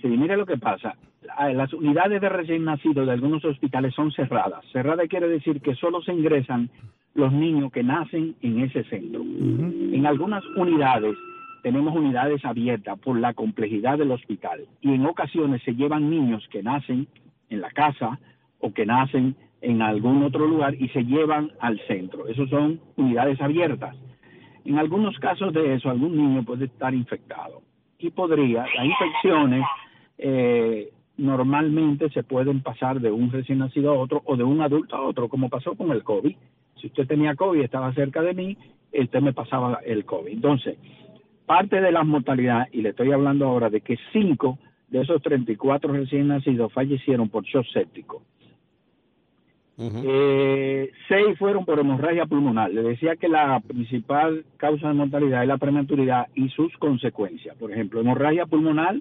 sí, 0.00 0.08
mire 0.08 0.36
lo 0.36 0.46
que 0.46 0.56
pasa. 0.56 0.94
Ah, 1.36 1.50
Las 1.52 1.72
unidades 1.72 2.20
de 2.20 2.28
recién 2.28 2.64
nacidos 2.64 3.06
de 3.06 3.12
algunos 3.12 3.44
hospitales 3.44 3.94
son 3.94 4.12
cerradas. 4.12 4.64
Cerrada 4.72 5.06
quiere 5.06 5.28
decir 5.28 5.60
que 5.60 5.74
solo 5.74 6.02
se 6.02 6.12
ingresan 6.12 6.70
los 7.14 7.32
niños 7.32 7.72
que 7.72 7.82
nacen 7.82 8.34
en 8.40 8.60
ese 8.60 8.84
centro. 8.84 9.20
En 9.22 10.06
algunas 10.06 10.42
unidades 10.56 11.14
tenemos 11.62 11.94
unidades 11.94 12.44
abiertas 12.44 12.98
por 12.98 13.18
la 13.18 13.34
complejidad 13.34 13.98
del 13.98 14.10
hospital 14.10 14.66
y 14.80 14.92
en 14.92 15.06
ocasiones 15.06 15.62
se 15.62 15.74
llevan 15.74 16.10
niños 16.10 16.46
que 16.50 16.62
nacen 16.62 17.06
en 17.48 17.60
la 17.60 17.70
casa 17.70 18.18
o 18.58 18.72
que 18.72 18.84
nacen 18.84 19.36
en 19.60 19.80
algún 19.80 20.22
otro 20.24 20.46
lugar 20.46 20.74
y 20.74 20.88
se 20.88 21.04
llevan 21.04 21.52
al 21.60 21.80
centro. 21.86 22.26
Esos 22.26 22.50
son 22.50 22.80
unidades 22.96 23.40
abiertas. 23.40 23.96
En 24.64 24.78
algunos 24.78 25.18
casos 25.18 25.52
de 25.52 25.74
eso, 25.74 25.88
algún 25.88 26.16
niño 26.16 26.44
puede 26.44 26.66
estar 26.66 26.92
infectado 26.94 27.62
y 27.98 28.10
podría, 28.10 28.66
las 28.74 28.84
infecciones 28.84 29.64
eh, 30.18 30.90
normalmente 31.16 32.10
se 32.10 32.24
pueden 32.24 32.62
pasar 32.62 33.00
de 33.00 33.10
un 33.10 33.30
recién 33.30 33.58
nacido 33.58 33.92
a 33.92 33.98
otro 33.98 34.22
o 34.24 34.36
de 34.36 34.44
un 34.44 34.60
adulto 34.60 34.96
a 34.96 35.02
otro, 35.02 35.28
como 35.28 35.48
pasó 35.48 35.74
con 35.76 35.92
el 35.92 36.02
COVID. 36.02 36.34
Si 36.80 36.86
usted 36.88 37.06
tenía 37.06 37.36
COVID 37.36 37.60
y 37.60 37.64
estaba 37.64 37.92
cerca 37.94 38.22
de 38.22 38.34
mí, 38.34 38.56
usted 38.92 39.20
me 39.20 39.32
pasaba 39.32 39.80
el 39.84 40.04
COVID. 40.04 40.32
Entonces, 40.32 40.76
parte 41.46 41.80
de 41.80 41.92
la 41.92 42.04
mortalidad, 42.04 42.68
y 42.72 42.82
le 42.82 42.90
estoy 42.90 43.12
hablando 43.12 43.46
ahora 43.46 43.70
de 43.70 43.80
que 43.80 43.98
cinco 44.12 44.58
de 44.88 45.00
esos 45.00 45.22
34 45.22 45.92
recién 45.92 46.28
nacidos 46.28 46.72
fallecieron 46.72 47.28
por 47.28 47.44
shock 47.44 47.66
séptico. 47.72 48.22
Eh, 49.78 50.92
seis 51.08 51.36
fueron 51.38 51.64
por 51.64 51.78
hemorragia 51.78 52.26
pulmonar. 52.26 52.70
Le 52.70 52.82
decía 52.82 53.16
que 53.16 53.28
la 53.28 53.58
principal 53.60 54.44
causa 54.56 54.88
de 54.88 54.94
mortalidad 54.94 55.42
es 55.42 55.48
la 55.48 55.58
prematuridad 55.58 56.28
y 56.34 56.50
sus 56.50 56.76
consecuencias. 56.76 57.56
Por 57.56 57.72
ejemplo, 57.72 58.00
hemorragia 58.00 58.46
pulmonar 58.46 59.00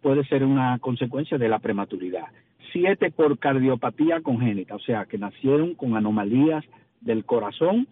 puede 0.00 0.24
ser 0.24 0.44
una 0.44 0.78
consecuencia 0.78 1.38
de 1.38 1.48
la 1.48 1.58
prematuridad. 1.58 2.26
Siete 2.72 3.10
por 3.10 3.38
cardiopatía 3.38 4.20
congénita, 4.20 4.76
o 4.76 4.80
sea, 4.80 5.06
que 5.06 5.18
nacieron 5.18 5.74
con 5.74 5.96
anomalías 5.96 6.64
del 7.00 7.24
corazón 7.24 7.88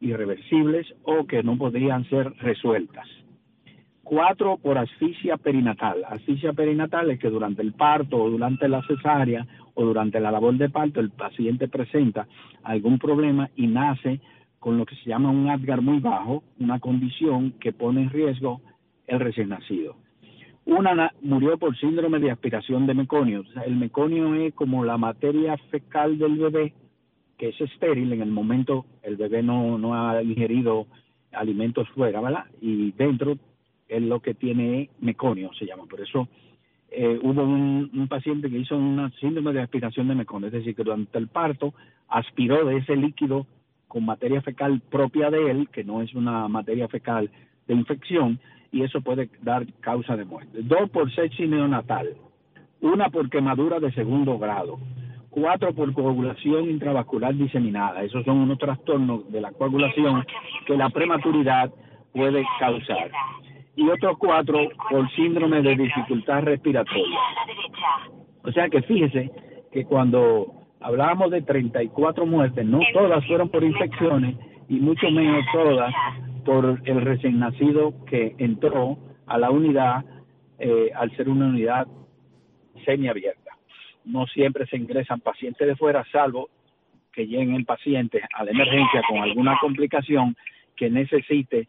irreversibles 0.00 0.86
o 1.02 1.26
que 1.26 1.42
no 1.42 1.58
podrían 1.58 2.08
ser 2.08 2.32
resueltas. 2.38 3.06
Cuatro 4.10 4.56
por 4.56 4.76
asfixia 4.76 5.36
perinatal. 5.36 6.02
Asfixia 6.04 6.52
perinatal 6.52 7.12
es 7.12 7.20
que 7.20 7.30
durante 7.30 7.62
el 7.62 7.74
parto 7.74 8.16
o 8.16 8.28
durante 8.28 8.68
la 8.68 8.82
cesárea 8.82 9.46
o 9.74 9.84
durante 9.84 10.18
la 10.18 10.32
labor 10.32 10.56
de 10.56 10.68
parto 10.68 10.98
el 10.98 11.10
paciente 11.10 11.68
presenta 11.68 12.26
algún 12.64 12.98
problema 12.98 13.50
y 13.54 13.68
nace 13.68 14.20
con 14.58 14.76
lo 14.78 14.84
que 14.84 14.96
se 14.96 15.10
llama 15.10 15.30
un 15.30 15.48
Apgar 15.48 15.80
muy 15.80 16.00
bajo, 16.00 16.42
una 16.58 16.80
condición 16.80 17.52
que 17.60 17.72
pone 17.72 18.02
en 18.02 18.10
riesgo 18.10 18.60
el 19.06 19.20
recién 19.20 19.50
nacido. 19.50 19.94
Una 20.64 20.92
na- 20.92 21.12
murió 21.22 21.56
por 21.56 21.76
síndrome 21.78 22.18
de 22.18 22.32
aspiración 22.32 22.88
de 22.88 22.94
meconio. 22.94 23.44
El 23.64 23.76
meconio 23.76 24.34
es 24.34 24.52
como 24.54 24.84
la 24.84 24.98
materia 24.98 25.56
fecal 25.70 26.18
del 26.18 26.36
bebé, 26.36 26.72
que 27.38 27.50
es 27.50 27.60
estéril 27.60 28.12
en 28.12 28.22
el 28.22 28.30
momento 28.32 28.86
el 29.04 29.14
bebé 29.16 29.44
no, 29.44 29.78
no 29.78 29.94
ha 29.94 30.20
ingerido 30.20 30.88
alimentos 31.30 31.88
fuera, 31.90 32.20
¿verdad? 32.20 32.46
Y 32.60 32.90
dentro 32.90 33.36
es 33.90 34.02
lo 34.02 34.20
que 34.20 34.34
tiene 34.34 34.88
meconio, 35.00 35.50
se 35.58 35.66
llama. 35.66 35.84
Por 35.86 36.00
eso 36.00 36.28
eh, 36.90 37.18
hubo 37.22 37.42
un, 37.42 38.06
paciente 38.08 38.48
que 38.48 38.58
hizo 38.58 38.76
una 38.76 39.10
síndrome 39.20 39.52
de 39.52 39.62
aspiración 39.62 40.08
de 40.08 40.14
meconio, 40.14 40.46
es 40.46 40.52
decir, 40.52 40.74
que 40.74 40.84
durante 40.84 41.18
el 41.18 41.28
parto 41.28 41.74
aspiró 42.08 42.64
de 42.64 42.78
ese 42.78 42.96
líquido 42.96 43.46
con 43.88 44.04
materia 44.04 44.40
fecal 44.42 44.80
propia 44.90 45.30
de 45.30 45.50
él, 45.50 45.68
que 45.72 45.84
no 45.84 46.02
es 46.02 46.14
una 46.14 46.48
materia 46.48 46.88
fecal 46.88 47.30
de 47.66 47.74
infección, 47.74 48.38
y 48.72 48.82
eso 48.82 49.00
puede 49.00 49.28
dar 49.42 49.66
causa 49.80 50.16
de 50.16 50.24
muerte. 50.24 50.60
Dos 50.62 50.88
por 50.90 51.12
sepsis 51.12 51.48
neonatal, 51.48 52.14
una 52.80 53.10
por 53.10 53.28
quemadura 53.28 53.80
de 53.80 53.92
segundo 53.92 54.38
grado, 54.38 54.78
cuatro 55.30 55.72
por 55.72 55.92
coagulación 55.92 56.70
intravascular 56.70 57.34
diseminada. 57.34 58.02
Esos 58.02 58.24
son 58.24 58.38
unos 58.38 58.58
trastornos 58.58 59.30
de 59.30 59.40
la 59.40 59.52
coagulación 59.52 60.24
que 60.66 60.76
la 60.76 60.90
prematuridad 60.90 61.72
puede 62.12 62.44
causar. 62.58 63.10
Y 63.76 63.88
otros 63.88 64.18
cuatro 64.18 64.68
por 64.90 65.10
síndrome 65.12 65.62
de 65.62 65.76
dificultad 65.76 66.42
respiratoria. 66.42 67.18
O 68.42 68.52
sea 68.52 68.68
que 68.68 68.82
fíjese 68.82 69.30
que 69.72 69.84
cuando 69.84 70.52
hablábamos 70.80 71.30
de 71.30 71.42
34 71.42 72.26
muertes, 72.26 72.64
no 72.64 72.80
todas 72.92 73.24
fueron 73.26 73.48
por 73.48 73.62
infecciones 73.62 74.36
y 74.68 74.80
mucho 74.80 75.10
menos 75.10 75.44
todas 75.52 75.94
por 76.44 76.80
el 76.84 77.00
recién 77.02 77.38
nacido 77.38 77.94
que 78.06 78.34
entró 78.38 78.98
a 79.26 79.38
la 79.38 79.50
unidad 79.50 80.04
eh, 80.58 80.90
al 80.94 81.14
ser 81.16 81.28
una 81.28 81.46
unidad 81.46 81.86
semiabierta. 82.84 83.52
No 84.04 84.26
siempre 84.26 84.66
se 84.66 84.76
ingresan 84.76 85.20
pacientes 85.20 85.66
de 85.66 85.76
fuera, 85.76 86.04
salvo 86.10 86.48
que 87.12 87.26
lleguen 87.26 87.64
pacientes 87.64 88.22
a 88.34 88.44
la 88.44 88.50
emergencia 88.50 89.02
con 89.08 89.18
alguna 89.18 89.58
complicación 89.60 90.36
que 90.76 90.90
necesite 90.90 91.68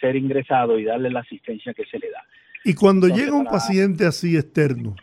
ser 0.00 0.16
ingresado 0.16 0.78
y 0.78 0.84
darle 0.84 1.10
la 1.10 1.20
asistencia 1.20 1.72
que 1.74 1.84
se 1.86 1.98
le 1.98 2.10
da. 2.10 2.22
Y 2.64 2.74
cuando 2.74 3.06
Entonces, 3.06 3.26
llega 3.26 3.36
un 3.38 3.44
para- 3.44 3.56
paciente 3.58 4.06
así 4.06 4.36
externo, 4.36 4.96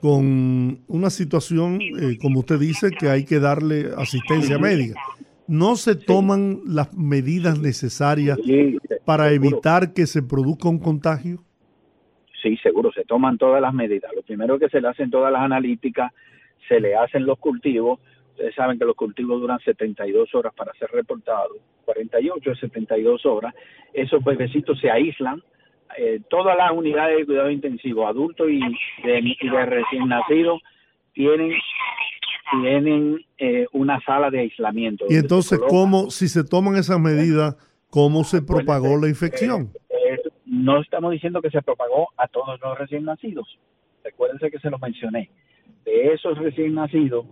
con 0.00 0.80
una 0.88 1.10
situación, 1.10 1.80
eh, 1.80 2.18
como 2.20 2.40
usted 2.40 2.58
dice, 2.58 2.90
que 2.90 3.08
hay 3.08 3.24
que 3.24 3.38
darle 3.40 3.86
asistencia 3.96 4.58
médica, 4.58 5.00
¿no 5.48 5.76
se 5.76 5.94
toman 5.94 6.60
las 6.66 6.92
medidas 6.94 7.58
necesarias 7.58 8.38
Sí, 8.44 8.76
para 9.06 9.28
seguro. 9.30 9.50
evitar 9.50 9.92
que 9.94 10.06
se 10.06 10.22
produzca 10.22 10.68
un 10.68 10.78
contagio? 10.78 11.42
Sí, 12.42 12.58
seguro, 12.58 12.92
se 12.92 13.04
toman 13.04 13.38
todas 13.38 13.62
las 13.62 13.72
medidas. 13.72 14.10
Lo 14.14 14.22
primero 14.22 14.58
que 14.58 14.68
se 14.68 14.80
le 14.80 14.88
hacen 14.88 15.10
todas 15.10 15.32
las 15.32 15.40
analíticas, 15.42 16.12
se 16.68 16.80
le 16.80 16.94
hacen 16.96 17.24
los 17.24 17.38
cultivos. 17.38 17.98
Ustedes 18.34 18.54
saben 18.56 18.80
que 18.80 18.84
los 18.84 18.96
cultivos 18.96 19.40
duran 19.40 19.60
72 19.60 20.34
horas 20.34 20.52
para 20.54 20.72
ser 20.72 20.90
reportados, 20.90 21.56
48 21.84 22.50
a 22.50 22.54
72 22.56 23.24
horas. 23.26 23.54
Esos 23.92 24.24
bebecitos 24.24 24.80
se 24.80 24.90
aíslan. 24.90 25.40
Eh, 25.96 26.20
todas 26.28 26.56
las 26.56 26.72
unidades 26.72 27.18
de 27.18 27.26
cuidado 27.26 27.48
intensivo, 27.48 28.08
adultos 28.08 28.48
y 28.50 28.58
de, 28.58 29.36
y 29.40 29.48
de 29.48 29.66
recién 29.66 30.08
nacidos, 30.08 30.60
tienen, 31.12 31.52
tienen 32.50 33.24
eh, 33.38 33.66
una 33.70 34.00
sala 34.00 34.30
de 34.30 34.40
aislamiento. 34.40 35.04
Y 35.08 35.14
entonces, 35.14 35.60
¿cómo, 35.68 36.10
si 36.10 36.26
se 36.26 36.42
toman 36.42 36.74
esas 36.74 36.98
medidas, 36.98 37.56
cómo 37.88 38.24
se 38.24 38.42
propagó 38.42 39.00
la 39.00 39.08
infección? 39.08 39.70
Eh, 39.90 40.18
no 40.44 40.80
estamos 40.80 41.12
diciendo 41.12 41.40
que 41.40 41.50
se 41.50 41.62
propagó 41.62 42.08
a 42.16 42.26
todos 42.26 42.58
los 42.60 42.76
recién 42.76 43.04
nacidos. 43.04 43.46
Recuérdense 44.02 44.50
que 44.50 44.58
se 44.58 44.70
lo 44.70 44.80
mencioné. 44.80 45.30
De 45.84 46.12
esos 46.14 46.36
recién 46.38 46.74
nacidos, 46.74 47.26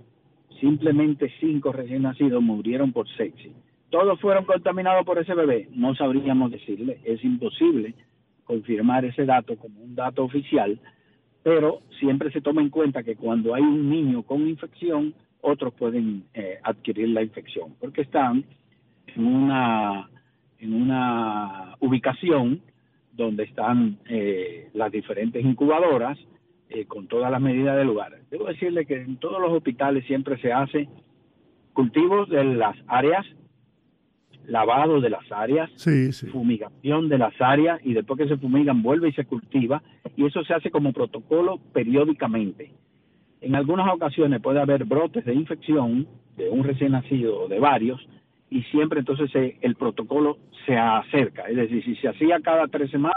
simplemente 0.62 1.28
cinco 1.40 1.72
recién 1.72 2.02
nacidos 2.02 2.40
murieron 2.40 2.92
por 2.92 3.08
sepsis. 3.16 3.52
¿Todos 3.90 4.20
fueron 4.20 4.44
contaminados 4.44 5.04
por 5.04 5.18
ese 5.18 5.34
bebé? 5.34 5.68
No 5.74 5.94
sabríamos 5.96 6.52
decirle. 6.52 7.00
Es 7.04 7.22
imposible 7.24 7.94
confirmar 8.44 9.04
ese 9.04 9.26
dato 9.26 9.56
como 9.56 9.82
un 9.82 9.96
dato 9.96 10.22
oficial, 10.22 10.78
pero 11.42 11.80
siempre 11.98 12.30
se 12.30 12.40
toma 12.40 12.62
en 12.62 12.70
cuenta 12.70 13.02
que 13.02 13.16
cuando 13.16 13.54
hay 13.54 13.62
un 13.62 13.90
niño 13.90 14.22
con 14.22 14.46
infección, 14.46 15.12
otros 15.40 15.74
pueden 15.74 16.24
eh, 16.32 16.58
adquirir 16.62 17.08
la 17.08 17.22
infección, 17.22 17.74
porque 17.80 18.02
están 18.02 18.44
en 19.08 19.26
una, 19.26 20.08
en 20.60 20.74
una 20.74 21.74
ubicación 21.80 22.60
donde 23.12 23.42
están 23.42 23.98
eh, 24.08 24.70
las 24.74 24.92
diferentes 24.92 25.44
incubadoras 25.44 26.16
eh, 26.74 26.86
con 26.86 27.06
todas 27.08 27.30
las 27.30 27.40
medidas 27.40 27.76
del 27.76 27.86
lugar. 27.88 28.12
Debo 28.30 28.46
decirle 28.46 28.86
que 28.86 28.96
en 29.00 29.16
todos 29.16 29.40
los 29.40 29.52
hospitales 29.52 30.04
siempre 30.06 30.38
se 30.38 30.52
hace 30.52 30.88
cultivos 31.72 32.28
de 32.28 32.44
las 32.44 32.76
áreas, 32.86 33.24
lavado 34.46 35.00
de 35.00 35.10
las 35.10 35.30
áreas, 35.30 35.70
Sí, 35.76 36.12
sí. 36.12 36.26
fumigación 36.26 37.08
de 37.08 37.18
las 37.18 37.32
áreas 37.40 37.80
y 37.84 37.94
después 37.94 38.18
que 38.18 38.28
se 38.28 38.36
fumigan 38.36 38.82
vuelve 38.82 39.08
y 39.08 39.12
se 39.12 39.24
cultiva 39.24 39.82
y 40.16 40.26
eso 40.26 40.42
se 40.44 40.54
hace 40.54 40.70
como 40.70 40.92
protocolo 40.92 41.58
periódicamente. 41.72 42.72
En 43.40 43.54
algunas 43.54 43.92
ocasiones 43.92 44.40
puede 44.40 44.60
haber 44.60 44.84
brotes 44.84 45.24
de 45.24 45.34
infección 45.34 46.06
de 46.36 46.48
un 46.50 46.64
recién 46.64 46.92
nacido 46.92 47.42
o 47.42 47.48
de 47.48 47.60
varios 47.60 48.00
y 48.50 48.62
siempre 48.64 49.00
entonces 49.00 49.30
se- 49.30 49.58
el 49.62 49.76
protocolo 49.76 50.38
se 50.66 50.76
acerca, 50.76 51.42
es 51.48 51.56
decir, 51.56 51.82
si 51.84 51.94
se 51.96 52.08
hacía 52.08 52.40
cada 52.40 52.66
tres 52.68 52.90
semanas, 52.90 53.16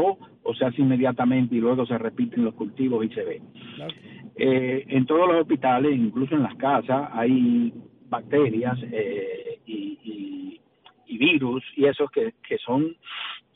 o 0.00 0.54
se 0.54 0.64
hace 0.64 0.80
inmediatamente 0.82 1.54
y 1.54 1.60
luego 1.60 1.84
se 1.86 1.98
repiten 1.98 2.44
los 2.44 2.54
cultivos 2.54 3.04
y 3.04 3.08
se 3.10 3.22
ve. 3.24 3.42
Eh, 4.36 4.84
en 4.88 5.06
todos 5.06 5.28
los 5.28 5.42
hospitales, 5.42 5.94
incluso 5.96 6.34
en 6.34 6.42
las 6.42 6.54
casas, 6.56 7.10
hay 7.12 7.72
bacterias 8.08 8.78
eh, 8.90 9.58
y, 9.66 9.98
y- 10.02 10.60
y 11.06 11.18
virus 11.18 11.62
y 11.76 11.84
esos 11.84 12.10
que, 12.10 12.32
que 12.46 12.56
son, 12.58 12.96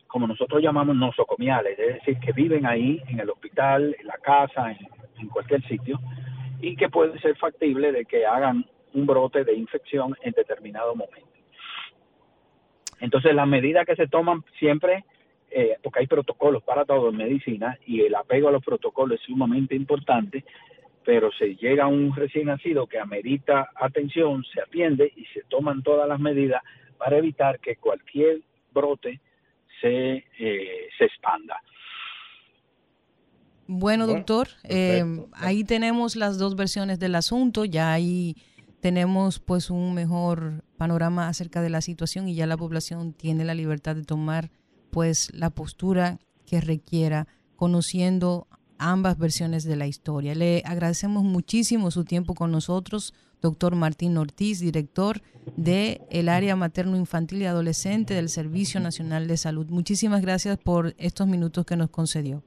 como 0.07 0.27
nosotros 0.27 0.63
llamamos, 0.63 0.95
nosocomiales, 0.97 1.79
es 1.79 1.95
decir, 1.95 2.19
que 2.19 2.33
viven 2.33 2.67
ahí 2.67 3.01
en 3.09 3.21
el 3.21 3.31
hospital, 3.31 3.97
en 3.99 4.07
la 4.07 4.19
casa, 4.19 4.73
en, 4.73 4.79
en 5.19 5.29
cualquier 5.29 5.63
sitio, 5.67 5.99
y 6.61 6.77
que 6.77 6.89
puede 6.91 7.19
ser 7.21 7.37
factible 7.37 7.93
de 7.93 8.05
que 8.05 8.27
hagan 8.27 8.65
un 8.93 9.07
brote 9.07 9.45
de 9.45 9.55
infección 9.55 10.15
en 10.23 10.33
determinado 10.33 10.95
momento. 10.95 11.29
Entonces, 13.01 13.35
las 13.35 13.47
medidas 13.47 13.87
que 13.87 13.97
se 13.97 14.07
toman 14.07 14.43
siempre, 14.59 15.05
eh, 15.51 15.77
porque 15.83 16.01
hay 16.01 16.07
protocolos 16.07 16.63
para 16.63 16.85
todo 16.85 17.11
en 17.11 17.17
medicina 17.17 17.79
y 17.87 18.03
el 18.03 18.15
apego 18.15 18.49
a 18.49 18.53
los 18.53 18.65
protocolos 18.65 19.21
es 19.21 19.27
sumamente 19.27 19.75
importante, 19.75 20.45
pero 21.05 21.31
se 21.33 21.55
llega 21.57 21.85
a 21.85 21.89
un 21.89 22.15
recién 22.15 22.47
nacido 22.47 22.87
que 22.87 22.99
amerita 22.99 23.71
atención, 23.77 24.45
se 24.53 24.61
atiende 24.61 25.13
y 25.17 25.25
se 25.27 25.43
toman 25.49 25.83
todas 25.83 26.09
las 26.09 26.19
medidas 26.19 26.63
para 26.99 27.19
evitar 27.19 27.61
que 27.61 27.77
cualquier 27.77 28.41
brote 28.73 29.21
se, 29.81 30.25
eh, 30.39 30.89
se 30.99 31.05
expanda. 31.05 31.61
Bueno, 33.69 34.07
Bueno, 34.07 34.19
doctor, 34.19 34.49
eh, 34.65 35.05
ahí 35.33 35.65
tenemos 35.65 36.15
las 36.15 36.39
dos 36.39 36.55
versiones 36.55 36.99
del 37.01 37.15
asunto, 37.17 37.65
ya 37.65 37.93
ahí 37.93 38.37
tenemos 38.81 39.41
pues 39.41 39.71
un 39.71 39.95
mejor 39.95 40.63
panorama 40.77 41.29
acerca 41.29 41.63
de 41.63 41.71
la 41.71 41.81
situación 41.81 42.29
y 42.29 42.35
ya 42.37 42.47
la 42.47 42.57
población 42.57 43.13
tiene 43.13 43.45
la 43.45 43.55
libertad 43.55 43.97
de 43.97 44.05
tomar 44.05 44.51
pues 44.91 45.33
la 45.35 45.51
postura 45.51 46.19
que 46.47 46.61
requiera 46.61 47.27
conociendo 47.57 48.47
ambas 48.79 49.19
versiones 49.19 49.65
de 49.65 49.77
la 49.77 49.87
historia. 49.87 50.35
Le 50.35 50.63
agradecemos 50.65 51.25
muchísimo 51.25 51.91
su 51.91 52.05
tiempo 52.05 52.35
con 52.35 52.51
nosotros, 52.53 53.15
doctor 53.41 53.75
Martín 53.75 54.17
Ortiz, 54.17 54.61
director 54.61 55.21
de 55.57 56.01
el 56.11 56.29
área 56.29 56.57
materno-infantil 56.57 57.43
y 57.43 57.47
adolescente 57.47 58.15
del 58.15 58.29
Servicio 58.29 58.81
Nacional 58.81 59.29
de 59.29 59.37
Salud. 59.37 59.67
Muchísimas 59.71 60.23
gracias 60.23 60.59
por 60.59 60.95
estos 60.99 61.27
minutos 61.27 61.65
que 61.65 61.77
nos 61.77 61.91
concedió. 61.91 62.43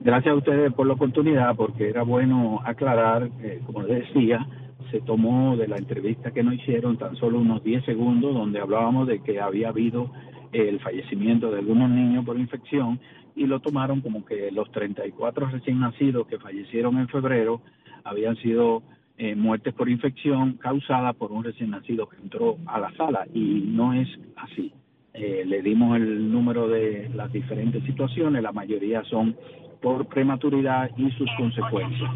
Gracias 0.00 0.32
a 0.32 0.36
ustedes 0.36 0.72
por 0.74 0.86
la 0.86 0.94
oportunidad, 0.94 1.56
porque 1.56 1.88
era 1.88 2.02
bueno 2.02 2.60
aclarar, 2.64 3.30
como 3.66 3.82
les 3.82 4.06
decía, 4.06 4.46
se 4.90 5.00
tomó 5.00 5.56
de 5.56 5.66
la 5.66 5.78
entrevista 5.78 6.30
que 6.30 6.42
nos 6.42 6.54
hicieron 6.54 6.98
tan 6.98 7.16
solo 7.16 7.40
unos 7.40 7.64
10 7.64 7.84
segundos, 7.84 8.34
donde 8.34 8.60
hablábamos 8.60 9.08
de 9.08 9.20
que 9.20 9.40
había 9.40 9.70
habido 9.70 10.10
el 10.54 10.80
fallecimiento 10.80 11.50
de 11.50 11.58
algunos 11.58 11.90
niños 11.90 12.24
por 12.24 12.38
infección, 12.38 13.00
y 13.36 13.46
lo 13.46 13.60
tomaron 13.60 14.00
como 14.00 14.24
que 14.24 14.50
los 14.52 14.70
34 14.70 15.48
recién 15.48 15.80
nacidos 15.80 16.26
que 16.28 16.38
fallecieron 16.38 16.98
en 16.98 17.08
febrero 17.08 17.60
habían 18.04 18.36
sido 18.36 18.82
eh, 19.18 19.34
muertes 19.34 19.74
por 19.74 19.88
infección 19.88 20.54
causadas 20.54 21.14
por 21.16 21.32
un 21.32 21.44
recién 21.44 21.70
nacido 21.70 22.08
que 22.08 22.16
entró 22.16 22.58
a 22.66 22.78
la 22.78 22.92
sala, 22.96 23.26
y 23.32 23.64
no 23.66 23.92
es 23.92 24.08
así. 24.36 24.72
Eh, 25.12 25.44
le 25.46 25.62
dimos 25.62 25.96
el 25.96 26.30
número 26.32 26.68
de 26.68 27.08
las 27.14 27.32
diferentes 27.32 27.84
situaciones, 27.84 28.42
la 28.42 28.52
mayoría 28.52 29.04
son 29.04 29.36
por 29.80 30.06
prematuridad 30.06 30.90
y 30.96 31.10
sus 31.12 31.28
consecuencias. 31.36 32.10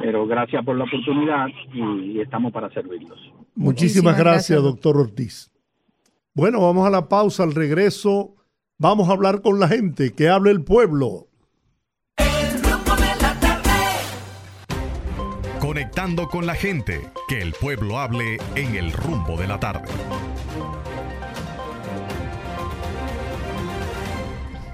Pero 0.00 0.26
gracias 0.26 0.64
por 0.64 0.76
la 0.76 0.84
oportunidad 0.84 1.48
y, 1.72 2.12
y 2.12 2.20
estamos 2.20 2.52
para 2.52 2.70
servirlos. 2.70 3.18
Muchísimas 3.54 4.18
gracias, 4.18 4.60
doctor 4.62 4.96
Ortiz. 4.96 5.53
Bueno, 6.36 6.62
vamos 6.62 6.84
a 6.84 6.90
la 6.90 7.08
pausa. 7.08 7.44
Al 7.44 7.54
regreso, 7.54 8.34
vamos 8.76 9.08
a 9.08 9.12
hablar 9.12 9.40
con 9.40 9.60
la 9.60 9.68
gente. 9.68 10.12
Que 10.12 10.28
hable 10.28 10.50
el 10.50 10.64
pueblo. 10.64 11.28
El 12.16 12.60
rumbo 12.60 12.96
de 12.96 13.14
la 13.20 13.38
tarde. 13.38 13.70
Conectando 15.60 16.26
con 16.26 16.44
la 16.44 16.56
gente, 16.56 17.08
que 17.28 17.40
el 17.40 17.52
pueblo 17.52 18.00
hable 18.00 18.38
en 18.56 18.74
el 18.74 18.92
rumbo 18.92 19.36
de 19.36 19.46
la 19.46 19.60
tarde. 19.60 19.88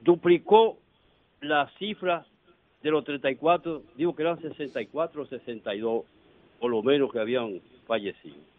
duplicó 0.00 0.78
la 1.40 1.68
cifra 1.78 2.24
de 2.82 2.90
los 2.90 3.04
34, 3.04 3.82
digo 3.96 4.14
que 4.14 4.22
eran 4.22 4.40
64 4.40 5.22
o 5.22 5.26
62, 5.26 6.04
por 6.60 6.70
lo 6.70 6.82
menos 6.84 7.10
que 7.10 7.18
habían 7.18 7.60
fallecido. 7.86 8.51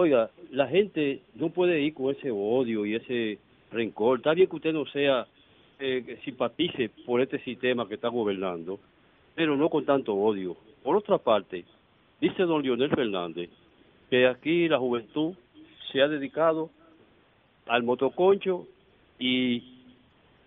Oiga, 0.00 0.30
la 0.52 0.68
gente 0.68 1.22
no 1.34 1.50
puede 1.50 1.80
ir 1.80 1.92
con 1.92 2.14
ese 2.14 2.30
odio 2.30 2.86
y 2.86 2.94
ese 2.94 3.36
rencor. 3.72 4.18
Está 4.18 4.32
bien 4.32 4.48
que 4.48 4.54
usted 4.54 4.72
no 4.72 4.86
sea, 4.86 5.26
eh, 5.80 6.20
simpatice 6.24 6.88
por 7.04 7.20
este 7.20 7.40
sistema 7.40 7.88
que 7.88 7.94
está 7.94 8.06
gobernando, 8.06 8.78
pero 9.34 9.56
no 9.56 9.68
con 9.68 9.84
tanto 9.84 10.14
odio. 10.14 10.56
Por 10.84 10.94
otra 10.94 11.18
parte, 11.18 11.64
dice 12.20 12.44
don 12.44 12.62
Leonel 12.62 12.90
Fernández 12.90 13.50
que 14.08 14.28
aquí 14.28 14.68
la 14.68 14.78
juventud 14.78 15.34
se 15.90 16.00
ha 16.00 16.06
dedicado 16.06 16.70
al 17.66 17.82
motoconcho 17.82 18.68
y 19.18 19.82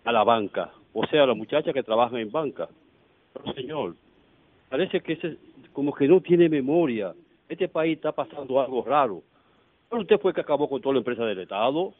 a 0.06 0.12
la 0.12 0.24
banca, 0.24 0.72
o 0.94 1.06
sea, 1.08 1.24
a 1.24 1.26
las 1.26 1.36
muchachas 1.36 1.74
que 1.74 1.82
trabajan 1.82 2.20
en 2.20 2.32
banca. 2.32 2.70
Pero 3.34 3.52
señor, 3.52 3.96
parece 4.70 5.02
que 5.02 5.12
ese 5.12 5.36
como 5.74 5.92
que 5.92 6.08
no 6.08 6.22
tiene 6.22 6.48
memoria. 6.48 7.12
Este 7.50 7.68
país 7.68 7.96
está 7.96 8.12
pasando 8.12 8.58
algo 8.58 8.82
raro. 8.82 9.22
Pero 9.92 10.00
usted 10.04 10.20
fue 10.20 10.32
que 10.32 10.40
acabó 10.40 10.70
con 10.70 10.80
toda 10.80 10.94
la 10.94 11.00
empresa 11.00 11.22
del 11.26 11.40
Estado. 11.40 11.92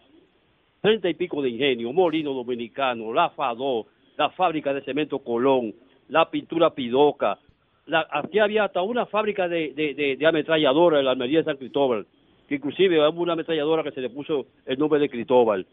Treinta 0.80 1.10
y 1.10 1.14
pico 1.14 1.42
de 1.42 1.50
ingenio, 1.50 1.92
Molino 1.92 2.32
Dominicano, 2.32 3.12
la 3.12 3.28
FADO, 3.28 3.84
la 4.16 4.30
fábrica 4.30 4.72
de 4.72 4.80
cemento 4.80 5.18
Colón, 5.18 5.74
la 6.08 6.30
pintura 6.30 6.70
Pidoca. 6.70 7.38
La, 7.84 8.08
aquí 8.10 8.38
había 8.38 8.64
hasta 8.64 8.80
una 8.80 9.04
fábrica 9.04 9.46
de, 9.46 9.74
de, 10.18 10.26
ametralladora 10.26 11.00
en 11.00 11.04
la 11.04 11.10
Almería 11.10 11.40
de 11.40 11.44
San 11.44 11.58
Cristóbal, 11.58 12.06
que 12.48 12.54
inclusive 12.54 13.06
hubo 13.06 13.20
una 13.20 13.34
ametralladora 13.34 13.82
que 13.82 13.90
se 13.92 14.00
le 14.00 14.08
puso 14.08 14.46
el 14.64 14.78
nombre 14.78 14.98
de 14.98 15.10
Cristóbal. 15.10 15.66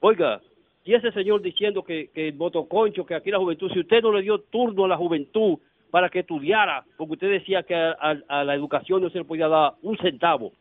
Oiga, 0.00 0.42
y 0.84 0.92
ese 0.92 1.10
señor 1.10 1.40
diciendo 1.40 1.82
que, 1.82 2.10
que 2.12 2.28
el 2.28 2.34
motoconcho, 2.34 3.06
que 3.06 3.14
aquí 3.14 3.30
la 3.30 3.38
juventud, 3.38 3.72
si 3.72 3.80
usted 3.80 4.02
no 4.02 4.12
le 4.12 4.20
dio 4.20 4.40
turno 4.40 4.84
a 4.84 4.88
la 4.88 4.98
juventud 4.98 5.56
para 5.90 6.10
que 6.10 6.18
estudiara, 6.18 6.84
porque 6.98 7.14
usted 7.14 7.30
decía 7.30 7.62
que 7.62 7.74
a 7.74 8.44
la 8.44 8.54
educación 8.54 9.00
no 9.00 9.08
se 9.08 9.16
le 9.16 9.24
podía 9.24 9.48
dar 9.48 9.72
un 9.80 9.96
centavo, 9.96 10.52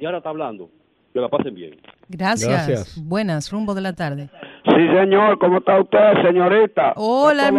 y 0.00 0.06
ahora 0.06 0.18
está 0.18 0.30
hablando, 0.30 0.68
que 1.12 1.20
la 1.20 1.28
pasen 1.28 1.54
bien. 1.54 1.76
Gracias. 2.08 2.48
Gracias. 2.50 3.02
Buenas, 3.04 3.50
rumbo 3.52 3.74
de 3.74 3.80
la 3.82 3.92
tarde. 3.94 4.28
Sí, 4.64 4.88
señor, 4.94 5.38
¿cómo 5.38 5.58
está 5.58 5.80
usted, 5.80 6.22
señorita? 6.22 6.92
Hola, 6.96 7.50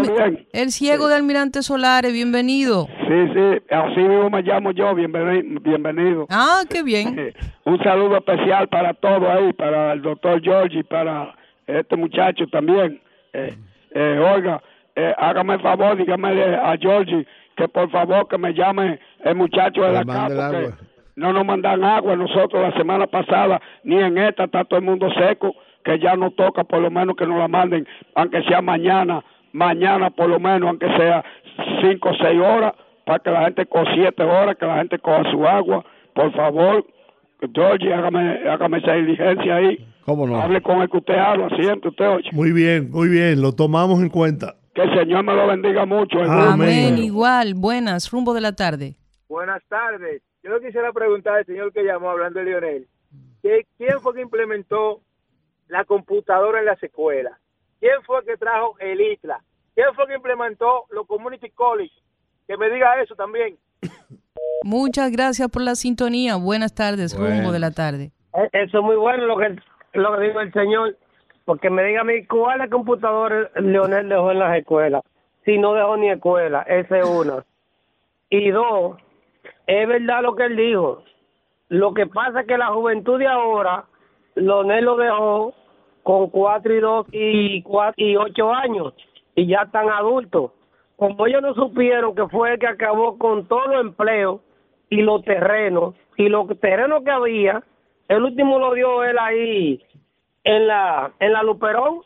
el 0.53 0.71
ciego 0.71 1.07
de 1.07 1.15
Almirante 1.15 1.61
Solares, 1.61 2.11
bienvenido. 2.13 2.87
Sí, 3.07 3.27
sí, 3.33 3.61
así 3.73 3.99
mismo 4.01 4.29
me 4.29 4.41
llamo 4.41 4.71
yo, 4.71 4.93
bienveni- 4.95 5.61
bienvenido. 5.61 6.27
Ah, 6.29 6.61
qué 6.69 6.83
bien. 6.83 7.33
Un 7.65 7.79
saludo 7.83 8.17
especial 8.17 8.67
para 8.69 8.93
todos 8.93 9.23
ahí, 9.29 9.53
para 9.53 9.93
el 9.93 10.01
doctor 10.01 10.41
George 10.41 10.79
y 10.79 10.83
para 10.83 11.35
este 11.67 11.95
muchacho 11.95 12.45
también. 12.51 13.01
Eh, 13.33 13.55
eh, 13.93 14.19
oiga, 14.35 14.61
eh, 14.95 15.13
hágame 15.17 15.55
el 15.55 15.61
favor, 15.61 15.97
dígame 15.97 16.29
a 16.55 16.75
Georgie 16.79 17.25
que 17.55 17.67
por 17.67 17.89
favor 17.91 18.27
que 18.27 18.37
me 18.37 18.53
llame 18.53 18.99
el 19.23 19.35
muchacho 19.35 19.81
de 19.81 19.91
la 19.91 19.99
le 20.01 20.05
casa. 20.05 20.77
No 21.15 21.33
nos 21.33 21.45
mandan 21.45 21.83
agua 21.83 22.15
nosotros 22.15 22.61
la 22.61 22.75
semana 22.77 23.07
pasada, 23.07 23.61
ni 23.83 23.97
en 23.99 24.17
esta 24.17 24.45
está 24.45 24.63
todo 24.63 24.79
el 24.79 24.85
mundo 24.85 25.09
seco, 25.13 25.55
que 25.83 25.99
ya 25.99 26.15
no 26.15 26.31
toca 26.31 26.63
por 26.63 26.79
lo 26.81 26.91
menos 26.91 27.15
que 27.15 27.25
nos 27.25 27.37
la 27.37 27.47
manden, 27.47 27.87
aunque 28.15 28.43
sea 28.43 28.61
mañana, 28.61 29.23
mañana 29.51 30.09
por 30.09 30.29
lo 30.29 30.39
menos, 30.39 30.69
aunque 30.69 30.87
sea 30.97 31.23
cinco 31.81 32.09
o 32.09 32.15
seis 32.15 32.39
horas, 32.39 32.73
para 33.05 33.19
que 33.19 33.31
la 33.31 33.43
gente 33.45 33.65
con 33.65 33.85
siete 33.93 34.23
horas, 34.23 34.55
que 34.57 34.65
la 34.65 34.77
gente 34.77 34.99
coja 34.99 35.29
su 35.31 35.45
agua, 35.45 35.83
por 36.13 36.31
favor, 36.33 36.85
Georgie, 37.53 37.93
hágame, 37.93 38.47
hágame 38.47 38.77
esa 38.77 38.93
diligencia 38.93 39.55
ahí. 39.55 39.87
¿Cómo 40.05 40.27
no? 40.27 40.41
Hable 40.41 40.61
con 40.61 40.81
el 40.81 40.89
que 40.89 40.97
usted 40.97 41.17
habla 41.17 41.49
siempre, 41.59 41.89
usted 41.89 42.07
oye. 42.07 42.29
Muy 42.31 42.51
bien, 42.51 42.89
muy 42.91 43.09
bien, 43.09 43.41
lo 43.41 43.53
tomamos 43.53 44.01
en 44.01 44.09
cuenta. 44.09 44.55
Que 44.73 44.83
el 44.83 44.97
Señor 44.97 45.23
me 45.23 45.33
lo 45.33 45.47
bendiga 45.47 45.85
mucho. 45.85 46.19
Amén. 46.19 46.47
Amén, 46.53 46.97
igual. 46.97 47.53
Buenas, 47.55 48.09
rumbo 48.11 48.33
de 48.33 48.41
la 48.41 48.55
tarde. 48.55 48.95
Buenas 49.27 49.61
tardes. 49.67 50.21
Yo 50.43 50.59
quisiera 50.59 50.91
preguntar 50.91 51.35
al 51.35 51.45
señor 51.45 51.71
que 51.71 51.83
llamó 51.83 52.09
hablando 52.09 52.39
de 52.39 52.45
Lionel, 52.45 52.87
que 53.43 53.65
¿quién 53.77 53.99
fue 54.01 54.15
que 54.15 54.21
implementó 54.21 55.01
la 55.67 55.85
computadora 55.85 56.59
en 56.59 56.65
las 56.65 56.81
escuelas? 56.81 57.33
¿Quién 57.79 58.01
fue 58.05 58.23
que 58.25 58.37
trajo 58.37 58.75
el 58.79 58.99
ITLA? 59.01 59.41
¿Quién 59.75 59.87
fue 59.95 60.07
que 60.07 60.15
implementó 60.15 60.85
los 60.89 61.07
community 61.07 61.49
college? 61.51 61.93
Que 62.47 62.57
me 62.57 62.69
diga 62.69 63.01
eso 63.01 63.15
también. 63.15 63.57
Muchas 64.63 65.11
gracias 65.11 65.49
por 65.49 65.61
la 65.61 65.75
sintonía. 65.75 66.35
Buenas 66.35 66.75
tardes, 66.75 67.17
rumbo 67.17 67.51
de 67.51 67.59
la 67.59 67.71
tarde. 67.71 68.11
Eh, 68.35 68.49
Eso 68.53 68.79
es 68.79 68.83
muy 68.83 68.95
bueno 68.95 69.25
lo 69.25 69.37
que 69.37 69.55
lo 69.93 70.17
que 70.17 70.23
dijo 70.23 70.39
el 70.39 70.53
señor, 70.53 70.97
porque 71.45 71.69
me 71.69 71.83
diga 71.83 72.01
a 72.01 72.03
mí 72.05 72.25
cuál 72.25 72.61
es 72.61 72.69
computador 72.69 73.51
Leonel 73.55 74.07
dejó 74.07 74.31
en 74.31 74.39
las 74.39 74.57
escuelas. 74.57 75.03
Si 75.43 75.57
no 75.57 75.73
dejó 75.73 75.97
ni 75.97 76.09
escuela, 76.09 76.61
esa 76.61 76.99
es 76.99 77.05
una. 77.05 77.43
Y 78.29 78.51
dos, 78.51 78.97
es 79.71 79.87
verdad 79.87 80.23
lo 80.23 80.35
que 80.35 80.43
él 80.43 80.57
dijo. 80.57 81.03
Lo 81.69 81.93
que 81.93 82.05
pasa 82.05 82.41
es 82.41 82.47
que 82.47 82.57
la 82.57 82.67
juventud 82.67 83.17
de 83.17 83.27
ahora, 83.27 83.85
Leonel 84.35 84.83
lo 84.83 84.97
dejó 84.97 85.53
con 86.03 86.29
cuatro 86.29 86.73
y 86.73 86.79
dos 86.81 87.07
y 87.13 87.61
cuatro 87.61 88.05
y 88.05 88.17
ocho 88.17 88.51
años 88.51 88.93
y 89.33 89.47
ya 89.47 89.61
están 89.61 89.89
adultos. 89.89 90.51
Como 90.97 91.25
ellos 91.25 91.41
no 91.41 91.53
supieron 91.53 92.13
que 92.15 92.27
fue 92.27 92.53
el 92.53 92.59
que 92.59 92.67
acabó 92.67 93.17
con 93.17 93.47
todos 93.47 93.67
los 93.67 93.81
empleos 93.81 94.41
y 94.89 95.01
los 95.03 95.23
terrenos 95.23 95.95
y 96.17 96.27
los 96.27 96.47
terrenos 96.59 97.03
que 97.05 97.11
había, 97.11 97.63
el 98.09 98.23
último 98.23 98.59
lo 98.59 98.73
dio 98.73 99.05
él 99.05 99.17
ahí 99.17 99.81
en 100.43 100.67
la 100.67 101.13
en 101.21 101.31
la 101.31 101.43
Luperón, 101.43 102.01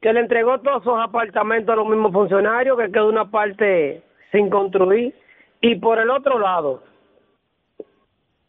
que 0.00 0.14
le 0.14 0.20
entregó 0.20 0.60
todos 0.60 0.80
esos 0.80 0.98
apartamentos 0.98 1.74
a 1.74 1.76
los 1.76 1.88
mismos 1.88 2.12
funcionarios, 2.12 2.78
que 2.78 2.90
quedó 2.90 3.10
una 3.10 3.30
parte 3.30 4.02
sin 4.32 4.48
construir. 4.48 5.14
Y 5.60 5.74
por 5.76 5.98
el 5.98 6.10
otro 6.10 6.38
lado, 6.38 6.82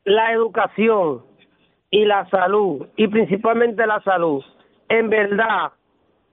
la 0.07 0.31
educación 0.31 1.21
y 1.91 2.05
la 2.05 2.29
salud, 2.29 2.87
y 2.95 3.09
principalmente 3.09 3.85
la 3.85 4.01
salud. 4.03 4.41
En 4.87 5.09
verdad, 5.09 5.73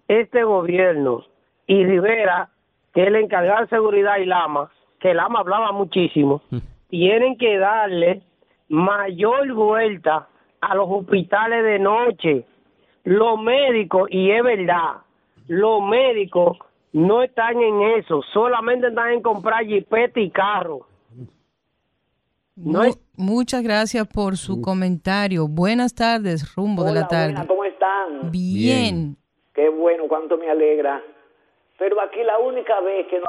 este 0.07 0.45
gobierno 0.45 1.25
y 1.67 1.85
Rivera, 1.85 2.51
que 2.93 3.03
es 3.03 3.09
el 3.09 3.17
encargado 3.17 3.63
de 3.63 3.69
seguridad 3.69 4.19
y 4.19 4.27
Lama, 4.27 4.71
que 5.01 5.13
Lama 5.13 5.41
hablaba 5.41 5.73
muchísimo, 5.73 6.41
tienen 6.89 7.37
que 7.37 7.59
darle 7.59 8.23
mayor 8.69 9.53
vuelta 9.53 10.29
a 10.61 10.75
los 10.77 10.89
hospitales 10.89 11.65
de 11.65 11.81
noche. 11.81 12.45
Los 13.03 13.41
médicos, 13.43 14.09
y 14.09 14.31
es 14.31 14.43
verdad, 14.45 14.99
los 15.49 15.83
médicos 15.83 16.59
no 16.93 17.25
están 17.25 17.61
en 17.61 17.83
eso, 17.99 18.23
solamente 18.33 18.87
están 18.87 19.15
en 19.15 19.21
comprar 19.21 19.65
jipete 19.65 20.21
y 20.21 20.31
carro. 20.31 20.87
No 22.57 22.85
es- 22.85 22.99
Muchas 23.17 23.63
gracias 23.63 24.07
por 24.09 24.37
su 24.37 24.61
comentario. 24.61 25.47
Buenas 25.49 25.95
tardes, 25.95 26.55
rumbo 26.57 26.83
de 26.85 26.93
la 26.93 27.07
tarde. 27.07 27.33
buena, 27.33 27.47
¿cómo 27.47 27.65
están? 27.65 28.31
Bien. 28.33 29.17
Qué 29.55 29.69
bueno, 29.69 30.09
cuánto 30.09 30.37
me 30.37 30.51
alegra. 30.51 31.01
Pero 31.79 32.01
aquí 32.01 32.23
la 32.25 32.39
única 32.39 32.81
vez 32.81 33.07
que 33.07 33.21
no 33.21 33.27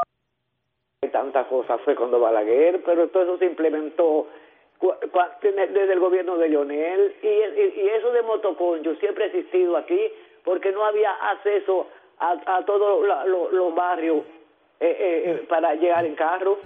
hay 1.04 1.10
tantas 1.12 1.46
cosas 1.48 1.80
fue 1.86 1.96
cuando 1.96 2.20
Balaguer, 2.20 2.84
pero 2.84 3.08
todo 3.10 3.24
eso 3.24 3.38
se 3.38 3.46
implementó 3.46 4.28
desde 5.42 5.94
el 5.94 6.00
gobierno 6.00 6.38
de 6.38 6.50
Lionel 6.50 7.16
y, 7.22 7.28
y- 7.28 7.82
y 7.86 7.90
eso 7.98 8.12
de 8.12 8.22
motoconcho 8.24 8.96
siempre 8.96 9.26
ha 9.26 9.28
existido 9.28 9.78
aquí 9.78 10.00
porque 10.44 10.72
no 10.72 10.84
había 10.86 11.12
acceso 11.32 11.88
a, 12.20 12.58
a 12.58 12.66
todos 12.66 13.06
los 13.52 13.76
barrios 13.76 14.24
eh, 14.80 14.88
eh, 15.00 15.24
eh, 15.26 15.46
para 15.48 15.76
llegar 15.76 16.06
en 16.06 16.16
carro. 16.16 16.58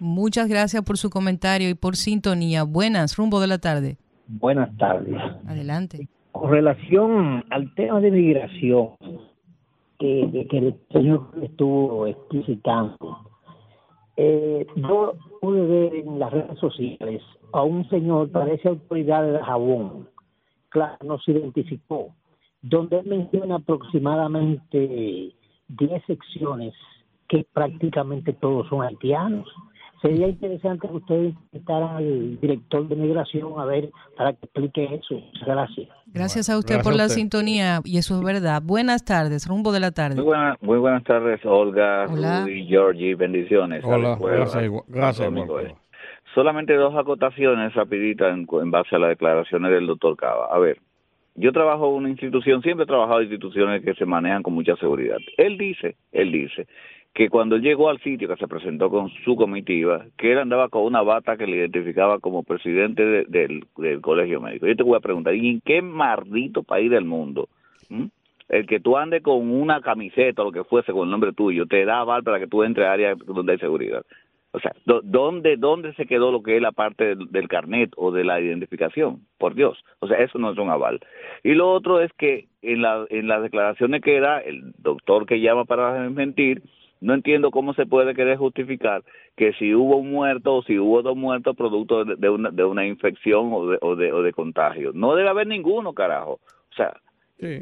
Muchas 0.00 0.48
gracias 0.48 0.82
por 0.82 0.96
su 0.96 1.10
comentario 1.10 1.68
y 1.68 1.74
por 1.74 1.94
sintonía. 1.94 2.64
Buenas, 2.64 3.18
rumbo 3.18 3.38
de 3.38 3.46
la 3.46 3.58
tarde. 3.58 3.98
Buenas 4.26 4.74
tardes. 4.78 5.14
Adelante. 5.46 6.08
Con 6.32 6.50
relación 6.50 7.44
al 7.50 7.74
tema 7.74 8.00
de 8.00 8.10
migración 8.10 8.92
que, 9.98 10.46
el 10.50 10.74
señor 10.90 11.28
estuvo 11.42 12.06
explicitando, 12.06 13.18
eh, 14.16 14.66
yo 14.74 15.16
pude 15.42 15.66
ver 15.66 15.94
en 15.96 16.18
las 16.18 16.32
redes 16.32 16.58
sociales 16.58 17.22
a 17.52 17.62
un 17.62 17.86
señor, 17.90 18.30
parece 18.30 18.68
autoridad 18.68 19.30
de 19.30 19.38
jabón, 19.40 20.08
claro, 20.70 20.96
no 21.04 21.18
se 21.18 21.32
identificó, 21.32 22.14
donde 22.62 23.00
él 23.00 23.06
menciona 23.06 23.56
aproximadamente 23.56 25.34
10 25.68 26.04
secciones 26.06 26.72
que 27.28 27.46
prácticamente 27.52 28.32
todos 28.32 28.66
son 28.68 28.82
haitianos. 28.82 29.46
Sería 30.02 30.28
interesante 30.28 30.88
que 30.88 30.94
ustedes 30.94 31.34
invitaran 31.52 31.96
al 31.96 32.40
director 32.40 32.88
de 32.88 32.96
migración 32.96 33.52
a 33.58 33.66
ver 33.66 33.90
para 34.16 34.32
que 34.32 34.38
explique 34.46 34.84
eso. 34.94 35.14
Muchas 35.14 35.46
Gracias. 35.46 35.88
Gracias 36.06 36.48
a 36.50 36.56
usted 36.58 36.74
gracias 36.76 36.84
por 36.84 36.94
a 37.00 37.04
la 37.04 37.08
sintonía 37.10 37.80
y 37.84 37.98
eso 37.98 38.16
es 38.18 38.24
verdad. 38.24 38.62
Buenas 38.64 39.04
tardes, 39.04 39.46
rumbo 39.46 39.72
de 39.72 39.80
la 39.80 39.90
tarde. 39.90 40.16
Muy, 40.16 40.24
buena- 40.24 40.56
muy 40.62 40.78
buenas 40.78 41.04
tardes, 41.04 41.44
Olga, 41.44 42.06
Hola. 42.10 42.40
Rudy, 42.42 42.66
Georgie, 42.66 43.14
bendiciones. 43.14 43.84
Hola, 43.84 44.16
gracias, 44.20 44.70
gracias. 44.88 45.32
Solamente 46.34 46.74
dos 46.74 46.94
acotaciones 46.96 47.74
rapiditas 47.74 48.32
en, 48.32 48.46
en 48.50 48.70
base 48.70 48.94
a 48.96 48.98
las 48.98 49.10
declaraciones 49.10 49.70
del 49.72 49.86
doctor 49.86 50.16
Cava. 50.16 50.46
A 50.50 50.58
ver, 50.58 50.78
yo 51.34 51.52
trabajo 51.52 51.88
en 51.90 51.94
una 51.94 52.08
institución, 52.10 52.62
siempre 52.62 52.84
he 52.84 52.86
trabajado 52.86 53.18
en 53.20 53.24
instituciones 53.26 53.84
que 53.84 53.94
se 53.94 54.04
manejan 54.06 54.42
con 54.42 54.54
mucha 54.54 54.76
seguridad. 54.76 55.18
Él 55.36 55.58
dice, 55.58 55.96
él 56.12 56.30
dice 56.32 56.66
que 57.20 57.28
cuando 57.28 57.58
llegó 57.58 57.90
al 57.90 58.00
sitio 58.00 58.28
que 58.28 58.36
se 58.36 58.48
presentó 58.48 58.88
con 58.88 59.10
su 59.26 59.36
comitiva, 59.36 60.06
que 60.16 60.32
él 60.32 60.38
andaba 60.38 60.70
con 60.70 60.84
una 60.84 61.02
bata 61.02 61.36
que 61.36 61.46
le 61.46 61.58
identificaba 61.58 62.18
como 62.18 62.44
presidente 62.44 63.04
de- 63.04 63.24
del, 63.28 63.64
del 63.76 64.00
colegio 64.00 64.40
médico. 64.40 64.66
Yo 64.66 64.74
te 64.74 64.82
voy 64.82 64.96
a 64.96 65.00
preguntar, 65.00 65.34
¿y 65.34 65.50
en 65.50 65.60
qué 65.60 65.82
maldito 65.82 66.62
país 66.62 66.90
del 66.90 67.04
mundo? 67.04 67.50
El 68.48 68.66
que 68.66 68.80
tú 68.80 68.96
andes 68.96 69.22
con 69.22 69.50
una 69.50 69.82
camiseta 69.82 70.40
o 70.40 70.46
lo 70.46 70.50
que 70.52 70.64
fuese 70.64 70.92
con 70.92 71.04
el 71.04 71.10
nombre 71.10 71.34
tuyo, 71.34 71.66
te 71.66 71.84
da 71.84 72.00
aval 72.00 72.22
para 72.24 72.38
que 72.40 72.46
tú 72.46 72.62
entres 72.62 72.86
a 72.86 72.92
áreas 72.94 73.18
donde 73.18 73.52
hay 73.52 73.58
seguridad. 73.58 74.02
O 74.52 74.58
sea, 74.58 74.72
¿dó- 74.86 75.02
¿dónde, 75.04 75.58
¿dónde 75.58 75.92
se 75.96 76.06
quedó 76.06 76.32
lo 76.32 76.42
que 76.42 76.56
es 76.56 76.62
la 76.62 76.72
parte 76.72 77.04
del, 77.16 77.30
del 77.30 77.48
carnet 77.48 77.92
o 77.98 78.12
de 78.12 78.24
la 78.24 78.40
identificación? 78.40 79.20
Por 79.36 79.54
Dios. 79.54 79.78
O 79.98 80.08
sea, 80.08 80.16
eso 80.16 80.38
no 80.38 80.52
es 80.52 80.58
un 80.58 80.70
aval. 80.70 81.00
Y 81.44 81.52
lo 81.52 81.70
otro 81.70 82.00
es 82.00 82.10
que 82.14 82.46
en, 82.62 82.80
la, 82.80 83.04
en 83.10 83.28
las 83.28 83.42
declaraciones 83.42 84.00
que 84.00 84.18
da 84.20 84.38
el 84.40 84.72
doctor 84.78 85.26
que 85.26 85.40
llama 85.42 85.66
para 85.66 86.08
mentir, 86.08 86.62
No 87.00 87.14
entiendo 87.14 87.50
cómo 87.50 87.72
se 87.74 87.86
puede 87.86 88.14
querer 88.14 88.36
justificar 88.36 89.02
que 89.36 89.52
si 89.54 89.74
hubo 89.74 89.96
un 89.96 90.10
muerto 90.10 90.56
o 90.56 90.62
si 90.62 90.78
hubo 90.78 91.00
dos 91.02 91.16
muertos 91.16 91.56
producto 91.56 92.04
de, 92.04 92.16
de 92.16 92.28
una, 92.28 92.50
de 92.50 92.62
una 92.64 92.86
infección 92.86 93.50
o 93.52 93.66
de, 93.68 93.78
o, 93.80 93.96
de, 93.96 94.12
o 94.12 94.22
de 94.22 94.32
contagio. 94.32 94.90
No 94.94 95.14
debe 95.14 95.30
haber 95.30 95.46
ninguno, 95.46 95.94
carajo. 95.94 96.32
O 96.70 96.74
sea, 96.76 96.92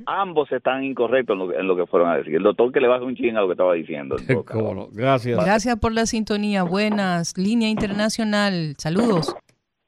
ambos 0.06 0.50
están 0.50 0.82
incorrectos 0.82 1.34
en 1.34 1.38
lo, 1.38 1.48
que- 1.48 1.56
en 1.56 1.66
lo 1.68 1.76
que 1.76 1.86
fueron 1.86 2.08
a 2.10 2.16
decir. 2.16 2.34
El 2.34 2.42
doctor 2.42 2.72
que 2.72 2.80
le 2.80 2.88
baje 2.88 3.04
un 3.04 3.14
ching 3.14 3.36
a 3.36 3.40
lo 3.42 3.46
que 3.46 3.52
estaba 3.52 3.74
diciendo. 3.74 4.16
Gracias. 4.92 5.44
Gracias 5.44 5.76
por 5.78 5.92
la 5.94 6.06
sintonía. 6.06 6.64
Buenas. 6.64 7.38
Línea 7.38 7.68
Internacional. 7.68 8.74
Saludos. 8.78 9.36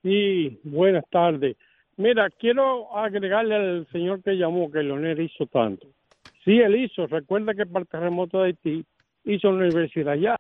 Sí, 0.03 0.61
buenas 0.65 1.05
tardes. 1.11 1.57
Mira, 1.97 2.31
quiero 2.39 2.97
agregarle 2.97 3.55
al 3.57 3.87
señor 3.93 4.23
que 4.23 4.33
llamó 4.37 4.71
que 4.71 4.83
Leonel 4.83 5.21
hizo 5.21 5.47
tanto. 5.47 5.87
Sí, 6.45 6.59
él 6.59 6.77
hizo. 6.77 7.07
Recuerda 7.07 7.53
que 7.55 7.67
para 7.67 7.83
el 7.83 7.89
terremoto 7.89 8.39
de 8.39 8.47
Haití 8.47 8.85
hizo 9.25 9.49
una 9.51 9.65
universidad 9.65 10.13
allá. 10.15 10.37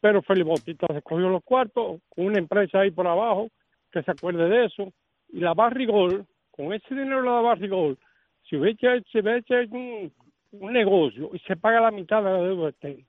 Pero 0.00 0.22
Felipe 0.22 0.48
Bautista 0.48 0.86
se 0.92 1.02
cogió 1.02 1.28
los 1.28 1.42
cuartos 1.44 2.00
con 2.08 2.24
una 2.26 2.38
empresa 2.38 2.80
ahí 2.80 2.90
por 2.90 3.06
abajo 3.06 3.48
que 3.92 4.02
se 4.02 4.10
acuerde 4.10 4.48
de 4.48 4.64
eso. 4.66 4.92
Y 5.28 5.40
la 5.40 5.52
Barrigol, 5.54 6.26
con 6.50 6.72
ese 6.72 6.94
dinero 6.94 7.20
de 7.22 7.26
la 7.28 7.40
Barrigol, 7.40 7.98
si 8.48 8.56
hubiera 8.56 8.96
hecho, 8.96 9.08
si 9.12 9.18
hecho 9.18 9.54
un, 9.72 10.12
un 10.52 10.72
negocio 10.72 11.30
y 11.34 11.38
se 11.40 11.56
paga 11.56 11.80
la 11.80 11.90
mitad 11.90 12.22
de 12.22 12.30
la 12.30 12.38
deuda 12.42 12.72
de 12.80 12.88
Haití. 12.88 13.06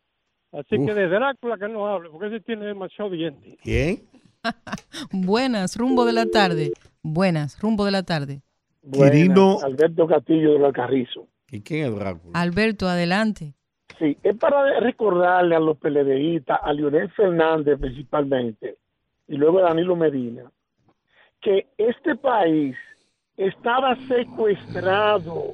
Así 0.52 0.76
Uf. 0.78 0.86
que 0.86 0.94
de 0.94 1.08
Drácula 1.08 1.58
que 1.58 1.70
no 1.70 1.88
hable, 1.88 2.10
porque 2.10 2.28
ese 2.28 2.42
tiene 2.42 2.66
demasiado 2.66 3.10
diente. 3.10 3.58
¿Quién? 3.64 4.02
Buenas. 5.12 5.78
Rumbo 5.78 6.04
de 6.06 6.14
la 6.14 6.26
tarde. 6.26 6.72
Buenas. 7.04 7.60
Rumbo 7.62 7.86
de 7.86 7.92
la 7.92 8.04
tarde. 8.04 8.42
Quirino- 8.84 9.64
Alberto 9.64 10.08
Castillo 10.08 10.54
de 10.54 10.60
los 10.60 10.74
Carrizo. 10.74 11.28
¿Y 11.50 11.62
quién 11.62 11.86
es 11.86 11.96
Drácula? 11.96 12.40
Alberto, 12.40 12.88
adelante. 12.88 13.54
Sí, 14.02 14.18
es 14.24 14.36
para 14.36 14.80
recordarle 14.80 15.56
a 15.56 15.60
los 15.60 15.78
PLDistas, 15.78 16.60
a 16.64 16.74
Leonel 16.74 17.12
Fernández 17.12 17.80
principalmente, 17.80 18.78
y 19.28 19.38
luego 19.38 19.60
a 19.60 19.70
Danilo 19.70 19.96
Medina, 19.96 20.52
que 21.40 21.68
este 21.78 22.16
país 22.16 22.76
estaba 23.38 23.96
secuestrado. 24.08 25.54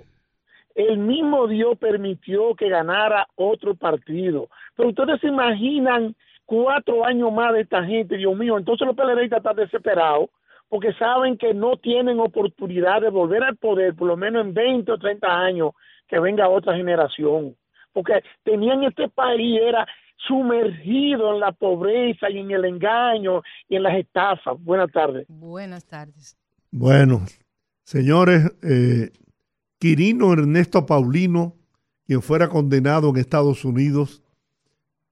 El 0.74 0.98
mismo 0.98 1.48
Dios 1.48 1.78
permitió 1.78 2.56
que 2.56 2.70
ganara 2.70 3.28
otro 3.36 3.76
partido. 3.76 4.48
Pero 4.78 4.90
ustedes 4.90 5.20
se 5.20 5.28
imaginan 5.28 6.16
cuatro 6.46 7.04
años 7.06 7.34
más 7.34 7.52
de 7.52 7.62
esta 7.62 7.84
gente, 7.84 8.16
Dios 8.16 8.34
mío. 8.38 8.58
Entonces 8.58 8.88
los 8.88 8.96
PLDistas 8.96 9.40
están 9.40 9.58
desesperados 9.58 10.30
porque 10.70 10.94
saben 10.94 11.38
que 11.38 11.54
no 11.54 11.76
tienen 11.76 12.22
oportunidad 12.22 13.02
de 13.02 13.10
volver 13.10 13.44
al 13.44 13.58
poder, 13.58 13.94
por 13.94 14.08
lo 14.08 14.16
menos 14.16 14.46
en 14.46 14.54
20 14.54 14.90
o 14.90 14.98
30 14.98 15.28
años, 15.28 15.72
que 16.08 16.18
venga 16.22 16.48
otra 16.48 16.78
generación. 16.78 17.54
Porque 17.98 18.22
tenían 18.44 18.84
este 18.84 19.10
país, 19.10 19.60
era 19.60 19.88
sumergido 20.28 21.34
en 21.34 21.40
la 21.40 21.52
pobreza 21.52 22.30
y 22.30 22.38
en 22.38 22.52
el 22.52 22.66
engaño 22.66 23.42
y 23.68 23.76
en 23.76 23.82
las 23.82 23.98
estafas. 23.98 24.56
Buenas 24.60 24.92
tardes. 24.92 25.26
Buenas 25.28 25.84
tardes. 25.84 26.38
Bueno, 26.70 27.26
señores, 27.82 28.54
eh, 28.62 29.10
Quirino 29.80 30.32
Ernesto 30.32 30.86
Paulino, 30.86 31.56
quien 32.06 32.22
fuera 32.22 32.50
condenado 32.50 33.10
en 33.10 33.18
Estados 33.18 33.66
Unidos, 33.66 34.22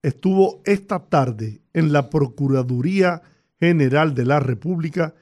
estuvo 0.03 0.61
esta 0.63 1.09
tarde 1.09 1.61
en 1.73 1.91
la 1.91 2.11
Procuraduría 2.11 3.23
General 3.59 4.13
de 4.13 4.25
la 4.25 4.39
República, 4.39 5.15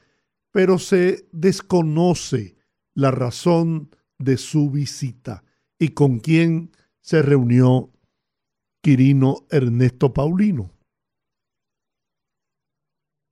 pero 0.51 0.79
se 0.79 1.29
desconoce 1.31 2.57
la 2.93 3.11
razón 3.11 3.89
de 4.17 4.35
su 4.35 4.69
visita 4.69 5.45
y 5.79 5.89
con 5.89 6.19
quién 6.19 6.69
se 7.03 7.21
reunió 7.21 7.91
Quirino 8.81 9.45
Ernesto 9.51 10.13
Paulino. 10.13 10.71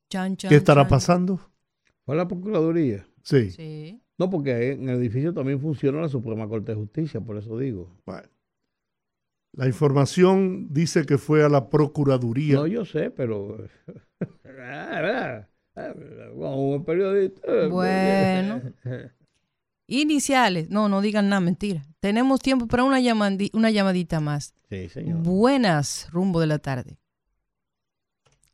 Chan, 0.09 0.35
chan, 0.35 0.49
¿Qué 0.49 0.55
estará 0.57 0.81
chan. 0.81 0.89
pasando? 0.89 1.39
¿Fue 2.05 2.15
a 2.15 2.17
la 2.17 2.27
Procuraduría? 2.27 3.07
Sí. 3.23 3.51
Sí. 3.51 4.01
No, 4.17 4.29
porque 4.29 4.73
en 4.73 4.89
el 4.89 4.97
edificio 4.97 5.33
también 5.33 5.61
funciona 5.61 6.01
la 6.01 6.09
Suprema 6.09 6.47
Corte 6.47 6.73
de 6.73 6.77
Justicia, 6.77 7.21
por 7.21 7.37
eso 7.37 7.57
digo. 7.57 7.89
Bueno. 8.05 8.27
La 9.53 9.67
información 9.67 10.67
dice 10.71 11.05
que 11.05 11.17
fue 11.17 11.43
a 11.43 11.49
la 11.49 11.69
Procuraduría. 11.69 12.55
No, 12.55 12.67
yo 12.67 12.83
sé, 12.85 13.09
pero... 13.09 13.57
Como 16.33 16.73
un 16.75 16.83
periodista... 16.83 17.67
Bueno. 17.69 18.61
Iniciales. 19.93 20.69
No, 20.69 20.87
no 20.87 21.01
digan 21.01 21.27
nada, 21.27 21.41
mentira. 21.41 21.81
Tenemos 21.99 22.39
tiempo 22.39 22.65
para 22.67 22.83
una, 22.85 22.99
llamandi- 23.01 23.49
una 23.53 23.69
llamadita 23.71 24.21
más. 24.21 24.55
Sí, 24.69 24.87
señor. 24.87 25.17
Buenas, 25.21 26.07
rumbo 26.13 26.39
de 26.39 26.47
la 26.47 26.59
tarde. 26.59 26.97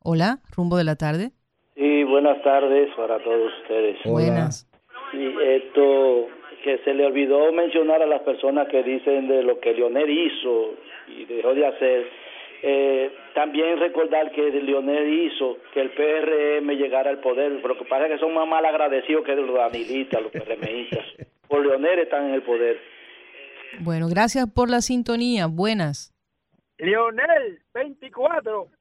Hola, 0.04 0.40
rumbo 0.56 0.78
de 0.78 0.84
la 0.84 0.96
tarde. 0.96 1.32
Sí, 1.76 2.04
buenas 2.06 2.42
tardes 2.44 2.90
para 2.96 3.24
todos 3.24 3.52
ustedes. 3.62 3.98
Buenas. 4.06 4.68
Sí, 5.12 5.32
esto 5.44 6.28
que 6.64 6.80
se 6.84 6.94
le 6.96 7.06
olvidó 7.06 7.52
mencionar 7.54 8.02
a 8.02 8.08
las 8.08 8.22
personas 8.24 8.68
que 8.70 8.82
dicen 8.84 9.28
de 9.28 9.44
lo 9.44 9.60
que 9.60 9.74
Leonel 9.74 10.10
hizo 10.10 10.74
y 11.08 11.26
dejó 11.26 11.54
de 11.54 11.68
hacer. 11.68 12.08
Eh, 12.64 13.12
también 13.38 13.78
recordar 13.80 14.32
que 14.32 14.42
Leonel 14.50 15.08
hizo 15.26 15.58
que 15.72 15.82
el 15.82 15.92
PRM 15.92 16.72
llegara 16.72 17.12
al 17.12 17.20
poder, 17.20 17.60
pero 17.62 17.78
que 17.78 17.86
parece 17.86 18.16
que 18.16 18.20
son 18.20 18.34
más 18.34 18.48
mal 18.48 18.66
agradecidos 18.66 19.24
que 19.24 19.36
los 19.36 19.54
danilistas, 19.56 20.24
los 20.24 20.32
PRMistas. 20.32 21.06
Por 21.48 21.64
Leonel 21.64 22.00
están 22.00 22.30
en 22.30 22.34
el 22.34 22.42
poder. 22.42 22.80
Bueno, 23.82 24.08
gracias 24.10 24.48
por 24.52 24.72
la 24.72 24.82
sintonía. 24.82 25.46
Buenas. 25.46 26.12
Leonel, 26.80 27.60
24. 27.76 28.70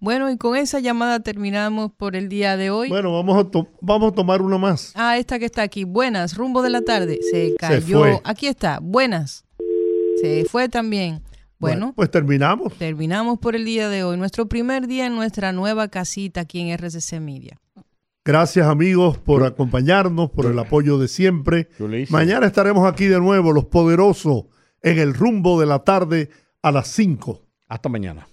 Bueno, 0.00 0.30
y 0.30 0.36
con 0.36 0.56
esa 0.56 0.80
llamada 0.80 1.20
terminamos 1.20 1.92
por 1.92 2.16
el 2.16 2.28
día 2.28 2.56
de 2.56 2.70
hoy. 2.70 2.88
Bueno, 2.88 3.12
vamos 3.12 3.38
a, 3.38 3.50
to- 3.50 3.68
vamos 3.80 4.12
a 4.12 4.14
tomar 4.14 4.42
una 4.42 4.58
más. 4.58 4.92
Ah, 4.96 5.18
esta 5.18 5.38
que 5.38 5.44
está 5.44 5.62
aquí. 5.62 5.84
Buenas, 5.84 6.36
rumbo 6.36 6.62
de 6.62 6.70
la 6.70 6.82
tarde. 6.82 7.18
Se 7.30 7.54
cayó. 7.56 8.00
fue. 8.00 8.20
Aquí 8.24 8.46
está. 8.46 8.78
Buenas. 8.82 9.44
Se 10.20 10.44
fue 10.44 10.68
también. 10.68 11.20
Bueno, 11.60 11.92
pues 11.94 12.10
terminamos. 12.10 12.72
terminamos 12.74 13.38
por 13.38 13.54
el 13.54 13.64
día 13.64 13.88
de 13.88 14.02
hoy. 14.02 14.16
Nuestro 14.16 14.48
primer 14.48 14.86
día 14.86 15.06
en 15.06 15.14
nuestra 15.14 15.52
nueva 15.52 15.88
casita 15.88 16.40
aquí 16.40 16.60
en 16.60 16.70
RCC 16.76 17.20
Media. 17.20 17.60
Gracias 18.24 18.66
amigos 18.66 19.18
por 19.18 19.44
acompañarnos, 19.44 20.30
por 20.30 20.46
el 20.46 20.58
apoyo 20.58 20.98
de 20.98 21.08
siempre. 21.08 21.68
Mañana 22.08 22.46
estaremos 22.46 22.90
aquí 22.90 23.06
de 23.06 23.18
nuevo, 23.18 23.52
los 23.52 23.66
poderosos, 23.66 24.44
en 24.82 24.98
el 24.98 25.14
rumbo 25.14 25.60
de 25.60 25.66
la 25.66 25.80
tarde 25.84 26.30
a 26.62 26.72
las 26.72 26.88
5. 26.88 27.42
Hasta 27.68 27.88
mañana. 27.88 28.26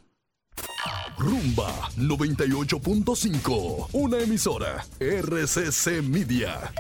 Rumba 1.18 1.90
98.5, 1.98 3.88
una 3.94 4.20
emisora 4.20 4.86
RCC 5.00 6.04
Media. 6.04 6.72